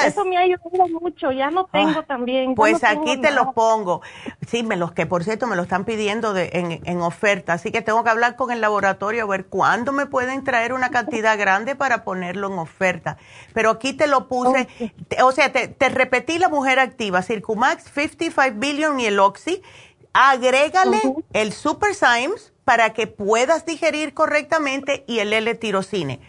Eso 0.06 0.26
me 0.26 0.38
ha 0.38 0.42
ayudado 0.42 0.88
mucho, 1.02 1.32
ya 1.32 1.50
no 1.50 1.66
tengo 1.66 2.00
ah, 2.00 2.06
también. 2.08 2.56
Pues 2.56 2.84
aquí 2.84 3.18
te 3.18 3.32
los 3.32 3.54
pongo. 3.54 4.02
Sí, 4.48 4.64
me 4.64 4.78
los 4.78 4.92
que 4.94 5.06
por 5.06 5.24
cierto 5.24 5.48
me 5.48 5.56
lo 5.56 5.64
están 5.64 5.86
pidiendo 5.86 6.34
de, 6.34 6.50
en, 6.54 6.82
en, 6.86 7.02
oferta, 7.02 7.54
así 7.54 7.72
que 7.72 7.82
tengo 7.82 8.04
que 8.04 8.10
hablar 8.10 8.36
con 8.36 8.52
el 8.52 8.62
laboratorio 8.62 9.24
a 9.24 9.28
ver 9.28 9.46
cuándo 9.48 9.92
me 9.92 10.06
pueden 10.06 10.44
traer 10.44 10.74
una 10.74 10.90
cantidad 10.90 11.38
grande 11.38 11.76
para 11.76 12.04
ponerlo 12.04 12.48
en 12.48 12.60
oferta. 12.60 13.18
Pero 13.54 13.70
aquí 13.72 13.94
te 13.94 14.08
lo 14.08 14.28
puse, 14.28 14.68
o 15.24 15.32
sea, 15.32 15.52
te, 15.52 15.68
te, 15.68 15.90
repetí 15.90 16.40
la 16.40 16.50
mujer 16.50 16.80
activa, 16.80 17.22
Circumax 17.22 17.84
55 17.94 18.60
Billion 18.60 19.00
y 19.00 19.06
el 19.06 19.20
Oxy. 19.20 19.62
Agrégale 20.14 21.00
el 21.34 21.54
Super 21.54 21.94
Symes 21.94 22.52
para 22.66 22.94
que 22.94 23.08
puedas 23.08 23.66
digerir 23.66 24.14
correctamente 24.14 25.04
y 25.08 25.20
el 25.20 25.34
L-tirocine 25.34 26.20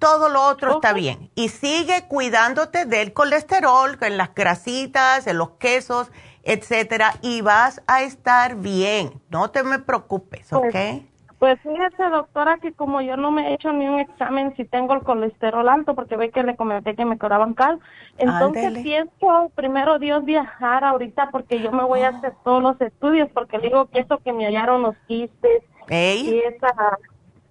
todo 0.00 0.28
lo 0.28 0.42
otro 0.42 0.72
está 0.72 0.92
bien. 0.92 1.30
Y 1.36 1.50
sigue 1.50 2.06
cuidándote 2.08 2.86
del 2.86 3.12
colesterol, 3.12 3.96
en 4.00 4.16
las 4.16 4.34
grasitas, 4.34 5.28
en 5.28 5.38
los 5.38 5.50
quesos, 5.52 6.10
etcétera, 6.42 7.14
y 7.22 7.42
vas 7.42 7.82
a 7.86 8.02
estar 8.02 8.56
bien. 8.56 9.12
No 9.28 9.50
te 9.50 9.62
me 9.62 9.78
preocupes, 9.78 10.48
pues, 10.50 10.52
¿ok? 10.52 11.04
Pues, 11.38 11.58
fíjese, 11.62 12.02
doctora, 12.10 12.58
que 12.58 12.72
como 12.72 13.00
yo 13.00 13.16
no 13.16 13.30
me 13.30 13.48
he 13.48 13.54
hecho 13.54 13.72
ni 13.72 13.88
un 13.88 13.98
examen 13.98 14.54
si 14.56 14.66
tengo 14.66 14.92
el 14.92 15.02
colesterol 15.02 15.66
alto, 15.70 15.94
porque 15.94 16.16
ve 16.16 16.30
que 16.30 16.42
le 16.42 16.54
comenté 16.54 16.94
que 16.94 17.06
me 17.06 17.16
cobraban 17.16 17.54
cal, 17.54 17.78
entonces 18.18 18.82
pienso 18.82 19.50
primero 19.54 19.98
Dios 19.98 20.22
viajar 20.24 20.84
ahorita 20.84 21.30
porque 21.30 21.60
yo 21.60 21.72
me 21.72 21.82
voy 21.82 22.00
a 22.00 22.08
ah. 22.08 22.10
hacer 22.10 22.34
todos 22.44 22.62
los 22.62 22.78
estudios, 22.82 23.30
porque 23.32 23.58
digo 23.58 23.86
que 23.86 24.00
eso 24.00 24.18
que 24.18 24.34
me 24.34 24.44
hallaron 24.44 24.82
los 24.82 24.94
quistes 25.06 25.62
y 25.88 26.40
esa 26.40 26.98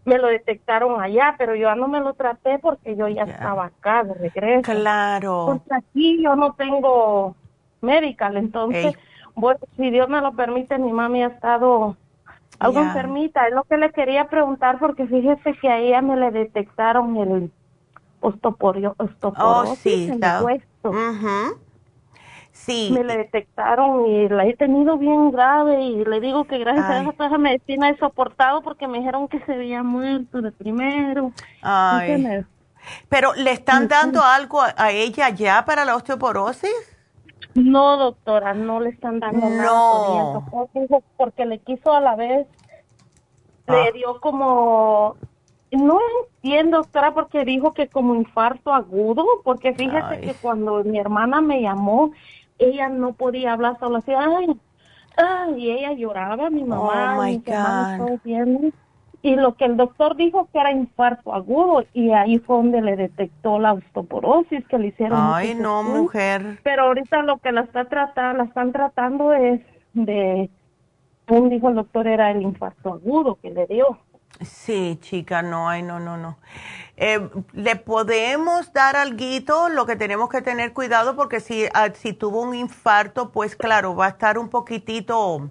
me 0.10 0.18
lo 0.18 0.28
detectaron 0.28 1.02
allá, 1.02 1.36
pero 1.38 1.56
yo 1.56 1.74
no 1.76 1.88
me 1.88 2.00
lo 2.00 2.14
traté 2.14 2.60
porque 2.60 2.96
yo 2.96 3.08
ya 3.08 3.24
estaba 3.24 3.66
acá 3.66 4.04
de 4.04 4.14
regreso. 4.16 4.72
Claro. 4.72 5.46
Porque 5.46 5.74
aquí 5.74 6.22
yo 6.22 6.36
no 6.36 6.54
tengo 6.54 7.36
medical, 7.82 8.36
entonces, 8.36 8.96
bueno, 9.36 9.60
si 9.78 9.90
Dios 9.90 10.10
me 10.10 10.20
lo 10.20 10.34
permite, 10.34 10.78
mi 10.78 10.92
mami 10.92 11.24
ha 11.24 11.28
estado 11.28 11.96
algo 12.60 12.82
enfermita. 12.82 13.48
Es 13.48 13.54
lo 13.54 13.64
que 13.64 13.78
le 13.78 13.92
quería 13.92 14.28
preguntar 14.28 14.80
porque 14.80 15.08
fíjese 15.08 15.54
que 15.54 15.70
a 15.70 15.78
ella 15.78 16.02
me 16.02 16.18
le 16.18 16.32
detectaron 16.32 17.16
el 17.18 17.52
osteoporosis 18.20 18.94
oh, 19.38 19.76
sí, 19.82 20.10
en 20.12 20.24
el 20.24 20.44
hueso. 20.44 21.46
Me 22.68 23.04
le 23.04 23.18
detectaron 23.18 24.06
y 24.06 24.30
la 24.30 24.46
he 24.46 24.56
tenido 24.56 24.98
bien 24.98 25.32
grave 25.32 25.82
y 25.82 26.06
le 26.06 26.20
digo 26.20 26.46
que 26.46 26.60
gracias 26.60 26.90
a 26.90 27.26
esa 27.26 27.38
medicina 27.38 27.90
he 27.90 27.98
soportado 27.98 28.62
porque 28.62 28.88
me 28.88 29.00
dijeron 29.00 29.28
que 29.28 29.40
se 29.46 29.54
había 29.54 29.82
muerto 29.82 30.42
de 30.42 30.52
primero. 30.52 31.32
Ay. 31.62 32.46
Pero 33.08 33.34
¿le 33.34 33.52
están 33.52 33.88
dando 33.88 34.22
algo 34.24 34.62
a 34.62 34.92
ella 34.92 35.30
ya 35.30 35.66
para 35.66 35.86
la 35.86 35.96
osteoporosis? 35.96 36.72
No, 37.56 37.98
doctora, 37.98 38.54
no 38.54 38.80
le 38.80 38.90
están 38.90 39.20
dando 39.20 39.50
no. 39.50 40.44
nada. 40.44 40.86
Porque 41.18 41.46
le 41.46 41.60
quiso 41.60 41.94
a 41.94 42.02
la 42.02 42.16
vez, 42.16 42.48
le 43.68 43.88
ah. 43.88 43.92
dio 43.94 44.20
como 44.20 45.16
no 45.72 46.00
entiendo, 46.24 46.78
doctora, 46.78 47.14
porque 47.14 47.46
dijo 47.46 47.74
que 47.74 47.88
como 47.88 48.16
infarto 48.16 48.74
agudo, 48.74 49.26
porque 49.44 49.74
fíjese 49.74 50.22
que 50.22 50.34
cuando 50.34 50.84
mi 50.84 51.00
hermana 51.00 51.42
me 51.42 51.62
llamó, 51.62 52.12
ella 52.60 52.90
no 52.90 53.14
podía 53.14 53.54
hablar 53.54 53.78
solo 53.80 53.98
así, 53.98 54.12
ay, 54.14 54.60
ay, 55.18 55.54
y 55.58 55.72
ella 55.72 55.94
lloraba, 55.94 56.50
mi 56.50 56.64
mamá, 56.64 57.18
oh 57.18 57.24
my 57.24 57.38
God. 57.38 58.72
y 59.22 59.36
lo 59.36 59.56
que 59.56 59.66
el 59.66 59.76
doctor 59.76 60.16
dijo 60.16 60.48
que 60.52 60.60
era 60.60 60.72
infarto 60.72 61.34
agudo 61.34 61.84
y 61.94 62.12
ahí 62.12 62.40
fue 62.40 62.58
donde 62.58 62.82
le 62.82 62.96
detectó 62.96 63.60
la 63.60 63.74
osteoporosis 63.74 64.66
que 64.68 64.78
le 64.78 64.88
hicieron. 64.88 65.20
Ay, 65.22 65.56
no, 65.56 65.84
mujer. 65.84 66.60
Pero 66.64 66.84
ahorita 66.84 67.24
lo 67.24 67.38
que 67.38 67.52
la 67.52 67.62
está 67.62 67.86
tratando, 67.86 68.38
la 68.38 68.44
están 68.46 68.72
tratando 68.72 69.34
es 69.34 69.62
de, 69.94 70.50
un 71.28 71.50
dijo 71.50 71.70
el 71.70 71.76
doctor 71.76 72.08
era 72.08 72.32
el 72.32 72.42
infarto 72.42 72.94
agudo 72.94 73.38
que 73.42 73.52
le 73.52 73.66
dio. 73.68 73.98
Sí, 74.42 74.98
chica, 75.02 75.42
no, 75.42 75.68
ay, 75.68 75.82
no, 75.82 76.00
no, 76.00 76.16
no. 76.16 76.38
Eh, 76.96 77.30
le 77.54 77.76
podemos 77.76 78.72
dar 78.72 78.96
algo, 78.96 79.68
lo 79.70 79.86
que 79.86 79.98
tenemos 79.98 80.30
que 80.30 80.42
tener 80.42 80.72
cuidado 80.74 81.16
porque 81.16 81.42
si, 81.42 81.66
ah, 81.74 81.90
si 81.94 82.14
tuvo 82.14 82.42
un 82.42 82.56
infarto, 82.56 83.32
pues 83.32 83.56
claro, 83.58 83.96
va 83.96 84.06
a 84.06 84.10
estar 84.10 84.38
un 84.38 84.50
poquitito 84.50 85.50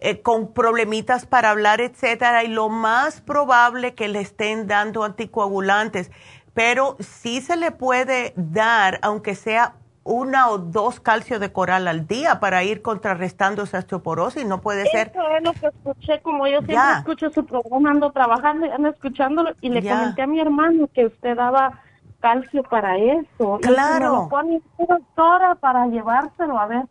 eh, 0.00 0.20
con 0.20 0.52
problemitas 0.52 1.26
para 1.26 1.50
hablar, 1.50 1.80
etcétera, 1.80 2.42
y 2.42 2.48
lo 2.48 2.68
más 2.68 3.20
probable 3.20 3.94
que 3.94 4.08
le 4.08 4.20
estén 4.20 4.66
dando 4.66 5.04
anticoagulantes, 5.04 6.10
pero 6.54 6.96
sí 7.00 7.40
se 7.40 7.56
le 7.56 7.70
puede 7.70 8.32
dar, 8.36 8.98
aunque 9.02 9.36
sea 9.36 9.76
una 10.08 10.48
o 10.48 10.58
dos 10.58 11.00
calcios 11.00 11.38
de 11.38 11.52
coral 11.52 11.86
al 11.86 12.06
día 12.06 12.40
para 12.40 12.64
ir 12.64 12.80
contrarrestando 12.80 13.64
esa 13.64 13.78
osteoporosis. 13.78 14.46
No 14.46 14.60
puede 14.60 14.86
ser. 14.86 15.08
Eso 15.08 15.28
es 15.36 15.42
lo 15.44 15.52
que 15.52 15.66
escuché, 15.66 16.20
como 16.22 16.46
yo 16.46 16.62
siempre 16.62 16.98
escucho 16.98 17.30
su 17.30 17.44
programa, 17.44 17.90
ando 17.90 18.10
trabajando 18.10 18.66
y 18.66 18.70
ando 18.70 18.88
escuchándolo 18.88 19.50
y 19.60 19.68
le 19.68 19.82
comenté 19.82 20.22
a 20.22 20.26
mi 20.26 20.40
hermano 20.40 20.88
que 20.92 21.06
usted 21.06 21.36
daba 21.36 21.82
calcio 22.20 22.62
para 22.62 22.96
eso. 22.96 23.58
Claro. 23.60 24.28
Y 24.44 24.46
me 24.46 24.60
lo 24.78 24.96
doctora 24.96 25.54
para 25.56 25.86
llevárselo 25.86 26.58
a 26.58 26.66
ver. 26.66 26.86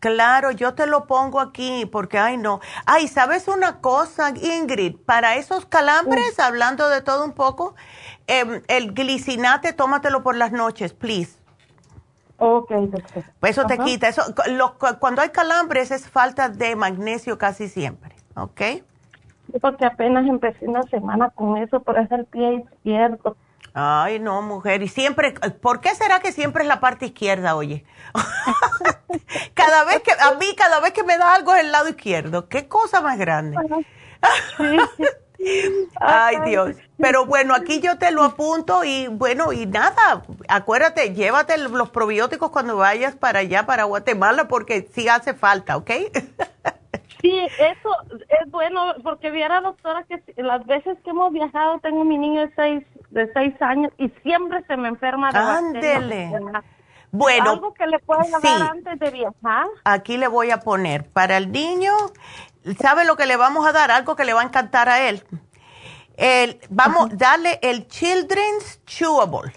Claro, 0.00 0.50
yo 0.50 0.74
te 0.74 0.86
lo 0.86 1.06
pongo 1.06 1.40
aquí 1.40 1.86
porque, 1.86 2.18
ay, 2.18 2.36
no. 2.36 2.60
Ay, 2.84 3.08
¿sabes 3.08 3.48
una 3.48 3.80
cosa, 3.80 4.30
Ingrid? 4.30 4.96
Para 5.06 5.36
esos 5.36 5.66
calambres, 5.66 6.38
hablando 6.38 6.88
de 6.88 7.00
todo 7.00 7.24
un 7.24 7.32
poco, 7.32 7.74
em, 8.26 8.62
el 8.68 8.92
glicinate, 8.92 9.72
tómatelo 9.72 10.22
por 10.22 10.36
las 10.36 10.52
noches, 10.52 10.92
please. 10.92 11.45
Ok, 12.38 12.70
Pues 13.40 13.56
eso 13.56 13.66
te 13.66 13.78
quita. 13.78 14.08
Eso, 14.08 14.22
cuando 14.98 15.22
hay 15.22 15.30
calambres 15.30 15.90
es 15.90 16.08
falta 16.08 16.48
de 16.48 16.76
magnesio 16.76 17.38
casi 17.38 17.68
siempre, 17.68 18.14
¿ok? 18.34 18.60
Porque 19.60 19.86
apenas 19.86 20.26
empecé 20.26 20.66
una 20.66 20.82
semana 20.84 21.30
con 21.30 21.56
eso, 21.56 21.80
por 21.80 21.98
eso 21.98 22.14
el 22.14 22.26
pie 22.26 22.64
izquierdo. 22.64 23.36
Ay, 23.72 24.18
no, 24.18 24.42
mujer. 24.42 24.82
Y 24.82 24.88
siempre, 24.88 25.32
¿por 25.60 25.80
qué 25.80 25.94
será 25.94 26.20
que 26.20 26.32
siempre 26.32 26.62
es 26.62 26.68
la 26.68 26.80
parte 26.80 27.06
izquierda, 27.06 27.56
oye? 27.56 27.84
cada 29.54 29.84
vez 29.84 30.00
que, 30.00 30.12
a 30.12 30.34
mí, 30.38 30.46
cada 30.56 30.80
vez 30.80 30.92
que 30.92 31.04
me 31.04 31.18
da 31.18 31.34
algo 31.34 31.54
es 31.54 31.62
el 31.62 31.72
lado 31.72 31.88
izquierdo. 31.88 32.48
Qué 32.48 32.68
cosa 32.68 33.00
más 33.00 33.18
grande. 33.18 33.56
Ay, 36.00 36.36
Dios. 36.46 36.76
Pero 36.98 37.26
bueno, 37.26 37.54
aquí 37.54 37.80
yo 37.80 37.98
te 37.98 38.10
lo 38.10 38.24
apunto 38.24 38.84
y 38.84 39.06
bueno, 39.08 39.52
y 39.52 39.66
nada, 39.66 40.22
acuérdate, 40.48 41.14
llévate 41.14 41.58
los 41.58 41.90
probióticos 41.90 42.50
cuando 42.50 42.76
vayas 42.76 43.14
para 43.16 43.40
allá, 43.40 43.66
para 43.66 43.84
Guatemala, 43.84 44.48
porque 44.48 44.88
sí 44.92 45.08
hace 45.08 45.34
falta, 45.34 45.76
¿ok? 45.76 45.90
Sí, 47.22 47.40
eso 47.58 47.90
es 48.10 48.50
bueno, 48.50 48.94
porque 49.02 49.30
viera 49.30 49.60
doctora 49.60 50.04
que 50.04 50.22
las 50.42 50.64
veces 50.66 50.98
que 51.02 51.10
hemos 51.10 51.32
viajado, 51.32 51.78
tengo 51.80 52.04
mi 52.04 52.18
niño 52.18 52.42
de 52.42 52.54
seis, 52.54 52.84
de 53.10 53.32
seis 53.32 53.54
años 53.60 53.92
y 53.98 54.10
siempre 54.22 54.62
se 54.66 54.76
me 54.76 54.88
enferma 54.88 55.32
de 55.32 55.38
Ándele. 55.38 56.30
Bueno, 57.12 57.52
algo 57.52 57.74
que 57.74 57.86
le 57.86 57.98
pueda 58.00 58.22
dar 58.42 58.70
antes 58.70 58.98
de 58.98 59.10
viajar. 59.10 59.66
Aquí 59.84 60.18
le 60.18 60.28
voy 60.28 60.50
a 60.50 60.60
poner 60.60 61.08
para 61.08 61.38
el 61.38 61.50
niño, 61.50 61.92
¿sabe 62.80 63.04
lo 63.04 63.16
que 63.16 63.26
le 63.26 63.36
vamos 63.36 63.66
a 63.66 63.72
dar? 63.72 63.90
Algo 63.90 64.16
que 64.16 64.24
le 64.24 64.32
va 64.32 64.40
a 64.40 64.44
encantar 64.44 64.88
a 64.88 65.08
él. 65.08 65.24
El, 66.16 66.60
vamos, 66.70 67.10
a 67.10 67.14
darle 67.14 67.58
el 67.62 67.86
Children's 67.88 68.84
Chewable. 68.86 69.52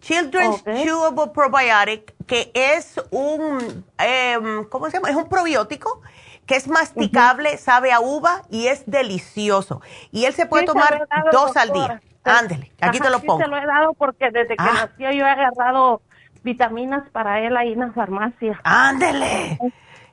Children's 0.00 0.64
Chewable 0.64 1.32
Probiotic, 1.32 2.14
que 2.26 2.50
es 2.54 3.00
un, 3.10 3.84
em, 3.98 4.64
¿cómo 4.68 4.86
se 4.86 4.96
llama? 4.96 5.10
Es 5.10 5.16
un 5.16 5.28
probiótico 5.28 6.02
que 6.46 6.56
es 6.56 6.66
masticable, 6.66 7.56
sabe 7.56 7.92
a 7.92 8.00
uva 8.00 8.42
y 8.50 8.66
es 8.66 8.82
delicioso. 8.86 9.80
Y 10.10 10.24
él 10.24 10.34
se 10.34 10.46
puede 10.46 10.64
tomar 10.64 11.06
dos 11.30 11.56
al 11.56 11.72
día. 11.72 12.02
Ándele, 12.24 12.72
aquí 12.80 13.00
te 13.00 13.10
lo 13.10 13.20
pongo. 13.20 13.38
Sí, 13.38 13.44
se 13.44 13.50
lo 13.50 13.56
he 13.56 13.66
dado 13.66 13.94
porque 13.94 14.30
desde 14.30 14.56
que 14.56 14.56
ah. 14.58 14.88
nació 14.88 15.10
yo 15.12 15.24
he 15.24 15.30
agarrado 15.30 16.02
vitaminas 16.42 17.08
para 17.10 17.40
él 17.40 17.56
ahí 17.56 17.72
en 17.72 17.80
la 17.80 17.92
farmacia. 17.92 18.60
Ándele. 18.64 19.58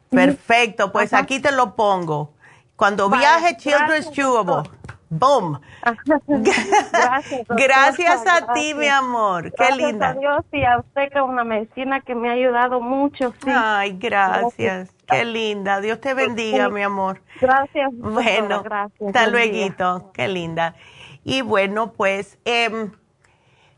Perfecto, 0.10 0.92
pues 0.92 1.14
aquí 1.14 1.40
te 1.40 1.52
lo 1.52 1.76
pongo. 1.76 2.34
Cuando 2.76 3.10
viaje 3.10 3.58
Children's 3.58 4.12
Chewable. 4.12 4.70
Boom. 5.10 5.60
gracias. 6.28 7.48
gracias 7.50 8.28
a 8.28 8.54
ti, 8.54 8.74
mi 8.74 8.88
amor. 8.88 9.52
Qué 9.54 9.76
linda. 9.76 10.14
Gracias 10.14 10.18
a 10.18 10.20
Dios 10.20 10.46
y 10.52 10.64
a 10.64 10.78
usted 10.80 11.12
con 11.12 11.32
una 11.32 11.44
medicina 11.44 12.02
que 12.02 12.14
me 12.16 12.30
ha 12.30 12.34
ayudado 12.34 12.80
mucho. 12.80 13.34
Ay, 13.48 13.98
gracias. 14.00 14.92
Qué 15.08 15.26
linda. 15.26 15.82
Dios 15.82 16.00
te 16.00 16.14
bendiga, 16.14 16.70
mi 16.70 16.84
amor. 16.84 17.22
Gracias. 17.42 17.90
Bueno, 17.94 18.62
gracias. 18.64 19.08
hasta 19.08 19.28
luego. 19.28 20.12
Qué 20.14 20.28
linda. 20.28 20.76
Y 21.24 21.42
bueno, 21.42 21.92
pues, 21.94 22.38
eh, 22.46 22.90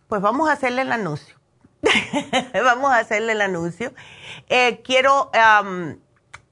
pues 0.07 0.21
vamos 0.21 0.49
a 0.49 0.53
hacerle 0.53 0.81
el 0.81 0.91
anuncio. 0.91 1.37
vamos 2.53 2.91
a 2.91 2.99
hacerle 2.99 3.31
el 3.31 3.41
anuncio. 3.41 3.93
Eh, 4.49 4.81
quiero 4.83 5.31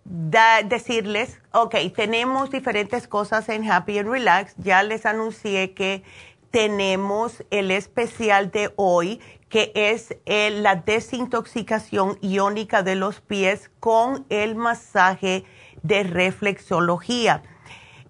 decirles, 0.09 1.39
ok, 1.51 1.75
tenemos 1.95 2.49
diferentes 2.49 3.07
cosas 3.07 3.47
en 3.47 3.69
Happy 3.69 3.99
and 3.99 4.09
Relax. 4.09 4.55
Ya 4.57 4.81
les 4.81 5.05
anuncié 5.05 5.73
que 5.73 6.03
tenemos 6.49 7.43
el 7.51 7.69
especial 7.69 8.49
de 8.49 8.73
hoy, 8.75 9.21
que 9.49 9.71
es 9.75 10.15
la 10.25 10.75
desintoxicación 10.75 12.17
iónica 12.21 12.81
de 12.81 12.95
los 12.95 13.21
pies 13.21 13.69
con 13.79 14.25
el 14.29 14.55
masaje 14.55 15.45
de 15.83 16.03
reflexología. 16.03 17.43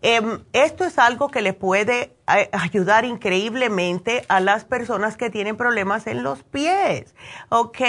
Em, 0.02 0.46
esto 0.54 0.86
es 0.86 0.98
algo 0.98 1.28
que 1.28 1.42
le 1.42 1.52
puede 1.52 2.16
ayudar 2.26 3.06
increíblemente 3.06 4.24
a 4.30 4.40
las 4.40 4.64
personas 4.64 5.18
que 5.18 5.30
tienen 5.30 5.58
problemas 5.58 6.08
en 6.08 6.24
los 6.24 6.44
pies, 6.44 7.16
¿ok? 7.50 7.80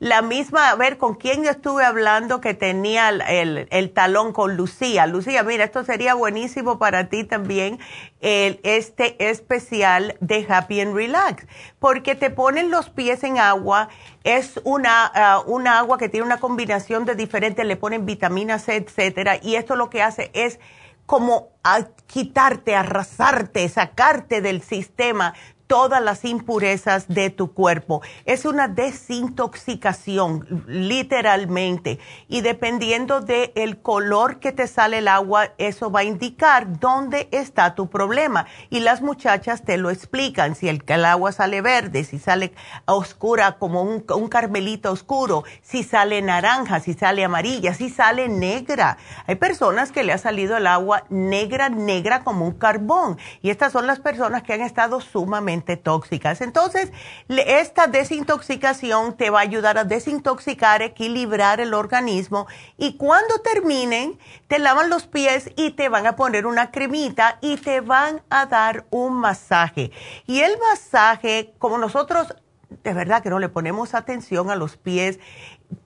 La 0.00 0.22
misma, 0.22 0.70
a 0.70 0.74
ver, 0.74 0.96
¿con 0.96 1.14
quién 1.14 1.44
yo 1.44 1.50
estuve 1.50 1.84
hablando 1.84 2.40
que 2.40 2.54
tenía 2.54 3.10
el, 3.10 3.68
el, 3.70 3.90
talón 3.92 4.32
con 4.32 4.56
Lucía? 4.56 5.06
Lucía, 5.06 5.42
mira, 5.42 5.64
esto 5.64 5.84
sería 5.84 6.14
buenísimo 6.14 6.78
para 6.78 7.08
ti 7.08 7.24
también, 7.24 7.78
el, 8.20 8.58
este 8.62 9.28
especial 9.28 10.16
de 10.20 10.46
Happy 10.48 10.80
and 10.80 10.96
Relax, 10.96 11.46
porque 11.78 12.14
te 12.14 12.30
ponen 12.30 12.70
los 12.70 12.88
pies 12.88 13.22
en 13.22 13.38
agua, 13.38 13.90
es 14.24 14.60
una, 14.64 15.42
una 15.46 15.78
agua 15.78 15.98
que 15.98 16.08
tiene 16.08 16.24
una 16.24 16.40
combinación 16.40 17.04
de 17.04 17.14
diferentes, 17.14 17.64
le 17.66 17.76
ponen 17.76 18.06
vitamina 18.06 18.58
C, 18.58 18.76
etcétera, 18.76 19.38
y 19.42 19.56
esto 19.56 19.76
lo 19.76 19.90
que 19.90 20.02
hace 20.02 20.30
es 20.32 20.58
como 21.06 21.50
a 21.62 21.84
quitarte, 22.06 22.74
arrasarte, 22.74 23.68
sacarte 23.68 24.40
del 24.40 24.62
sistema 24.62 25.34
todas 25.74 26.00
las 26.00 26.24
impurezas 26.24 27.08
de 27.08 27.30
tu 27.30 27.52
cuerpo. 27.52 28.00
Es 28.26 28.44
una 28.44 28.68
desintoxicación, 28.68 30.64
literalmente. 30.68 31.98
Y 32.28 32.42
dependiendo 32.42 33.20
del 33.20 33.50
el 33.56 33.82
color 33.82 34.38
que 34.38 34.52
te 34.52 34.68
sale 34.68 34.98
el 34.98 35.08
agua, 35.08 35.48
eso 35.58 35.90
va 35.90 36.00
a 36.00 36.04
indicar 36.04 36.78
dónde 36.78 37.26
está 37.32 37.74
tu 37.74 37.90
problema. 37.90 38.46
Y 38.70 38.78
las 38.78 39.02
muchachas 39.02 39.64
te 39.64 39.76
lo 39.76 39.90
explican. 39.90 40.54
Si 40.54 40.68
el, 40.68 40.80
agua 41.04 41.32
sale 41.32 41.60
verde, 41.60 42.04
si 42.04 42.20
sale 42.20 42.52
oscura 42.84 43.58
como 43.58 43.82
un, 43.82 44.04
un 44.14 44.28
carmelito 44.28 44.92
oscuro, 44.92 45.42
si 45.60 45.82
sale 45.82 46.22
naranja, 46.22 46.78
si 46.78 46.94
sale 46.94 47.24
amarilla, 47.24 47.74
si 47.74 47.90
sale 47.90 48.28
negra. 48.28 48.96
Hay 49.26 49.34
personas 49.34 49.90
que 49.90 50.04
le 50.04 50.12
ha 50.12 50.18
salido 50.18 50.56
el 50.56 50.68
agua 50.68 51.02
negra, 51.08 51.68
negra 51.68 52.22
como 52.22 52.46
un 52.46 52.54
carbón. 52.54 53.18
Y 53.42 53.50
estas 53.50 53.72
son 53.72 53.88
las 53.88 53.98
personas 53.98 54.44
que 54.44 54.52
han 54.52 54.60
estado 54.60 55.00
sumamente 55.00 55.63
tóxicas. 55.64 56.40
Entonces, 56.40 56.92
esta 57.28 57.86
desintoxicación 57.86 59.16
te 59.16 59.30
va 59.30 59.40
a 59.40 59.42
ayudar 59.42 59.78
a 59.78 59.84
desintoxicar, 59.84 60.82
equilibrar 60.82 61.60
el 61.60 61.74
organismo 61.74 62.46
y 62.76 62.96
cuando 62.96 63.38
terminen, 63.38 64.18
te 64.46 64.58
lavan 64.58 64.90
los 64.90 65.06
pies 65.06 65.50
y 65.56 65.72
te 65.72 65.88
van 65.88 66.06
a 66.06 66.16
poner 66.16 66.46
una 66.46 66.70
cremita 66.70 67.38
y 67.40 67.56
te 67.56 67.80
van 67.80 68.22
a 68.30 68.46
dar 68.46 68.86
un 68.90 69.14
masaje. 69.14 69.90
Y 70.26 70.40
el 70.40 70.56
masaje, 70.58 71.54
como 71.58 71.78
nosotros 71.78 72.34
de 72.82 72.92
verdad 72.92 73.22
que 73.22 73.30
no 73.30 73.38
le 73.38 73.48
ponemos 73.48 73.94
atención 73.94 74.50
a 74.50 74.56
los 74.56 74.76
pies, 74.76 75.20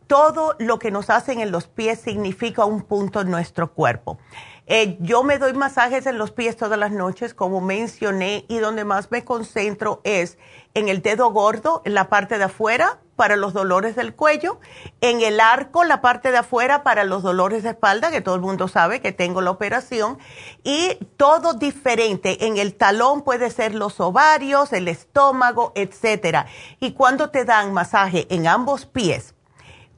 todo 0.07 0.57
lo 0.59 0.79
que 0.79 0.91
nos 0.91 1.11
hacen 1.11 1.41
en 1.41 1.51
los 1.51 1.67
pies 1.67 2.01
significa 2.01 2.65
un 2.65 2.83
punto 2.83 3.21
en 3.21 3.31
nuestro 3.31 3.73
cuerpo. 3.73 4.19
Eh, 4.71 4.99
yo 5.01 5.23
me 5.23 5.39
doy 5.39 5.55
masajes 5.55 6.05
en 6.05 6.19
los 6.19 6.31
pies 6.31 6.59
todas 6.59 6.79
las 6.79 6.93
noches, 6.93 7.33
como 7.33 7.63
mencioné, 7.63 8.45
y 8.49 8.59
donde 8.59 8.85
más 8.85 9.11
me 9.11 9.25
concentro 9.25 10.03
es 10.05 10.37
en 10.75 10.91
el 10.91 11.01
dedo 11.01 11.31
gordo, 11.33 11.81
en 11.87 11.95
la 11.95 12.11
parte 12.11 12.37
de 12.37 12.45
afuera, 12.45 13.01
para 13.17 13.37
los 13.37 13.55
dolores 13.55 13.97
del 13.97 14.15
cuello, 14.15 14.61
en 15.01 15.23
el 15.23 15.41
arco, 15.41 15.85
la 15.85 16.03
parte 16.03 16.31
de 16.33 16.37
afuera, 16.37 16.83
para 16.83 17.05
los 17.05 17.23
dolores 17.23 17.63
de 17.63 17.71
espalda, 17.71 18.11
que 18.11 18.21
todo 18.21 18.35
el 18.35 18.43
mundo 18.43 18.69
sabe 18.69 19.01
que 19.01 19.11
tengo 19.11 19.41
la 19.41 19.51
operación, 19.51 20.19
y 20.63 20.97
todo 21.17 21.55
diferente. 21.55 22.47
En 22.47 22.59
el 22.59 22.75
talón 22.75 23.23
puede 23.23 23.49
ser 23.49 23.75
los 23.75 23.99
ovarios, 24.01 24.75
el 24.75 24.87
estómago, 24.87 25.73
etcétera. 25.77 26.47
Y 26.79 26.93
cuando 26.93 27.31
te 27.31 27.47
dan 27.47 27.73
masaje 27.73 28.27
en 28.29 28.47
ambos 28.47 28.85
pies, 28.85 29.35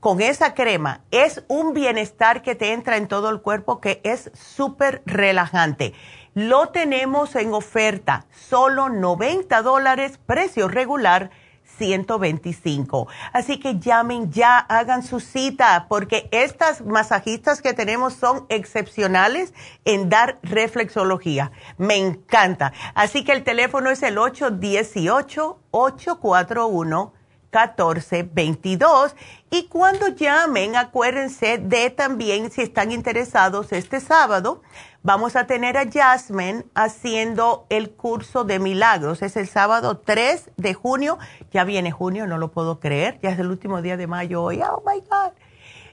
con 0.01 0.23
esa 0.23 0.55
crema 0.55 1.03
es 1.11 1.45
un 1.49 1.75
bienestar 1.75 2.43
que 2.43 2.55
te 2.55 2.73
entra 2.73 2.97
en 2.97 3.07
todo 3.07 3.31
el 3.31 3.43
cuerpo 3.43 3.81
que 3.81 4.01
es 4.03 4.31
súper 4.35 5.03
relajante. 5.07 5.93
Lo 6.35 6.71
tenemos 6.71 7.37
en 7.37 7.53
oferta, 7.53 8.27
solo 8.31 8.89
90 8.89 9.63
dólares, 9.63 10.19
precio 10.27 10.69
regular 10.69 11.31
125. 11.77 13.09
Así 13.33 13.59
que 13.59 13.79
llamen 13.79 14.31
ya, 14.31 14.59
hagan 14.59 15.03
su 15.03 15.21
cita, 15.21 15.87
porque 15.89 16.29
estas 16.31 16.83
masajistas 16.83 17.63
que 17.63 17.75
tenemos 17.75 18.15
son 18.15 18.47
excepcionales 18.49 19.55
en 19.85 20.09
dar 20.09 20.39
reflexología. 20.43 21.53
Me 21.79 21.97
encanta. 21.97 22.73
Así 22.95 23.25
que 23.25 23.33
el 23.33 23.45
teléfono 23.45 23.91
es 23.91 24.03
el 24.03 24.19
818 24.19 25.59
841 25.71 27.20
1422 27.53 29.17
y 29.51 29.67
cuando 29.67 30.09
llamen 30.09 30.77
acuérdense 30.77 31.59
de 31.59 31.91
también 31.91 32.51
si 32.51 32.63
están 32.63 32.93
interesados 32.93 33.73
este 33.73 33.99
sábado 33.99 34.63
vamos 35.03 35.35
a 35.35 35.47
tener 35.47 35.77
a 35.77 35.91
Jasmine 35.91 36.65
haciendo 36.75 37.67
el 37.69 37.91
curso 37.91 38.45
de 38.45 38.59
milagros. 38.59 39.23
Es 39.23 39.37
el 39.37 39.49
sábado 39.49 39.99
3 39.99 40.51
de 40.57 40.75
junio. 40.75 41.19
Ya 41.51 41.65
viene 41.65 41.91
junio 41.91 42.27
no 42.27 42.39
lo 42.39 42.53
puedo 42.53 42.81
creer. 42.81 43.19
Ya 43.23 43.31
es 43.31 43.39
el 43.39 43.51
último 43.51 43.83
día 43.83 43.97
de 43.97 44.07
mayo 44.07 44.43
hoy. 44.43 44.61
Oh 44.63 44.83
my 44.87 45.01
god. 45.01 45.33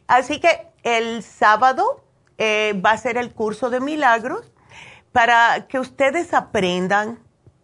Así 0.08 0.40
que 0.40 0.68
el 0.84 1.24
sábado 1.24 2.04
eh, 2.38 2.80
va 2.86 2.92
a 2.92 2.98
ser 2.98 3.18
el 3.18 3.34
curso 3.34 3.70
de 3.70 3.80
milagros 3.80 4.52
para 5.12 5.68
que 5.68 5.80
ustedes 5.80 6.34
aprendan 6.34 7.20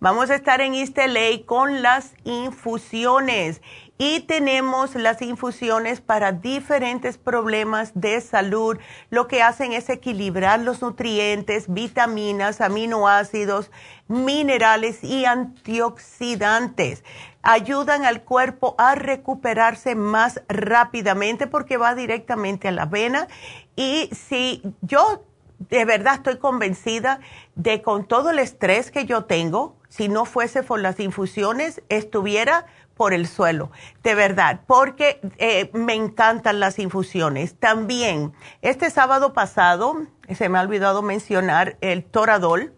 Vamos 0.00 0.30
a 0.30 0.34
estar 0.34 0.60
en 0.60 0.74
East 0.74 0.98
con 1.46 1.82
las 1.82 2.14
infusiones 2.24 3.62
y 3.98 4.20
tenemos 4.20 4.94
las 4.94 5.22
infusiones 5.22 6.00
para 6.00 6.32
diferentes 6.32 7.16
problemas 7.16 7.92
de 7.94 8.20
salud. 8.20 8.78
Lo 9.10 9.26
que 9.26 9.42
hacen 9.42 9.72
es 9.72 9.88
equilibrar 9.88 10.60
los 10.60 10.82
nutrientes, 10.82 11.72
vitaminas, 11.72 12.60
aminoácidos, 12.60 13.70
minerales 14.06 15.02
y 15.02 15.24
antioxidantes. 15.24 17.04
Ayudan 17.42 18.04
al 18.04 18.22
cuerpo 18.22 18.74
a 18.76 18.96
recuperarse 18.96 19.94
más 19.94 20.42
rápidamente 20.48 21.46
porque 21.46 21.76
va 21.76 21.94
directamente 21.94 22.68
a 22.68 22.72
la 22.72 22.86
vena. 22.86 23.28
Y 23.76 24.10
si 24.12 24.62
yo 24.82 25.24
de 25.58 25.86
verdad 25.86 26.16
estoy 26.16 26.36
convencida 26.36 27.20
de 27.54 27.80
con 27.80 28.06
todo 28.06 28.30
el 28.30 28.38
estrés 28.38 28.90
que 28.90 29.06
yo 29.06 29.24
tengo, 29.24 29.76
si 29.88 30.08
no 30.08 30.26
fuese 30.26 30.62
por 30.62 30.80
las 30.80 31.00
infusiones, 31.00 31.82
estuviera 31.88 32.66
por 32.96 33.12
el 33.12 33.28
suelo, 33.28 33.70
de 34.02 34.14
verdad, 34.14 34.60
porque 34.66 35.20
eh, 35.36 35.70
me 35.74 35.94
encantan 35.94 36.60
las 36.60 36.78
infusiones. 36.78 37.54
También, 37.58 38.32
este 38.62 38.90
sábado 38.90 39.34
pasado, 39.34 40.06
se 40.34 40.48
me 40.48 40.58
ha 40.58 40.62
olvidado 40.62 41.02
mencionar 41.02 41.76
el 41.82 42.04
Toradol. 42.04 42.72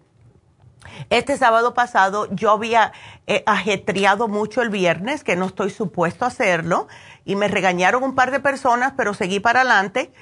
Este 1.10 1.36
sábado 1.36 1.72
pasado 1.74 2.26
yo 2.34 2.50
había 2.50 2.92
eh, 3.26 3.44
ajetreado 3.46 4.26
mucho 4.26 4.60
el 4.60 4.70
viernes, 4.70 5.22
que 5.22 5.36
no 5.36 5.46
estoy 5.46 5.70
supuesto 5.70 6.24
a 6.24 6.28
hacerlo, 6.28 6.88
y 7.24 7.36
me 7.36 7.46
regañaron 7.46 8.02
un 8.02 8.14
par 8.14 8.32
de 8.32 8.40
personas, 8.40 8.94
pero 8.96 9.14
seguí 9.14 9.38
para 9.38 9.60
adelante. 9.60 10.12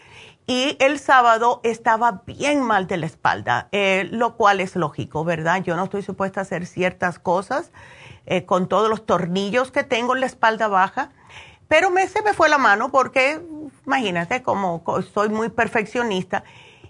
Y 0.47 0.77
el 0.78 0.98
sábado 0.98 1.60
estaba 1.64 2.23
bien 2.27 2.60
mal 2.60 2.86
de 2.86 2.98
la 2.98 3.06
espalda, 3.06 3.68
eh, 3.73 4.06
lo 4.12 4.36
cual 4.36 4.60
es 4.60 4.77
lógico, 4.77 5.24
¿verdad? 5.24 5.62
Yo 5.62 5.74
no 5.74 5.85
estoy 5.85 6.02
supuesta 6.02 6.40
a 6.40 6.43
hacer 6.43 6.66
ciertas 6.66 7.18
cosas 7.18 7.73
eh, 8.27 8.44
con 8.44 8.69
todos 8.69 8.90
los 8.90 9.07
tornillos 9.07 9.70
que 9.70 9.85
tengo 9.85 10.15
en 10.15 10.20
la 10.20 10.27
espalda 10.27 10.69
baja. 10.69 11.11
Pero 11.69 11.90
me, 11.90 12.07
se 12.07 12.23
me 12.23 12.35
fue 12.35 12.48
la 12.48 12.59
mano 12.59 12.90
porque, 12.90 13.40
imagínate, 13.86 14.43
como 14.43 14.82
soy 15.15 15.28
muy 15.28 15.48
perfeccionista. 15.48 16.44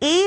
Y, 0.00 0.24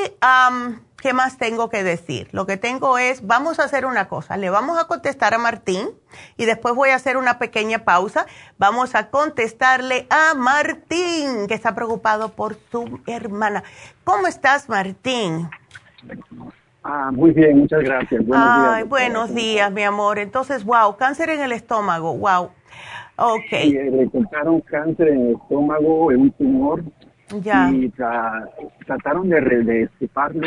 ¿qué 0.97 1.13
más 1.13 1.37
tengo 1.37 1.69
que 1.69 1.83
decir? 1.83 2.29
Lo 2.31 2.45
que 2.45 2.55
tengo 2.55 2.97
es, 2.97 3.27
vamos 3.27 3.59
a 3.59 3.65
hacer 3.65 3.85
una 3.85 4.07
cosa, 4.07 4.37
le 4.37 4.49
vamos 4.49 4.79
a 4.79 4.87
contestar 4.87 5.33
a 5.33 5.37
Martín 5.37 5.89
y 6.37 6.45
después 6.45 6.73
voy 6.73 6.91
a 6.91 6.95
hacer 6.95 7.17
una 7.17 7.37
pequeña 7.37 7.83
pausa. 7.83 8.27
Vamos 8.57 8.95
a 8.95 9.09
contestarle 9.09 10.07
a 10.09 10.35
Martín, 10.35 11.47
que 11.47 11.53
está 11.53 11.75
preocupado 11.75 12.29
por 12.29 12.57
su 12.71 13.01
hermana. 13.07 13.65
¿Cómo 14.05 14.27
estás, 14.27 14.69
Martín? 14.69 15.49
Ah, 16.87 17.09
muy 17.11 17.31
bien, 17.31 17.57
muchas 17.57 17.81
gracias. 17.81 18.23
Buenos 18.27 18.47
Ay, 18.47 18.75
días, 18.75 18.89
buenos 18.89 19.33
días, 19.33 19.71
mi 19.71 19.81
amor. 19.81 20.19
Entonces, 20.19 20.63
wow, 20.63 20.95
cáncer 20.95 21.31
en 21.31 21.41
el 21.41 21.51
estómago, 21.51 22.15
wow. 22.15 22.51
Ok. 23.15 23.41
Sí, 23.49 23.75
eh, 23.75 23.89
le 23.91 24.03
encontraron 24.03 24.61
cáncer 24.61 25.07
en 25.07 25.21
el 25.21 25.31
estómago, 25.33 26.11
en 26.11 26.21
un 26.21 26.31
tumor. 26.33 26.83
Ya. 27.41 27.71
Y 27.71 27.91
trataron 28.85 29.29
de, 29.29 29.41
de 29.41 29.89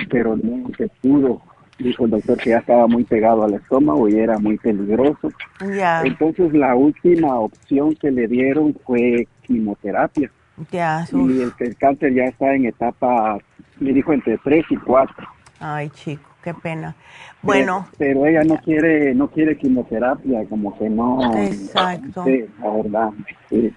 pero 0.09 0.36
no 0.36 0.70
se 0.77 0.86
pudo. 1.02 1.43
Dijo 1.77 2.05
el 2.05 2.12
doctor 2.12 2.39
que 2.39 2.51
ya 2.51 2.59
estaba 2.59 2.86
muy 2.86 3.02
pegado 3.02 3.43
al 3.43 3.55
estómago 3.55 4.09
y 4.09 4.16
era 4.20 4.39
muy 4.39 4.59
peligroso. 4.59 5.32
Ya. 5.77 6.02
Entonces, 6.02 6.52
la 6.52 6.77
última 6.77 7.35
opción 7.35 7.97
que 7.97 8.12
le 8.12 8.28
dieron 8.28 8.77
fue 8.86 9.27
quimioterapia. 9.43 10.31
Ya. 10.70 11.05
Y 11.12 11.43
el, 11.43 11.52
el 11.59 11.77
cáncer 11.77 12.15
ya 12.15 12.27
está 12.27 12.55
en 12.55 12.66
etapa, 12.66 13.39
me 13.81 13.93
dijo, 13.93 14.12
entre 14.12 14.39
3 14.39 14.65
y 14.70 14.77
4. 14.77 15.38
Ay, 15.60 15.90
chico, 15.90 16.28
qué 16.43 16.55
pena. 16.55 16.94
Bueno. 17.43 17.89
Pero, 17.98 18.26
ella 18.26 18.44
no 18.44 18.56
quiere, 18.59 19.14
no 19.14 19.28
quiere 19.28 19.56
quimioterapia, 19.56 20.44
como 20.48 20.76
que 20.78 20.89
no. 20.89 21.36
Exacto. 21.36 22.24
Sí, 22.24 22.44
la 22.60 22.70
verdad. 22.70 23.10
Sí. 23.48 23.74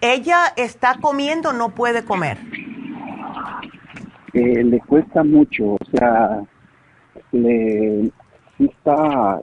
¿ella 0.00 0.52
está 0.56 0.96
comiendo 1.00 1.52
no 1.52 1.70
puede 1.70 2.04
comer? 2.04 2.38
Eh, 4.32 4.64
le 4.64 4.80
cuesta 4.80 5.24
mucho, 5.24 5.74
o 5.74 5.78
sea, 5.92 6.42
le 7.32 8.10
sí 8.58 8.64
está, 8.64 9.40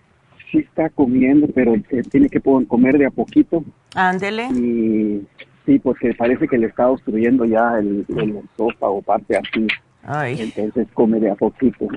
sí 0.51 0.59
está 0.59 0.89
comiendo, 0.89 1.47
pero 1.53 1.73
eh, 1.75 2.03
tiene 2.09 2.29
que 2.29 2.39
comer 2.41 2.97
de 2.97 3.07
a 3.07 3.11
poquito. 3.11 3.63
Ándele. 3.95 4.45
Y 4.51 5.27
sí, 5.65 5.79
porque 5.79 6.13
parece 6.13 6.47
que 6.47 6.57
le 6.57 6.67
está 6.67 6.89
obstruyendo 6.89 7.45
ya 7.45 7.79
el, 7.79 8.05
el 8.09 8.41
o 8.57 9.01
parte 9.01 9.37
así. 9.37 9.67
Entonces 10.05 10.87
come 10.93 11.19
de 11.19 11.31
a 11.31 11.35
poquito. 11.35 11.87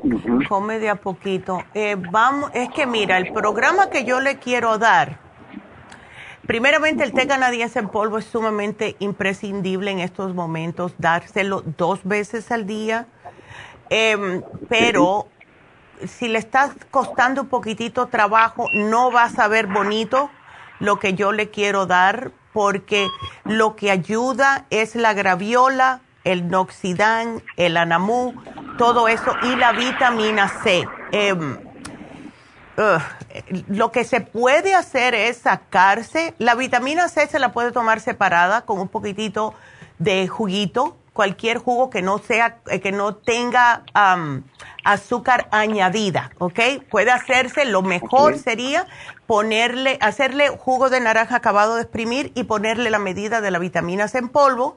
Come 0.49 0.79
de 0.79 0.89
a 0.89 0.95
poquito. 0.95 1.63
Eh, 1.75 1.97
vamos, 1.97 2.51
es 2.55 2.69
que 2.71 2.87
mira, 2.87 3.19
el 3.19 3.33
programa 3.33 3.91
que 3.91 4.05
yo 4.05 4.21
le 4.21 4.37
quiero 4.37 4.79
dar, 4.79 5.19
primeramente 6.47 7.03
el 7.03 7.13
té 7.13 7.27
canadiense 7.27 7.81
en 7.81 7.89
polvo 7.89 8.19
es 8.19 8.25
sumamente 8.25 8.95
imprescindible 9.01 9.91
en 9.91 9.99
estos 9.99 10.35
momentos, 10.35 10.95
dárselo 10.99 11.63
dos 11.77 12.05
veces 12.05 12.53
al 12.53 12.67
día, 12.67 13.07
em, 13.91 14.43
pero 14.69 15.27
si 16.07 16.29
le 16.29 16.39
está 16.39 16.73
costando 16.93 17.43
un 17.43 17.49
poquitito 17.49 18.07
trabajo, 18.07 18.69
no 18.73 19.11
va 19.11 19.25
a 19.25 19.31
saber 19.31 19.67
bonito 19.67 20.31
lo 20.79 20.99
que 21.01 21.15
yo 21.15 21.33
le 21.33 21.51
quiero 21.51 21.87
dar, 21.87 22.31
porque 22.53 23.09
lo 23.45 23.75
que 23.75 23.91
ayuda 23.91 24.67
es 24.71 24.95
la 24.95 25.13
graviola, 25.13 26.01
el 26.27 26.49
noxidán, 26.49 27.41
el 27.57 27.77
anamú, 27.77 28.35
todo 28.77 29.07
eso 29.07 29.33
y 29.45 29.55
la 29.55 29.73
vitamina 29.73 30.49
C. 30.49 30.87
Em, 31.13 31.57
lo 33.69 33.93
que 33.93 34.05
se 34.05 34.21
puede 34.21 34.75
hacer 34.75 35.15
es 35.15 35.39
sacarse, 35.39 36.35
la 36.39 36.57
vitamina 36.57 37.09
C 37.09 37.29
se 37.29 37.39
la 37.39 37.53
puede 37.53 37.71
tomar 37.71 38.01
separada 38.01 38.63
con 38.63 38.81
un 38.81 38.89
poquitito 38.89 39.55
de 39.99 40.27
juguito, 40.27 40.97
cualquier 41.13 41.59
jugo 41.59 41.91
que 41.91 42.03
no 42.03 42.19
sea, 42.19 42.59
eh, 42.67 42.81
que 42.81 42.91
no 42.91 43.15
tenga 43.15 43.85
azúcar 44.85 45.49
añadida, 45.53 46.33
¿ok? 46.39 46.61
Puede 46.91 47.13
hacerse, 47.13 47.65
lo 47.67 47.83
mejor 47.83 48.37
sería 48.37 48.87
ponerle, 49.27 49.97
hacerle 50.03 50.49
jugo 50.49 50.91
de 50.91 51.01
naranja 51.01 51.37
acabado 51.37 51.77
de 51.77 51.83
exprimir 51.83 52.33
y 52.35 52.45
ponerle 52.45 52.91
la 52.91 52.99
medida 52.99 53.41
de 53.41 53.53
la 53.53 53.61
vitamina 53.61 54.09
C 54.09 54.19
en 54.19 54.29
polvo 54.29 54.77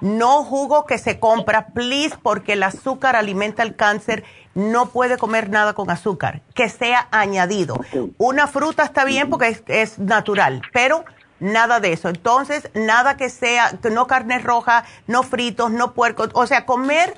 no 0.00 0.44
jugo 0.44 0.86
que 0.86 0.98
se 0.98 1.18
compra, 1.18 1.68
please, 1.68 2.16
porque 2.22 2.52
el 2.52 2.62
azúcar 2.62 3.16
alimenta 3.16 3.62
el 3.62 3.74
cáncer. 3.74 4.24
No 4.54 4.90
puede 4.90 5.18
comer 5.18 5.50
nada 5.50 5.72
con 5.72 5.90
azúcar, 5.90 6.42
que 6.54 6.68
sea 6.68 7.08
añadido. 7.10 7.80
Una 8.16 8.46
fruta 8.46 8.84
está 8.84 9.04
bien 9.04 9.30
porque 9.30 9.60
es, 9.66 9.98
natural, 9.98 10.62
pero 10.72 11.04
nada 11.40 11.80
de 11.80 11.92
eso. 11.92 12.08
Entonces, 12.08 12.70
nada 12.74 13.16
que 13.16 13.28
sea, 13.28 13.78
no 13.90 14.06
carne 14.06 14.38
roja, 14.38 14.84
no 15.06 15.22
fritos, 15.22 15.70
no 15.70 15.94
puercos, 15.94 16.30
o 16.34 16.46
sea, 16.46 16.66
comer 16.66 17.16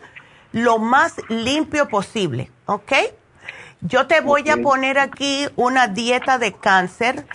lo 0.52 0.78
más 0.78 1.14
limpio 1.28 1.88
posible, 1.88 2.50
¿ok? 2.66 2.92
Yo 3.82 4.06
te 4.06 4.20
voy 4.20 4.48
a 4.50 4.58
poner 4.58 4.98
aquí 4.98 5.48
una 5.56 5.88
dieta 5.88 6.38
de 6.38 6.52
cáncer. 6.52 7.26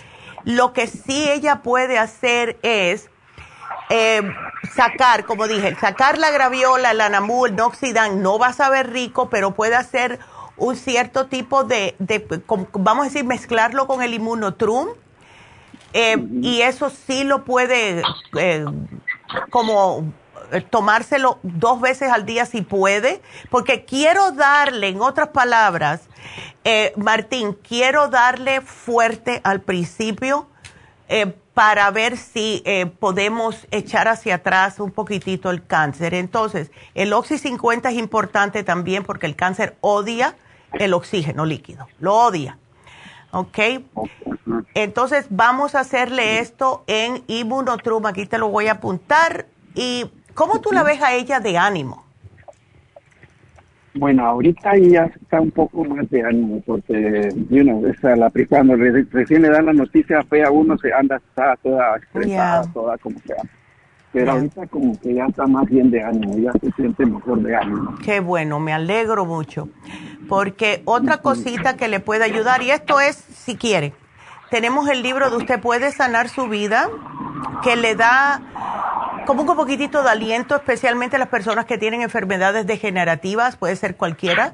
Lo 0.43 0.73
que 0.73 0.85
sí 0.85 1.27
ella 1.27 1.63
puede 1.63 1.97
hacer 1.97 2.59
es 2.61 3.09
eh, 3.89 4.21
sacar, 4.73 5.25
como 5.25 5.47
dije, 5.47 5.75
sacar 5.75 6.17
la 6.17 6.31
graviola, 6.31 6.91
el 6.91 7.01
anamú, 7.01 7.45
el 7.45 7.55
noxidan, 7.55 8.21
no 8.21 8.39
va 8.39 8.47
a 8.47 8.53
saber 8.53 8.91
rico, 8.91 9.29
pero 9.29 9.51
puede 9.51 9.75
hacer 9.75 10.19
un 10.57 10.75
cierto 10.75 11.27
tipo 11.27 11.63
de, 11.63 11.95
vamos 12.73 13.05
a 13.05 13.07
decir, 13.09 13.25
mezclarlo 13.25 13.87
con 13.87 14.01
el 14.01 14.13
inmunotrum. 14.13 14.89
Eh, 15.93 16.17
y 16.41 16.61
eso 16.61 16.89
sí 16.89 17.23
lo 17.23 17.45
puede, 17.45 18.03
eh, 18.37 18.65
como 19.49 20.11
tomárselo 20.69 21.39
dos 21.41 21.79
veces 21.79 22.11
al 22.11 22.25
día 22.25 22.45
si 22.45 22.61
puede, 22.61 23.21
porque 23.49 23.85
quiero 23.85 24.31
darle, 24.31 24.89
en 24.89 25.01
otras 25.01 25.29
palabras, 25.29 26.01
Martín, 26.97 27.53
quiero 27.53 28.09
darle 28.09 28.59
fuerte 28.61 29.39
al 29.43 29.61
principio 29.61 30.47
para 31.55 31.89
ver 31.89 32.17
si 32.17 32.61
eh, 32.65 32.85
podemos 32.85 33.65
echar 33.71 34.09
hacia 34.09 34.35
atrás 34.35 34.79
un 34.79 34.91
poquitito 34.91 35.49
el 35.49 35.65
cáncer. 35.65 36.13
Entonces, 36.13 36.69
el 36.93 37.13
Oxy 37.13 37.37
50 37.37 37.89
es 37.89 37.95
importante 37.95 38.63
también 38.63 39.03
porque 39.03 39.25
el 39.25 39.37
cáncer 39.37 39.77
odia 39.79 40.35
el 40.73 40.93
oxígeno 40.93 41.45
líquido, 41.45 41.87
lo 41.99 42.13
odia. 42.13 42.57
¿Ok? 43.31 43.57
Entonces, 44.73 45.27
vamos 45.29 45.75
a 45.75 45.79
hacerle 45.79 46.39
esto 46.39 46.83
en 46.87 47.23
Immunotrum. 47.27 48.05
Aquí 48.05 48.25
te 48.25 48.37
lo 48.37 48.49
voy 48.49 48.67
a 48.67 48.73
apuntar. 48.73 49.47
¿Y 49.73 50.11
cómo 50.33 50.59
tú 50.59 50.71
la 50.73 50.83
ves 50.83 51.01
a 51.01 51.13
ella 51.13 51.39
de 51.39 51.57
ánimo? 51.57 52.04
Bueno, 53.97 54.25
ahorita 54.25 54.77
ya 54.77 55.05
está 55.05 55.39
un 55.39 55.51
poco 55.51 55.85
más 55.85 56.09
de 56.09 56.21
ánimo, 56.21 56.61
porque, 56.65 57.29
you 57.49 57.63
know, 57.63 57.85
esa, 57.87 58.15
la, 58.17 58.29
cuando 58.49 58.75
recién 58.75 59.41
le 59.41 59.49
dan 59.49 59.67
la 59.67 59.73
noticia 59.73 60.21
fea 60.23 60.47
a 60.47 60.51
uno, 60.51 60.77
se 60.77 60.93
anda 60.93 61.15
está 61.15 61.55
toda 61.63 61.95
estresada, 61.97 62.71
toda 62.73 62.97
como 62.97 63.17
sea. 63.19 63.41
Pero 64.11 64.31
ahorita 64.33 64.67
como 64.67 64.99
que 64.99 65.13
ya 65.13 65.25
está 65.25 65.47
más 65.47 65.65
bien 65.67 65.91
de 65.91 66.03
ánimo, 66.03 66.37
ya 66.37 66.51
se 66.53 66.71
siente 66.71 67.05
mejor 67.05 67.41
de 67.41 67.55
ánimo. 67.55 67.95
Qué 68.03 68.19
bueno, 68.19 68.59
me 68.59 68.73
alegro 68.73 69.25
mucho. 69.25 69.69
Porque 70.27 70.81
otra 70.85 71.17
cosita 71.17 71.77
que 71.77 71.87
le 71.87 72.01
puede 72.01 72.25
ayudar, 72.25 72.61
y 72.61 72.71
esto 72.71 72.99
es 72.99 73.15
si 73.15 73.55
quiere, 73.55 73.93
tenemos 74.49 74.89
el 74.89 75.03
libro 75.03 75.29
de 75.29 75.37
Usted 75.37 75.59
puede 75.61 75.91
sanar 75.91 76.27
su 76.27 76.47
vida, 76.47 76.89
que 77.63 77.75
le 77.75 77.95
da 77.95 78.41
como 79.25 79.41
un 79.41 79.55
poquitito 79.55 80.03
de 80.03 80.09
aliento, 80.09 80.55
especialmente 80.55 81.17
las 81.17 81.27
personas 81.27 81.65
que 81.65 81.77
tienen 81.77 82.01
enfermedades 82.01 82.65
degenerativas, 82.65 83.57
puede 83.57 83.75
ser 83.75 83.95
cualquiera. 83.95 84.53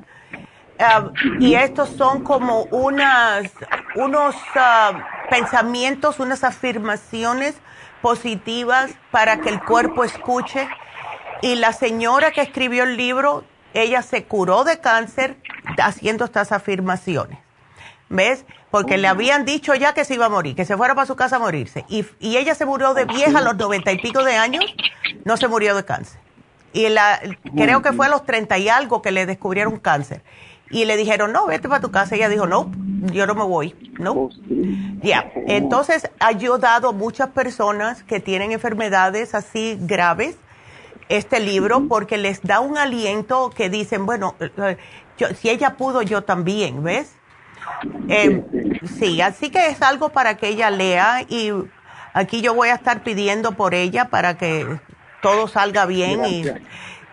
Ah, 0.80 1.12
y 1.40 1.54
estos 1.56 1.90
son 1.90 2.24
como 2.24 2.64
unas, 2.72 3.52
unos 3.96 4.36
ah, 4.56 5.08
pensamientos, 5.30 6.20
unas 6.20 6.44
afirmaciones 6.44 7.56
positivas 8.02 8.92
para 9.12 9.42
que 9.42 9.50
el 9.50 9.62
cuerpo 9.62 10.04
escuche. 10.04 10.68
Y 11.42 11.56
la 11.56 11.74
señora 11.74 12.32
que 12.32 12.42
escribió 12.42 12.84
el 12.84 12.98
libro, 12.98 13.44
ella 13.74 14.02
se 14.02 14.26
curó 14.26 14.64
de 14.64 14.80
cáncer 14.80 15.38
haciendo 15.78 16.26
estas 16.26 16.52
afirmaciones. 16.52 17.38
¿Ves? 18.12 18.46
Porque 18.70 18.98
le 18.98 19.08
habían 19.08 19.46
dicho 19.46 19.74
ya 19.74 19.94
que 19.94 20.04
se 20.04 20.16
iba 20.16 20.26
a 20.26 20.30
morir, 20.30 20.56
que 20.56 20.66
se 20.66 20.76
fuera 20.76 20.94
para 20.94 21.08
su 21.08 21.16
casa 21.16 21.38
a 21.38 21.40
morirse. 21.40 21.86
Y, 21.88 22.06
y 22.20 22.38
ella 22.38 22.54
se 22.56 22.66
murió 22.66 22.94
de 22.94 23.06
vieja 23.06 23.40
a 23.40 23.42
los 23.42 23.56
noventa 23.56 23.92
y 23.92 24.00
pico 24.00 24.24
de 24.24 24.36
años, 24.36 24.66
no 25.24 25.38
se 25.38 25.48
murió 25.48 25.76
de 25.76 25.86
cáncer. 25.86 26.20
Y 26.74 26.88
la, 26.90 27.20
creo 27.56 27.82
que 27.82 27.94
fue 27.94 28.08
a 28.08 28.10
los 28.10 28.26
treinta 28.26 28.58
y 28.58 28.70
algo 28.70 29.02
que 29.02 29.12
le 29.12 29.26
descubrieron 29.26 29.80
cáncer. 29.80 30.24
Y 30.70 30.86
le 30.86 30.96
dijeron, 30.96 31.34
no, 31.34 31.48
vete 31.48 31.68
para 31.68 31.82
tu 31.82 31.92
casa. 31.92 32.16
Y 32.16 32.20
ella 32.20 32.30
dijo, 32.30 32.48
no, 32.48 32.72
yo 33.12 33.26
no 33.28 33.36
me 33.36 33.44
voy. 33.44 33.76
No. 34.00 34.30
Ya. 35.02 35.32
Entonces, 35.48 36.10
ha 36.20 36.28
ayudado 36.28 36.90
a 36.90 36.92
muchas 36.94 37.30
personas 37.30 38.04
que 38.04 38.20
tienen 38.22 38.52
enfermedades 38.52 39.36
así 39.36 39.78
graves 39.82 40.38
este 41.10 41.42
libro 41.42 41.88
porque 41.90 42.18
les 42.18 42.42
da 42.42 42.62
un 42.62 42.78
aliento 42.78 43.50
que 43.50 43.70
dicen, 43.70 44.06
bueno, 44.06 44.36
eh, 44.40 44.78
yo, 45.18 45.28
si 45.36 45.50
ella 45.50 45.76
pudo, 45.76 46.02
yo 46.04 46.22
también, 46.22 46.84
¿ves? 46.84 47.16
Eh, 48.10 48.80
sí, 49.00 49.22
así 49.22 49.50
que 49.50 49.68
es 49.68 49.82
algo 49.82 50.10
para 50.10 50.38
que 50.38 50.48
ella 50.48 50.70
lea 50.70 51.24
y 51.28 51.52
aquí 52.14 52.42
yo 52.42 52.54
voy 52.54 52.70
a 52.70 52.76
estar 52.76 53.04
pidiendo 53.04 53.54
por 53.54 53.74
ella 53.74 54.10
para 54.10 54.38
que 54.38 54.80
todo 55.22 55.48
salga 55.48 55.86
bien 55.86 56.26
y 56.26 56.44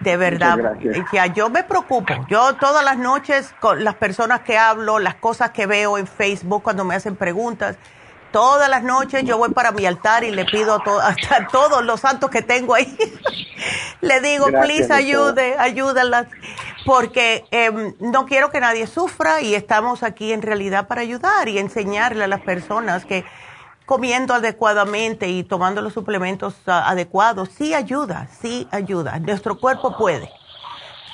de 0.00 0.16
verdad, 0.16 0.76
ya 1.12 1.26
yo 1.26 1.50
me 1.50 1.64
preocupo. 1.64 2.14
Yo 2.28 2.54
todas 2.54 2.84
las 2.84 2.98
noches 2.98 3.52
con 3.60 3.82
las 3.82 3.94
personas 3.94 4.40
que 4.40 4.56
hablo, 4.56 4.98
las 4.98 5.16
cosas 5.16 5.50
que 5.50 5.66
veo 5.66 5.98
en 5.98 6.06
Facebook 6.06 6.62
cuando 6.62 6.84
me 6.84 6.94
hacen 6.94 7.16
preguntas, 7.16 7.76
todas 8.32 8.68
las 8.68 8.82
noches 8.82 9.24
yo 9.24 9.38
voy 9.38 9.50
para 9.50 9.72
mi 9.72 9.86
altar 9.86 10.24
y 10.24 10.30
le 10.30 10.44
pido 10.44 10.74
a, 10.74 11.16
todos 11.52 11.84
los 11.84 12.00
santos 12.00 12.30
que 12.30 12.42
tengo 12.42 12.74
ahí, 12.74 12.96
le 14.00 14.20
digo, 14.20 14.46
please 14.46 14.92
ayude, 14.92 15.56
ayúdalas 15.59 16.26
porque 16.86 17.44
em, 17.50 17.94
no 18.00 18.24
quiero 18.26 18.50
que 18.50 18.60
nadie 18.60 18.86
sufra 18.86 19.40
y 19.40 19.55
estamos 19.55 20.02
aquí 20.02 20.32
en 20.32 20.42
realidad 20.42 20.88
para 20.88 21.02
ayudar 21.02 21.48
y 21.48 21.59
enseñarle 21.59 22.24
a 22.24 22.28
las 22.28 22.40
personas 22.40 23.05
que 23.05 23.24
comiendo 23.84 24.34
adecuadamente 24.34 25.28
y 25.28 25.44
tomando 25.44 25.80
los 25.80 25.94
suplementos 25.94 26.55
ah, 26.66 26.88
adecuados 26.88 27.48
sí 27.56 27.74
ayuda, 27.74 28.28
sí 28.40 28.68
ayuda. 28.70 29.18
Nuestro 29.18 29.59
cuerpo 29.59 29.96
puede. 29.96 30.30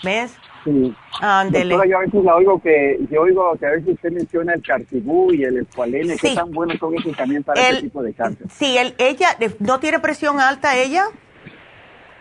¿Ves? 0.03 0.33
Sí. 0.65 0.95
Ándele. 1.21 1.77
yo 1.89 1.99
a 1.99 2.01
veces 2.01 2.25
la 2.25 2.37
oigo 2.37 2.61
que, 2.61 2.99
yo 3.11 3.23
oigo 3.23 3.55
que 3.59 3.67
a 3.67 3.71
veces 3.71 3.95
usted 3.95 4.11
menciona 4.11 4.55
el 4.55 4.63
cartibú 4.63 5.33
y 5.33 5.45
el 5.45 5.59
escualene, 5.59 6.17
que 6.17 6.35
tan 6.35 6.51
buenos 6.51 6.79
son 6.79 6.95
esos 6.95 7.15
también 7.17 7.43
para 7.43 7.61
ese 7.61 7.83
tipo 7.83 8.03
de 8.03 8.15
cáncer. 8.15 8.47
Sí, 8.51 8.77
el, 8.79 8.95
ella, 8.99 9.37
¿no 9.59 9.79
tiene 9.79 10.01
presión 10.01 10.41
alta 10.41 10.77
ella? 10.77 11.05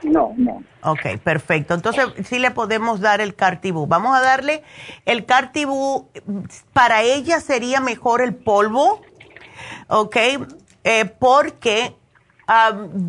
No, 0.04 0.34
no. 0.38 0.64
Ok, 0.84 1.18
perfecto. 1.24 1.74
Entonces 1.74 2.06
sí 2.26 2.40
le 2.40 2.52
podemos 2.52 3.00
dar 3.00 3.22
el 3.22 3.36
cartibú. 3.36 3.88
Vamos 3.88 4.16
a 4.16 4.22
darle 4.22 4.64
el 5.06 5.26
cartibú. 5.26 6.10
Para 6.74 7.04
ella 7.04 7.40
sería 7.40 7.80
mejor 7.80 8.22
el 8.22 8.36
polvo, 8.36 9.02
ok, 9.88 10.18
eh, 10.84 11.06
porque 11.06 11.96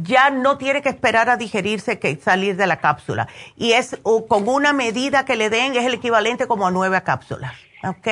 ya 0.02 0.30
no 0.30 0.58
tiene 0.58 0.82
que 0.82 0.88
esperar 0.88 1.28
a 1.28 1.36
digerirse 1.36 1.98
que 1.98 2.16
salir 2.16 2.56
de 2.56 2.66
la 2.66 2.76
cápsula. 2.76 3.28
Y 3.56 3.72
es 3.72 3.98
con 4.28 4.48
una 4.48 4.72
medida 4.72 5.24
que 5.24 5.36
le 5.36 5.50
den, 5.50 5.74
es 5.76 5.84
el 5.84 5.94
equivalente 5.94 6.46
como 6.46 6.66
a 6.66 6.70
nueve 6.70 7.00
cápsulas. 7.04 7.52
¿Ok? 7.84 8.08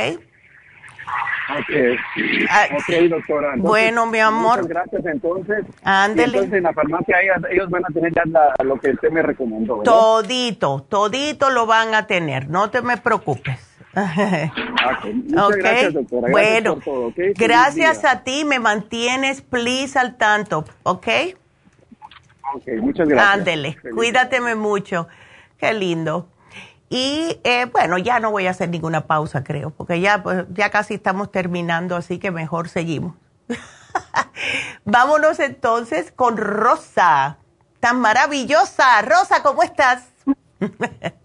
Okay. 1.60 1.96
Ah, 2.48 2.66
ok, 2.72 3.10
doctora. 3.10 3.54
bueno, 3.56 4.06
mi 4.06 4.20
amor. 4.20 4.62
Muchas 4.62 4.68
gracias, 4.68 5.06
entonces. 5.06 5.64
Ándele. 5.82 6.38
Entonces, 6.38 6.58
en 6.58 6.62
la 6.62 6.72
farmacia 6.72 7.16
ellos, 7.50 7.68
van 7.68 7.84
a 7.84 7.92
tener 7.92 8.12
ya 8.14 8.22
lo 8.64 8.78
que 8.78 8.90
usted 8.90 9.10
me 9.10 9.22
recomendó. 9.22 9.78
¿verdad? 9.78 9.92
Todito, 9.92 10.86
todito 10.88 11.50
lo 11.50 11.66
van 11.66 11.94
a 11.94 12.06
tener. 12.06 12.48
No 12.48 12.70
te 12.70 12.80
me 12.80 12.96
preocupes. 12.96 13.58
Okay. 14.98 15.14
Muchas 15.14 15.56
gracias, 15.56 15.94
doctora. 15.94 16.28
Gracias 16.28 16.32
bueno, 16.32 16.74
por 16.74 16.84
todo, 16.84 17.06
¿okay? 17.08 17.32
gracias 17.34 18.04
a 18.04 18.22
ti. 18.22 18.44
Me 18.44 18.58
mantienes, 18.58 19.42
please, 19.42 19.98
al 19.98 20.16
tanto. 20.16 20.64
¿Ok? 20.82 21.08
Ok, 22.54 22.64
muchas 22.80 23.08
gracias. 23.08 23.34
Ándele. 23.34 23.76
Cuídateme 23.94 24.54
mucho. 24.54 25.08
Qué 25.58 25.72
lindo. 25.72 26.28
Y 26.90 27.40
eh, 27.44 27.64
bueno, 27.72 27.96
ya 27.96 28.20
no 28.20 28.30
voy 28.30 28.46
a 28.46 28.50
hacer 28.50 28.68
ninguna 28.68 29.06
pausa, 29.06 29.42
creo, 29.42 29.70
porque 29.70 30.00
ya, 30.00 30.22
pues, 30.22 30.44
ya 30.52 30.68
casi 30.68 30.92
estamos 30.92 31.32
terminando, 31.32 31.96
así 31.96 32.18
que 32.18 32.30
mejor 32.30 32.68
seguimos. 32.68 33.14
Vámonos 34.84 35.40
entonces 35.40 36.12
con 36.12 36.36
Rosa, 36.36 37.38
tan 37.80 37.98
maravillosa. 37.98 39.00
Rosa, 39.00 39.42
¿cómo 39.42 39.62
estás? 39.62 40.11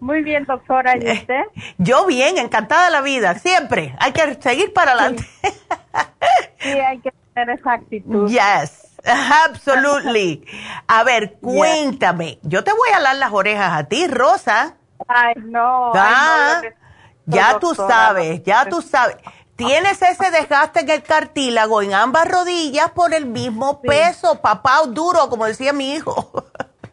Muy 0.00 0.22
bien, 0.22 0.44
doctora, 0.44 0.96
¿y 0.96 1.10
usted? 1.10 1.42
Yo 1.78 2.06
bien, 2.06 2.38
encantada 2.38 2.86
de 2.86 2.90
la 2.90 3.00
vida, 3.00 3.34
siempre. 3.38 3.94
Hay 4.00 4.12
que 4.12 4.40
seguir 4.40 4.72
para 4.72 4.92
adelante. 4.92 5.24
sí, 6.58 6.70
hay 6.70 7.00
que 7.00 7.12
tener 7.34 7.58
esa 7.58 7.72
actitud. 7.74 8.28
Yes, 8.28 8.98
absolutely. 9.04 10.44
A 10.88 11.04
ver, 11.04 11.38
cuéntame. 11.40 12.38
Yo 12.42 12.64
te 12.64 12.72
voy 12.72 12.88
a 12.94 13.00
dar 13.00 13.16
las 13.16 13.32
orejas 13.32 13.72
a 13.72 13.84
ti, 13.84 14.06
Rosa. 14.06 14.76
Ay, 15.06 15.34
no. 15.36 15.92
Ah, 15.94 16.60
ya 17.26 17.58
tú 17.58 17.74
sabes, 17.74 18.42
ya 18.42 18.66
tú 18.66 18.82
sabes. 18.82 19.16
Tienes 19.54 20.00
ese 20.02 20.30
desgaste 20.30 20.80
en 20.80 20.90
el 20.90 21.02
cartílago 21.02 21.82
en 21.82 21.92
ambas 21.92 22.28
rodillas 22.28 22.92
por 22.92 23.12
el 23.12 23.26
mismo 23.26 23.82
peso, 23.82 24.40
papá 24.40 24.82
duro, 24.86 25.28
como 25.28 25.46
decía 25.46 25.72
mi 25.72 25.94
hijo. 25.94 26.44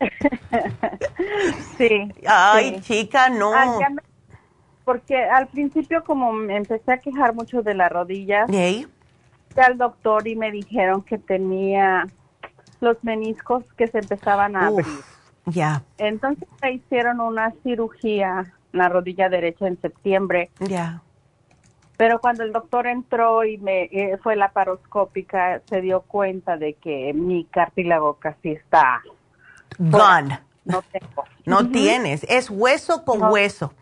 sí. 1.77 2.11
Ay, 2.27 2.79
chica, 2.81 3.29
no. 3.29 3.51
porque 4.83 5.17
al 5.17 5.47
principio 5.47 6.03
como 6.03 6.31
me 6.31 6.57
empecé 6.57 6.93
a 6.93 6.97
quejar 6.97 7.33
mucho 7.33 7.61
de 7.61 7.73
las 7.73 7.91
rodillas, 7.91 8.47
fui 8.47 8.87
al 9.57 9.77
doctor 9.77 10.27
y 10.27 10.35
me 10.35 10.51
dijeron 10.51 11.01
que 11.01 11.17
tenía 11.17 12.07
los 12.81 13.03
meniscos 13.03 13.63
que 13.77 13.87
se 13.87 13.99
empezaban 13.99 14.55
a 14.55 14.67
abrir. 14.67 14.87
Ya. 15.45 15.83
Entonces 15.97 16.47
me 16.61 16.73
hicieron 16.73 17.19
una 17.19 17.53
cirugía 17.63 18.53
en 18.73 18.79
la 18.79 18.89
rodilla 18.89 19.29
derecha 19.29 19.67
en 19.67 19.79
septiembre. 19.79 20.49
Ya. 20.59 21.01
Pero 21.97 22.19
cuando 22.19 22.43
el 22.43 22.51
doctor 22.51 22.87
entró 22.87 23.45
y 23.45 23.57
me 23.57 23.83
eh, 23.83 24.17
fue 24.21 24.35
la 24.35 24.51
paroscópica, 24.51 25.61
se 25.69 25.81
dio 25.81 26.01
cuenta 26.01 26.57
de 26.57 26.73
que 26.73 27.13
mi 27.13 27.45
cartílago 27.45 28.15
casi 28.15 28.51
está 28.51 29.01
No 30.65 30.81
tengo. 30.91 31.23
No 31.45 31.69
tienes, 31.69 32.25
es 32.27 32.49
hueso 32.49 33.05
con 33.05 33.21
hueso. 33.31 33.73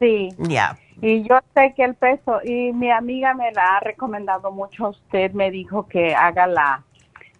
Sí. 0.00 0.30
Ya. 0.38 0.78
Y 1.02 1.28
yo 1.28 1.40
sé 1.54 1.74
que 1.76 1.84
el 1.84 1.94
peso, 1.94 2.40
y 2.42 2.72
mi 2.72 2.90
amiga 2.90 3.34
me 3.34 3.52
la 3.52 3.76
ha 3.76 3.80
recomendado 3.80 4.50
mucho 4.50 4.86
a 4.86 4.88
usted, 4.90 5.32
me 5.32 5.50
dijo 5.50 5.86
que 5.86 6.14
haga 6.14 6.46
la, 6.46 6.84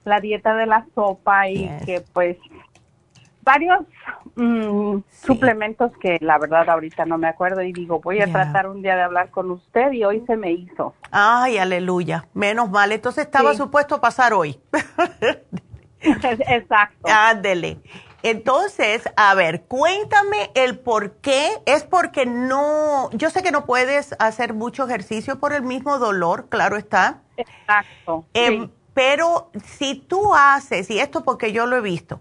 la 0.05 0.21
dieta 0.21 0.55
de 0.55 0.67
la 0.67 0.87
sopa 0.95 1.49
y 1.49 1.71
que 1.87 2.03
pues 2.13 2.37
varios 3.43 3.81
mm, 4.35 4.99
suplementos 5.11 5.93
que 5.99 6.19
la 6.21 6.39
verdad 6.39 6.69
ahorita 6.69 7.05
no 7.05 7.19
me 7.19 7.29
acuerdo 7.29 7.63
y 7.63 7.73
digo, 7.73 8.01
voy 8.01 8.21
a 8.21 8.31
tratar 8.31 8.69
un 8.69 8.83
día 8.83 8.97
de 8.97 9.03
hablar 9.03 9.31
con 9.31 9.51
usted 9.51 9.93
y 9.93 10.05
hoy 10.05 10.25
se 10.27 10.37
me 10.37 10.51
hizo. 10.51 10.95
Ay, 11.11 11.59
aleluya, 11.59 12.27
menos 12.35 12.71
mal, 12.71 12.93
entonces 12.93 13.25
estaba 13.25 13.55
supuesto 13.55 14.01
pasar 14.01 14.33
hoy. 14.33 14.59
Exacto. 16.49 17.09
Ándele. 17.09 17.81
Entonces, 18.23 19.03
a 19.17 19.35
ver, 19.35 19.65
cuéntame 19.65 20.51
el 20.55 20.79
por 20.79 21.17
qué. 21.17 21.61
Es 21.67 21.85
porque 21.85 22.25
no, 22.25 23.11
yo 23.13 23.29
sé 23.29 23.43
que 23.43 23.53
no 23.53 23.67
puedes 23.67 24.15
hacer 24.19 24.55
mucho 24.55 24.85
ejercicio 24.87 25.39
por 25.39 25.53
el 25.53 25.63
mismo 25.63 25.99
dolor, 25.99 26.49
claro 26.49 26.77
está. 26.77 27.21
Exacto. 27.37 28.25
Em, 28.33 28.71
pero 28.95 29.51
si 29.77 29.97
tú 29.97 30.35
haces, 30.35 30.89
y 30.89 31.01
esto 31.01 31.23
porque 31.23 31.53
yo 31.53 31.67
lo 31.67 31.77
he 31.77 31.81
visto, 31.83 32.21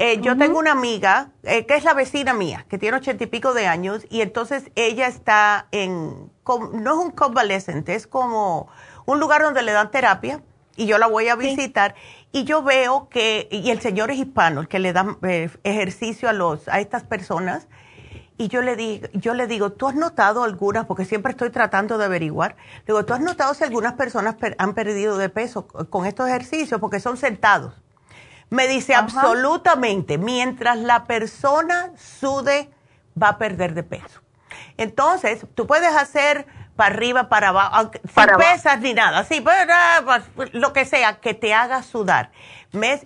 eh, 0.00 0.20
yo 0.20 0.38
tengo 0.38 0.60
una 0.60 0.70
amiga 0.70 1.30
eh, 1.42 1.66
que 1.66 1.74
es 1.74 1.82
la 1.82 1.94
vecina 1.94 2.32
mía, 2.32 2.64
que 2.68 2.78
tiene 2.78 2.98
ochenta 2.98 3.24
y 3.24 3.26
pico 3.26 3.52
de 3.54 3.66
años, 3.66 4.06
y 4.10 4.20
entonces 4.20 4.70
ella 4.76 5.08
está 5.08 5.66
en, 5.72 6.30
no 6.46 6.92
es 6.92 7.06
un 7.06 7.10
convalescente, 7.10 7.96
es 7.96 8.06
como 8.06 8.68
un 9.06 9.18
lugar 9.18 9.42
donde 9.42 9.62
le 9.62 9.72
dan 9.72 9.90
terapia, 9.90 10.40
y 10.76 10.86
yo 10.86 10.98
la 10.98 11.08
voy 11.08 11.28
a 11.28 11.34
visitar, 11.34 11.96
y 12.32 12.44
yo 12.44 12.62
veo 12.62 13.08
que, 13.08 13.48
y 13.50 13.70
el 13.70 13.80
señor 13.80 14.10
es 14.10 14.18
hispano, 14.18 14.60
el 14.60 14.68
que 14.68 14.78
le 14.78 14.92
da 14.92 15.16
eh, 15.22 15.50
ejercicio 15.64 16.28
a, 16.28 16.32
los, 16.32 16.68
a 16.68 16.80
estas 16.80 17.04
personas, 17.04 17.68
y 18.36 18.48
yo 18.48 18.62
le, 18.62 18.76
digo, 18.76 19.08
yo 19.14 19.34
le 19.34 19.46
digo, 19.46 19.72
¿tú 19.72 19.88
has 19.88 19.96
notado 19.96 20.44
algunas, 20.44 20.86
porque 20.86 21.04
siempre 21.04 21.32
estoy 21.32 21.50
tratando 21.50 21.98
de 21.98 22.04
averiguar, 22.04 22.56
digo, 22.86 23.04
¿tú 23.04 23.14
has 23.14 23.20
notado 23.20 23.52
si 23.54 23.64
algunas 23.64 23.94
personas 23.94 24.36
han 24.58 24.74
perdido 24.74 25.18
de 25.18 25.28
peso 25.28 25.66
con 25.66 26.06
estos 26.06 26.28
ejercicios? 26.28 26.80
Porque 26.80 27.00
son 27.00 27.16
sentados. 27.16 27.74
Me 28.50 28.68
dice 28.68 28.94
absolutamente, 28.94 30.16
mientras 30.16 30.78
la 30.78 31.04
persona 31.04 31.92
sude, 31.96 32.70
va 33.20 33.30
a 33.30 33.38
perder 33.38 33.74
de 33.74 33.82
peso. 33.82 34.20
Entonces, 34.76 35.44
tú 35.54 35.66
puedes 35.66 35.92
hacer 35.94 36.46
para 36.78 36.94
arriba, 36.94 37.28
para 37.28 37.48
abajo, 37.48 37.90
sin 38.14 38.26
pesas 38.38 38.78
ni 38.78 38.94
nada, 38.94 39.24
sí, 39.24 39.40
pues, 39.40 39.56
pues, 40.36 40.54
lo 40.54 40.72
que 40.72 40.84
sea, 40.84 41.18
que 41.18 41.34
te 41.34 41.52
haga 41.52 41.82
sudar. 41.82 42.30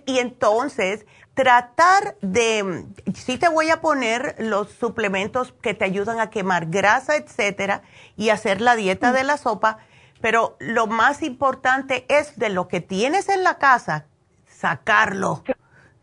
Y 0.05 0.19
entonces, 0.19 1.07
tratar 1.33 2.15
de, 2.21 2.85
sí 3.15 3.39
te 3.39 3.49
voy 3.49 3.71
a 3.71 3.81
poner 3.81 4.35
los 4.37 4.69
suplementos 4.69 5.55
que 5.59 5.73
te 5.73 5.85
ayudan 5.85 6.19
a 6.19 6.29
quemar 6.29 6.67
grasa, 6.67 7.15
etcétera, 7.15 7.81
y 8.15 8.29
hacer 8.29 8.61
la 8.61 8.75
dieta 8.75 9.11
de 9.11 9.23
la 9.23 9.37
sopa, 9.37 9.79
pero 10.21 10.55
lo 10.59 10.85
más 10.85 11.23
importante 11.23 12.05
es 12.09 12.37
de 12.37 12.49
lo 12.49 12.67
que 12.67 12.79
tienes 12.79 13.27
en 13.27 13.43
la 13.43 13.57
casa, 13.57 14.05
sacarlo, 14.45 15.43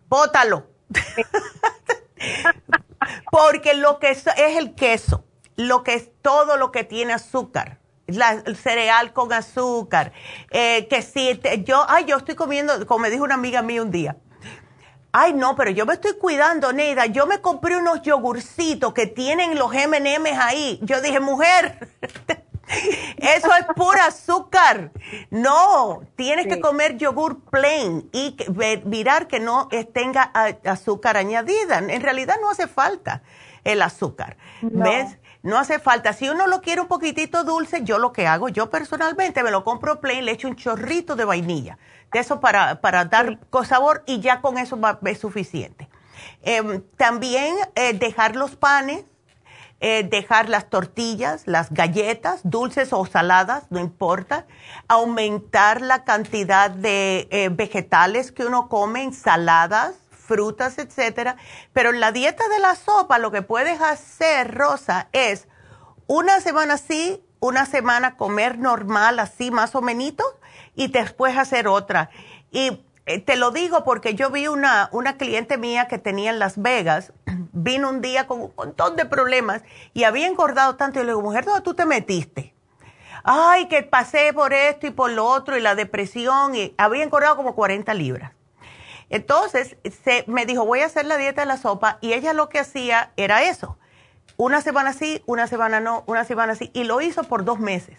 bótalo. 0.09 0.67
Porque 3.31 3.75
lo 3.75 4.01
que 4.01 4.11
es, 4.11 4.27
el 4.37 4.75
queso, 4.75 5.25
lo 5.61 5.83
que 5.83 5.95
es 5.95 6.11
todo 6.23 6.57
lo 6.57 6.73
que 6.73 6.85
tiene 6.85 7.13
azúcar, 7.13 7.79
el 8.07 8.57
cereal 8.57 9.13
con 9.13 9.33
azúcar, 9.33 10.13
eh, 10.51 10.87
que 10.89 11.03
si 11.03 11.39
yo, 11.65 11.85
ay, 11.89 12.07
yo 12.07 12.17
estoy 12.17 12.35
comiendo, 12.35 12.87
como 12.87 13.01
me 13.01 13.11
dijo 13.11 13.25
una 13.25 13.35
amiga 13.35 13.63
mía 13.63 13.83
un 13.83 13.91
día, 13.91 14.17
ay, 15.13 15.35
no, 15.35 15.57
pero 15.57 15.71
yo 15.71 15.87
me 15.87 15.95
estoy 15.95 16.15
cuidando, 16.15 16.73
Neida, 16.73 17.07
yo 17.07 17.27
me 17.27 17.41
compré 17.41 17.77
unos 17.77 18.03
yogurcitos 18.03 18.95
que 18.95 19.07
tienen 19.07 19.59
los 19.59 19.75
M&M's 19.75 20.39
ahí. 20.39 20.79
Yo 20.83 21.01
dije, 21.01 21.21
mujer, 21.21 21.89
Eso 23.17 23.49
es 23.59 23.67
pura 23.75 24.07
azúcar. 24.07 24.93
No, 25.31 26.03
tienes 26.17 26.47
que 26.47 26.61
comer 26.61 26.97
yogur 26.97 27.41
plain 27.45 28.09
y 28.13 28.37
mirar 28.85 29.27
que 29.27 29.41
no 29.41 29.69
tenga 29.93 30.23
azúcar 30.65 31.17
añadida. 31.17 31.79
En 31.79 32.01
realidad 32.01 32.37
no 32.41 32.51
hace 32.51 32.67
falta 32.67 33.23
el 33.65 33.83
azúcar. 33.83 34.37
¿Ves? 34.63 35.19
No 35.43 35.59
hace 35.59 35.79
falta. 35.79 36.13
Si 36.13 36.29
uno 36.29 36.47
lo 36.47 36.61
quiere 36.61 36.83
un 36.83 36.89
poquitito 36.89 37.45
dulce, 37.45 37.83
yo 37.83 37.99
lo 37.99 38.13
que 38.13 38.27
hago, 38.27 38.49
yo 38.49 38.71
personalmente 38.71 39.43
me 39.43 39.51
lo 39.51 39.65
compro 39.65 40.01
plain, 40.01 40.25
le 40.25 40.33
echo 40.33 40.49
un 40.49 40.57
chorrito 40.57 41.17
de 41.17 41.25
vainilla. 41.25 41.79
De 42.13 42.19
eso 42.19 42.41
para, 42.41 42.81
para 42.81 43.05
dar 43.07 43.39
sabor 43.65 44.03
y 44.07 44.21
ya 44.21 44.41
con 44.41 44.59
eso 44.59 44.79
va, 44.79 44.99
es 45.05 45.19
suficiente. 45.19 45.89
Em, 46.43 46.83
también 46.97 47.57
eh, 47.75 47.95
dejar 47.95 48.37
los 48.37 48.57
panes 48.57 49.05
eh, 49.81 50.07
dejar 50.09 50.51
las 50.51 50.69
tortillas, 50.69 51.43
las 51.47 51.73
galletas, 51.73 52.41
dulces 52.45 52.93
o 52.93 53.07
saladas, 53.07 53.65
no 53.71 53.81
importa, 53.81 54.47
aumentar 54.89 55.81
la 55.81 56.05
cantidad 56.05 56.71
de 56.71 57.29
eh, 57.31 57.49
vegetales 57.51 58.31
que 58.31 58.45
uno 58.45 58.69
come, 58.69 59.03
ensaladas, 59.03 59.95
frutas, 60.11 60.79
etcétera. 60.79 61.37
Pero 61.73 61.91
en 61.91 62.01
la 62.01 62.13
dieta 62.13 62.47
de 62.49 62.59
la 62.59 62.75
sopa 62.75 63.19
lo 63.19 63.31
que 63.31 63.43
puedes 63.43 63.81
hacer, 63.81 64.55
Rosa, 64.55 65.09
es 65.13 65.49
una 66.07 66.41
semana 66.41 66.77
sí, 66.77 67.25
una 67.41 67.65
semana 67.65 68.17
comer 68.17 68.59
normal, 68.59 69.19
así 69.19 69.51
más 69.51 69.75
o 69.75 69.81
menos, 69.81 70.27
y 70.75 70.89
después 70.89 71.39
hacer 71.39 71.69
otra. 71.69 72.11
Y 72.53 72.85
te 73.05 73.37
lo 73.37 73.51
digo 73.51 73.83
porque 73.85 74.15
yo 74.15 74.31
vi 74.31 74.47
una, 74.47 74.89
una 74.93 75.17
cliente 75.17 75.59
mía 75.59 75.89
que 75.89 75.99
tenía 75.99 76.31
en 76.31 76.39
Las 76.39 76.61
Vegas, 76.61 77.13
vino 77.53 77.89
un 77.89 78.01
día 78.01 78.27
con 78.27 78.41
un 78.41 78.53
montón 78.57 78.97
de 78.97 79.07
problemas 79.07 79.63
y 79.95 80.05
había 80.05 80.27
engordado 80.27 80.77
tanto. 80.77 81.01
Y 81.01 81.03
le 81.03 81.09
digo, 81.09 81.23
mujer, 81.23 81.45
¿dónde 81.45 81.63
tú 81.63 81.75
te 81.75 81.87
metiste? 81.87 82.55
Ay, 83.25 83.69
que 83.69 83.83
pasé 83.83 84.33
por 84.33 84.53
esto 84.53 84.87
y 84.87 84.91
por 84.91 85.11
lo 85.11 85.27
otro 85.27 85.57
y 85.57 85.61
la 85.61 85.75
depresión 85.75 86.55
y 86.55 86.75
había 86.79 87.05
engordado 87.05 87.37
como 87.37 87.55
40 87.55 87.93
libras. 87.95 88.33
Entonces, 89.11 89.77
se, 90.05 90.25
me 90.29 90.47
dijo, 90.47 90.65
voy 90.65 90.81
a 90.81 90.87
hacer 90.87 91.05
la 91.05 91.17
dieta 91.17 91.43
de 91.43 91.47
la 91.47 91.57
sopa 91.57 91.99
y 92.01 92.13
ella 92.13 92.33
lo 92.33 92.49
que 92.49 92.61
hacía 92.61 93.13
era 93.17 93.43
eso. 93.43 93.77
Una 94.37 94.63
semana 94.63 94.93
sí, 94.93 95.23
una 95.27 95.49
semana 95.49 95.81
no, 95.81 96.05
una 96.07 96.25
semana 96.25 96.55
sí. 96.55 96.71
Y 96.73 96.85
lo 96.85 97.01
hizo 97.01 97.25
por 97.25 97.45
dos 97.45 97.59
meses. 97.59 97.99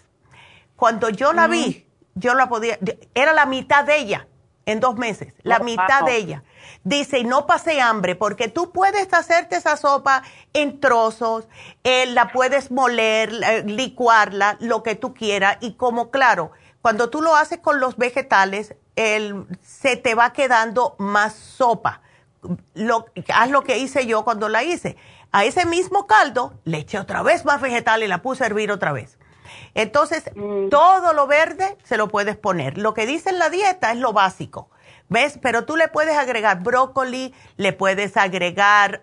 Cuando 0.74 1.10
yo 1.10 1.32
la 1.32 1.46
vi, 1.46 1.86
yo 2.14 2.34
la 2.34 2.48
podía, 2.48 2.78
era 3.14 3.32
la 3.32 3.46
mitad 3.46 3.84
de 3.84 3.98
ella 3.98 4.26
en 4.66 4.80
dos 4.80 4.96
meses, 4.96 5.34
la 5.42 5.58
mitad 5.58 6.04
de 6.04 6.16
ella. 6.16 6.42
Dice, 6.84 7.18
y 7.18 7.24
no 7.24 7.46
pasé 7.46 7.80
hambre, 7.80 8.14
porque 8.14 8.48
tú 8.48 8.72
puedes 8.72 9.12
hacerte 9.12 9.56
esa 9.56 9.76
sopa 9.76 10.22
en 10.52 10.80
trozos, 10.80 11.48
eh, 11.84 12.06
la 12.06 12.32
puedes 12.32 12.70
moler, 12.70 13.32
licuarla, 13.66 14.56
lo 14.60 14.82
que 14.82 14.94
tú 14.94 15.14
quieras, 15.14 15.58
y 15.60 15.74
como 15.74 16.10
claro, 16.10 16.52
cuando 16.80 17.10
tú 17.10 17.22
lo 17.22 17.36
haces 17.36 17.58
con 17.58 17.78
los 17.78 17.96
vegetales, 17.96 18.74
el, 18.96 19.46
se 19.62 19.96
te 19.96 20.14
va 20.14 20.32
quedando 20.32 20.96
más 20.98 21.34
sopa. 21.34 22.02
Lo, 22.74 23.06
haz 23.32 23.50
lo 23.50 23.62
que 23.62 23.78
hice 23.78 24.06
yo 24.06 24.24
cuando 24.24 24.48
la 24.48 24.64
hice. 24.64 24.96
A 25.30 25.44
ese 25.44 25.64
mismo 25.64 26.06
caldo 26.06 26.54
le 26.64 26.78
eché 26.78 26.98
otra 26.98 27.22
vez 27.22 27.44
más 27.44 27.60
vegetal 27.60 28.02
y 28.02 28.08
la 28.08 28.20
puse 28.20 28.42
a 28.42 28.48
hervir 28.48 28.72
otra 28.72 28.92
vez. 28.92 29.16
Entonces, 29.74 30.24
mm. 30.34 30.68
todo 30.68 31.12
lo 31.12 31.26
verde 31.26 31.76
se 31.84 31.96
lo 31.96 32.08
puedes 32.08 32.36
poner. 32.36 32.78
Lo 32.78 32.94
que 32.94 33.06
dice 33.06 33.30
en 33.30 33.38
la 33.38 33.50
dieta 33.50 33.92
es 33.92 33.98
lo 33.98 34.12
básico. 34.12 34.70
¿Ves? 35.08 35.38
Pero 35.42 35.66
tú 35.66 35.76
le 35.76 35.88
puedes 35.88 36.16
agregar 36.16 36.62
brócoli, 36.62 37.34
le 37.58 37.74
puedes 37.74 38.16
agregar 38.16 39.02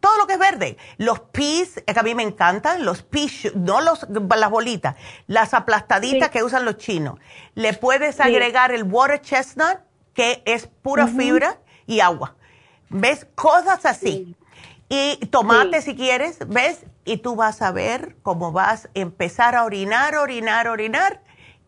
todo 0.00 0.18
lo 0.18 0.26
que 0.26 0.34
es 0.34 0.38
verde. 0.38 0.76
Los 0.98 1.20
peas, 1.20 1.82
que 1.86 1.98
a 1.98 2.02
mí 2.02 2.14
me 2.14 2.22
encantan, 2.22 2.84
los 2.84 3.02
peas, 3.02 3.54
no 3.54 3.80
los, 3.80 4.06
las 4.10 4.50
bolitas, 4.50 4.96
las 5.28 5.54
aplastaditas 5.54 6.28
que 6.28 6.42
usan 6.42 6.66
los 6.66 6.76
chinos. 6.76 7.18
Le 7.54 7.72
puedes 7.72 8.20
agregar 8.20 8.70
el 8.70 8.82
water 8.82 9.22
chestnut, 9.22 9.78
que 10.12 10.42
es 10.44 10.66
pura 10.66 11.06
fibra 11.06 11.58
y 11.86 12.00
agua. 12.00 12.36
¿Ves? 12.90 13.26
Cosas 13.34 13.86
así. 13.86 14.36
Y 14.90 15.16
tomate 15.26 15.80
si 15.80 15.96
quieres, 15.96 16.36
¿ves? 16.46 16.84
Y 17.06 17.16
tú 17.18 17.36
vas 17.36 17.62
a 17.62 17.72
ver 17.72 18.16
cómo 18.22 18.52
vas 18.52 18.86
a 18.86 18.88
empezar 18.94 19.54
a 19.54 19.64
orinar, 19.64 20.16
orinar, 20.16 20.68
orinar. 20.68 21.22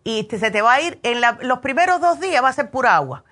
Y 0.04 0.28
se 0.28 0.50
te 0.50 0.60
va 0.60 0.74
a 0.74 0.80
ir, 0.82 1.00
en 1.02 1.22
los 1.40 1.60
primeros 1.60 2.00
dos 2.00 2.20
días 2.20 2.44
va 2.44 2.50
a 2.50 2.52
ser 2.52 2.70
pura 2.70 2.96
agua 2.96 3.24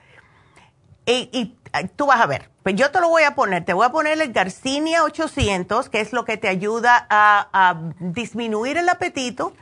y, 1.07 1.57
tú 1.97 2.07
vas 2.07 2.21
a 2.21 2.27
ver, 2.27 2.51
pues 2.62 2.75
yo 2.75 2.91
te 2.91 3.01
lo 3.01 3.09
voy 3.09 3.23
a 3.23 3.35
poner, 3.35 3.65
te 3.65 3.73
voy 3.73 3.87
a 3.87 3.91
poner 3.91 4.21
el 4.21 4.33
Garcinia 4.33 5.05
800, 5.05 5.89
que 5.89 6.01
es 6.01 6.12
lo 6.12 6.25
que 6.25 6.37
te 6.37 6.49
ayuda 6.49 7.07
a, 7.09 7.81
disminuir 7.99 8.77
el 8.77 8.89
apetito 8.89 9.53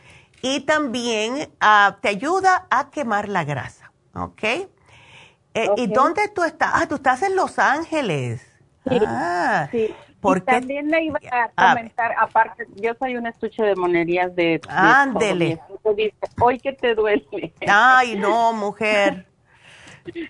y 0.42 0.60
también 0.60 1.50
ah, 1.60 1.98
te 2.00 2.08
ayuda 2.08 2.66
a 2.70 2.90
quemar 2.90 3.28
la 3.28 3.44
grasa, 3.44 3.92
¿ok? 4.14 4.42
Eh, 5.54 5.68
¿Y 5.76 5.86
dónde 5.88 6.28
tú 6.28 6.44
estás? 6.44 6.70
Ah, 6.74 6.86
tú 6.86 6.96
estás 6.96 7.22
en 7.22 7.34
Los 7.34 7.58
Ángeles. 7.58 8.42
Sí, 8.88 8.98
ah, 9.04 9.68
sí. 9.70 9.94
También 10.36 10.88
le 10.88 11.04
iba 11.04 11.18
a 11.30 11.74
comentar, 11.74 12.14
aparte, 12.18 12.66
yo 12.76 12.92
soy 12.98 13.16
un 13.16 13.26
estuche 13.26 13.62
de 13.62 13.74
monerías 13.74 14.34
de... 14.34 14.60
Ándele. 14.68 15.60
Hoy 16.40 16.58
que 16.58 16.72
te 16.72 16.94
duele. 16.94 17.52
Ay, 17.66 18.16
no, 18.16 18.52
mujer. 18.52 19.26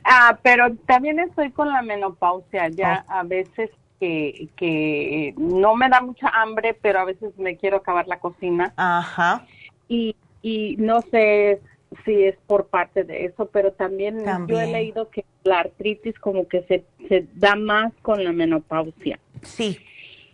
Ah, 0.03 0.37
pero 0.43 0.75
también 0.87 1.20
estoy 1.20 1.53
con 1.53 1.69
la 1.69 1.83
menopausia, 1.83 2.66
ya 2.66 3.05
a 3.07 3.23
veces 3.23 3.70
que, 4.01 4.49
que 4.57 5.35
no 5.37 5.77
me 5.77 5.89
da 5.89 6.01
mucha 6.01 6.29
hambre, 6.29 6.75
pero 6.75 6.99
a 6.99 7.05
veces 7.05 7.37
me 7.39 7.57
quiero 7.57 7.77
acabar 7.77 8.09
la 8.09 8.19
cocina. 8.19 8.73
Ajá. 8.77 9.47
Y, 9.89 10.16
y 10.43 10.75
no 10.79 11.01
sé 11.03 11.61
si 12.05 12.24
es 12.24 12.36
por 12.47 12.66
parte 12.66 13.05
de 13.05 13.27
eso, 13.27 13.47
pero 13.47 13.73
también, 13.73 14.24
yo 14.47 14.60
he 14.60 14.66
leído 14.66 15.10
que 15.10 15.24
la 15.44 15.60
artritis 15.60 16.19
como 16.19 16.47
que 16.47 16.62
se, 16.65 16.85
se 17.09 17.27
da 17.35 17.55
más 17.56 17.93
con 18.02 18.23
la 18.23 18.32
menopausia. 18.32 19.19
Sí, 19.43 19.78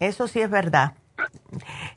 eso 0.00 0.26
sí 0.28 0.40
es 0.40 0.50
verdad. 0.50 0.94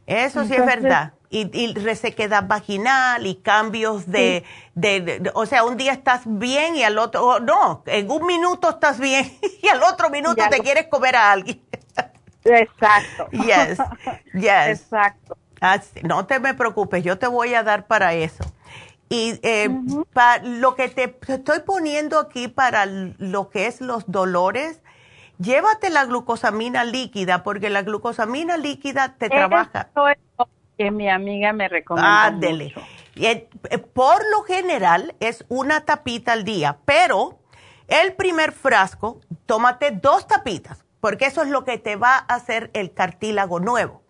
Eso 0.05 0.45
sí 0.45 0.53
es 0.53 0.65
verdad 0.65 1.13
y, 1.29 1.49
y, 1.53 1.73
resequedad 1.73 2.45
vaginal 2.47 3.25
y 3.25 3.35
cambios 3.35 4.09
de, 4.09 4.45
de, 4.75 5.31
o 5.33 5.45
sea, 5.45 5.65
un 5.65 5.75
día 5.75 5.91
estás 5.91 6.21
bien 6.25 6.75
y 6.75 6.83
al 6.83 6.97
otro, 6.97 7.25
oh, 7.25 7.39
no, 7.39 7.83
en 7.85 8.09
un 8.09 8.25
minuto 8.25 8.69
estás 8.69 8.99
bien 8.99 9.31
y 9.61 9.67
al 9.67 9.83
otro 9.83 10.09
minuto 10.09 10.41
te 10.49 10.59
quieres 10.59 10.87
comer 10.87 11.15
a 11.15 11.31
alguien. 11.31 11.61
Exacto. 12.43 13.27
Yes, 13.31 13.77
yes. 14.33 14.81
Exacto. 14.83 15.37
no 16.03 16.25
te 16.25 16.39
me 16.39 16.53
preocupes, 16.53 17.03
yo 17.03 17.17
te 17.17 17.27
voy 17.27 17.53
a 17.53 17.63
dar 17.63 17.87
para 17.87 18.13
eso. 18.13 18.43
Y 19.09 19.39
eh, 19.41 19.69
lo 20.43 20.75
que 20.75 20.89
te 20.89 21.17
estoy 21.27 21.59
poniendo 21.65 22.19
aquí 22.19 22.47
para 22.47 22.85
lo 22.85 23.49
que 23.49 23.67
es 23.67 23.79
los 23.79 24.09
dolores, 24.11 24.81
llévate 25.39 25.89
la 25.89 26.05
glucosamina 26.05 26.83
líquida, 26.83 27.43
porque 27.43 27.69
la 27.69 27.83
glucosamina 27.83 28.57
líquida 28.57 29.15
te 29.17 29.29
trabaja 29.29 29.89
que 30.77 30.91
mi 30.91 31.09
amiga 31.09 31.53
me 31.53 31.67
recomendó. 31.67 32.07
Ándele. 32.07 32.73
Eh, 33.15 33.49
por 33.93 34.21
lo 34.31 34.43
general 34.43 35.15
es 35.19 35.43
una 35.49 35.81
tapita 35.81 36.33
al 36.33 36.43
día, 36.43 36.77
pero 36.85 37.39
el 37.87 38.13
primer 38.13 38.51
frasco, 38.51 39.19
tómate 39.45 39.91
dos 39.91 40.27
tapitas, 40.27 40.85
porque 41.01 41.25
eso 41.25 41.41
es 41.41 41.49
lo 41.49 41.63
que 41.63 41.79
te 41.79 41.95
va 41.95 42.15
a 42.15 42.35
hacer 42.35 42.69
el 42.73 42.93
cartílago 42.93 43.59
nuevo. 43.59 44.03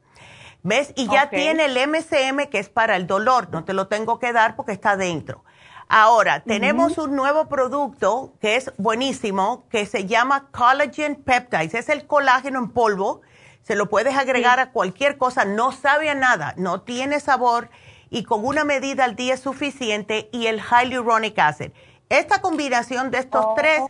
¿Ves? 0.68 0.92
Y 0.96 1.08
ya 1.08 1.30
tiene 1.30 1.66
el 1.66 1.78
MCM 1.78 2.50
que 2.50 2.60
es 2.60 2.70
para 2.70 2.96
el 2.96 3.08
dolor, 3.08 3.50
no 3.52 3.64
te 3.64 3.74
lo 3.74 3.88
tengo 3.88 4.20
que 4.20 4.34
dar 4.34 4.56
porque 4.56 4.74
está 4.74 4.98
dentro. 4.98 5.44
Ahora, 5.90 6.42
tenemos 6.42 6.98
un 6.98 7.16
nuevo 7.16 7.48
producto 7.48 8.34
que 8.42 8.58
es 8.58 8.74
buenísimo, 8.78 9.64
que 9.70 9.86
se 9.86 10.06
llama 10.06 10.50
Collagen 10.52 11.16
Peptides. 11.16 11.74
Es 11.74 11.88
el 11.88 12.06
colágeno 12.06 12.60
en 12.60 12.72
polvo 12.72 13.22
se 13.68 13.76
lo 13.76 13.90
puedes 13.90 14.16
agregar 14.16 14.62
a 14.62 14.72
cualquier 14.72 15.18
cosa, 15.18 15.44
no 15.44 15.74
sabe 15.74 16.10
a 16.10 16.16
nada, 16.16 16.54
no 16.56 16.82
tiene 16.84 17.20
sabor 17.20 17.70
y 18.10 18.24
con 18.24 18.46
una 18.46 18.64
medida 18.64 19.04
al 19.04 19.18
día 19.18 19.34
es 19.34 19.42
suficiente 19.42 20.30
y 20.32 20.48
el 20.48 20.62
hyaluronic 20.62 21.38
acid. 21.38 21.72
Esta 22.08 22.40
combinación 22.40 23.12
de 23.12 23.18
estos 23.18 23.44
oh, 23.46 23.56
tres 23.58 23.82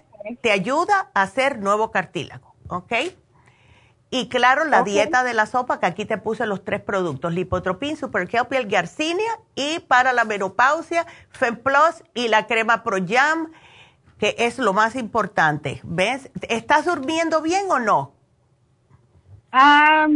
te 0.41 0.51
ayuda 0.51 1.11
a 1.13 1.21
hacer 1.21 1.59
nuevo 1.59 1.91
cartílago, 1.91 2.55
¿ok? 2.69 2.91
Y 4.09 4.29
claro, 4.29 4.63
la 4.63 4.83
dieta 4.83 5.23
de 5.23 5.33
la 5.33 5.45
sopa, 5.45 5.79
que 5.79 5.85
aquí 5.85 6.05
te 6.05 6.17
puse 6.17 6.45
los 6.45 6.63
tres 6.63 6.81
productos, 6.81 7.33
Lipotropin, 7.33 7.97
Super 7.97 8.27
Kelp 8.27 8.53
y 8.53 8.55
el 8.55 8.67
Garcinia, 8.67 9.31
y 9.53 9.79
para 9.79 10.13
la 10.13 10.23
menopausia, 10.23 11.05
FemPlus 11.31 12.03
y 12.13 12.29
la 12.29 12.47
crema 12.47 12.83
Pro 12.83 12.97
Jam, 13.05 13.51
que 14.17 14.35
es 14.39 14.59
lo 14.59 14.71
más 14.71 14.95
importante. 14.95 15.81
¿Ves? 15.83 16.31
¿Estás 16.47 16.85
durmiendo 16.85 17.41
bien 17.41 17.65
o 17.69 17.79
no? 17.79 18.13
Ah, 19.51 20.07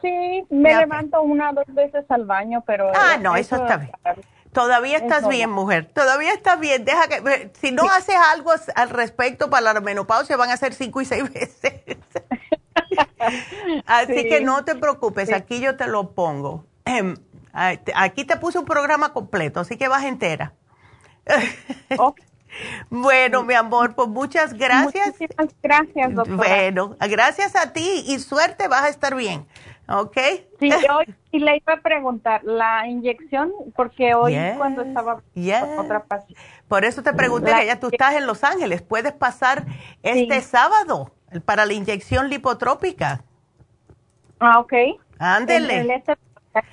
sí, 0.00 0.46
me 0.48 0.74
levanto 0.74 1.20
una 1.20 1.50
o 1.50 1.54
dos 1.54 1.66
veces 1.68 2.06
al 2.08 2.24
baño, 2.24 2.64
pero... 2.66 2.90
Ah, 2.94 3.18
no, 3.20 3.36
eso, 3.36 3.56
está 3.56 3.76
bien. 3.76 3.92
Todavía 4.52 4.96
estás 4.96 5.28
bien, 5.28 5.50
mujer. 5.50 5.90
Todavía 5.92 6.32
estás 6.32 6.58
bien. 6.58 6.84
Deja 6.84 7.06
que, 7.06 7.50
si 7.60 7.70
no 7.70 7.84
haces 7.90 8.16
algo 8.32 8.52
al 8.74 8.90
respecto 8.90 9.50
para 9.50 9.74
la 9.74 9.80
menopausia, 9.80 10.36
van 10.36 10.50
a 10.50 10.56
ser 10.56 10.74
cinco 10.74 11.00
y 11.00 11.04
seis 11.04 11.22
veces. 11.32 11.98
Así 13.86 14.28
que 14.28 14.40
no 14.40 14.64
te 14.64 14.74
preocupes, 14.74 15.32
aquí 15.32 15.60
yo 15.60 15.76
te 15.76 15.86
lo 15.86 16.12
pongo. 16.12 16.64
Em, 16.84 17.16
aquí 17.52 18.24
te 18.24 18.36
puse 18.36 18.58
un 18.58 18.64
programa 18.64 19.12
completo, 19.12 19.60
así 19.60 19.76
que 19.76 19.88
vas 19.88 20.04
entera. 20.04 20.54
Bueno, 22.90 23.44
mi 23.44 23.54
amor, 23.54 23.94
pues 23.94 24.08
muchas 24.08 24.54
gracias. 24.54 25.14
Muchas 25.20 25.54
gracias, 25.62 26.14
doctora. 26.14 26.36
Bueno, 26.36 26.96
gracias 27.08 27.54
a 27.56 27.72
ti 27.72 28.04
y 28.06 28.18
suerte, 28.18 28.68
vas 28.68 28.84
a 28.84 28.88
estar 28.88 29.14
bien, 29.14 29.46
¿ok? 29.88 30.16
Sí, 30.58 30.70
yo 30.88 31.00
y 31.30 31.40
le 31.40 31.56
iba 31.58 31.74
a 31.74 31.80
preguntar, 31.80 32.42
la 32.44 32.86
inyección, 32.88 33.52
porque 33.76 34.14
hoy 34.14 34.36
cuando 34.56 34.82
estaba 34.82 35.22
otra 35.78 36.04
paciente. 36.04 36.42
Por 36.66 36.84
eso 36.84 37.02
te 37.02 37.12
pregunté, 37.12 37.52
que 37.54 37.66
ya 37.66 37.78
tú 37.78 37.88
estás 37.92 38.14
en 38.14 38.26
Los 38.26 38.44
Ángeles, 38.44 38.82
¿puedes 38.82 39.12
pasar 39.12 39.66
este 40.02 40.40
sábado 40.40 41.12
para 41.44 41.66
la 41.66 41.72
inyección 41.72 42.28
lipotrópica? 42.28 43.22
Ah, 44.40 44.60
ok. 44.60 44.72
Ándele. 45.18 45.94
Este 45.94 46.16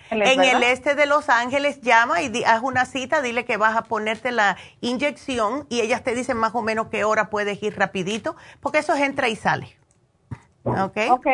en 0.09 0.43
el 0.43 0.63
este 0.63 0.95
de 0.95 1.05
Los 1.05 1.29
Ángeles 1.29 1.81
llama 1.81 2.21
y 2.21 2.43
haz 2.43 2.61
una 2.63 2.85
cita, 2.85 3.21
dile 3.21 3.45
que 3.45 3.57
vas 3.57 3.75
a 3.75 3.83
ponerte 3.83 4.31
la 4.31 4.57
inyección 4.81 5.65
y 5.69 5.81
ellas 5.81 6.03
te 6.03 6.15
dicen 6.15 6.37
más 6.37 6.55
o 6.55 6.61
menos 6.61 6.87
qué 6.87 7.03
hora 7.03 7.29
puedes 7.29 7.61
ir 7.61 7.77
rapidito, 7.77 8.35
porque 8.61 8.79
eso 8.79 8.93
es 8.93 9.01
entra 9.01 9.27
y 9.27 9.35
sale. 9.35 9.77
¿Ok? 10.63 10.97
Ok. 11.11 11.27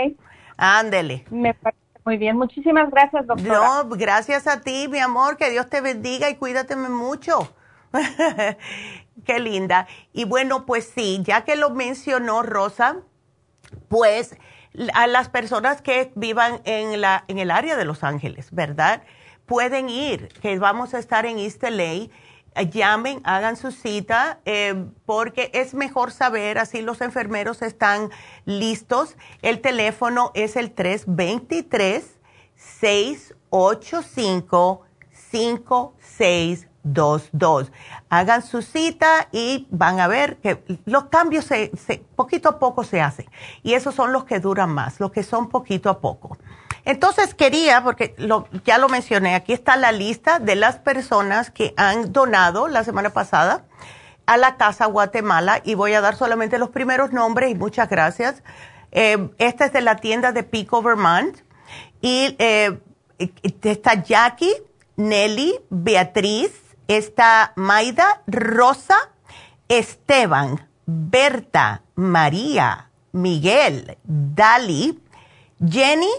Ándele. 0.58 1.26
Me 1.30 1.54
parece 1.54 1.80
muy 2.04 2.18
bien. 2.18 2.38
Muchísimas 2.38 2.90
gracias, 2.90 3.26
doctora. 3.28 3.54
No, 3.54 3.90
gracias 3.90 4.48
a 4.48 4.62
ti, 4.62 4.88
mi 4.90 5.00
amor. 5.00 5.38
Que 5.38 5.50
Dios 5.50 5.70
te 5.70 5.82
bendiga 5.82 6.30
y 6.30 6.36
cuídateme 6.36 6.90
mucho. 6.90 7.54
qué 9.26 9.40
linda. 9.40 9.88
Y 10.12 10.26
bueno, 10.26 10.66
pues 10.66 10.92
sí, 10.94 11.22
ya 11.24 11.44
que 11.44 11.56
lo 11.56 11.70
mencionó 11.70 12.42
Rosa, 12.42 12.98
pues 13.88 14.36
a 14.94 15.08
las 15.08 15.30
personas 15.30 15.82
que 15.82 16.12
vivan 16.16 16.62
en, 16.66 17.02
la, 17.02 17.26
en 17.28 17.40
el 17.40 17.52
área 17.52 17.76
de 17.76 17.86
Los 17.86 18.04
Ángeles, 18.04 18.50
¿verdad? 18.52 19.04
Pueden 19.46 19.90
ir, 19.90 20.30
que 20.42 20.58
vamos 20.60 20.94
a 20.94 21.00
estar 21.00 21.26
en 21.26 21.40
East 21.40 21.64
LA 21.64 22.10
llamen, 22.70 23.22
hagan 23.24 23.56
su 23.56 23.72
cita, 23.72 24.40
eh, 24.46 24.86
porque 25.06 25.52
es 25.54 25.74
mejor 25.74 26.12
saber, 26.12 26.58
así 26.58 26.82
los 26.82 27.02
enfermeros 27.02 27.62
están 27.62 28.10
listos. 28.46 29.16
El 29.42 29.62
teléfono 29.62 30.32
es 30.34 30.56
el 30.56 30.72
323-685-5622. 36.84 37.72
Hagan 38.10 38.42
su 38.42 38.62
cita 38.62 39.28
y 39.32 39.68
van 39.70 40.00
a 40.00 40.08
ver 40.08 40.38
que 40.38 40.64
los 40.86 41.06
cambios 41.06 41.46
se, 41.46 41.72
poquito 42.16 42.50
a 42.50 42.60
poco 42.60 42.84
se 42.84 43.02
hacen. 43.02 43.26
Y 43.64 43.74
esos 43.74 43.96
son 43.96 44.12
los 44.12 44.26
que 44.26 44.40
duran 44.40 44.70
más, 44.72 45.00
los 45.00 45.12
que 45.12 45.24
son 45.24 45.50
poquito 45.50 45.90
a 45.90 46.00
poco. 46.00 46.38
Entonces 46.84 47.36
quería, 47.36 47.84
porque 47.84 48.16
ya 48.66 48.78
lo 48.78 48.90
mencioné, 48.90 49.36
aquí 49.36 49.54
está 49.54 49.76
la 49.76 49.92
lista 49.92 50.40
de 50.40 50.56
las 50.56 50.80
personas 50.80 51.52
que 51.52 51.74
han 51.78 52.12
donado 52.12 52.68
la 52.68 52.84
semana 52.84 53.12
pasada 53.12 53.66
a 54.26 54.38
la 54.38 54.58
Casa 54.58 54.88
Guatemala 54.88 55.62
y 55.64 55.76
voy 55.76 55.94
a 55.94 56.02
dar 56.02 56.16
solamente 56.16 56.58
los 56.58 56.70
primeros 56.70 57.12
nombres 57.12 57.52
y 57.52 57.56
muchas 57.56 57.88
gracias. 57.90 58.44
Eh, 58.92 59.30
esta 59.38 59.66
es 59.66 59.74
de 59.74 59.82
la 59.82 59.98
tienda 59.98 60.32
de 60.32 60.44
Pico, 60.44 60.82
Vermont. 60.82 61.38
Y 62.02 62.36
eh, 62.40 62.80
está 63.62 64.04
Jackie, 64.04 64.54
Nelly, 64.96 65.60
Beatriz, 65.70 66.52
está 66.88 67.54
Maida, 67.56 68.22
Rosa, 68.28 68.96
Esteban, 69.68 70.68
Berta, 70.86 71.84
María, 71.96 72.90
Miguel, 73.12 73.98
Dali, 74.04 75.00
Jenny, 75.66 76.12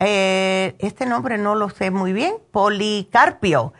eh, 0.00 0.76
este 0.78 1.06
nombre 1.06 1.38
no 1.38 1.54
lo 1.54 1.70
sé 1.70 1.90
muy 1.90 2.12
bien, 2.12 2.36
Policarpio, 2.50 3.72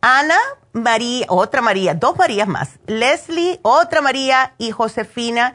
Ana 0.00 0.38
María, 0.72 1.26
otra 1.28 1.62
María, 1.62 1.94
dos 1.94 2.16
Marías 2.16 2.48
más, 2.48 2.78
Leslie, 2.86 3.60
otra 3.62 4.00
María 4.00 4.54
y 4.58 4.70
Josefina 4.70 5.54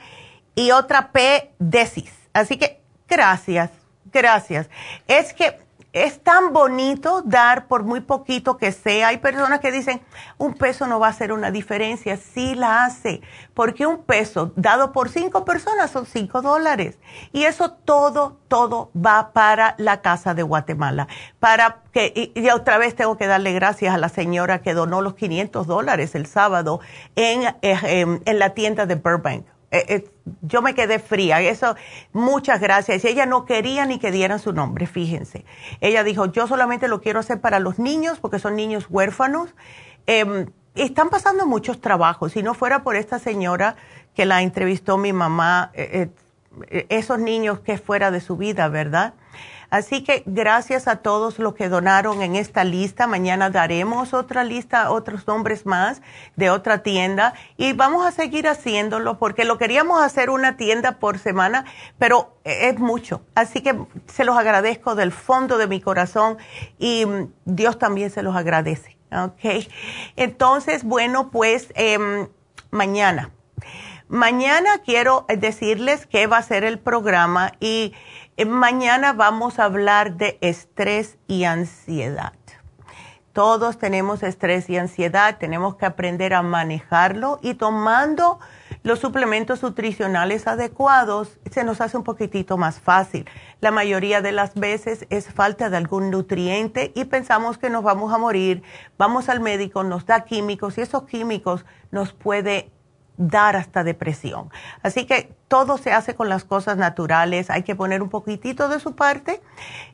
y 0.56 0.72
otra 0.72 1.12
P. 1.12 1.54
Decis. 1.60 2.12
Así 2.34 2.58
que 2.58 2.82
gracias, 3.08 3.72
gracias. 4.12 4.70
Es 5.08 5.34
que 5.34 5.65
es 5.96 6.22
tan 6.22 6.52
bonito 6.52 7.22
dar 7.22 7.68
por 7.68 7.84
muy 7.84 8.02
poquito 8.02 8.58
que 8.58 8.74
sea. 8.74 9.08
Hay 9.08 9.18
personas 9.20 9.62
que 9.62 9.72
dicen, 9.72 10.02
un 10.38 10.54
peso 10.54 10.88
no 10.88 11.00
va 11.00 11.08
a 11.08 11.12
hacer 11.12 11.32
una 11.32 11.52
diferencia. 11.52 12.18
Sí 12.18 12.54
la 12.54 12.84
hace, 12.84 13.22
porque 13.54 13.88
un 13.88 14.04
peso 14.04 14.52
dado 14.58 14.92
por 14.92 15.08
cinco 15.08 15.46
personas 15.46 15.90
son 15.92 16.06
cinco 16.06 16.42
dólares. 16.42 17.00
Y 17.32 17.46
eso 17.46 17.72
todo, 17.72 18.42
todo 18.50 18.92
va 18.94 19.32
para 19.32 19.76
la 19.78 20.02
Casa 20.02 20.34
de 20.34 20.44
Guatemala. 20.44 21.08
Para 21.40 21.84
que, 21.94 22.34
y, 22.36 22.50
otra 22.50 22.78
vez 22.78 22.94
tengo 22.94 23.16
que 23.16 23.28
darle 23.28 23.54
gracias 23.54 23.96
a 23.96 23.98
la 23.98 24.10
señora 24.10 24.62
que 24.62 24.74
donó 24.74 25.02
los 25.02 25.16
500 25.16 25.66
dólares 25.66 26.14
el 26.14 26.26
sábado 26.26 26.82
en, 27.16 27.56
eh, 27.62 28.20
en 28.26 28.40
la 28.40 28.50
tienda 28.50 28.86
de 28.86 28.96
Burbank 28.96 29.46
eh, 29.76 29.86
eh, 29.90 30.10
yo 30.42 30.62
me 30.62 30.76
quedé 30.76 31.00
fría. 31.00 31.42
Eso, 31.42 31.76
muchas 32.14 32.60
gracias. 32.60 33.04
Y 33.04 33.08
ella 33.08 33.26
no 33.26 33.46
quería 33.46 33.86
ni 33.86 34.00
que 34.00 34.12
dieran 34.12 34.40
su 34.40 34.54
nombre, 34.54 34.88
fíjense. 34.88 35.46
Ella 35.82 36.04
dijo, 36.04 36.26
yo 36.28 36.48
solamente 36.48 36.88
lo 36.88 37.02
quiero 37.02 37.20
hacer 37.20 37.42
para 37.42 37.60
los 37.60 37.80
niños, 37.80 38.20
porque 38.20 38.40
son 38.40 38.56
niños 38.56 38.88
huérfanos. 38.90 39.54
Em, 40.08 40.48
están 40.76 41.10
pasando 41.10 41.46
muchos 41.46 41.80
trabajos. 41.82 42.34
Si 42.34 42.44
no 42.44 42.54
fuera 42.54 42.84
por 42.84 42.96
esta 42.96 43.20
señora 43.20 43.76
que 44.14 44.26
la 44.26 44.42
entrevistó 44.42 44.98
mi 44.98 45.14
mamá, 45.14 45.72
eh, 45.74 46.10
esos 46.90 47.20
niños 47.20 47.60
que 47.60 47.78
fuera 47.78 48.12
de 48.12 48.22
su 48.22 48.38
vida, 48.38 48.68
¿verdad? 48.70 49.14
Así 49.76 50.06
que 50.06 50.24
gracias 50.26 50.88
a 50.88 50.96
todos 50.96 51.38
los 51.38 51.54
que 51.54 51.68
donaron 51.68 52.22
en 52.22 52.38
esta 52.38 52.64
lista. 52.64 53.08
Mañana 53.08 53.50
daremos 53.50 54.14
otra 54.14 54.46
lista, 54.46 54.90
otros 54.90 55.28
nombres 55.28 55.66
más 55.66 56.02
de 56.38 56.50
otra 56.50 56.82
tienda 56.82 57.34
y 57.58 57.74
vamos 57.74 58.06
a 58.06 58.12
seguir 58.12 58.48
haciéndolo 58.48 59.20
porque 59.20 59.44
lo 59.44 59.58
queríamos 59.58 60.02
hacer 60.02 60.30
una 60.30 60.56
tienda 60.56 60.94
por 60.94 61.20
semana, 61.20 61.66
pero 62.00 62.38
es 62.46 62.80
mucho. 62.80 63.26
Así 63.36 63.60
que 63.60 63.78
se 64.08 64.24
los 64.24 64.38
agradezco 64.38 64.96
del 64.96 65.12
fondo 65.12 65.58
de 65.58 65.68
mi 65.68 65.82
corazón 65.82 66.38
y 66.80 67.06
mm, 67.06 67.34
Dios 67.44 67.78
también 67.78 68.12
se 68.12 68.24
los 68.24 68.34
agradece. 68.34 68.98
Ok. 69.12 69.68
Entonces, 70.16 70.86
bueno, 70.86 71.32
pues 71.32 71.74
em, 71.76 72.30
mañana. 72.72 73.30
Mañana 74.08 74.78
quiero 74.86 75.26
decirles 75.28 76.06
qué 76.06 76.28
va 76.28 76.38
a 76.38 76.44
ser 76.44 76.64
el 76.64 76.78
programa 76.78 77.54
y 77.60 77.92
eh, 77.92 78.25
mañana 78.44 79.14
vamos 79.14 79.60
a 79.60 79.64
hablar 79.64 80.18
de 80.18 80.38
estrés 80.42 81.18
y 81.28 81.46
ansiedad. 81.46 82.34
Todos 83.32 83.78
tenemos 83.78 84.24
estrés 84.24 84.70
y 84.70 84.78
ansiedad, 84.78 85.38
tenemos 85.38 85.76
que 85.76 85.86
aprender 85.86 86.34
a 86.34 86.42
manejarlo 86.42 87.40
y 87.42 87.54
tomando 87.54 88.40
los 88.84 89.00
suplementos 89.00 89.62
nutricionales 89.62 90.48
adecuados 90.48 91.38
se 91.52 91.64
nos 91.64 91.82
hace 91.82 91.98
un 91.98 92.04
poquitito 92.04 92.58
más 92.58 92.80
fácil. 92.80 93.28
La 93.60 93.72
mayoría 93.72 94.22
de 94.22 94.32
las 94.32 94.54
veces 94.54 95.06
es 95.10 95.34
falta 95.34 95.70
de 95.70 95.78
algún 95.78 96.12
nutriente 96.12 96.92
y 96.96 97.06
pensamos 97.06 97.58
que 97.58 97.70
nos 97.70 97.84
vamos 97.84 98.14
a 98.14 98.18
morir, 98.18 98.64
vamos 98.98 99.28
al 99.28 99.40
médico, 99.40 99.84
nos 99.84 100.06
da 100.06 100.24
químicos 100.24 100.78
y 100.78 100.82
esos 100.82 101.04
químicos 101.04 101.66
nos 101.92 102.14
puede 102.14 102.72
dar 103.18 103.56
hasta 103.56 103.84
depresión. 103.84 104.50
Así 104.82 105.06
que 105.06 105.34
todo 105.48 105.78
se 105.78 105.92
hace 105.92 106.16
con 106.16 106.30
las 106.30 106.44
cosas 106.44 106.78
naturales, 106.78 107.50
hay 107.50 107.64
que 107.64 107.76
poner 107.76 108.02
un 108.02 108.10
poquitito 108.10 108.68
de 108.70 108.80
su 108.80 108.96
parte 108.96 109.42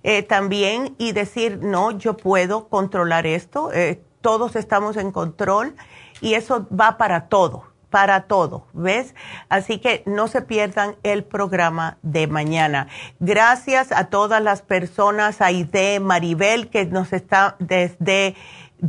eh, 0.04 0.24
también 0.24 0.96
y 0.98 1.12
decir, 1.12 1.60
no, 1.62 1.92
yo 1.92 2.18
puedo 2.18 2.68
controlar 2.70 3.26
esto, 3.26 3.72
eh, 3.74 4.04
todos 4.22 4.56
estamos 4.56 4.98
en 4.98 5.12
control 5.12 5.76
y 6.22 6.36
eso 6.36 6.68
va 6.70 6.98
para 6.98 7.28
todo, 7.28 7.66
para 7.90 8.24
todo, 8.24 8.68
¿ves? 8.74 9.16
Así 9.50 9.80
que 9.80 10.04
no 10.06 10.28
se 10.28 10.42
pierdan 10.42 10.96
el 11.04 11.24
programa 11.24 11.98
de 12.02 12.28
mañana. 12.28 12.88
Gracias 13.20 13.92
a 13.92 14.06
todas 14.06 14.42
las 14.42 14.62
personas, 14.62 15.42
Aide, 15.42 16.00
Maribel, 16.00 16.70
que 16.70 16.86
nos 16.86 17.12
está 17.14 17.56
desde 17.60 18.36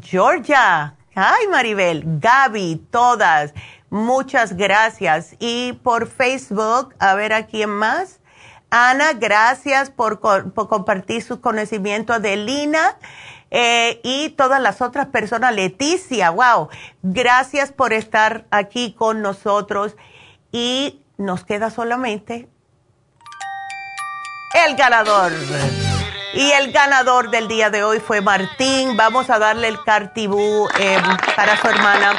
Georgia. 0.00 0.94
Ay, 1.14 1.46
Maribel, 1.48 2.04
Gaby, 2.20 2.86
todas. 2.90 3.52
Muchas 3.92 4.56
gracias. 4.56 5.36
Y 5.38 5.74
por 5.82 6.08
Facebook, 6.08 6.94
a 6.98 7.14
ver 7.14 7.34
a 7.34 7.44
quién 7.44 7.68
más. 7.68 8.20
Ana, 8.70 9.12
gracias 9.12 9.90
por, 9.90 10.18
compartir 10.54 11.22
su 11.22 11.42
conocimiento 11.42 12.18
de 12.18 12.36
Lina 12.38 12.96
eh, 13.50 14.00
y 14.02 14.30
todas 14.30 14.62
las 14.62 14.80
otras 14.80 15.08
personas. 15.08 15.54
Leticia, 15.54 16.30
wow, 16.30 16.70
gracias 17.02 17.70
por 17.70 17.92
estar 17.92 18.46
aquí 18.50 18.94
con 18.94 19.20
nosotros. 19.20 19.94
Y 20.52 21.02
nos 21.18 21.44
queda 21.44 21.68
solamente 21.68 22.48
el 24.66 24.74
ganador. 24.74 25.32
Y 26.34 26.50
el 26.52 26.72
ganador 26.72 27.30
del 27.30 27.46
día 27.46 27.68
de 27.68 27.84
hoy 27.84 28.00
fue 28.00 28.22
Martín. 28.22 28.96
Vamos 28.96 29.28
a 29.28 29.38
darle 29.38 29.68
el 29.68 29.82
cartibú 29.84 30.66
eh, 30.80 30.96
para 31.36 31.60
su 31.60 31.68
hermana. 31.68 32.14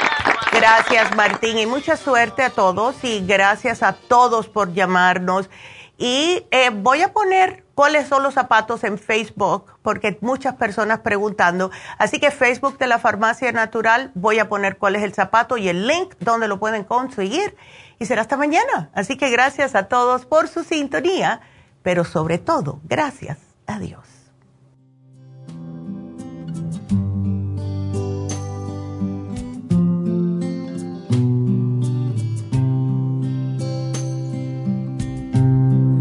Gracias, 0.52 1.16
Martín, 1.16 1.58
y 1.58 1.66
mucha 1.66 1.96
suerte 1.96 2.44
a 2.44 2.50
todos 2.50 3.02
y 3.02 3.26
gracias 3.26 3.82
a 3.82 3.94
todos 3.94 4.48
por 4.48 4.72
llamarnos. 4.72 5.50
Y 5.98 6.46
eh, 6.52 6.70
voy 6.70 7.02
a 7.02 7.12
poner 7.12 7.64
cuáles 7.74 8.06
son 8.06 8.22
los 8.22 8.34
zapatos 8.34 8.84
en 8.84 8.98
Facebook, 8.98 9.72
porque 9.82 10.16
muchas 10.20 10.54
personas 10.54 11.00
preguntando. 11.00 11.72
Así 11.98 12.20
que 12.20 12.30
Facebook 12.30 12.78
de 12.78 12.86
la 12.86 13.00
Farmacia 13.00 13.50
Natural, 13.50 14.12
voy 14.14 14.38
a 14.38 14.48
poner 14.48 14.78
cuál 14.78 14.94
es 14.94 15.02
el 15.02 15.12
zapato 15.12 15.56
y 15.56 15.68
el 15.68 15.88
link 15.88 16.14
donde 16.20 16.46
lo 16.46 16.60
pueden 16.60 16.84
conseguir. 16.84 17.56
Y 17.98 18.06
será 18.06 18.22
hasta 18.22 18.36
mañana. 18.36 18.90
Así 18.94 19.16
que 19.16 19.28
gracias 19.30 19.74
a 19.74 19.88
todos 19.88 20.24
por 20.24 20.46
su 20.46 20.62
sintonía, 20.62 21.40
pero 21.82 22.04
sobre 22.04 22.38
todo, 22.38 22.78
gracias. 22.84 23.43
Adiós. 23.66 24.10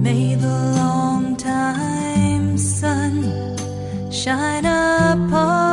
May 0.04 0.36
the 0.36 0.58
long 0.76 1.36
time 1.38 2.58
sun 2.58 3.24
shine 4.12 4.66
upon 4.66 5.73